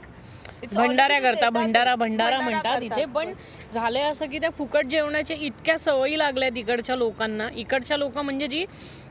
भंडाऱ्या 0.73 1.19
करता 1.21 1.49
भंडारा 1.49 1.93
भंडारा 1.95 2.39
म्हणतात 2.39 2.81
इथे. 2.83 3.03
पण 3.05 3.31
झालंय 3.73 4.03
असं 4.03 4.25
की 4.29 4.39
त्या 4.39 4.49
फुकट 4.57 4.85
जेवणाच्या 4.85 5.35
इतक्या 5.37 5.77
सवयी 5.79 6.17
लागल्यात 6.19 6.57
इकडच्या 6.57 6.95
लोकांना. 6.95 7.47
इकडच्या 7.55 7.97
लोक 7.97 8.17
म्हणजे 8.17 8.47
जी 8.47 8.65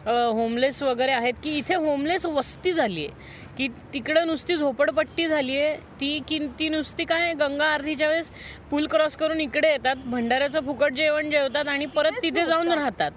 होमलेस 0.06 0.82
वगैरे 0.82 1.12
आहेत 1.12 1.34
की 1.44 1.56
इथे 1.58 1.74
होमलेस 1.74 2.24
वस्ती 2.26 2.72
झालीये. 2.72 3.08
की 3.59 3.68
तिकडं 3.94 4.26
नुसती 4.26 4.56
झोपडपट्टी 4.56 5.26
झालीये. 5.28 5.74
ती 6.01 6.18
की 6.28 6.39
ती 6.59 6.68
नुसती 6.68 7.05
काय 7.05 7.32
गंगा 7.35 7.66
आरतीच्या 7.66 8.09
वेळेस 8.09 8.30
पूल 8.70 8.86
क्रॉस 8.86 9.16
करून 9.16 9.40
इकडे 9.40 9.70
येतात 9.70 9.97
भंडाऱ्याचं 10.06 10.64
फुकट 10.66 10.93
जेवण 10.93 11.30
जेवतात 11.30 11.68
आणि 11.68 11.86
परत 11.86 12.22
तिथे 12.22 12.44
जाऊन 12.47 12.68
राहतात. 12.68 13.10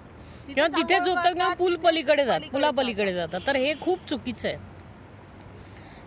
किंवा 0.46 0.66
तिथे 0.68 0.98
झोपतात 0.98 1.32
किंवा 1.32 1.52
पूल 1.54 1.76
पलीकडे 1.76 2.24
जात 2.24 2.40
पुला 2.52 2.70
पलीकडे 2.70 3.12
जातात. 3.14 3.40
तर 3.46 3.56
हे 3.56 3.72
खूप 3.80 4.08
चुकीचं 4.08 4.48
आहे. 4.48 4.56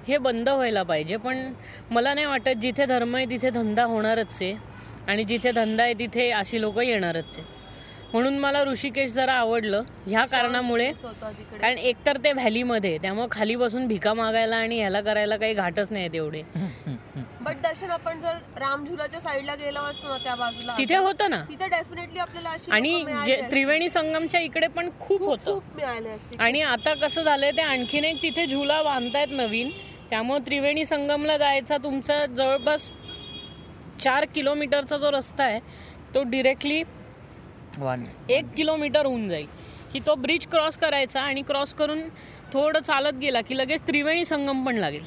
हे 0.07 0.17
बंद 0.17 0.49
व्हायला 0.49 0.83
पाहिजे 0.83 1.17
पण 1.17 1.37
मला 1.91 2.13
नाही 2.13 2.25
वाटत 2.25 2.57
जिथे 2.61 2.85
धर्म 2.85 3.15
आहे 3.15 3.25
तिथे 3.25 3.49
धंदा 3.49 3.83
होणारच 3.83 4.37
आहे 4.41 4.53
आणि 5.07 5.23
जिथे 5.23 5.51
धंदा 5.51 5.83
आहे 5.83 5.93
तिथे 5.93 6.29
अशी 6.31 6.61
लोक 6.61 6.79
येणारच 6.79 7.37
आहे. 7.37 7.54
म्हणून 8.15 8.37
मला 8.39 8.63
ऋषिकेश 8.63 9.11
जरा 9.11 9.33
आवडलं. 9.33 9.81
ह्या 10.05 10.23
कारणामुळे 10.25 10.91
कारण 11.01 11.77
एकतर 11.77 12.17
ते 12.23 12.31
व्हॅलीमध्ये 12.33 12.97
त्यामुळे 13.01 13.27
खाली 13.31 13.55
बसून 13.55 13.87
भिका 13.87 14.13
मागायला 14.13 14.55
आणि 14.57 14.77
ह्याला 14.79 15.01
करायला 15.01 15.37
काही 15.37 15.53
घाटच 15.53 15.91
नाही 15.91 16.07
तेवढे 16.13 16.41
बट 17.41 17.55
दर्शन 17.63 17.89
आपण 17.91 18.21
जर 18.21 18.37
रामझुलाच्या 18.59 19.19
साईडला 19.21 19.55
गेलो 19.55 19.79
असतो 19.81 20.07
ना 20.07 20.17
त्या 20.23 20.35
बाजूला 20.35 20.75
तिथे 20.77 20.95
होतं 20.97 21.29
ना. 21.29 21.41
तिथे 21.49 21.67
डेफिनेटली 21.69 22.19
आपल्याला 22.19 22.49
अशी 22.49 22.71
आणि. 22.71 23.41
त्रिवेणी 23.49 23.89
संगमच्या 23.89 24.41
इकडे 24.41 24.67
पण 24.67 24.89
खूप 24.99 25.21
होतं. 25.21 25.53
खूप 25.53 25.75
मिळाले 25.75 26.09
असते 26.09 26.37
आणि 26.43 26.61
आता 26.63 26.93
कसं 27.01 27.23
झालंय 27.23 27.51
ते 27.57 27.61
आणखीन 27.61 28.05
एक 28.05 28.21
तिथे 28.23 28.45
झुला 28.45 28.81
बांधतायत 28.83 29.31
नवीन. 29.33 29.69
त्यामुळे 30.09 30.39
त्रिवेणी 30.45 30.85
संगमला 30.85 31.37
जायचा 31.37 31.77
तुमचा 31.83 32.25
जवळपास 32.27 32.89
चार 33.99 34.25
किलोमीटरचा 34.35 34.97
जो 34.97 35.11
रस्ता 35.11 35.43
आहे 35.43 35.59
तो 36.15 36.23
डिरेक्टली 36.23 36.83
एक 38.29 38.45
किलोमीटर 38.57 39.05
होऊन 39.05 39.29
जाईल. 39.29 39.47
की 39.93 39.99
तो 39.99 40.15
ब्रिज 40.15 40.45
क्रॉस 40.47 40.77
करायचा 40.77 41.21
आणि 41.21 41.41
क्रॉस 41.41 41.73
करून 41.73 42.01
थोडं 42.53 42.79
चालत 42.79 43.13
गेला 43.13 43.41
की 43.41 43.57
लगेच 43.57 43.81
त्रिवेणी 43.87 44.25
संगम 44.25 44.65
पण 44.65 44.75
लागेल. 44.75 45.03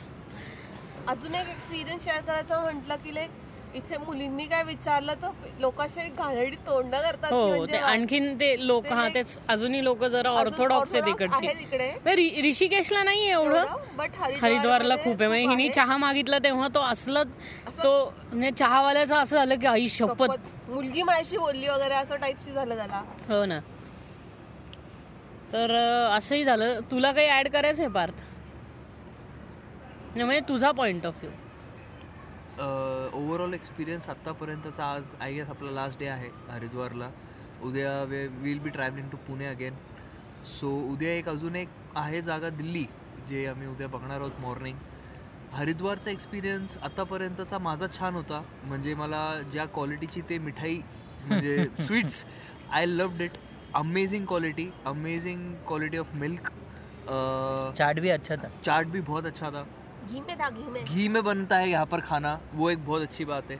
अजून 1.09 1.35
एक 1.35 1.49
एक्सपिरियन्स 1.49 2.05
शेअर 2.05 2.20
करायचा 2.20 2.61
म्हटलं 2.61 2.97
की 2.97 3.15
लाईक 3.15 3.31
इथे 3.74 3.97
मुलींनी 3.97 4.45
काय 4.45 4.62
विचारलं 4.65 5.15
तर 5.15 5.28
लोक 5.61 5.81
असे 5.81 6.09
घाणेरडी 6.09 6.57
तोंड 6.57 6.95
करतात 6.95 7.28
की 7.28 7.35
हो 7.35 7.49
म्हणजे 7.49 7.73
ते 7.73 7.78
आणखीन 7.78 8.35
ते 8.35 8.66
लोक 8.66 8.86
हा 8.86 9.09
तेच 9.09 9.39
अजूनी 9.49 9.85
लोक 9.85 10.05
जरा 10.05 10.31
ऑर्थोडॉक्स 10.31 10.95
नाही, 10.95 12.16
रि- 12.16 12.45
ऋषिकेशला 12.45 13.03
नाही 13.03 13.28
एवढं. 13.31 13.65
बट 13.97 14.11
हरिद्वारला 14.43 14.97
खूप 14.97 15.23
आहे. 15.23 15.28
म्हणजे 15.28 15.47
हिने 15.47 15.69
चहा 15.69 15.97
मागितला 15.97 16.39
तेव्हा 16.39 16.69
तो 16.69 16.81
असला 16.81 17.23
तो 17.85 18.13
म्हणजे 18.33 18.51
चहावाल्याचं 18.51 19.17
असं 19.17 19.37
झालं 19.37 19.59
की 19.59 19.67
आई 19.67 19.89
शपथ. 19.89 20.49
मुलगी 20.69 21.03
माझ्याशी 21.03 21.37
बोलली 21.39 21.69
वगैरे 21.69 21.95
असं 21.95 22.17
टाईपची 22.17 22.53
झालं 22.53 22.77
त्याला. 22.77 23.03
हो 23.29 23.45
ना. 23.45 23.59
तर 25.53 25.75
अं, 25.75 26.17
असंही 26.17 26.45
झालं. 26.45 26.81
तुला 26.91 27.13
काही 27.13 27.29
ऍड 27.31 27.49
करायचं 27.49 27.83
आहे 27.83 27.93
पार्थ? 27.93 28.23
नाही, 30.15 30.23
म्हणजे 30.25 30.41
तुझा 30.49 30.71
point 30.73 31.07
of 31.07 31.23
view 31.23 31.31
overall 33.15 33.55
experience 33.55 34.09
आत्तापर्यंतचा 34.09 34.85
आज 34.85 35.15
आय 35.21 35.33
गेस 35.33 35.49
आपला 35.49 35.71
लास्ट 35.71 35.99
डे 35.99 36.07
आहे 36.09 36.29
हरिद्वारला. 36.51 37.09
उद्या 37.63 38.03
we 38.03 38.27
will 38.41 38.59
be 38.59 38.71
travelling 38.71 39.09
to 39.09 39.17
Pune 39.27 39.47
again 39.47 39.75
so 40.59 40.69
उद्या 40.93 41.13
एक 41.13 41.29
अजून 41.29 41.57
एक 41.57 41.69
आहे 41.97 42.21
जागा 42.23 42.49
दिल्ली 42.49 42.85
जे 43.29 43.47
आम्ही 43.47 43.69
उद्या 43.69 43.89
बघणार 43.89 44.21
आहोत 44.21 44.41
मॉर्निंग 44.41 44.77
हरिद्वारचा 45.59 46.11
एक्सपिरियन्स 46.11 46.77
आतापर्यंतचा 46.83 47.59
माझा 47.59 47.87
छान 47.99 48.15
होता. 48.15 48.43
म्हणजे 48.65 48.95
मला 48.95 49.23
ज्या 49.53 49.65
क्वालिटीची 49.75 50.21
ते 50.29 50.39
मिठाई 50.39 50.77
म्हणजे 51.27 51.65
sweets 51.81 52.25
I 52.73 52.87
loved 52.87 53.23
it 53.23 53.39
amazing 53.75 54.27
quality 54.27 54.69
amazing 54.87 55.53
quality 55.69 55.99
of 55.99 56.15
milk 56.17 56.51
chaat 57.77 58.01
भी 58.01 58.11
अच्छा 58.11 58.37
था. 58.37 58.49
चाट 58.65 58.87
भी 58.87 59.01
बहुत 59.01 59.27
अच्छा 59.27 59.51
था. 59.51 59.65
घी 60.11 60.21
में 60.21 60.37
था 60.39 60.49
घी 60.51 60.63
में. 60.63 60.85
घी 60.85 61.09
में 61.09 61.23
बनता 61.25 61.57
है 61.59 61.69
यहाँ 61.71 61.87
पर 61.87 62.01
खाना 62.01 62.39
वो 62.55 62.71
एक 62.71 62.85
बहुत 62.87 63.03
अच्छी 63.03 63.25
बात 63.25 63.51
है. 63.51 63.59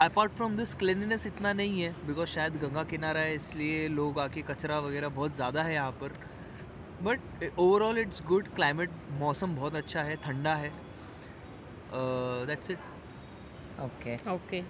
अपार्ट 0.00 0.32
फ्रॉम 0.32 0.56
दिस 0.56 0.74
क्लिननेस 0.74 1.26
इतना 1.26 1.52
नहीं 1.52 1.82
है 1.82 1.94
बिकॉज़ 2.06 2.28
शायद 2.28 2.56
गंगा 2.62 2.82
किनारा 2.90 3.20
है 3.20 3.34
इसलिए 3.34 3.88
लोग 3.90 4.18
आके 4.20 4.42
कचरा 4.50 4.78
वगैरह 4.80 5.08
बहुत 5.10 5.34
ज़्यादा 5.36 5.62
है 5.62 5.74
यहाँ 5.74 5.90
पर. 6.02 6.12
But 7.02 7.44
overall 7.58 7.98
it's 7.98 8.22
good 8.28 8.48
climate 8.56 8.90
मौसम 9.18 9.54
बहुत 9.56 9.76
अच्छा 9.76 10.02
है 10.02 10.16
ठंडा 10.24 10.54
है. 10.54 10.70
That's 12.46 12.70
it 12.70 12.78
okay 13.84 14.16
okay 14.32 14.62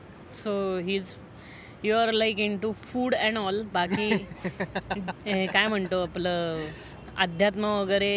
so 0.43 0.53
he's 0.87 1.15
you 1.85 1.97
are 1.97 2.13
like 2.13 2.39
into 2.59 2.73
food 2.73 3.15
and 3.15 3.39
all 3.39 3.63
बाकी 3.75 4.11
हे 4.13 5.47
काय 5.55 5.67
म्हणतो 5.69 6.03
आपलं 6.03 6.67
अध्यात्म 7.25 7.65
वगैरे 7.81 8.13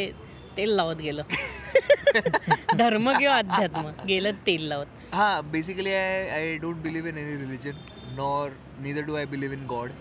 तेल 0.57 0.69
लावत 0.75 0.97
गेलं. 0.97 1.23
धर्म 2.77 3.11
किंवा 3.17 3.37
अध्यात्म 3.37 3.81
गेलं 4.07 4.31
तेल 4.45 4.67
लावत. 4.69 4.87
हाँ 5.13 5.43
basically 5.51 5.93
I 5.93 6.27
I 6.29 6.57
don't 6.57 6.75
believe 6.81 7.07
in 7.07 7.17
any 7.17 7.35
religion 7.37 7.77
nor 8.17 8.51
neither 8.81 9.01
do 9.05 9.15
I 9.17 9.25
believe 9.33 9.53
in 9.53 9.65
God 9.67 9.91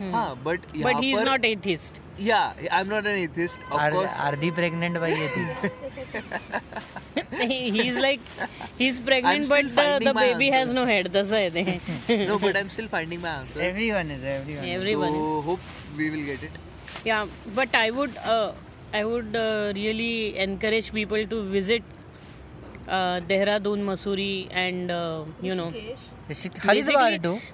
हाँ 0.00 0.42
but 0.44 0.60
but 0.76 1.00
he 1.02 1.10
is 1.12 1.18
not 1.28 1.44
atheist 1.44 2.00
yeah 2.20 2.38
I 2.38 2.80
am 2.80 2.88
not 2.88 3.06
an 3.06 3.18
atheist 3.18 3.70
of 3.72 3.92
course 3.92 4.20
अर्धी 4.24 4.50
प्रेग्नेंट 4.58 4.98
बाई 4.98 5.12
आहे 5.12 5.28
ती 7.32 7.44
he 7.46 7.80
is 7.88 7.98
like 7.98 8.20
he 8.80 8.86
is 8.86 9.04
pregnant 9.04 9.44
still 9.44 9.52
but 9.52 9.70
finding 9.78 10.08
the 10.08 10.16
my 10.16 10.22
baby 10.22 10.50
has 10.50 10.66
answers. 10.68 10.74
No 10.74 10.84
head 10.92 11.08
तसं 11.16 11.36
आहे 11.36 11.50
ते 11.50 11.62
no 12.26 12.38
but 12.44 12.60
i'm 12.62 12.74
still 12.76 12.90
finding 12.96 13.22
my 13.24 13.32
answers 13.38 13.62
everyone 13.68 14.10
is 14.10 14.24
everyone 14.24 14.64
everyone 14.64 15.08
so 15.16 15.40
hope 15.48 15.72
we 16.02 16.10
will 16.16 16.28
get 16.32 16.44
it 16.50 16.60
Yeah, 17.06 17.26
but 17.54 17.72
I 17.74 17.90
would 17.90 18.16
uh, 18.32 18.52
I 18.94 19.04
would 19.04 19.36
uh, 19.36 19.72
really 19.74 20.38
encourage 20.38 20.92
people 20.92 21.24
to 21.26 21.38
visit 21.54 21.82
uh, 22.88 23.20
Dehradun, 23.30 23.82
Masuri, 23.86 24.48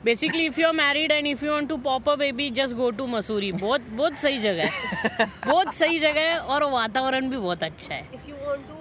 basically 0.05 0.45
if 0.47 0.61
you 0.61 0.67
are 0.67 0.73
married 0.75 1.13
and 1.13 1.27
if 1.27 1.45
you 1.45 1.53
want 1.53 1.69
to 1.69 1.77
pop 1.87 2.09
a 2.11 2.15
baby 2.17 2.51
just 2.59 2.75
go 2.77 2.91
to 2.99 3.07
Mussoorie 3.07 3.53
बहुत 3.53 3.81
बहुत 3.91 4.15
सही 4.19 4.39
जगह 4.41 4.65
है। 4.65 5.27
बहुत 5.47 5.75
सही 5.75 5.99
जगह 5.99 6.21
है 6.21 6.39
और 6.39 6.65
वातावरण 6.73 7.29
भी 7.31 7.37
बहुत 7.37 7.63
अच्छा 7.63 7.95
है। 7.95 8.03
If 8.15 8.29
you 8.31 8.37
want 8.47 8.63
to 8.69 8.75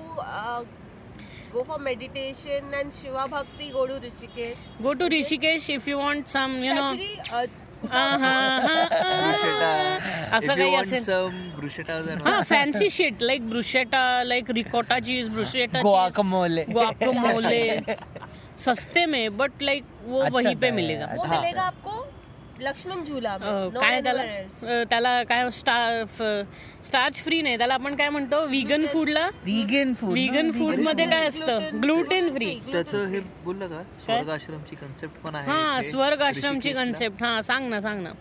go 4.82 4.94
to 4.94 5.08
Rishikesh 5.08 5.70
if 5.70 5.90
you 5.90 5.98
want 5.98 6.28
some 6.28 6.56
you 6.64 6.74
know 6.74 6.96
fancy 12.44 12.90
shit 12.90 13.22
like 13.22 13.50
bruschetta 13.50 14.02
like 14.24 14.50
ricotta 14.58 15.00
cheese 15.00 15.30
bruschetta 15.30 15.82
Goa 15.82 16.24
मोले 16.24 16.66
सस्ते 18.60 19.06
में 19.06 19.38
बट 19.38 19.62
लाइक 19.62 19.84
वो 20.06 20.20
अच्छा 20.20 20.36
वहीं 20.36 20.56
पे 20.58 20.72
मिलेगा। 20.72 21.06
वो 21.16 21.24
हाँ. 21.24 21.40
मिलेगा 21.40 21.62
आपको 21.64 22.06
लक्ष्मण 22.60 23.04
झुला 23.06 23.36
काय 23.74 24.00
त्याला 24.02 24.24
त्याला 24.90 25.12
काय 25.24 25.50
स्टार 25.54 26.04
स्टार्च 26.86 27.20
फ्री 27.24 27.42
नाही 27.42 27.58
त्याला 27.58 27.74
आपण 27.74 27.96
काय 27.96 28.10
म्हणतो 28.10 28.40
विगन 28.50 28.86
फूडला 28.94 29.28
विगेन 29.46 29.94
फूड 30.00 30.14
विगन 30.14 30.52
फूडमध्ये 30.52 31.06
काय 31.10 31.28
असतं? 31.28 31.82
ग्लुटेन 31.82 32.34
फ्री 32.36 32.54
त्याचं 32.72 33.06
हे 33.08 33.20
बोललं 33.44 33.68
का? 33.68 33.84
स्वर्ग 34.06 34.30
आश्रमची 34.30 34.76
कन्सेप्ट 34.76 35.22
पण 35.26 35.36
आहे 35.36 35.52
हा 35.52 35.82
स्वर्ग 35.90 36.22
आश्रमची. 36.22 36.74
कन्सेप्ट 36.74 37.24
हा 37.24 37.42
सांग 37.42 37.70
ना 37.70 37.82
सांग 37.82 38.02
ना. 38.04 38.12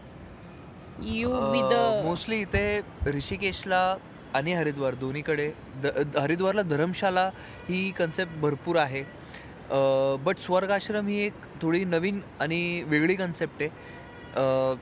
यू 1.02 1.30
बी 1.30 1.60
द 1.70 1.80
मोस्टली 2.04 2.40
इथे 2.40 2.80
ऋषिकेशला 3.16 3.96
आणि 4.34 4.52
हरिद्वार 4.54 4.94
दोन्हीकडे 4.94 5.50
हरिद्वारला 6.18 6.62
धर्मशाला 6.62 7.30
ही 7.68 7.90
कन्सेप्ट 7.98 8.40
भरपूर 8.40 8.76
आहे. 8.76 9.02
बट 10.24 10.38
स्वर्गाश्रम 10.40 11.06
ही 11.08 11.20
एक 11.20 11.44
थोडी 11.62 11.84
नवीन 11.84 12.20
आणि 12.40 12.82
वेगळी 12.88 13.14
कन्सेप्ट 13.14 13.62
आहे. 13.62 13.94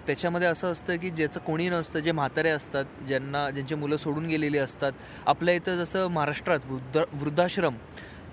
त्याच्यामध्ये 0.06 0.48
असं 0.48 0.70
असतं 0.70 0.96
की 0.96 1.10
ज्याचं 1.10 1.40
कोणी 1.40 1.68
नसतं 1.68 1.98
जे 1.98 2.12
म्हातारे 2.12 2.50
असतात 2.50 2.84
ज्यांना 3.08 3.48
ज्यांची 3.50 3.74
मुलं 3.74 3.96
सोडून 3.96 4.26
गेलेली 4.26 4.58
असतात 4.58 4.92
आपल्या 5.26 5.54
इथं 5.54 5.76
जसं 5.76 6.08
महाराष्ट्रात 6.10 6.66
वृद्ध 6.70 7.04
वृद्धाश्रम 7.12 7.74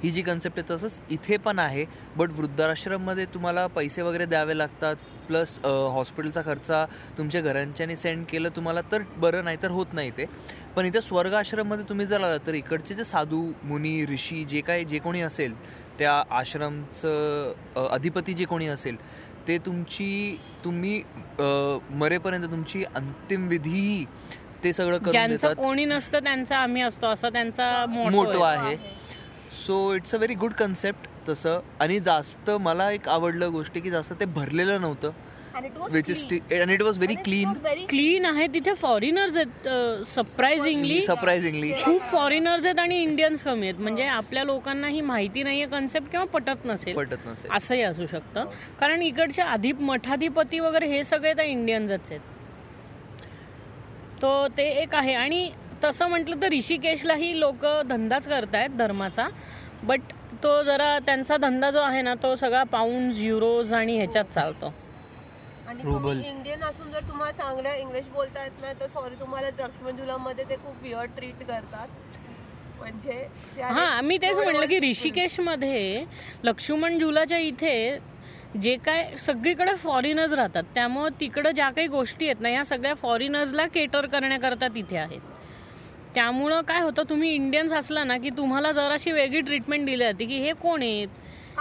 ही 0.04 0.12
जी 0.12 0.22
कन्सेप्ट 0.22 0.60
आहे 0.60 0.70
तसंच 0.70 1.00
इथे 1.12 1.38
पण 1.38 1.60
आहे 1.60 1.86
बट 2.18 2.32
वृद्धाश्रममध्ये 2.38 3.26
तुम्हाला 3.34 3.66
पैसे 3.68 4.02
वगैरे 4.02 4.26
द्यावे 4.26 4.58
लागतात 4.58 4.96
प्लस 5.28 5.60
हॉस्पिटलचा 5.66 6.42
खर्च 6.46 6.72
तुमच्या 7.18 7.42
घरांच्यानी 7.42 7.96
सेंड 7.96 8.26
केलं 8.30 8.50
तुम्हाला 8.56 8.82
तर 8.92 9.02
बरं 9.18 9.44
नाही 9.46 9.58
तर 9.64 9.72
होत 9.72 9.94
नाही 9.94 10.12
ते. 10.18 10.26
पण 10.76 10.86
इथे 10.86 11.02
स्वर्ग 11.02 11.34
आश्रममध्ये 11.34 11.86
तुम्ही 11.90 12.06
जर 12.06 12.22
आला 12.24 12.38
तर 12.48 12.54
इकडचे 12.54 12.96
जे 12.96 13.04
साधू 13.04 13.42
मुनी 13.64 14.06
ऋषी 14.06 14.44
जे 14.46 14.62
काय 14.62 14.84
जे 14.84 15.00
कोणी 15.00 15.22
असेल 15.22 15.54
त्या 16.00 16.22
आश्रमचं 16.38 17.88
अधिपती 17.90 18.34
जे 18.34 18.46
कोणी 18.46 18.68
असेल 18.68 18.96
ते 19.48 19.58
तुमची 19.66 20.38
तुम्ही 20.66 21.02
मरेपर्यंत 22.00 22.46
तुमची 22.52 22.84
अंतिम 22.96 23.48
विधी 23.48 24.06
ते 24.64 24.74
सगळं 24.74 24.98
करून 24.98 25.28
देतात. 25.30 25.56
कोणी 25.56 25.86
नसतं 25.86 26.24
त्यांचा 26.24 26.58
आम्ही 26.58 26.82
असतो 26.82 27.08
असा 27.08 27.30
त्यांचा 27.30 27.86
मोठो 27.90 28.42
आहे. 28.44 28.76
So 29.66 29.94
it's 29.94 30.14
a 30.16 30.18
very 30.18 30.34
good 30.34 30.54
concept 30.54 31.08
तसं. 31.30 31.60
आणि 31.80 32.00
जास्त 32.00 32.50
मला 32.62 32.90
एक 32.92 33.10
आवडलं 33.10 33.52
गोष्ट 33.52 33.78
की 33.78 33.90
जास्त 33.90 34.14
ते 34.20 34.26
भरलेलं 34.26 34.82
नव्हतं. 34.82 35.12
Which 35.92 36.10
is 36.10 36.24
and 36.54 36.72
it 36.72 36.82
was 36.82 36.98
very 36.98 37.16
clean 37.24 37.54
clean 37.90 38.26
आहे. 38.26 38.48
तिथे 38.54 38.74
फॉरेनर्स 38.74 39.38
आहेत 39.38 39.68
सरप्राइझिंगली 40.08 41.02
सरप्राइझिंगली 41.02 41.72
खूप 41.84 42.02
फॉरेनर्स 42.12 42.66
आहेत 42.66 42.80
आणि 42.80 43.02
इंडियन्स 43.02 43.44
कमी 43.44 43.68
आहेत. 43.68 43.80
म्हणजे 43.80 44.06
आपल्या 44.06 44.44
लोकांना 44.44 44.88
ही 44.88 45.02
माहिती 45.02 45.44
नाहीये 45.44 45.66
कन्सेप्ट 45.68 46.12
किंवा 46.12 46.26
पटत 46.34 46.66
नसेल. 46.66 46.96
पटत 46.96 47.28
नसेल. 47.28 47.52
असंही 47.52 47.82
असू 47.82 48.06
शकतं. 48.06 48.46
कारण 48.80 49.02
इकडचे 49.02 49.42
अधिप 49.42 49.82
मठाधिपती 49.82 50.60
वगैरे 50.60 50.88
हे 50.88 51.04
सगळे 51.04 51.34
तर 51.38 51.44
इंडियन्सच 51.44 52.12
आहेत. 52.12 52.22
तो 54.22 54.48
ते 54.58 54.70
एक 54.82 54.96
आहे. 54.96 55.14
आणि 55.14 55.50
तसं 55.84 56.08
म्हटलं 56.10 56.42
तर 56.42 56.52
ऋषिकेशलाही 56.52 57.40
लोक 57.40 57.66
धंदाच 57.86 58.28
करतायत 58.28 58.78
धर्माचा. 58.78 59.28
बट 59.84 60.02
तो 60.44 60.62
जरा 60.64 60.98
त्यांचा 61.06 61.38
धंदा 61.38 61.70
जो 61.72 61.80
आहे 61.80 62.02
ना 62.02 62.14
तो 62.24 62.36
सगळा 62.36 62.64
पाऊंड 62.64 63.14
युरोज 63.16 63.74
आणि 63.74 63.96
ह्याच्यात 63.98 64.26
चालतो. 64.34 64.74
आणि 65.72 65.84
तुम्ही 65.84 66.28
इंडियन 66.30 66.64
असून 66.64 66.92
जर 66.92 67.08
तुम्हाला 67.08 67.32
चांगलं 67.34 67.74
इंग्लिश 67.74 68.08
बोलता 68.14 68.44
येत 68.44 68.62
नाही 68.62 68.74
तर 68.80 68.88
सॉरी 68.88 69.16
तुम्हाला 69.20 69.48
लक्ष्मण 69.60 69.98
झुलामध्ये 69.98 70.44
ते 70.50 70.56
खूप 70.56 70.82
विअर 70.84 71.06
ट्रीट 71.18 71.44
करतात. 71.48 71.88
म्हणजे 72.80 73.14
हा 73.62 74.02
मी 74.02 74.18
तेच 74.18 74.38
म्हणलं 74.38 74.66
की 74.68 74.80
ऋषिकेशमध्ये 74.80 76.04
लक्ष्मण 76.44 76.98
झुलाच्या 77.00 77.38
इथे 77.40 77.98
जे 78.62 78.76
काय 78.86 79.16
सगळीकडे 79.20 79.76
फॉरेनर्स 79.76 80.34
राहतात 80.34 80.64
त्यामुळं 80.76 81.20
तिकडं 81.20 81.52
ज्या 81.52 81.70
काही 81.70 81.88
गोष्टी 81.88 82.26
आहेत 82.26 82.42
ना 82.42 82.50
या 82.50 82.64
सगळ्या 82.66 82.94
फॉरेनर्सला 83.02 83.68
केटर 83.68 84.06
करण्याकरता 84.06 84.68
तिथे 84.68 84.98
आहेत. 84.98 85.20
त्यामुळं 86.16 86.62
काय 86.62 86.82
होतं 86.82 87.04
तुम्ही 87.10 87.34
इंडियन्स 87.34 87.74
असला 87.74 88.04
ना 88.04 88.18
की 88.18 88.30
तुम्हाला 88.38 88.72
जराशी 88.72 89.12
वेगळी 89.12 89.42
ट्रीटमेंट 89.42 89.86
दिली 89.86 90.04
जाते 90.04 90.26
की 90.26 90.38
हे 90.40 90.54
कोण 90.62 90.82
आहेत? 90.82 91.08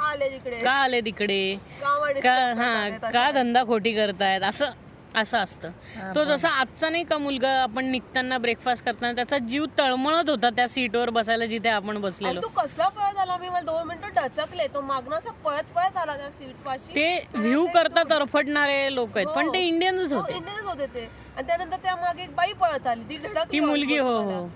का 0.01 0.09
आले 0.09 0.31
तिकडे? 0.31 0.61
का 0.61 0.71
आले 0.71 1.01
तिकडे? 1.01 2.21
का 2.21 2.35
हा? 2.57 3.11
का 3.13 3.31
धंदा 3.31 3.65
खोटी 3.65 3.93
करतायत? 3.93 4.43
असं 4.43 4.71
असं 5.17 5.39
असतं. 5.39 5.71
तो 6.15 6.25
जसा 6.25 6.49
आजचा 6.49 6.89
नाही 6.89 7.05
का 7.05 7.19
मुलगा 7.19 7.51
आपण 7.63 7.85
निघताना 7.85 8.39
ब्रेकफास्ट 8.39 8.85
करताना 8.85 9.13
त्याचा 9.13 9.39
जीव 9.39 9.65
तळमळत 9.79 10.31
होता 10.31 10.51
त्या 10.51 10.69
सीटवर 10.69 11.11
बसायला 11.11 11.47
जिथे 11.47 11.69
आपण 11.69 12.01
बसलेलो. 12.01 12.41
तो 12.41 12.49
कसला 12.49 12.89
पळत 12.89 13.19
आला? 13.19 13.37
मी 13.37 13.49
मला 13.49 13.61
दोन 13.61 13.89
मिनिटं 13.89 14.15
डचकले 14.17 14.67
तो 14.67 14.81
मागणं 14.81 15.17
असं 15.17 15.31
पळत 15.45 15.75
पळत 15.77 15.97
आला 15.97 16.17
त्या 16.17 16.31
सीट 16.31 16.55
पाशी. 16.65 16.95
ते 16.95 17.25
व्ह्यू 17.35 17.67
करता 17.67 18.03
तरफडणारे 18.11 18.95
लोक 18.95 19.17
आहेत 19.17 19.29
पण 19.29 19.49
ते 19.49 19.59
इंडियन्स 19.59 20.13
होते. 20.13 20.37
इंडियनच 20.37 20.63
होते 20.63 20.87
ते. 20.87 21.09
आणि 21.37 21.47
त्यानंतर 21.47 21.77
त्या 21.77 21.97
मागे 21.97 22.23
एक 22.23 22.35
बाई 22.35 22.53
पळत 22.53 22.87
आली. 22.87 23.03
ती 23.11 23.17
धडक 23.17 23.53
ती 23.53 23.61
मुलगी 23.61 23.99
हो 23.99 24.17
हो. 24.21 24.47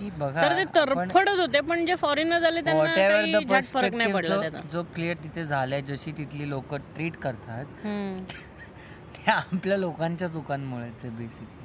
की 0.00 0.10
बघा 0.18 0.40
तर 0.42 0.56
ते 0.56 0.64
तरफडत 0.74 1.38
होते 1.40 1.60
पण 1.60 1.84
जे 1.86 1.94
फॉरेनर 1.94 2.38
झाले 2.38 2.60
त्यांना 2.60 2.84
काही 2.84 3.60
फरक 3.62 3.94
नाही 3.94 4.12
पडला 4.12 4.34
जो- 4.34 4.40
त्याचा. 4.40 4.58
जो 4.72 4.82
क्लिअर 4.82 5.16
तिथे 5.16 5.44
झालाय 5.44 5.80
जशी 5.82 6.12
तिथली 6.12 6.48
लोक 6.50 6.74
ट्रीट 6.74 7.16
करतात 7.16 7.64
हम्म. 7.84 8.24
आपल्या 9.28 9.76
लोकांच्या 9.76 10.28
चुकांमुळेच 10.28 11.04
बेसिकली 11.04 11.58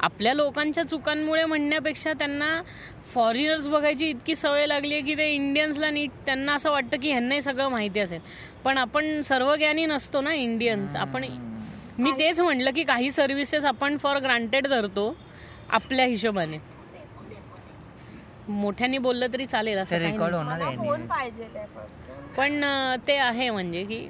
आपल्या 0.00 0.32
लोकांच्या 0.34 0.84
चुकांमुळे 0.84 1.44
म्हणण्यापेक्षा 1.44 2.12
त्यांना 2.12 2.62
फॉरेनर्स 3.14 3.66
बघायची 3.68 4.08
इतकी 4.10 4.34
सवय 4.34 4.66
लागली 4.66 4.92
आहे 4.94 5.02
की 5.02 5.14
ते 5.14 5.30
इंडियन्सला 5.34 5.90
नीट 5.90 6.10
त्यांना 6.26 6.54
असं 6.54 6.70
वाटतं 6.70 6.96
की 6.96 7.10
ह्यांना 7.10 7.34
हे 7.34 7.42
सगळं 7.42 7.68
माहिती 7.68 8.00
असेल. 8.00 8.20
पण 8.64 8.78
आपण 8.78 9.22
सर्वज्ञानी 9.22 9.86
नसतो 9.86 10.20
ना 10.20 10.32
इंडियन्स 10.34 10.94
आपण 10.94 11.24
मी 11.98 12.12
तेच 12.12 12.40
म्हटलं 12.40 12.70
की 12.70 12.82
काही 12.82 13.10
सर्व्हिसेस 13.10 13.64
आपण 13.64 13.96
फॉर 13.96 14.18
ग्रांटेड 14.18 14.66
धरतो 14.66 15.16
आपल्या 15.70 16.04
हिशोबाने. 16.06 16.58
मोठ्याने 18.48 18.98
बोललं 18.98 19.26
तरी 19.32 19.46
चालेल 19.46 19.78
असं 19.78 19.98
काही 19.98 20.12
रेकॉर्ड. 20.12 20.34
होणार 20.34 20.54
मला 20.56 20.64
आहे 20.64 20.76
फोन 20.76 21.06
पाहिजे 21.06 21.44
ते 21.44 21.64
पण. 21.66 22.34
पण 22.36 22.64
अं, 22.64 22.96
ते 23.08 23.16
आहे 23.16 23.50
म्हणजे 23.50 23.84
की 23.84 24.06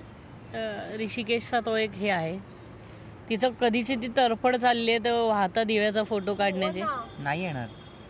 अं, 0.54 0.96
ऋषिकेशचा 1.00 1.60
तो 1.60 1.76
एक 1.76 1.90
हे 1.90 2.08
आहे. 2.10 2.38
तिचं 3.28 3.50
कधीची 3.60 3.94
ती 3.96 4.08
तरफड 4.16 4.56
चालली 4.56 4.90
आहे 4.90 5.04
तर 5.04 5.12
वाहता 5.20 5.62
दिव्याचा 5.64 6.02
फोटो 6.02 6.34
काढण्याची. 6.34 6.80
हा, 6.80 6.96
नाही 7.18 7.42
येणार. 7.44 7.66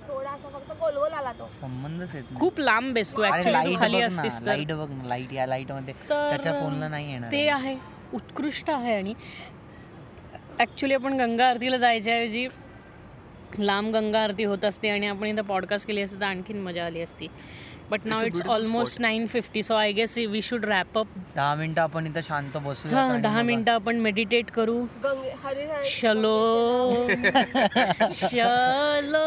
थोडासा 0.09 0.49
फक्त 0.49 0.73
गोलगोल 0.81 1.13
आला 1.13 1.33
तो. 1.33 1.47
संबंधच 1.61 2.15
येत 2.15 2.23
नाही. 2.25 2.41
खूप 2.41 2.59
लांब 2.61 2.93
बेस 2.95 3.15
तू 3.17 3.23
अरे 3.23 3.37
ऍक्च्युली 3.39 3.75
खाली 3.77 4.01
असतीस 4.01 4.39
तर. 4.41 4.45
लाइट 4.45 4.73
बघ 4.73 4.89
ना 4.91 5.09
लाइट 5.09 5.33
या 5.33 5.47
लाइटमध्ये. 5.47 5.95
तर 6.11 6.29
त्याच्या 6.31 6.53
फोनला 6.53 6.89
नाही 6.89 7.11
येणार 7.13 7.33
ते 7.33 7.49
आहे. 7.49 7.77
उत्कृष्ट 8.15 8.71
आहे 8.71 8.95
आणि 8.97 9.15
ऍक्च्युली 10.61 10.95
आपण 10.95 11.17
गंगा 11.21 11.49
आरतीला 11.49 11.77
जायच्या 11.77 12.15
ऐवजी 12.15 12.47
लांब 13.59 13.95
गंगा 13.95 14.23
आरती 14.23 14.45
होत 14.45 14.65
असते 14.65 14.89
आणि 14.89 15.07
आपण 15.07 15.27
इथं 15.27 15.43
पॉडकास्ट 15.43 15.87
केली 15.87 16.03
असते 16.03 16.21
तर 16.21 16.25
आणखीन 16.25 16.61
मजा 16.63 16.85
आली 16.87 17.01
असती. 17.01 17.29
But 17.91 18.01
now 18.05 18.23
it's 18.25 18.41
almost 18.43 19.01
nine 19.01 19.27
fifty 19.27 19.63
so 19.63 19.75
I 19.75 19.93
guess 19.93 20.17
we 20.19 20.43
should 20.43 20.65
wrap 20.65 20.99
up 20.99 21.07
दहा 21.37 21.55
मिनिटं 21.55 21.83
आपण 21.83 22.07
इथं 22.07 22.21
शांत 22.21 22.57
बसूया 22.57 22.99
हा 22.99 23.17
दहा 23.17 23.43
मिनिटं 23.43 23.73
आपण 23.73 23.97
मेडिटेट 23.97 24.51
करू. 24.51 24.79
गंगे 25.05 25.35
हरी 25.45 25.63
हरी. 25.63 25.89
शलो. 25.89 27.07
शलो. 28.13 29.27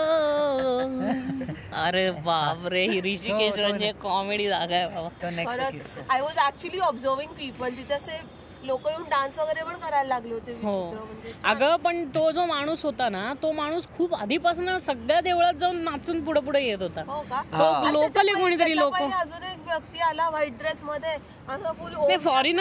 अरे 1.84 2.10
बापरे 2.12 2.86
ही 2.88 3.00
ऋषिकेश 3.02 3.60
म्हणजे 3.60 3.92
कॉमेडी 3.92 4.48
जागा 4.48 4.76
आहे 4.76 4.88
बाबा. 4.88 5.10
तो 5.22 5.30
नेक्स्ट 5.30 5.60
खरंच 5.60 6.00
I 6.10 6.22
was 6.22 6.38
actually 6.48 6.80
observing 6.80 7.32
people 7.32 7.70
तिथे 7.70 8.22
लोक 8.66 8.88
येऊन 8.88 9.04
डान्स 9.04 9.40
वगैरे 9.40 9.64
पण 9.64 9.74
करायला 9.74 10.08
लागले 10.08 10.34
होते 10.34 10.54
हो. 10.64 10.92
म्हणजे 10.94 11.34
अगं 11.44 11.76
पण 11.76 12.06
तो 12.06 12.32
जो 12.32 12.46
माणूस 12.46 12.84
होता 12.84 13.10
ना 13.10 13.34
तो 13.42 13.52
माणूस 13.52 13.88
खूप 13.98 14.16
आधीपासून 14.16 14.78
सगळ्या 14.80 15.22
देवळात 15.22 15.54
जाऊन 15.54 15.78
नाचून 15.78 16.24
पुढे 16.24 16.40
पुढे 16.40 16.64
येत 16.64 16.82
होता. 16.82 17.02
हो 17.08 17.22
का? 17.22 17.42
तो 17.60 17.64
आणि 17.64 17.94
लोकल 17.94 18.02
त्याच्या 18.02 18.34
आहे 18.34 18.42
कोणीतरी 18.42 18.64
पहिले- 18.64 18.84
लोक. 18.84 18.98
त्याच्या 18.98 19.18
पहिले 19.20 19.36
अजून 19.36 19.52
एक 19.52 19.68
व्यक्ती 19.68 20.00
आला 20.00 20.30
व्हाईट 20.30 20.58
ड्रेस 20.58 20.84
मध्ये 20.84 21.18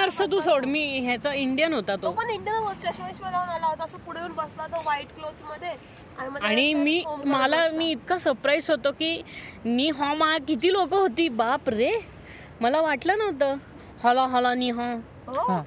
असं 0.07 0.31
तू 0.31 0.41
सोड 0.41 0.65
मी 0.65 0.99
ह्याचा 0.99 1.33
इंडियन 1.33 1.73
होता 1.73 1.97
तो. 1.97 2.03
तो 2.03 2.11
पण 2.11 2.31
इंडियन 2.31 2.65
चष्मा 2.81 3.07
विश्मा 3.07 3.31
लावून 3.31 3.49
आला 3.49 3.67
होता 3.67 3.85
असं 3.85 3.99
पुढे 3.99 4.21
येऊन 4.21 4.33
बसला 4.33 4.67
तो 4.67 4.81
व्हाईट 4.83 5.07
क्लोथमध्ये. 5.15 5.71
आणि 6.19 6.29
मग 6.29 6.43
आणि 6.43 6.73
त्यानंतर 6.73 7.25
मी 7.25 7.31
मला 7.33 7.57
बसला. 7.57 7.79
मी 7.79 7.91
इतका 7.91 8.19
सरप्राईज 8.19 8.71
होतो 8.71 8.91
की 8.93 9.23
नी 9.65 9.91
हा 9.91 10.15
मा 10.15 10.39
किती 10.39 10.73
लोक 10.73 10.95
होती? 10.95 11.29
बाप 11.29 11.69
रे! 11.69 11.93
मला 12.61 12.81
वाटलं 12.81 13.19
नव्हतं. 13.19 13.57
हॉला 14.03 14.23
हॉला 14.23 14.55
नी 14.55 14.71
हो. 14.71 14.83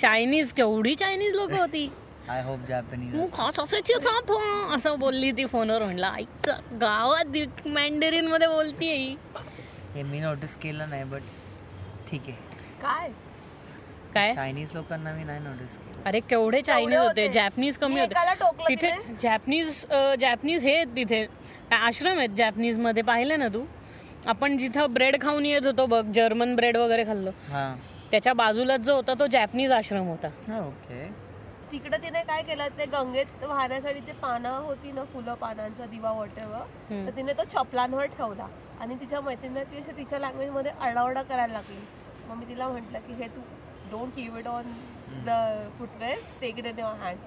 चायनीज 0.02 0.52
केवढी 0.54 0.96
चायनीज 0.96 1.36
लोक 1.36 1.52
होती. 1.60 1.90
आय 2.30 2.42
होप 2.44 2.66
जॅपनीज 2.68 3.14
मग 3.16 3.28
खास 3.34 3.60
असायची 3.60 3.94
थांब 4.04 4.32
हं. 4.32 4.76
असं 4.76 4.98
बोलली 5.00 5.32
ती 5.32 5.46
फोनवर 5.46 5.84
म्हणलं 5.84 6.08
ऐकचं 6.08 6.80
गावात 6.82 7.68
मॅन्डेरिनमध्ये 7.68 8.48
बोलतीये 8.48 8.96
ही. 8.96 9.16
हे 9.96 10.04
मी 10.04 10.20
नोटीस 10.20 10.56
केलं 10.58 10.90
नाही 10.90 11.04
बट 11.04 11.22
ठीक 12.12 12.22
आहे. 12.22 12.36
काय? 12.82 13.10
काय? 14.14 14.34
चायनीज 14.36 14.74
लोकांना 14.74 15.12
मी 15.14 15.24
नाही 15.24 15.40
नोटीस 15.40 15.78
केलं. 15.78 16.02
अरे 16.06 16.20
केवढे 16.20 16.62
चायनीज 16.62 16.98
होते. 16.98 17.28
जॅपनीज 17.28 17.78
कमी 17.78 18.00
होते. 18.00 18.66
तिथे 18.70 18.92
जॅपनीज 19.22 19.84
जॅपनीज 20.20 20.64
हे 20.64 20.76
आहेत 20.76 20.96
तिथे. 20.96 21.26
आश्रम 21.72 22.18
आहेत 22.18 22.30
जॅपनीजमध्ये? 22.30 23.04
पाहिले 23.04 23.36
ना 23.38 23.48
तू? 23.48 23.64
आपण 24.28 24.58
जिथं 24.58 24.94
ब्रेड 24.94 25.22
खाऊन 25.22 25.46
येत 25.46 25.66
होतो 25.66 25.86
बघ 25.86 26.04
जर्मन 26.12 26.56
ब्रेड 26.56 26.78
वगैरे 26.78 27.04
खाल्लं. 27.06 27.32
हा. 27.50 27.74
त्याच्या 28.12 28.34
बाजूलाच 28.34 28.82
जो 28.82 28.96
होता 28.96 29.14
तो 29.20 29.28
जॅपनीज 29.28 29.72
आश्रम 29.72 30.08
होता. 30.08 30.28
ओके 30.58 31.08
तिकडे 31.72 31.98
तिने 32.04 32.22
काय 32.24 32.42
केलं 32.44 32.78
ते 32.78 32.86
गंगेत 32.92 33.44
वाहण्यासाठी 33.44 34.00
ते 34.08 34.12
पानं 34.22 34.58
होती 34.66 34.92
ना 34.92 35.04
फुलं 35.14 35.34
पानांचा 35.42 35.86
दिवा 35.86 36.12
वॉटेवर 36.12 36.60
तर 36.90 37.16
तिने 37.16 37.34
तो 37.34 37.44
छपलांवर 37.54 38.06
ठेवला. 38.18 38.48
आणि 38.82 38.96
तिच्या 38.96 39.22
मैत्रिणीने 39.22 39.64
ती 39.72 39.78
अशी 39.78 39.98
तिच्या 39.98 40.20
लँग्वेजमध्ये 40.20 40.72
आरडाओरडा 40.72 41.22
करायला 41.22 41.54
लागली. 41.54 41.80
मग 42.28 42.36
मी 42.36 42.46
तिला 42.46 42.68
म्हटलं 42.68 43.00
की 43.00 43.14
हे 43.22 43.28
तू 43.36 43.42
don't 43.92 44.14
keep 44.16 44.38
it 44.38 44.48
on 44.48 44.72
the 45.26 45.30
footwears 45.80 46.32
take 46.42 46.60
it 46.60 46.66
in 46.66 46.80
your 46.80 46.96
hand 47.02 47.18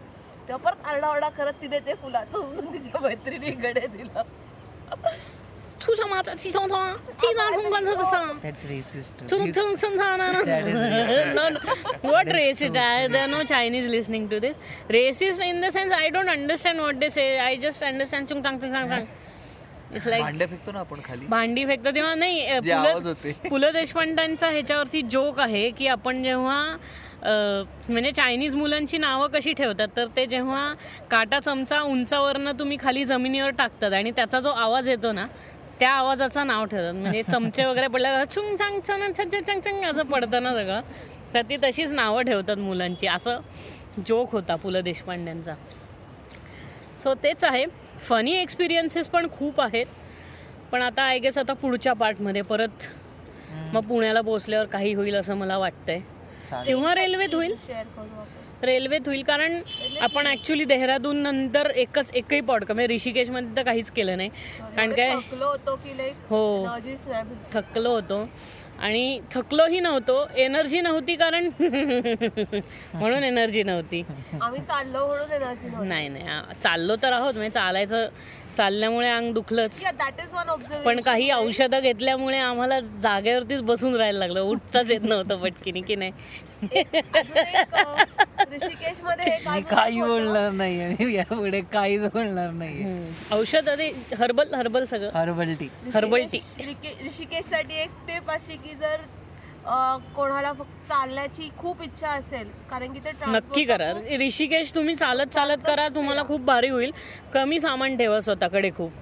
तेव्हा 0.48 0.70
परत 0.70 0.86
आरडाओरडा 0.90 1.28
करत 1.36 1.60
तिने 1.62 1.78
ते 1.86 1.94
फुलाचं 2.02 2.38
उचलून 2.38 2.72
तिच्या 2.72 3.00
मैत्रिणीकडे 3.00 3.86
दिलं. 3.86 4.22
투자마자지 5.80 6.50
성통아 6.50 6.94
티나 7.20 7.50
송관서 7.52 7.94
That's 8.42 8.64
racist. 8.70 9.12
You- 9.30 9.52
Chung 9.52 9.76
chung 9.76 9.96
na. 9.96 10.08
That 12.72 13.10
there 13.10 13.22
are 13.22 13.28
no 13.28 13.42
Chinese 13.44 13.88
listening 13.88 14.28
to 14.28 14.40
this. 14.40 14.56
Racist 14.88 15.40
in 15.40 15.60
the 15.60 15.70
sense 15.70 15.92
I 15.92 16.10
don't 16.10 16.28
understand 16.28 16.78
what 16.80 17.00
they 17.00 17.08
say. 17.08 17.40
I 17.40 17.56
just 17.56 17.82
understand 17.82 18.28
भांडे 19.90 20.46
फेकतो 20.46 20.72
ना 20.72 20.80
आपण 20.80 21.00
खाली 21.04 21.26
भांडी 21.26 21.64
फेकतात 21.66 21.92
तेव्हा 21.94 22.14
नाही 22.14 22.60
पु 23.48 23.56
ल 23.58 23.70
देशपांडांचा 23.72 24.48
ह्याच्यावरती 24.50 25.02
जोक 25.10 25.38
आहे 25.40 25.70
की 25.78 25.86
आपण 25.86 26.22
जेव्हा 26.22 26.76
म्हणजे 27.22 28.10
चायनीज 28.16 28.54
मुलांची 28.54 28.98
नावं 28.98 29.28
कशी 29.28 29.52
ठेवतात 29.52 29.88
तर 29.96 30.06
ते 30.16 30.26
जेव्हा 30.26 30.72
काटा 31.10 31.40
चमचा 31.40 31.80
उंचावरनं 31.80 32.58
तुम्ही 32.58 32.76
खाली 32.80 33.04
जमिनीवर 33.04 33.50
टाकतात 33.58 33.92
आणि 33.92 34.10
त्याचा 34.16 34.40
जो 34.40 34.50
आवाज 34.50 34.88
येतो 34.88 35.12
ना 35.12 35.26
त्या 35.80 35.90
आवाजाचं 35.90 36.46
नाव 36.46 36.64
ठेवतात. 36.64 36.92
म्हणजे 36.94 37.22
चमचे 37.22 37.64
वगैरे 37.64 37.86
पडल्या 37.88 38.24
छुंग 38.34 38.56
छांग 38.60 38.80
छन 38.88 39.12
छन 39.18 39.60
छन 39.64 39.84
असं 39.84 40.02
पडतं 40.02 40.42
ना 40.42 40.50
सगळं. 40.50 40.80
तर 41.34 41.42
ती 41.42 41.56
तशीच 41.56 41.92
नावं 41.92 42.22
ठेवतात 42.22 42.56
मुलांची. 42.56 43.06
असं 43.06 43.40
जोक 44.06 44.32
होता 44.32 44.56
पु 44.56 44.70
ल 44.70 44.80
देशपांड्यांचा. 44.80 45.54
सो 47.02 47.14
तेच 47.14 47.44
आहे. 47.44 47.64
फनी 48.08 48.32
एक्सपिरियन्सेस 48.32 49.08
पण 49.08 49.26
खूप 49.30 49.60
आहेत. 49.60 49.86
पण 50.72 50.82
आता 50.82 51.02
आय 51.02 51.18
गेस 51.18 51.38
आता 51.38 51.52
पुढच्या 51.52 51.92
पार्टमध्ये 51.92 52.42
परत 52.42 52.86
मग 53.72 53.80
पुण्याला 53.80 54.20
पोहोचल्यावर 54.20 54.66
काही 54.66 54.92
होईल 54.94 55.14
असं 55.14 55.36
मला 55.36 55.58
वाटतंय. 55.58 56.00
किंवा 56.66 56.94
रेल्वेत 56.94 57.34
होईल. 57.34 57.54
शेअर 57.66 57.86
करू 57.86 58.20
आपण. 58.20 58.39
रेल्वेत 58.62 59.00
होईल 59.06 59.22
कारण 59.22 59.60
आपण 60.00 60.26
ऍक्च्युली 60.26 60.64
देहरादून 60.64 61.16
नंतर 61.16 61.70
एकच 61.70 62.10
एकही 62.14 62.40
पॉडका 62.40 62.74
म्हणजे 62.74 62.94
ऋषिकेशमध्ये 62.94 63.56
तर 63.56 63.62
काहीच 63.62 63.90
केलं 63.90 64.16
नाही. 64.16 64.28
कारण 64.76 64.92
काय? 64.92 65.14
थकलो 65.14 65.46
होतो 65.46 65.76
की 65.76 66.10
हो. 66.30 66.66
थकलो 67.52 67.90
होतो. 67.90 68.28
आणि 68.78 69.20
थकलोही 69.34 69.80
नव्हतो 69.80 70.26
एनर्जी 70.36 70.80
नव्हती 70.80 71.14
कारण 71.16 71.48
म्हणून 72.94 73.24
एनर्जी 73.24 73.62
नव्हती. 73.62 74.02
आम्ही 74.42 74.60
चाललो 74.60 75.06
म्हणून 75.06 75.32
एनर्जी 75.32 75.68
नाही 75.88 76.08
नाही 76.08 76.54
चाललो 76.62 76.96
तर 76.96 77.12
आहोत 77.12 77.34
म्हणजे 77.34 77.50
चालायचं 77.50 78.06
चालल्यामुळे 78.56 79.08
अंग 79.08 79.32
दुखलंच. 79.34 79.82
पण 80.84 81.00
काही 81.00 81.30
औषधं 81.30 81.80
घेतल्यामुळे 81.80 82.38
आम्हाला 82.38 82.80
जागेवरतीच 82.80 83.60
बसून 83.62 83.94
राहायला 83.96 84.18
लागलं. 84.18 84.40
उठताच 84.40 84.90
येत 84.90 85.00
नव्हतं 85.00 85.40
पटकीने 85.40 85.80
की 85.80 85.94
नाही? 85.96 86.12
ऋषिकेशमध्ये 88.52 89.24
हे 89.24 89.36
मी 89.38 89.44
काय 89.44 89.60
काही 89.70 90.00
बोलणार 90.00 90.50
नाही 90.52 91.14
यापुढे 91.14 91.60
काहीच 91.72 92.00
बोलणार 92.12 92.50
नाही. 92.50 92.84
औषध 93.32 93.68
ते 93.78 93.90
हर्बल 94.18 94.54
हर्बल 94.54 94.84
सगळं. 94.90 95.10
Herbal 95.14 95.54
tea. 95.60 95.68
Herbal 95.94 96.24
tea. 96.32 96.40
ऋषिकेशसाठी 97.06 97.80
एक 97.82 97.90
टिप 98.08 98.30
अशी 98.30 98.56
की 98.56 98.74
जर 98.80 98.96
कोणाला 100.16 100.52
फक्त 100.52 100.88
चालण्याची 100.88 101.48
खूप 101.58 101.82
इच्छा 101.82 102.08
असेल 102.08 102.48
कारण 102.70 102.92
की 102.92 103.00
ते 103.04 103.10
नक्की 103.26 103.64
करा. 103.64 103.92
ऋषिकेश 104.20 104.74
तुम्ही 104.74 104.94
चालत 104.96 105.34
चालत 105.34 105.66
करा 105.66 105.88
तुम्हाला 105.94 106.22
खूप 106.28 106.40
भारी 106.44 106.68
होईल. 106.68 106.90
कमी 107.34 107.60
सामान 107.60 107.96
ठेवा 107.96 108.20
स्वतःकडे 108.20 108.70
खूप. 108.76 108.92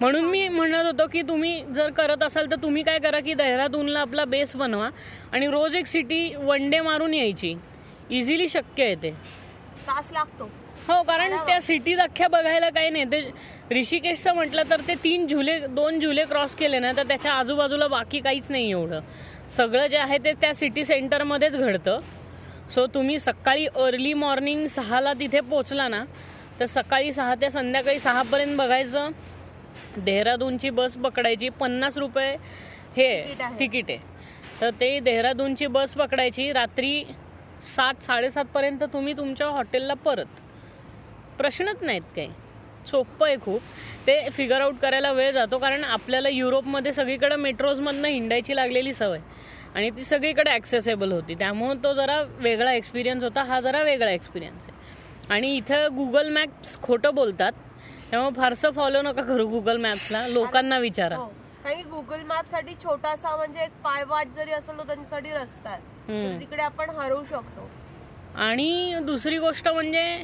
म्हणून 0.00 0.24
मी 0.24 0.46
म्हणत 0.48 0.84
होतो 0.86 1.06
की 1.12 1.22
तुम्ही 1.22 1.62
जर 1.74 1.90
करत 1.96 2.22
असाल 2.22 2.50
तर 2.50 2.56
तुम्ही 2.62 2.82
काय 2.82 2.98
करा 2.98 3.20
की 3.20 3.34
देहरादूनला 3.34 4.00
आपला 4.00 4.24
बेस 4.24 4.54
बनवा 4.56 4.88
आणि 5.32 5.46
रोज 5.46 5.76
एक 5.76 5.86
सिटी 5.86 6.34
वन 6.34 6.70
डे 6.70 6.80
मारून 6.80 7.14
यायची. 7.14 7.54
इझिली 8.10 8.48
शक्य 8.48 8.84
आहे 8.84 8.94
ते. 8.94 9.10
तास 9.86 10.10
लागतो. 10.12 10.50
हो 10.88 11.02
कारण 11.02 11.36
त्या 11.46 11.60
सिटीज 11.60 12.00
अख्ख्या 12.00 12.28
बघायला 12.28 12.68
काही 12.70 12.90
नाही. 12.90 13.04
ते 13.12 13.30
ऋषिकेशचं 13.74 14.34
म्हटलं 14.34 14.70
तर 14.70 14.80
ते 14.88 14.94
तीन 15.04 15.26
झुले 15.26 15.58
दोन 15.68 15.98
झुले 16.00 16.24
क्रॉस 16.24 16.54
केले 16.54 16.78
ना 16.78 16.92
तर 16.96 17.06
त्याच्या 17.08 17.32
आजूबाजूला 17.32 17.86
बाकी 17.88 18.20
काहीच 18.20 18.50
नाही 18.50 18.70
एवढं. 18.70 19.00
सगळं 19.56 19.86
जे 19.86 19.98
आहे 19.98 20.18
ते 20.24 20.32
त्या 20.40 20.54
सिटी 20.54 20.84
सेंटरमध्येच 20.84 21.56
घडतं. 21.56 22.00
सो 22.74 22.86
तुम्ही 22.94 23.18
सकाळी 23.20 23.66
अर्ली 23.66 24.12
मॉर्निंग 24.14 24.66
सहाला 24.66 25.12
तिथे 25.20 25.40
पोचला 25.50 25.88
ना 25.88 26.04
तर 26.60 26.66
सकाळी 26.66 27.12
सहा 27.12 27.34
ते 27.42 27.50
संध्याकाळी 27.50 27.98
सहापर्यंत 27.98 28.56
बघायचं. 28.56 29.10
देहरादूनची 29.98 30.70
बस 30.70 30.96
पकडायची 30.96 31.48
पन्नास 31.48 31.98
रुपये 31.98 32.36
हे 32.96 33.34
तिकीट 33.60 33.84
आहे. 33.88 33.98
तर 34.60 34.70
ते 34.70 35.00
देहरादूनची 35.00 35.66
बस 35.66 35.94
पकडायची 35.94 36.52
रात्री 36.52 37.04
सात 37.76 38.02
साडेसातपर्यंत 38.02 38.84
तुम्ही 38.92 39.16
तुमच्या 39.16 39.46
हॉटेलला 39.46 39.94
परत. 39.94 40.26
प्रश्नच 41.38 41.76
नाहीत 41.82 42.02
काही. 42.16 42.28
सोपं 42.86 43.26
आहे 43.26 43.36
खूप. 43.36 43.60
ते 44.06 44.28
फिगर 44.30 44.60
आउट 44.60 44.74
करायला 44.78 45.12
वेळ 45.12 45.30
जातो 45.30 45.58
कारण 45.58 45.84
आपल्याला 45.84 46.28
युरोपमध्ये 46.28 46.92
सगळीकडे 46.92 47.36
मेट्रोजमधनं 47.36 48.08
हिंडायची 48.08 48.56
लागलेली 48.56 48.92
सवय. 48.92 49.18
आणि 49.74 49.90
ती 49.90 50.04
सगळीकडे 50.04 50.50
ॲक्सेसेबल 50.50 51.12
होती. 51.12 51.34
त्यामुळं 51.34 51.76
तो 51.84 51.94
जरा 51.94 52.22
वेगळा 52.22 52.72
एक्सपिरियन्स 52.72 53.24
होता. 53.24 53.42
हा 53.44 53.60
जरा 53.60 53.82
वेगळा 53.82 54.10
एक्सपिरियन्स 54.10 54.66
आहे. 54.68 54.76
आणि 55.34 55.56
इथं 55.56 55.88
गुगल 55.96 56.28
मॅप्स 56.28 56.82
खोटं 56.82 57.14
बोलतात. 57.14 57.52
त्यामुळे 58.10 58.40
फारसं 58.40 58.70
फॉलो 58.70 59.02
नका 59.02 59.22
करू 59.22 59.46
गुगल 59.46 59.76
मॅप्सला 59.76 60.26
लोकांना 60.28 60.78
विचारा. 60.78 61.16
हो 61.16 61.26
कारण 61.64 61.76
की 61.76 61.82
गुगल 61.82 62.22
मॅपसाठी 62.22 62.74
छोटासा 62.84 63.36
म्हणजे 63.36 63.62
एक 63.64 63.70
पायवाट 63.84 64.26
जरी 64.36 64.50
असेल 64.50 64.78
तर 64.78 64.86
त्यांच्यासाठी 64.86 65.30
रस्ता 65.30 65.70
आहे. 65.70 65.80
तर 66.08 66.40
तिकडे 66.40 66.62
आपण 66.62 66.90
हरवू 66.90 67.24
शकतो. 67.24 67.68
आणि 68.38 68.94
दुसरी 69.02 69.38
गोष्ट 69.38 69.68
म्हणजे 69.68 70.22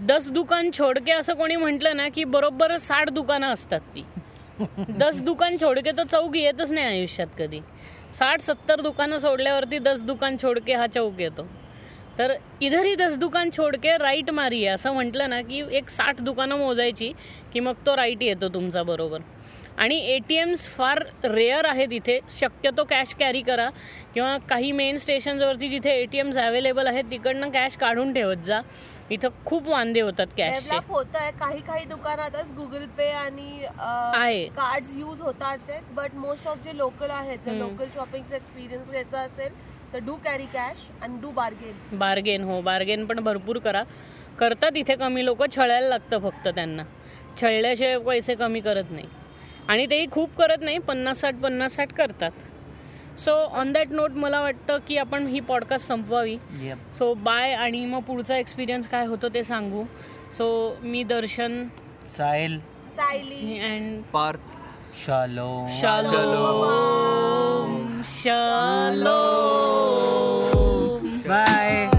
दस 0.00 0.30
दुकान 0.30 0.70
छोडके 0.78 1.12
असं 1.12 1.34
कोणी 1.34 1.56
म्हटलं 1.56 1.96
ना 1.96 2.08
की 2.08 2.24
बरोबर 2.24 2.76
साठ 2.76 3.10
दुकानं 3.10 3.46
असतात 3.46 3.80
ती. 3.80 4.04
दस 4.88 5.20
दुकान 5.20 5.56
छोडके 5.60 5.92
तर 5.92 6.04
चौक 6.04 6.36
येतच 6.36 6.70
नाही 6.72 6.86
आयुष्यात 6.86 7.28
कधी. 7.38 7.60
साठ 8.18 8.40
सत्तर 8.40 8.80
दुकानं 8.80 9.18
सोडल्यावरती 9.18 9.78
दस 9.78 10.02
दुकान 10.02 10.36
छोडके 10.42 10.74
हा 10.74 10.86
चौक 10.86 11.20
येतो. 11.20 11.46
तर 12.18 12.32
इधरही 12.62 12.94
दस 12.96 13.16
दुकान 13.18 13.50
छोडके 13.50 13.96
राईट 13.98 14.30
मारी 14.30 14.64
असं 14.66 14.92
म्हटलं 14.94 15.30
ना 15.30 15.40
की 15.42 15.62
एक 15.76 15.88
साठ 15.90 16.20
दुकानं 16.20 16.58
मोजायची 16.58 17.12
की 17.52 17.60
मग 17.60 17.86
तो 17.86 17.96
राईट 17.96 18.22
येतो 18.22 18.48
तुमचा 18.48 18.82
बरोबर. 18.82 19.20
आणि 19.78 19.96
ए 20.12 20.18
टी 20.28 20.34
एम्स 20.36 20.66
फार 20.76 21.02
रेअर 21.24 21.64
आहेत 21.64 21.92
इथे. 21.92 22.18
शक्यतो 22.30 22.84
कॅश 22.90 23.14
कॅरी 23.14 23.42
करा. 23.42 23.68
किंवा 24.14 24.36
काही 24.48 24.70
मेन 24.72 24.96
स्टेशन्सवरती 24.98 25.68
जिथे 25.68 25.90
ए 25.92 26.04
टी 26.12 26.18
एम्स 26.18 26.38
अवेलेबल 26.38 26.86
आहेत 26.86 27.04
तिकडनं 27.10 27.50
कॅश 27.50 27.76
काढून 27.76 28.12
ठेवत 28.14 28.44
जा. 28.46 28.60
इथं 29.10 29.28
खूप 29.46 29.68
वांदे 29.68 30.00
होतात 30.00 30.26
डेव्हलप 30.36 30.90
होत 30.90 31.16
आहे 31.16 31.30
काही 31.40 31.60
काही 31.62 31.84
दुकानातच 31.84 32.52
गुगल 32.52 32.86
पे 32.98 33.10
आणि 33.10 33.64
आहे. 33.78 34.44
कार्ड 34.56 34.98
युज 34.98 35.20
होतात 35.20 35.70
बट 35.94 36.14
मोस्ट 36.14 36.48
ऑफ 36.48 36.64
जे 36.64 36.76
लोकल 36.76 37.10
आहेत 37.10 37.48
लोकल 37.48 37.88
शॉपिंगचा 37.94 38.36
एक्सपिरियन्स 38.36 38.90
घ्यायचा 38.90 39.20
असेल 39.20 39.52
तर 39.96 40.00
डू 40.00 40.14
कॅरी 40.14 40.46
कॅश 40.46 40.76
आणि 41.02 41.18
डू 41.20 41.30
बार्गेन 41.30 41.98
बार्गेन 41.98 42.42
हो. 42.42 42.60
बार्गेन 42.60 43.04
पण 43.06 43.20
भरपूर 43.20 43.58
करा. 43.58 43.82
करतात 44.38 44.76
इथे 44.76 44.94
कमी 44.96 45.24
लोक 45.24 45.42
छळायला 45.56 45.88
लागतं 45.88 46.18
फक्त 46.18 46.48
त्यांना. 46.48 46.82
छळल्याशिवाय 47.40 47.98
पैसे 47.98 48.34
कमी 48.34 48.60
करत 48.60 48.90
नाही. 48.90 49.06
आणि 49.68 49.86
तेही 49.86 50.06
खूप 50.12 50.36
करत 50.36 50.62
नाही 50.62 50.78
पन्नास 50.78 51.20
साठ 51.20 51.34
पन्नास 51.34 51.74
साठ 51.74 51.92
करतात. 51.92 52.30
सो 53.18 53.30
ऑन 53.30 53.72
दॅट 53.72 53.88
नोट 53.90 54.10
मला 54.10 54.40
वाटतं 54.40 54.78
की 54.88 54.96
आपण 54.96 55.26
ही 55.26 55.40
पॉडकास्ट 55.40 55.86
संपवावी. 55.86 56.36
सो 56.92 57.14
बाय 57.14 57.52
आणि 57.52 57.84
मग 57.86 58.00
पुढचा 58.00 58.36
एक्सपिरियन्स 58.36 58.88
काय 58.88 59.06
होतो 59.06 59.28
ते 59.28 59.42
सांगू. 59.42 59.84
सो 60.32 60.76
मी 60.82 61.02
दर्शन 61.02 61.68
साहिल. 62.16 62.58
सायली. 62.96 63.58
अँड 63.60 64.02
पार्थ. 64.12 64.65
शालो 65.04 65.50
शालो 65.80 66.20
शालो 68.12 69.18
बाय 71.28 71.95